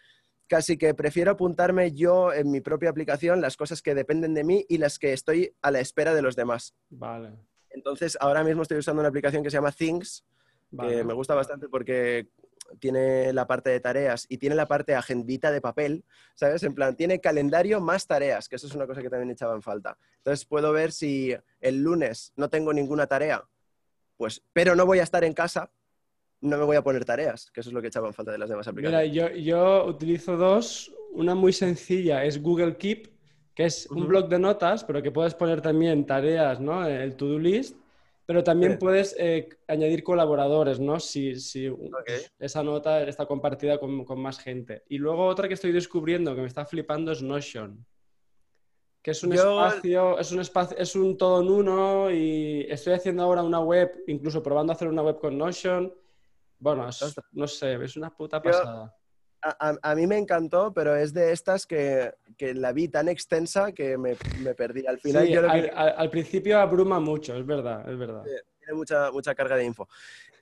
casi 0.47 0.77
que 0.77 0.93
prefiero 0.93 1.31
apuntarme 1.31 1.91
yo 1.91 2.33
en 2.33 2.51
mi 2.51 2.61
propia 2.61 2.89
aplicación 2.89 3.41
las 3.41 3.57
cosas 3.57 3.81
que 3.81 3.95
dependen 3.95 4.33
de 4.33 4.43
mí 4.43 4.65
y 4.69 4.77
las 4.77 4.99
que 4.99 5.13
estoy 5.13 5.55
a 5.61 5.71
la 5.71 5.79
espera 5.79 6.13
de 6.13 6.21
los 6.21 6.35
demás. 6.35 6.75
Vale. 6.89 7.31
Entonces, 7.69 8.17
ahora 8.21 8.43
mismo 8.43 8.61
estoy 8.61 8.77
usando 8.77 9.01
una 9.01 9.09
aplicación 9.09 9.43
que 9.43 9.49
se 9.49 9.57
llama 9.57 9.71
Things, 9.71 10.23
que 10.79 11.03
me 11.03 11.13
gusta 11.13 11.35
bastante 11.35 11.67
porque 11.69 12.29
tiene 12.79 13.31
la 13.33 13.47
parte 13.47 13.69
de 13.69 13.79
tareas 13.79 14.25
y 14.29 14.37
tiene 14.37 14.55
la 14.55 14.65
parte 14.65 14.95
agendita 14.95 15.51
de 15.51 15.61
papel, 15.61 16.03
¿sabes? 16.33 16.63
En 16.63 16.73
plan, 16.73 16.95
tiene 16.95 17.21
calendario 17.21 17.79
más 17.79 18.07
tareas, 18.07 18.49
que 18.49 18.55
eso 18.55 18.67
es 18.67 18.75
una 18.75 18.87
cosa 18.87 19.01
que 19.01 19.09
también 19.09 19.29
echaba 19.31 19.55
en 19.55 19.61
falta. 19.61 19.97
Entonces, 20.17 20.45
puedo 20.45 20.71
ver 20.71 20.91
si 20.91 21.35
el 21.61 21.83
lunes 21.83 22.33
no 22.35 22.49
tengo 22.49 22.73
ninguna 22.73 23.07
tarea, 23.07 23.43
pues, 24.17 24.41
pero 24.53 24.75
no 24.75 24.85
voy 24.85 24.99
a 24.99 25.03
estar 25.03 25.23
en 25.23 25.33
casa, 25.33 25.71
no 26.41 26.57
me 26.57 26.63
voy 26.65 26.75
a 26.75 26.83
poner 26.83 27.05
tareas, 27.05 27.49
que 27.51 27.61
eso 27.61 27.69
es 27.69 27.73
lo 27.73 27.81
que 27.81 27.87
echaban 27.87 28.13
falta 28.13 28.31
de 28.31 28.37
las 28.37 28.49
demás 28.49 28.67
aplicaciones. 28.67 29.11
Mira, 29.11 29.29
yo, 29.29 29.35
yo 29.35 29.85
utilizo 29.85 30.37
dos. 30.37 30.91
Una 31.13 31.33
muy 31.33 31.53
sencilla 31.53 32.23
es 32.25 32.41
Google 32.41 32.75
Keep, 32.77 33.07
que 33.55 33.65
es 33.65 33.89
un 33.89 34.05
blog 34.07 34.27
de 34.27 34.37
notas, 34.37 34.83
pero 34.83 35.01
que 35.01 35.11
puedes 35.11 35.33
poner 35.33 35.61
también 35.61 36.05
tareas, 36.05 36.59
¿no? 36.59 36.85
El 36.85 37.15
to-do 37.15 37.39
list, 37.39 37.77
pero 38.25 38.43
también 38.43 38.73
Sí. 38.73 38.77
puedes 38.79 39.15
eh, 39.17 39.47
añadir 39.67 40.03
colaboradores, 40.03 40.79
¿no? 40.79 40.99
Si, 40.99 41.35
si 41.39 41.71
esa 42.37 42.63
nota 42.63 43.03
está 43.03 43.25
compartida 43.25 43.77
con, 43.79 44.03
con 44.03 44.19
más 44.19 44.39
gente. 44.39 44.83
Y 44.89 44.97
luego 44.97 45.25
otra 45.25 45.47
que 45.47 45.53
estoy 45.53 45.71
descubriendo 45.71 46.35
que 46.35 46.41
me 46.41 46.47
está 46.47 46.65
flipando 46.65 47.13
es 47.13 47.21
Notion. 47.21 47.85
Que 49.01 49.11
es 49.11 49.23
un 49.23 49.31
Yo- 49.33 49.65
espacio, 49.65 50.19
es 50.19 50.31
un 50.33 50.39
espacio, 50.41 50.77
es 50.77 50.95
un 50.95 51.17
todo 51.17 51.41
en 51.41 51.47
uno 51.49 52.11
y 52.11 52.65
estoy 52.69 52.93
haciendo 52.93 53.23
ahora 53.23 53.41
una 53.43 53.59
web, 53.61 54.03
incluso 54.07 54.43
probando 54.43 54.73
a 54.73 54.75
hacer 54.75 54.87
una 54.89 55.01
web 55.03 55.17
con 55.19 55.37
Notion. 55.37 55.93
Bueno, 56.65 56.89
es- 56.89 57.01
Ostras. 57.01 57.25
no 57.31 57.47
sé, 57.47 57.75
es 57.83 57.95
una 57.95 58.09
puta 58.09 58.41
pasada. 58.41 58.91
A, 59.43 59.69
a- 59.69 59.91
a 59.91 59.95
mí 59.95 60.07
me 60.07 60.17
encantó, 60.17 60.73
pero 60.73 60.95
es 60.95 61.13
de 61.13 61.31
estas 61.31 61.67
que, 61.67 62.11
que 62.35 62.55
la 62.55 62.71
vi 62.73 62.87
tan 62.87 63.07
extensa 63.07 63.71
que 63.71 63.95
me, 63.97 64.15
me 64.39 64.55
perdí. 64.55 64.87
Al 64.87 64.99
final 64.99 65.27
Sí, 65.27 65.33
yo 65.33 65.41
lo 65.43 65.47
que 65.51 65.69
al, 65.69 65.71
al- 65.77 65.93
al 65.97 66.09
principio 66.09 66.59
abruma 66.59 66.99
mucho, 66.99 67.35
es 67.35 67.45
verdad, 67.45 67.87
es 67.87 67.97
verdad. 67.99 68.23
tiene 68.23 68.73
mucha, 68.73 69.11
mucha 69.11 69.35
carga 69.35 69.55
de 69.55 69.65
info. 69.65 69.87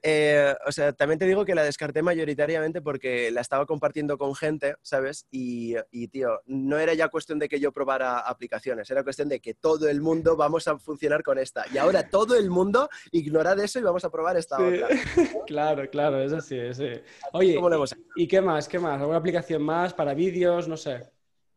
Eh, 0.06 0.54
o 0.68 0.72
sea, 0.74 0.92
también 0.92 1.18
te 1.18 1.26
digo 1.26 1.46
que 1.46 1.56
la 1.56 1.64
descarté 1.64 2.02
mayoritariamente 2.02 2.82
porque 2.82 3.32
la 3.32 3.40
estaba 3.40 3.66
compartiendo 3.66 4.18
con 4.18 4.36
gente, 4.36 4.76
¿sabes? 4.82 5.26
Y, 5.32 5.76
y, 5.92 6.10
tío, 6.10 6.42
no 6.46 6.78
era 6.78 6.94
ya 6.94 7.08
cuestión 7.08 7.40
de 7.40 7.48
que 7.48 7.58
yo 7.62 7.72
probara 7.72 8.20
aplicaciones, 8.20 8.92
era 8.92 9.04
cuestión 9.04 9.30
de 9.30 9.40
que 9.40 9.54
todo 9.54 9.88
el 9.88 10.02
mundo 10.02 10.36
vamos 10.36 10.68
a 10.68 10.78
funcionar 10.78 11.24
con 11.24 11.38
esta. 11.38 11.66
Y 11.74 11.78
ahora 11.78 12.10
todo 12.10 12.36
el 12.36 12.50
mundo 12.50 12.90
ignora 13.12 13.56
de 13.56 13.64
eso 13.64 13.80
y 13.80 13.84
vamos 13.84 14.04
a 14.04 14.10
probar 14.10 14.36
esta 14.36 14.58
Sí. 14.58 14.64
otra. 14.64 14.90
Claro, 15.48 15.90
claro, 15.90 16.22
es 16.22 16.34
así, 16.34 16.58
sí. 16.74 16.92
Oye, 17.32 17.56
¿Cómo 17.56 17.70
lo 17.70 17.76
hemos 17.78 17.96
¿y 18.16 18.28
qué 18.28 18.42
más? 18.42 18.68
¿Qué 18.68 18.80
más? 18.80 19.00
¿Alguna 19.00 19.20
aplicación 19.20 19.62
más 19.62 19.94
para 19.94 20.14
vídeos? 20.14 20.68
No 20.68 20.76
sé. 20.76 21.02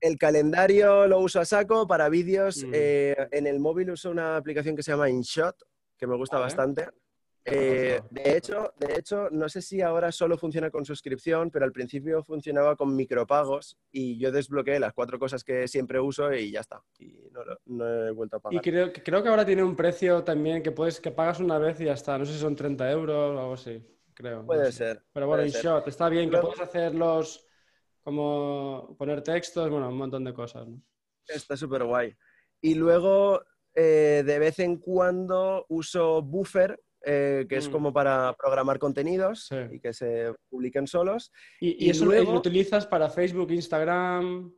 El 0.01 0.19
calendario 0.19 1.09
lo 1.09 1.19
uso 1.19 1.41
a 1.41 1.45
saco 1.45 1.87
para 1.89 2.09
vídeos. 2.09 2.63
Mm. 2.65 2.71
eh, 2.73 3.29
en 3.33 3.47
el 3.49 3.59
móvil 3.59 3.91
uso 3.91 4.11
una 4.11 4.37
aplicación 4.37 4.77
que 4.77 4.83
se 4.85 4.93
llama 4.93 5.11
InShot, 5.11 5.57
que 5.97 6.07
me 6.07 6.17
gusta 6.17 6.39
bastante. 6.39 6.89
Eh, 7.49 8.01
de, 8.11 8.37
hecho, 8.37 8.73
de 8.77 8.95
hecho, 8.99 9.29
no 9.31 9.49
sé 9.49 9.63
si 9.63 9.81
ahora 9.81 10.11
solo 10.11 10.37
funciona 10.37 10.69
con 10.71 10.85
suscripción, 10.85 11.51
pero 11.51 11.65
al 11.65 11.71
principio 11.73 12.23
funcionaba 12.25 12.75
con 12.75 12.97
micropagos 12.97 13.79
y 13.93 14.19
yo 14.19 14.33
desbloqueé 14.33 14.81
las 14.81 14.93
cuatro 14.93 15.19
cosas 15.19 15.45
que 15.45 15.69
siempre 15.69 16.01
uso 16.01 16.33
y 16.33 16.51
ya 16.51 16.61
está. 16.61 16.83
Y 16.99 17.31
no, 17.67 17.87
he 17.87 18.11
vuelto 18.11 18.37
a 18.37 18.39
Y 18.41 18.43
pagar. 18.43 18.63
creo, 18.63 18.93
que- 18.93 19.03
creo 19.03 19.23
que 19.23 19.29
ahora 19.29 19.47
tiene 19.47 19.63
un 19.63 19.77
precio 19.77 20.25
también 20.25 20.61
que 20.63 20.73
puedes 20.73 21.01
que 21.01 21.13
pagas 21.13 21.39
una 21.39 21.59
vez 21.59 21.81
y 21.81 21.85
ya 21.85 21.93
está. 21.93 22.19
No 22.19 22.25
sé 22.27 22.33
si 22.33 22.41
son 22.41 22.57
30 22.57 22.91
euros 22.91 23.37
o 23.37 23.39
algo 23.41 23.53
así, 23.55 23.81
creo. 24.13 24.41
no 24.41 24.47
Puede 24.47 24.67
sé. 24.67 24.73
ser. 24.73 25.05
Pero 25.13 25.29
bueno, 25.29 25.45
ser. 25.49 25.57
InShot, 25.65 25.87
está 25.89 26.09
bien 26.09 26.29
que 26.31 26.39
puedes 26.39 26.61
hacerlos 26.61 27.47
como 28.03 28.95
poner 28.99 29.23
textos, 29.23 29.69
bueno, 29.71 29.89
un 29.89 29.97
montón 29.97 30.25
de 30.25 30.33
cosas. 30.35 30.67
¿no? 30.67 30.81
Está 31.27 31.57
súper 31.57 31.85
guay. 31.85 32.15
Y 32.61 32.75
luego, 32.75 33.43
eh, 33.75 34.23
de 34.25 34.39
vez 34.39 34.59
en 34.61 34.77
cuando 34.79 35.67
uso 35.69 36.23
Buffer, 36.23 36.81
eh, 37.07 37.47
que 37.49 37.57
es 37.57 37.69
Mm. 37.69 37.73
como 37.73 37.93
para 37.93 38.35
programar 38.35 38.79
contenidos 38.79 39.47
Sí. 39.49 39.57
y 39.73 39.81
que 39.81 39.93
se 39.95 40.35
publiquen 40.51 40.87
solos. 40.87 41.33
Y, 41.61 41.85
y 41.85 41.87
Y 41.87 41.91
eso 41.91 42.05
luego- 42.05 42.33
lo 42.33 42.39
utilizas 42.39 42.87
para 42.87 43.09
Facebook, 43.09 43.51
Instagram. 43.53 44.53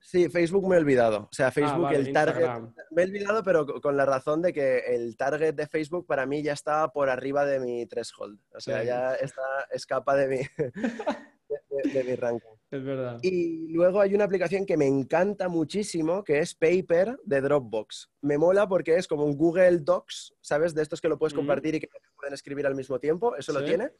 Sí, 0.00 0.28
Facebook 0.28 0.68
me 0.68 0.76
he 0.76 0.78
olvidado. 0.78 1.22
O 1.24 1.28
sea, 1.32 1.50
Facebook, 1.50 1.74
Ah, 1.86 1.90
vale, 1.90 1.98
el 1.98 2.12
target. 2.12 2.36
Instagram. 2.42 2.74
Me 2.92 3.02
he 3.02 3.04
olvidado, 3.06 3.42
pero 3.42 3.66
co- 3.66 3.80
con 3.80 3.96
la 3.96 4.06
razón 4.06 4.40
de 4.40 4.52
que 4.52 4.78
el 4.94 5.16
target 5.16 5.54
de 5.56 5.66
Facebook 5.66 6.06
para 6.06 6.24
mí 6.24 6.40
ya 6.42 6.52
está 6.52 6.86
por 6.92 7.10
arriba 7.10 7.44
de 7.44 7.58
mi 7.58 7.84
threshold. 7.86 8.38
O 8.54 8.60
sea, 8.60 8.80
Sí. 8.80 8.86
ya 8.86 9.14
está, 9.16 9.42
escapa 9.72 10.14
de 10.14 10.28
mi, 10.28 10.36
de, 11.48 11.58
de- 11.82 11.90
de 11.92 12.04
mi 12.04 12.14
ranking. 12.14 12.57
Es 12.70 12.84
verdad. 12.84 13.18
Y 13.22 13.68
luego 13.72 14.00
hay 14.00 14.14
una 14.14 14.24
aplicación 14.24 14.66
que 14.66 14.76
me 14.76 14.86
encanta 14.86 15.48
muchísimo, 15.48 16.22
que 16.22 16.40
es 16.40 16.54
Paper 16.54 17.18
de 17.24 17.40
Dropbox. 17.40 18.10
Me 18.20 18.36
mola 18.36 18.68
porque 18.68 18.96
es 18.96 19.08
como 19.08 19.24
un 19.24 19.36
Google 19.36 19.78
Docs, 19.78 20.34
¿sabes? 20.42 20.74
De 20.74 20.82
estos 20.82 21.00
que 21.00 21.08
lo 21.08 21.18
puedes 21.18 21.32
Ujú. 21.32 21.40
compartir 21.40 21.76
y 21.76 21.80
que 21.80 21.88
pueden 22.14 22.34
escribir 22.34 22.66
al 22.66 22.74
mismo 22.74 22.98
tiempo, 22.98 23.34
eso 23.36 23.52
lo 23.52 23.64
tiene. 23.64 23.90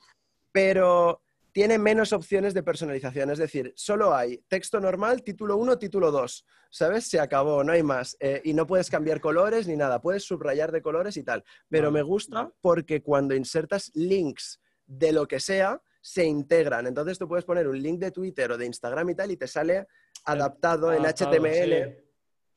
Pero 0.53 1.23
tiene 1.53 1.79
menos 1.79 2.13
opciones 2.13 2.53
de 2.53 2.63
personalización, 2.63 3.31
es 3.31 3.39
decir, 3.39 3.73
solo 3.75 4.15
hay 4.15 4.45
texto 4.49 4.79
normal, 4.81 5.23
título 5.25 5.57
1, 5.57 5.79
título 5.79 6.11
2, 6.11 6.47
¿sabes? 6.71 7.09
Se 7.09 7.19
acabó, 7.19 7.65
no 7.65 7.73
hay 7.73 7.83
más. 7.83 8.17
Eh, 8.21 8.43
y 8.45 8.53
no 8.53 8.67
puedes 8.67 8.91
cambiar 8.91 9.21
colores 9.21 9.67
ni 9.67 9.77
nada, 9.77 10.01
puedes 10.01 10.25
subrayar 10.25 10.73
de 10.73 10.83
colores 10.83 11.17
y 11.17 11.25
tal. 11.25 11.43
Pero 11.69 11.91
me 11.91 12.03
gusta 12.03 12.53
porque 12.61 13.03
cuando 13.03 13.35
insertas 13.35 13.91
links 13.95 14.61
de 14.87 15.13
lo 15.13 15.27
que 15.27 15.41
sea, 15.41 15.83
se 16.01 16.25
integran. 16.25 16.87
Entonces 16.87 17.19
tú 17.19 17.27
puedes 17.29 17.45
poner 17.45 17.67
un 17.69 17.81
link 17.81 17.99
de 18.01 18.11
Twitter 18.11 18.51
o 18.53 18.59
de 18.59 18.67
Instagram 18.67 19.11
y 19.11 19.15
tal 19.15 19.31
y 19.31 19.37
te 19.37 19.47
sale 19.47 19.87
adaptado 20.25 20.93
en 20.93 21.01
Adaptado, 21.05 21.31
HTML, 21.33 22.05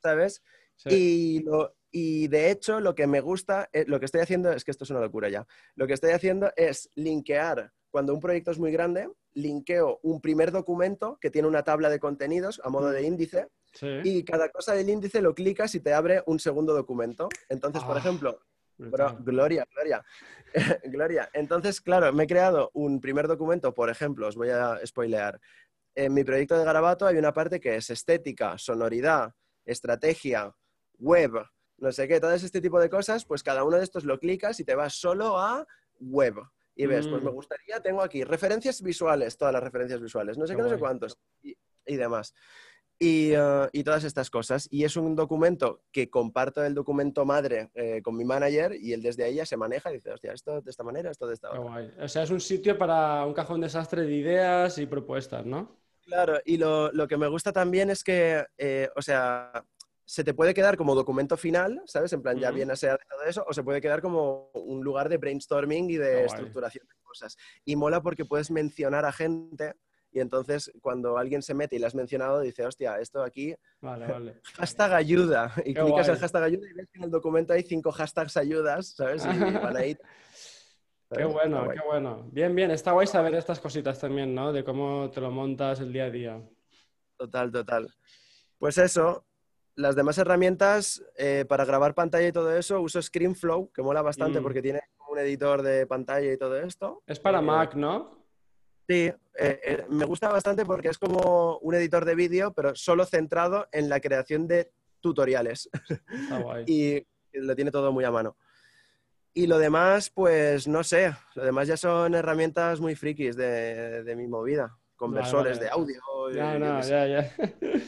¿sabes? 0.02 0.42
sí. 0.76 0.90
Y, 0.90 1.44
lo- 1.44 1.76
y 1.92 2.28
de 2.30 2.52
hecho 2.52 2.80
lo 2.80 2.96
que 2.96 3.06
me 3.08 3.20
gusta, 3.22 3.70
eh, 3.74 3.84
lo 3.88 4.00
que 4.00 4.06
estoy 4.06 4.22
haciendo, 4.22 4.52
es 4.52 4.64
que 4.64 4.72
esto 4.72 4.84
es 4.86 4.90
una 4.90 5.02
locura 5.02 5.30
ya, 5.30 5.46
lo 5.76 5.88
que 5.88 5.94
estoy 5.94 6.12
haciendo 6.12 6.52
es 6.56 6.90
linkear, 6.96 7.72
cuando 7.90 8.14
un 8.14 8.22
proyecto 8.22 8.52
es 8.52 8.60
muy 8.60 8.72
grande, 8.72 9.10
linkeo 9.34 10.00
un 10.04 10.22
primer 10.22 10.52
documento 10.52 11.18
que 11.20 11.30
tiene 11.30 11.48
una 11.48 11.64
tabla 11.64 11.90
de 11.90 12.00
contenidos 12.00 12.62
a 12.64 12.70
modo 12.70 12.90
de 12.92 13.02
Mm. 13.02 13.06
índice 13.06 13.48
Sí. 13.74 13.88
y 14.04 14.24
cada 14.24 14.50
cosa 14.50 14.74
del 14.74 14.90
índice 14.90 15.22
lo 15.22 15.34
clicas 15.36 15.76
y 15.76 15.80
te 15.82 15.94
abre 15.94 16.24
un 16.26 16.40
segundo 16.40 16.74
documento. 16.74 17.28
Entonces, 17.50 17.84
por 17.84 17.98
Ah, 17.98 18.00
ejemplo. 18.00 18.40
Bro, 18.90 19.18
Gloria, 19.20 19.66
Gloria. 19.74 20.04
Gloria. 20.86 21.30
Entonces, 21.34 21.82
claro, 21.82 22.12
me 22.14 22.24
he 22.24 22.28
creado 22.28 22.72
un 22.74 23.00
primer 23.00 23.28
documento, 23.28 23.74
por 23.74 23.90
ejemplo, 23.90 24.28
os 24.28 24.36
voy 24.36 24.50
a 24.50 24.80
spoilear. 24.86 25.40
En 25.96 26.14
mi 26.14 26.24
proyecto 26.24 26.58
de 26.58 26.66
Garabato 26.66 27.06
hay 27.06 27.18
una 27.18 27.34
parte 27.34 27.60
que 27.60 27.76
es 27.76 27.90
estética, 27.90 28.58
sonoridad, 28.58 29.34
estrategia, 29.66 30.56
web, 30.98 31.32
no 31.78 31.92
sé 31.92 32.08
qué, 32.08 32.20
todo 32.20 32.32
este 32.34 32.62
tipo 32.62 32.80
de 32.80 32.90
cosas, 32.90 33.26
pues 33.26 33.44
cada 33.44 33.64
uno 33.64 33.78
de 33.78 33.84
estos 33.84 34.06
lo 34.06 34.20
clicas 34.20 34.60
y 34.60 34.66
te 34.66 34.76
vas 34.76 34.94
solo 34.94 35.38
a 35.38 35.66
web. 36.00 36.36
Y 36.76 36.86
ves, 36.86 37.08
pues 37.08 37.22
Mm. 37.22 37.26
me 37.26 37.32
gustaría, 37.32 37.80
tengo 37.82 38.02
aquí 38.02 38.24
referencias 38.24 38.82
visuales, 38.82 39.38
todas 39.38 39.54
las 39.54 39.62
referencias 39.64 40.02
visuales, 40.02 40.38
no 40.38 40.48
sé 40.48 40.54
Qué 40.54 40.58
qué, 40.58 40.64
no 40.64 40.70
sé 40.70 40.80
cuántos, 40.80 41.18
y, 41.42 41.56
y 41.86 41.96
demás. 41.98 42.34
Y, 43.04 43.32
eh, 43.34 43.68
y 43.72 43.84
todas 43.84 44.04
estas 44.04 44.30
cosas. 44.30 44.68
Y 44.70 44.84
es 44.84 44.96
un 44.96 45.16
documento 45.16 45.82
que 45.92 46.12
comparto 46.12 46.64
el 46.64 46.76
documento 46.76 47.26
madre 47.26 47.72
eh, 47.74 48.00
con 48.04 48.16
mi 48.16 48.24
manager 48.24 48.76
y 48.80 48.94
él 48.94 49.02
desde 49.02 49.24
ahí 49.24 49.36
ya 49.36 49.46
se 49.48 49.58
maneja 49.58 49.90
y 49.90 49.96
dice, 49.96 50.12
hostia, 50.12 50.34
esto 50.34 50.62
de 50.62 50.70
esta 50.70 50.84
manera, 50.84 51.10
esto 51.10 51.26
de 51.26 51.34
esta 51.34 51.50
otra. 51.50 51.62
guay. 51.62 51.92
O 52.00 52.08
sea, 52.08 52.22
es 52.22 52.30
un 52.30 52.40
sitio 52.40 52.78
para 52.78 53.26
un 53.26 53.34
cajón 53.34 53.60
desastre 53.60 54.04
de 54.04 54.14
ideas 54.14 54.78
y 54.78 54.86
propuestas, 54.86 55.44
¿no? 55.48 55.80
Claro, 56.04 56.40
y 56.46 56.58
lo, 56.58 56.92
lo 56.92 57.08
que 57.08 57.18
me 57.18 57.28
gusta 57.28 57.52
también 57.52 57.90
es 57.90 58.04
que, 58.04 58.46
eh, 58.60 58.90
o 58.96 59.02
sea, 59.02 59.66
se 60.06 60.24
te 60.24 60.36
puede 60.36 60.54
quedar 60.54 60.78
como 60.78 60.94
documento 60.94 61.38
final, 61.38 61.82
¿sabes? 61.88 62.14
En 62.14 62.22
plan, 62.22 62.38
ya 62.38 62.52
bien 62.52 62.70
aseado 62.70 63.00
todo 63.10 63.24
eso, 63.24 63.44
o 63.48 63.54
se 63.54 63.64
puede 63.64 63.82
quedar 63.82 64.04
como 64.04 64.52
un 64.54 64.84
lugar 64.84 65.10
de 65.10 65.18
brainstorming 65.18 65.90
y 65.90 65.98
de 65.98 66.12
guay. 66.12 66.26
estructuración 66.26 66.88
de 66.88 66.96
cosas. 67.02 67.36
Y 67.66 67.76
mola 67.76 68.04
porque 68.04 68.26
puedes 68.26 68.52
mencionar 68.52 69.06
a 69.06 69.12
gente 69.12 69.74
y 70.12 70.20
entonces 70.20 70.72
cuando 70.82 71.18
alguien 71.18 71.42
se 71.42 71.54
mete 71.54 71.76
y 71.76 71.80
le 71.80 71.86
has 71.88 71.96
mencionado, 71.96 72.42
dice, 72.42 72.66
hostia, 72.66 73.00
esto 73.00 73.24
aquí, 73.24 73.56
Vale, 73.82 74.08
vale. 74.08 74.42
hashtag 74.58 74.94
ayuda. 74.94 75.54
Y 75.66 75.74
Qué 75.74 75.82
clicas 75.82 76.08
guay. 76.08 76.10
el 76.10 76.18
hashtag 76.20 76.44
ayuda 76.44 76.70
y 76.70 76.74
ves 76.74 76.88
que 76.92 76.98
en 77.00 77.04
el 77.06 77.12
documento 77.12 77.54
hay 77.54 77.64
cinco 77.64 77.92
hashtags 77.92 78.38
ayudas, 78.38 78.88
¿sabes? 78.96 79.24
Y 79.26 79.28
van 79.54 79.78
ahí. 79.78 79.98
Qué 81.14 81.26
bueno, 81.26 81.68
qué 81.70 81.80
bueno. 81.86 82.30
Bien, 82.32 82.56
bien. 82.56 82.72
Está 82.72 82.94
guay 82.94 83.06
saber 83.06 83.36
estas 83.36 83.60
cositas 83.60 84.00
también, 84.00 84.34
¿no? 84.34 84.54
De 84.54 84.64
cómo 84.64 85.10
te 85.12 85.20
lo 85.20 85.30
montas 85.30 85.82
el 85.82 85.92
día 85.92 86.06
a 86.06 86.10
día. 86.10 86.42
Total, 87.18 87.52
total. 87.52 87.94
Pues 88.58 88.78
eso, 88.78 89.26
las 89.76 89.98
demás 89.98 90.18
herramientas 90.20 91.04
eh, 91.18 91.44
para 91.50 91.66
grabar 91.66 91.94
pantalla 91.96 92.28
y 92.30 92.32
todo 92.32 92.56
eso, 92.56 92.80
uso 92.80 93.02
ScreenFlow, 93.02 93.74
que 93.74 93.82
mola 93.82 94.02
bastante 94.02 94.40
Mm. 94.40 94.44
porque 94.44 94.62
tiene 94.62 94.80
un 95.10 95.20
editor 95.20 95.62
de 95.62 95.86
pantalla 95.86 96.32
y 96.32 96.38
todo 96.38 96.58
esto. 96.58 97.04
Es 97.06 97.20
para 97.20 97.40
Eh, 97.40 97.42
Mac, 97.42 97.76
¿no? 97.76 98.21
Sí, 98.92 99.10
eh, 99.40 99.60
eh, 99.64 99.86
me 99.88 100.04
gusta 100.04 100.28
bastante 100.28 100.66
porque 100.66 100.90
es 100.90 100.98
como 100.98 101.60
un 101.60 101.76
editor 101.76 102.04
de 102.04 102.14
vídeo, 102.14 102.52
pero 102.54 102.76
solo 102.76 103.06
centrado 103.06 103.70
en 103.72 103.88
la 103.88 104.02
creación 104.02 104.50
de 104.50 104.74
tutoriales 105.00 105.70
Está 106.12 106.40
guay. 106.40 106.66
y 106.68 107.08
lo 107.32 107.56
tiene 107.56 107.72
todo 107.72 107.94
muy 107.94 108.04
a 108.04 108.12
mano. 108.12 108.36
Y 109.34 109.48
lo 109.48 109.60
demás, 109.60 110.10
pues 110.10 110.68
no 110.68 110.84
sé, 110.84 111.14
lo 111.36 111.46
demás 111.46 111.70
ya 111.70 111.78
son 111.78 112.16
herramientas 112.16 112.82
muy 112.82 112.96
frikis 112.96 113.38
de, 113.38 114.04
de 114.04 114.16
mi 114.18 114.28
movida, 114.28 114.78
conversores 114.98 115.58
vale. 115.58 115.70
de 115.70 115.72
audio. 115.72 116.02
Ya, 116.34 116.60
no, 116.60 116.84
sé. 116.84 116.90
ya, 116.90 117.08
ya. 117.08 117.36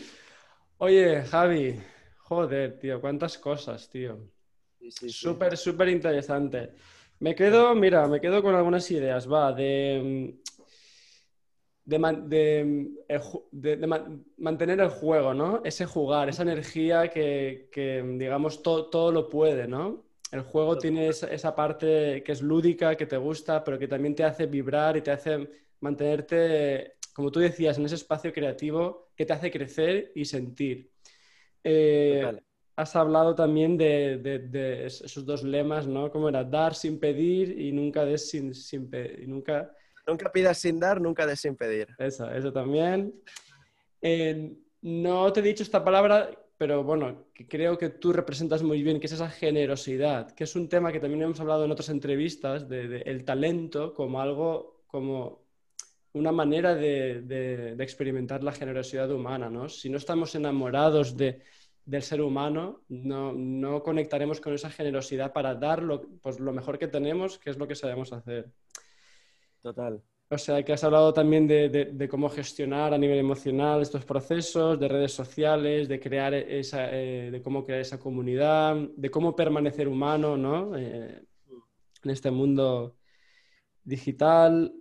Oye, 0.78 1.22
Javi, 1.24 1.82
joder, 2.20 2.80
tío, 2.80 3.02
cuántas 3.02 3.38
cosas, 3.38 3.90
tío. 3.90 4.32
Sí, 4.80 4.90
sí, 4.90 5.10
sí. 5.10 5.10
Súper, 5.10 5.58
súper 5.58 5.90
interesante. 5.90 6.76
Me 7.20 7.36
quedo, 7.36 7.76
mira, 7.76 8.08
me 8.08 8.22
quedo 8.22 8.42
con 8.42 8.56
algunas 8.56 8.90
ideas, 8.92 9.32
va, 9.32 9.52
de, 9.52 10.38
mm, 10.40 10.53
de, 11.86 12.00
man- 12.00 12.30
de, 12.30 12.90
de- 13.52 13.78
de 13.78 13.88
man- 13.88 14.26
mantener 14.38 14.80
el 14.80 14.90
juego, 14.90 15.34
¿no? 15.34 15.62
Ese 15.64 15.86
jugar, 15.86 16.30
esa 16.30 16.44
energía 16.44 17.10
que, 17.10 17.70
que, 17.72 18.02
digamos, 18.18 18.62
to- 18.64 18.90
todo 18.90 19.12
lo 19.12 19.30
puede, 19.30 19.68
¿no? 19.68 20.06
El 20.32 20.42
juego 20.42 20.78
tiene 20.78 21.10
esa, 21.10 21.28
esa 21.28 21.56
parte 21.56 22.24
que 22.26 22.32
es 22.32 22.42
lúdica, 22.42 22.96
que 22.96 23.06
te 23.06 23.18
gusta, 23.18 23.64
pero 23.64 23.78
que 23.78 23.88
también 23.88 24.16
te 24.16 24.24
hace 24.24 24.46
vibrar 24.48 24.98
y 24.98 25.02
te 25.02 25.12
hace 25.12 25.50
mantenerte, 25.82 26.94
como 27.14 27.32
tú 27.32 27.40
decías, 27.40 27.78
en 27.78 27.86
ese 27.86 27.96
espacio 27.96 28.34
creativo 28.34 29.12
que 29.16 29.26
te 29.26 29.34
hace 29.34 29.52
crecer 29.52 30.12
y 30.16 30.26
sentir. 30.26 30.92
eh, 31.64 32.42
has 32.76 32.96
hablado 32.96 33.36
también 33.36 33.78
de, 33.78 34.18
de- 34.18 34.40
de 34.40 34.86
es- 34.88 35.02
esos 35.02 35.26
dos 35.26 35.44
lemas, 35.44 35.88
¿no? 35.88 36.12
¿Cómo 36.12 36.30
era? 36.30 36.44
Dar 36.44 36.76
sin 36.76 37.00
pedir 37.00 37.60
y 37.60 37.72
nunca 37.72 38.06
des 38.06 38.30
sin, 38.30 38.54
sin 38.54 38.90
y 39.22 39.28
nunca... 39.28 39.76
Nunca 40.06 40.32
pidas 40.32 40.58
sin 40.58 40.80
dar, 40.80 41.00
nunca 41.00 41.26
des 41.26 41.40
sin 41.40 41.56
pedir. 41.56 41.88
Eso, 41.98 42.30
eso 42.30 42.52
también. 42.52 43.14
Eh, 44.02 44.54
no 44.82 45.32
te 45.32 45.40
he 45.40 45.44
dicho 45.44 45.64
esta 45.64 45.84
palabra, 45.84 46.30
pero 46.58 46.84
bueno, 46.84 47.28
creo 47.50 47.78
que 47.78 47.90
tú 47.90 48.12
representas 48.12 48.64
muy 48.64 48.84
bien, 48.84 49.00
que 49.00 49.08
es 49.08 49.14
esa 49.14 49.30
generosidad, 49.30 50.32
que 50.32 50.44
es 50.44 50.56
un 50.56 50.68
tema 50.68 50.92
que 50.92 51.00
también 51.00 51.22
hemos 51.24 51.40
hablado 51.40 51.66
en 51.66 51.72
otras 51.72 51.90
entrevistas, 51.90 52.68
de, 52.68 53.02
el 53.06 53.24
talento 53.24 53.94
como 53.94 54.20
algo, 54.20 54.84
como 54.88 55.44
una 56.14 56.32
manera 56.32 56.76
de, 56.76 57.76
experimentar 57.80 58.44
la 58.44 58.52
generosidad 58.52 59.10
humana, 59.12 59.50
¿no? 59.50 59.68
Si 59.70 59.90
no 59.90 59.98
estamos 59.98 60.36
enamorados 60.36 61.18
de, 61.18 61.42
del 61.86 62.04
ser 62.04 62.22
humano, 62.22 62.84
no, 62.90 63.84
conectaremos 63.84 64.40
con 64.40 64.54
esa 64.54 64.70
generosidad 64.70 65.34
para 65.34 65.56
dar 65.56 65.84
pues, 66.22 66.40
lo 66.40 66.54
mejor 66.54 66.78
que 66.78 66.88
tenemos, 66.88 67.40
que 67.40 67.50
es 67.50 67.58
lo 67.58 67.68
que 67.68 67.76
sabemos 67.76 68.14
hacer. 68.14 68.52
Total. 69.64 70.04
O 70.30 70.38
sea, 70.38 70.64
que 70.64 70.74
has 70.74 70.84
hablado 70.84 71.14
también 71.14 71.48
de, 71.48 71.70
de- 71.70 71.86
de 71.86 72.08
cómo 72.10 72.28
gestionar 72.30 72.94
a 72.94 72.98
nivel 72.98 73.18
emocional 73.20 73.82
estos 73.82 74.04
procesos, 74.04 74.80
de 74.80 74.88
redes 74.88 75.14
sociales, 75.14 75.88
de 75.88 76.00
crear 76.00 76.34
esa, 76.34 76.90
eh, 76.92 77.30
de 77.32 77.42
cómo 77.42 77.64
crear 77.64 77.80
esa 77.82 78.00
comunidad, 78.00 78.76
de 78.76 79.10
cómo 79.10 79.36
permanecer 79.36 79.88
humano, 79.88 80.36
¿no? 80.36 80.76
Eh, 80.78 81.24
en 82.04 82.10
este 82.12 82.30
mundo 82.32 82.98
digital, 83.84 84.74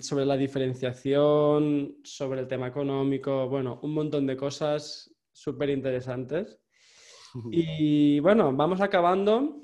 sobre 0.00 0.24
la 0.24 0.36
diferenciación, 0.36 1.96
sobre 2.04 2.40
el 2.40 2.46
tema 2.46 2.68
económico, 2.68 3.48
bueno, 3.48 3.80
un 3.82 3.94
montón 3.94 4.26
de 4.26 4.36
cosas 4.36 5.12
súper 5.32 5.70
interesantes. 5.70 6.58
Y 7.50 8.20
bueno, 8.20 8.52
vamos 8.52 8.82
acabando. 8.82 9.62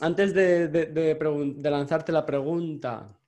Antes 0.00 0.34
de, 0.34 0.68
lanzarte 1.62 2.12
la 2.12 2.26
pregunta 2.26 3.18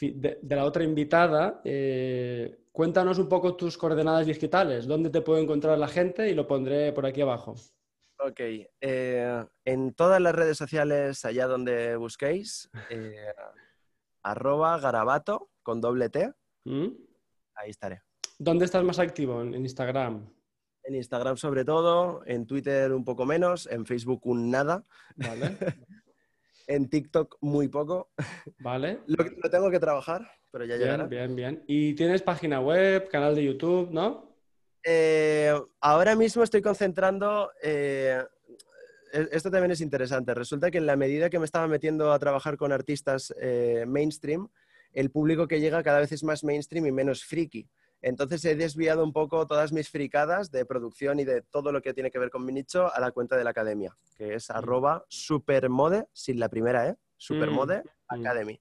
de, 0.00 0.38
de 0.40 0.56
la 0.56 0.64
otra 0.64 0.84
invitada, 0.84 1.60
eh, 1.64 2.64
cuéntanos 2.72 3.18
un 3.18 3.28
poco 3.28 3.56
tus 3.56 3.76
coordenadas 3.78 4.26
digitales, 4.26 4.86
dónde 4.86 5.10
te 5.10 5.20
puede 5.20 5.42
encontrar 5.42 5.78
la 5.78 5.88
gente 5.88 6.28
y 6.28 6.34
lo 6.34 6.46
pondré 6.46 6.92
por 6.92 7.06
aquí 7.06 7.20
abajo. 7.20 7.54
Ok. 8.18 8.40
eh, 8.80 9.44
en 9.64 9.94
todas 9.94 10.20
las 10.20 10.34
redes 10.34 10.56
sociales, 10.56 11.24
allá 11.24 11.46
donde 11.46 11.96
busquéis, 11.96 12.70
eh, 12.90 13.32
arroba 14.22 14.78
garabato 14.78 15.50
con 15.62 15.80
doble 15.80 16.08
T, 16.08 16.32
¿Mm? 16.64 16.88
ahí 17.54 17.70
estaré. 17.70 18.02
¿Dónde 18.38 18.64
estás 18.64 18.82
más 18.84 18.98
activo? 18.98 19.42
En 19.42 19.54
en 19.54 19.62
Instagram. 19.62 20.26
En 20.84 20.94
Instagram 20.94 21.36
sobre 21.36 21.64
todo, 21.64 22.22
en 22.26 22.46
Twitter 22.46 22.92
un 22.92 23.04
poco 23.04 23.24
menos, 23.24 23.66
en 23.66 23.86
Facebook 23.86 24.26
un 24.26 24.50
nada, 24.50 24.84
¿Vale? 25.16 25.56
en 26.66 26.88
TikTok 26.88 27.36
muy 27.40 27.68
poco. 27.68 28.10
¿Vale? 28.58 29.00
Lo, 29.06 29.24
lo 29.24 29.50
tengo 29.50 29.70
que 29.70 29.80
trabajar, 29.80 30.28
pero 30.50 30.64
ya 30.64 30.76
llegará. 30.76 31.06
Bien, 31.06 31.34
bien, 31.34 31.54
bien. 31.54 31.64
¿Y 31.66 31.94
tienes 31.94 32.22
página 32.22 32.60
web, 32.60 33.08
canal 33.08 33.34
de 33.34 33.44
YouTube, 33.44 33.90
no? 33.90 34.34
Eh, 34.84 35.52
ahora 35.80 36.14
mismo 36.14 36.42
estoy 36.42 36.60
concentrando. 36.62 37.50
eh, 37.62 38.22
e- 39.12 39.28
esto 39.32 39.50
también 39.50 39.70
es 39.70 39.80
interesante. 39.80 40.34
Resulta 40.34 40.70
que 40.70 40.78
en 40.78 40.86
la 40.86 40.96
medida 40.96 41.30
que 41.30 41.38
me 41.38 41.44
estaba 41.46 41.66
metiendo 41.68 42.12
a 42.12 42.18
trabajar 42.18 42.56
con 42.56 42.72
artistas 42.72 43.34
eh, 43.40 43.84
mainstream, 43.86 44.48
el 44.92 45.10
público 45.10 45.48
que 45.48 45.60
llega 45.60 45.82
cada 45.82 46.00
vez 46.00 46.12
es 46.12 46.22
más 46.22 46.44
mainstream 46.44 46.86
y 46.86 46.92
menos 46.92 47.24
friki. 47.24 47.68
Entonces 48.06 48.44
he 48.44 48.54
desviado 48.54 49.02
un 49.02 49.14
poco 49.14 49.46
todas 49.46 49.72
mis 49.72 49.88
fricadas 49.88 50.50
de 50.50 50.66
producción 50.66 51.20
y 51.20 51.24
de 51.24 51.40
todo 51.40 51.72
lo 51.72 51.80
que 51.80 51.94
tiene 51.94 52.10
que 52.10 52.18
ver 52.18 52.28
con 52.28 52.44
mi 52.44 52.52
nicho 52.52 52.92
a 52.94 53.00
la 53.00 53.12
cuenta 53.12 53.34
de 53.34 53.44
la 53.44 53.50
academia, 53.50 53.96
que 54.14 54.34
es 54.34 54.50
arroba 54.50 55.06
supermode, 55.08 56.06
sin 56.12 56.38
la 56.38 56.50
primera, 56.50 56.86
¿eh? 56.86 56.96
Supermode 57.16 57.82
Mm. 57.82 58.20
Academy. 58.20 58.60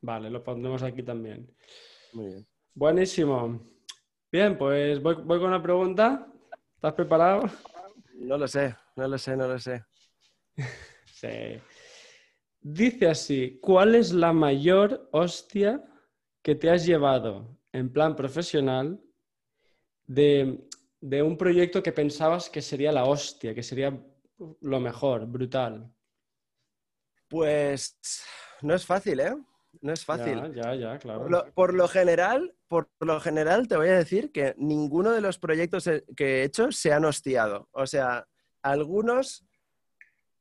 Vale, 0.00 0.30
lo 0.30 0.44
pondremos 0.44 0.80
aquí 0.84 1.02
también. 1.02 1.52
Muy 2.12 2.26
bien. 2.26 2.46
Buenísimo. 2.72 3.60
Bien, 4.30 4.56
pues 4.56 5.02
voy, 5.02 5.16
voy 5.16 5.40
con 5.40 5.50
la 5.50 5.60
pregunta. 5.60 6.28
¿Estás 6.76 6.92
preparado? 6.92 7.50
No 8.14 8.38
lo 8.38 8.46
sé, 8.46 8.76
no 8.94 9.08
lo 9.08 9.18
sé, 9.18 9.36
no 9.36 9.48
lo 9.48 9.58
sé. 9.58 9.84
Sí. 11.06 11.58
Dice 12.60 13.08
así, 13.08 13.58
¿cuál 13.60 13.94
es 13.96 14.12
la 14.12 14.32
mayor 14.32 15.08
hostia 15.10 15.82
que 16.42 16.54
te 16.54 16.70
has 16.70 16.84
llevado 16.86 17.56
en 17.74 17.92
plan 17.92 18.14
profesional 18.14 19.00
de, 20.06 20.68
de 21.00 21.22
un 21.22 21.36
proyecto 21.36 21.82
que 21.82 21.90
pensabas 21.92 22.48
que 22.48 22.62
sería 22.62 22.92
la 22.92 23.04
hostia, 23.04 23.52
que 23.52 23.64
sería 23.64 24.00
lo 24.60 24.80
mejor, 24.80 25.26
brutal? 25.26 25.92
Pues 27.28 27.98
no 28.62 28.74
es 28.74 28.86
fácil, 28.86 29.18
¿eh? 29.18 29.34
No 29.80 29.92
es 29.92 30.04
fácil. 30.04 30.40
Ya, 30.54 30.72
ya, 30.72 30.74
ya, 30.76 30.98
claro. 30.98 31.22
Por 31.22 31.30
lo, 31.30 31.52
por 31.52 31.74
lo 31.74 31.88
general, 31.88 32.54
por 32.68 32.88
lo 33.00 33.18
general 33.18 33.66
te 33.66 33.76
voy 33.76 33.88
a 33.88 33.98
decir 33.98 34.30
que 34.30 34.54
ninguno 34.56 35.10
de 35.10 35.20
los 35.20 35.40
proyectos 35.40 35.90
que 36.16 36.26
he 36.26 36.44
hecho 36.44 36.70
se 36.70 36.92
han 36.92 37.04
hostiado. 37.04 37.68
O 37.72 37.88
sea, 37.88 38.28
algunos 38.62 39.44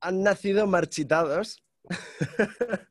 han 0.01 0.22
nacido 0.22 0.68
marchitados, 0.68 1.64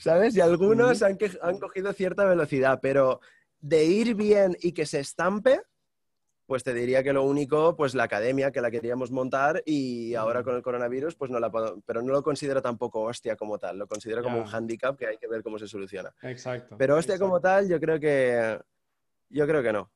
¿sabes? 0.00 0.36
Y 0.36 0.40
algunos 0.40 1.02
han, 1.02 1.16
que- 1.16 1.38
han 1.42 1.58
cogido 1.58 1.92
cierta 1.92 2.24
velocidad, 2.24 2.80
pero 2.82 3.20
de 3.60 3.84
ir 3.84 4.14
bien 4.14 4.56
y 4.60 4.72
que 4.72 4.86
se 4.86 5.00
estampe, 5.00 5.60
pues 6.46 6.64
te 6.64 6.74
diría 6.74 7.04
que 7.04 7.12
lo 7.12 7.22
único, 7.22 7.76
pues 7.76 7.94
la 7.94 8.02
academia 8.04 8.50
que 8.50 8.60
la 8.60 8.72
queríamos 8.72 9.12
montar 9.12 9.62
y 9.64 10.14
ahora 10.14 10.42
con 10.42 10.56
el 10.56 10.62
coronavirus, 10.62 11.14
pues 11.14 11.30
no 11.30 11.38
la 11.38 11.48
puedo, 11.50 11.80
pero 11.86 12.02
no 12.02 12.12
lo 12.12 12.22
considero 12.24 12.60
tampoco 12.60 13.02
hostia 13.02 13.36
como 13.36 13.56
tal, 13.58 13.78
lo 13.78 13.86
considero 13.86 14.22
como 14.22 14.38
un 14.38 14.46
hándicap 14.46 14.96
que 14.96 15.06
hay 15.06 15.16
que 15.16 15.28
ver 15.28 15.42
cómo 15.44 15.58
se 15.60 15.68
soluciona. 15.68 16.12
Exacto. 16.22 16.74
Pero 16.76 16.96
hostia 16.96 17.14
exacto. 17.14 17.28
como 17.30 17.40
tal, 17.40 17.68
yo 17.68 17.78
creo 17.78 18.00
que. 18.00 18.58
Yo 19.28 19.46
creo 19.46 19.62
que 19.62 19.72
no. 19.72 19.92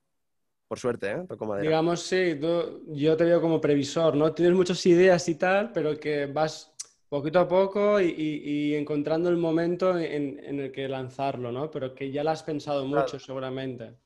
Por 0.68 0.78
suerte, 0.78 1.10
¿eh? 1.10 1.24
Toco 1.28 1.44
madera. 1.44 1.68
Digamos, 1.68 2.02
sí, 2.02 2.36
tú- 2.40 2.84
yo 2.88 3.16
te 3.16 3.24
veo 3.24 3.40
como 3.40 3.60
previsor, 3.60 4.14
¿no? 4.16 4.32
Tienes 4.32 4.54
muchas 4.54 4.84
ideas 4.86 5.28
y 5.28 5.34
tal, 5.34 5.72
pero 5.72 5.98
que 5.98 6.26
vas 6.26 6.72
poquito 7.14 7.38
a 7.40 7.48
poco 7.48 8.00
y, 8.00 8.06
y- 8.08 8.70
y 8.72 8.74
encontrando 8.76 9.28
el 9.30 9.36
momento 9.36 9.98
en, 9.98 10.38
en 10.44 10.60
el 10.60 10.72
que 10.72 10.88
lanzarlo, 10.88 11.52
¿no? 11.52 11.70
Pero 11.70 11.94
que 11.94 12.10
ya 12.12 12.24
lo 12.24 12.30
has 12.30 12.42
pensado 12.42 12.86
mucho, 12.86 13.18
seguramente. 13.18 13.96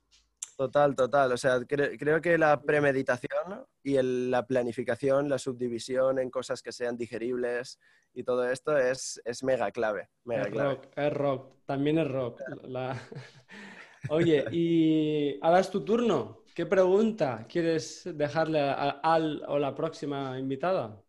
Total, 0.57 0.95
total. 0.97 1.33
O 1.33 1.37
sea, 1.37 1.59
cre- 1.61 1.97
creo 1.99 2.21
que 2.21 2.37
la 2.37 2.61
premeditación 2.61 3.65
y 3.83 3.97
el- 3.97 4.31
la 4.31 4.45
planificación, 4.47 5.29
la 5.29 5.39
subdivisión 5.39 6.19
en 6.19 6.31
cosas 6.31 6.63
que 6.63 6.73
sean 6.73 6.97
digeribles 6.97 7.79
y 8.13 8.25
todo 8.25 8.49
esto 8.51 8.77
es, 8.77 9.21
es 9.25 9.43
mega 9.45 9.71
clave. 9.71 10.09
Mega 10.25 10.43
Es 10.43 10.51
clave. 10.51 10.75
rock, 10.77 10.87
es 10.97 11.13
rock, 11.13 11.65
también 11.67 11.99
es 11.99 12.09
rock. 12.09 12.41
La- 12.63 13.01
Oye, 14.07 14.49
y 14.51 15.39
ahora 15.43 15.61
es 15.61 15.71
tu 15.71 15.85
turno. 15.85 16.47
¿Qué 16.55 16.67
pregunta 16.67 17.47
quieres 17.49 18.03
dejarle 18.15 18.61
al 18.61 19.45
o 19.49 19.59
la 19.59 19.75
próxima 19.75 20.39
invitada? 20.39 21.03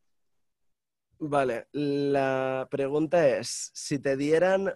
Vale, 1.21 1.67
la 1.73 2.67
pregunta 2.71 3.27
es: 3.27 3.71
si 3.73 3.99
te 3.99 4.15
dieran 4.15 4.73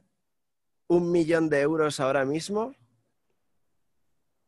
un 0.88 1.10
millón 1.10 1.50
de 1.50 1.62
euros 1.62 2.02
ahora 2.02 2.26
mismo, 2.26 2.76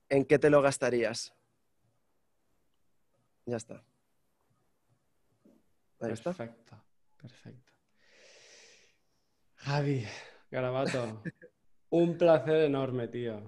¿en 0.09 0.26
qué 0.26 0.38
te 0.38 0.49
lo 0.49 0.61
gastarías? 0.61 1.34
Ya 3.45 3.57
está. 3.57 3.81
Ahí 6.01 6.11
está. 6.11 6.34
Perfecto, 6.34 6.84
perfecto. 7.17 7.72
Javi, 9.55 10.05
Garabato, 10.51 11.23
un 11.91 12.17
placer 12.17 12.65
enorme, 12.65 13.07
tío. 13.07 13.41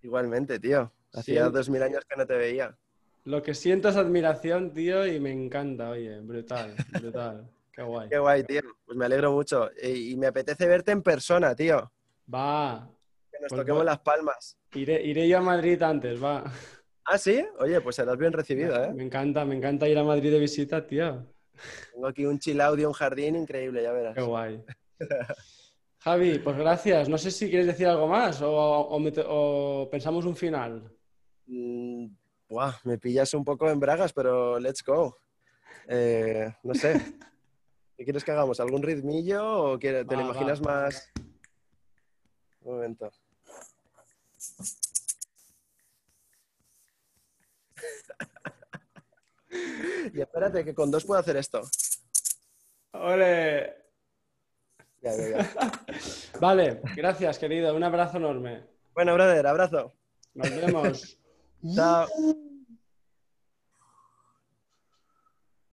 Igualmente, 0.00 0.58
tío. 0.58 0.90
Hacía 1.12 1.50
dos 1.50 1.68
mil 1.68 1.82
años 1.82 2.04
que 2.06 2.16
no 2.16 2.26
te 2.26 2.34
veía. 2.34 2.76
Lo 3.24 3.42
que 3.42 3.54
siento 3.54 3.88
es 3.90 3.96
admiración, 3.96 4.72
tío, 4.72 5.06
y 5.06 5.20
me 5.20 5.32
encanta, 5.32 5.90
oye, 5.90 6.18
brutal, 6.20 6.74
brutal. 6.88 7.53
Qué 7.76 7.82
guay. 7.82 8.08
Qué 8.08 8.18
guay, 8.18 8.44
tío. 8.44 8.60
Pues 8.86 8.96
me 8.96 9.04
alegro 9.06 9.32
mucho. 9.32 9.68
Y, 9.82 10.12
y 10.12 10.16
me 10.16 10.28
apetece 10.28 10.66
verte 10.66 10.92
en 10.92 11.02
persona, 11.02 11.54
tío. 11.54 11.90
Va, 12.32 12.88
Que 13.30 13.38
nos 13.40 13.48
Pues 13.50 13.60
toquemos 13.60 13.84
las 13.84 13.98
palmas. 14.00 14.56
iré, 14.74 15.02
iré 15.02 15.28
yo 15.28 15.38
a 15.38 15.42
Madrid 15.42 15.82
antes, 15.82 16.22
va. 16.22 16.44
¿Ah, 17.04 17.18
sí? 17.18 17.44
Oye, 17.58 17.80
pues 17.80 17.96
serás 17.96 18.16
bien 18.16 18.32
recibido, 18.32 18.82
¿eh? 18.82 18.92
Me 18.94 19.02
encanta, 19.04 19.44
me 19.44 19.54
encanta 19.56 19.86
ir 19.88 19.98
a 19.98 20.04
Madrid 20.04 20.30
de 20.32 20.38
visita, 20.38 20.86
tío. 20.86 21.26
Tengo 21.92 22.06
aquí 22.06 22.24
un 22.26 22.38
chill 22.38 22.60
y 22.78 22.84
un 22.84 22.92
jardín 22.92 23.36
increíble, 23.36 23.82
ya 23.82 23.92
verás. 23.92 24.14
Qué 24.14 24.22
guay. 24.22 24.64
Javi, 25.98 26.38
pues 26.38 26.56
gracias. 26.56 27.08
No 27.08 27.18
sé 27.18 27.30
si 27.30 27.48
quieres 27.48 27.66
decir 27.66 27.86
algo 27.86 28.06
más 28.06 28.40
o, 28.42 28.50
o 28.52 28.98
mete- 29.00 29.24
o 29.26 29.88
pensamos 29.90 30.24
un 30.26 30.36
final. 30.36 30.90
Mm, 31.46 32.06
buah, 32.48 32.74
me 32.84 32.98
pillas 32.98 33.32
un 33.34 33.44
poco 33.44 33.70
en 33.70 33.80
bragas, 33.80 34.12
pero 34.12 34.58
let's 34.58 34.82
go. 34.84 35.16
Eh, 35.88 36.52
no 36.62 36.74
sé. 36.74 36.94
¿Qué 37.96 38.04
quieres 38.04 38.24
que 38.24 38.32
hagamos? 38.32 38.58
¿Algún 38.60 38.82
ritmillo 38.82 39.46
o 39.46 39.78
te 39.78 40.04
lo 40.04 40.20
imaginas 40.20 40.60
va. 40.60 40.82
más? 40.82 41.10
Un 42.62 42.74
momento. 42.74 43.10
Y 50.12 50.20
espérate, 50.20 50.64
que 50.64 50.74
con 50.74 50.90
dos 50.90 51.04
puedo 51.04 51.20
hacer 51.20 51.36
esto. 51.36 51.62
¡Ole! 52.92 53.74
Ya, 55.00 55.16
ya, 55.16 55.28
ya. 55.28 55.52
Vale, 56.40 56.80
gracias, 56.96 57.38
querido. 57.38 57.74
Un 57.74 57.84
abrazo 57.84 58.16
enorme. 58.18 58.64
Bueno, 58.94 59.14
brother, 59.14 59.46
abrazo. 59.46 59.94
Nos 60.34 60.50
vemos. 60.54 61.18
Chao. 61.74 62.06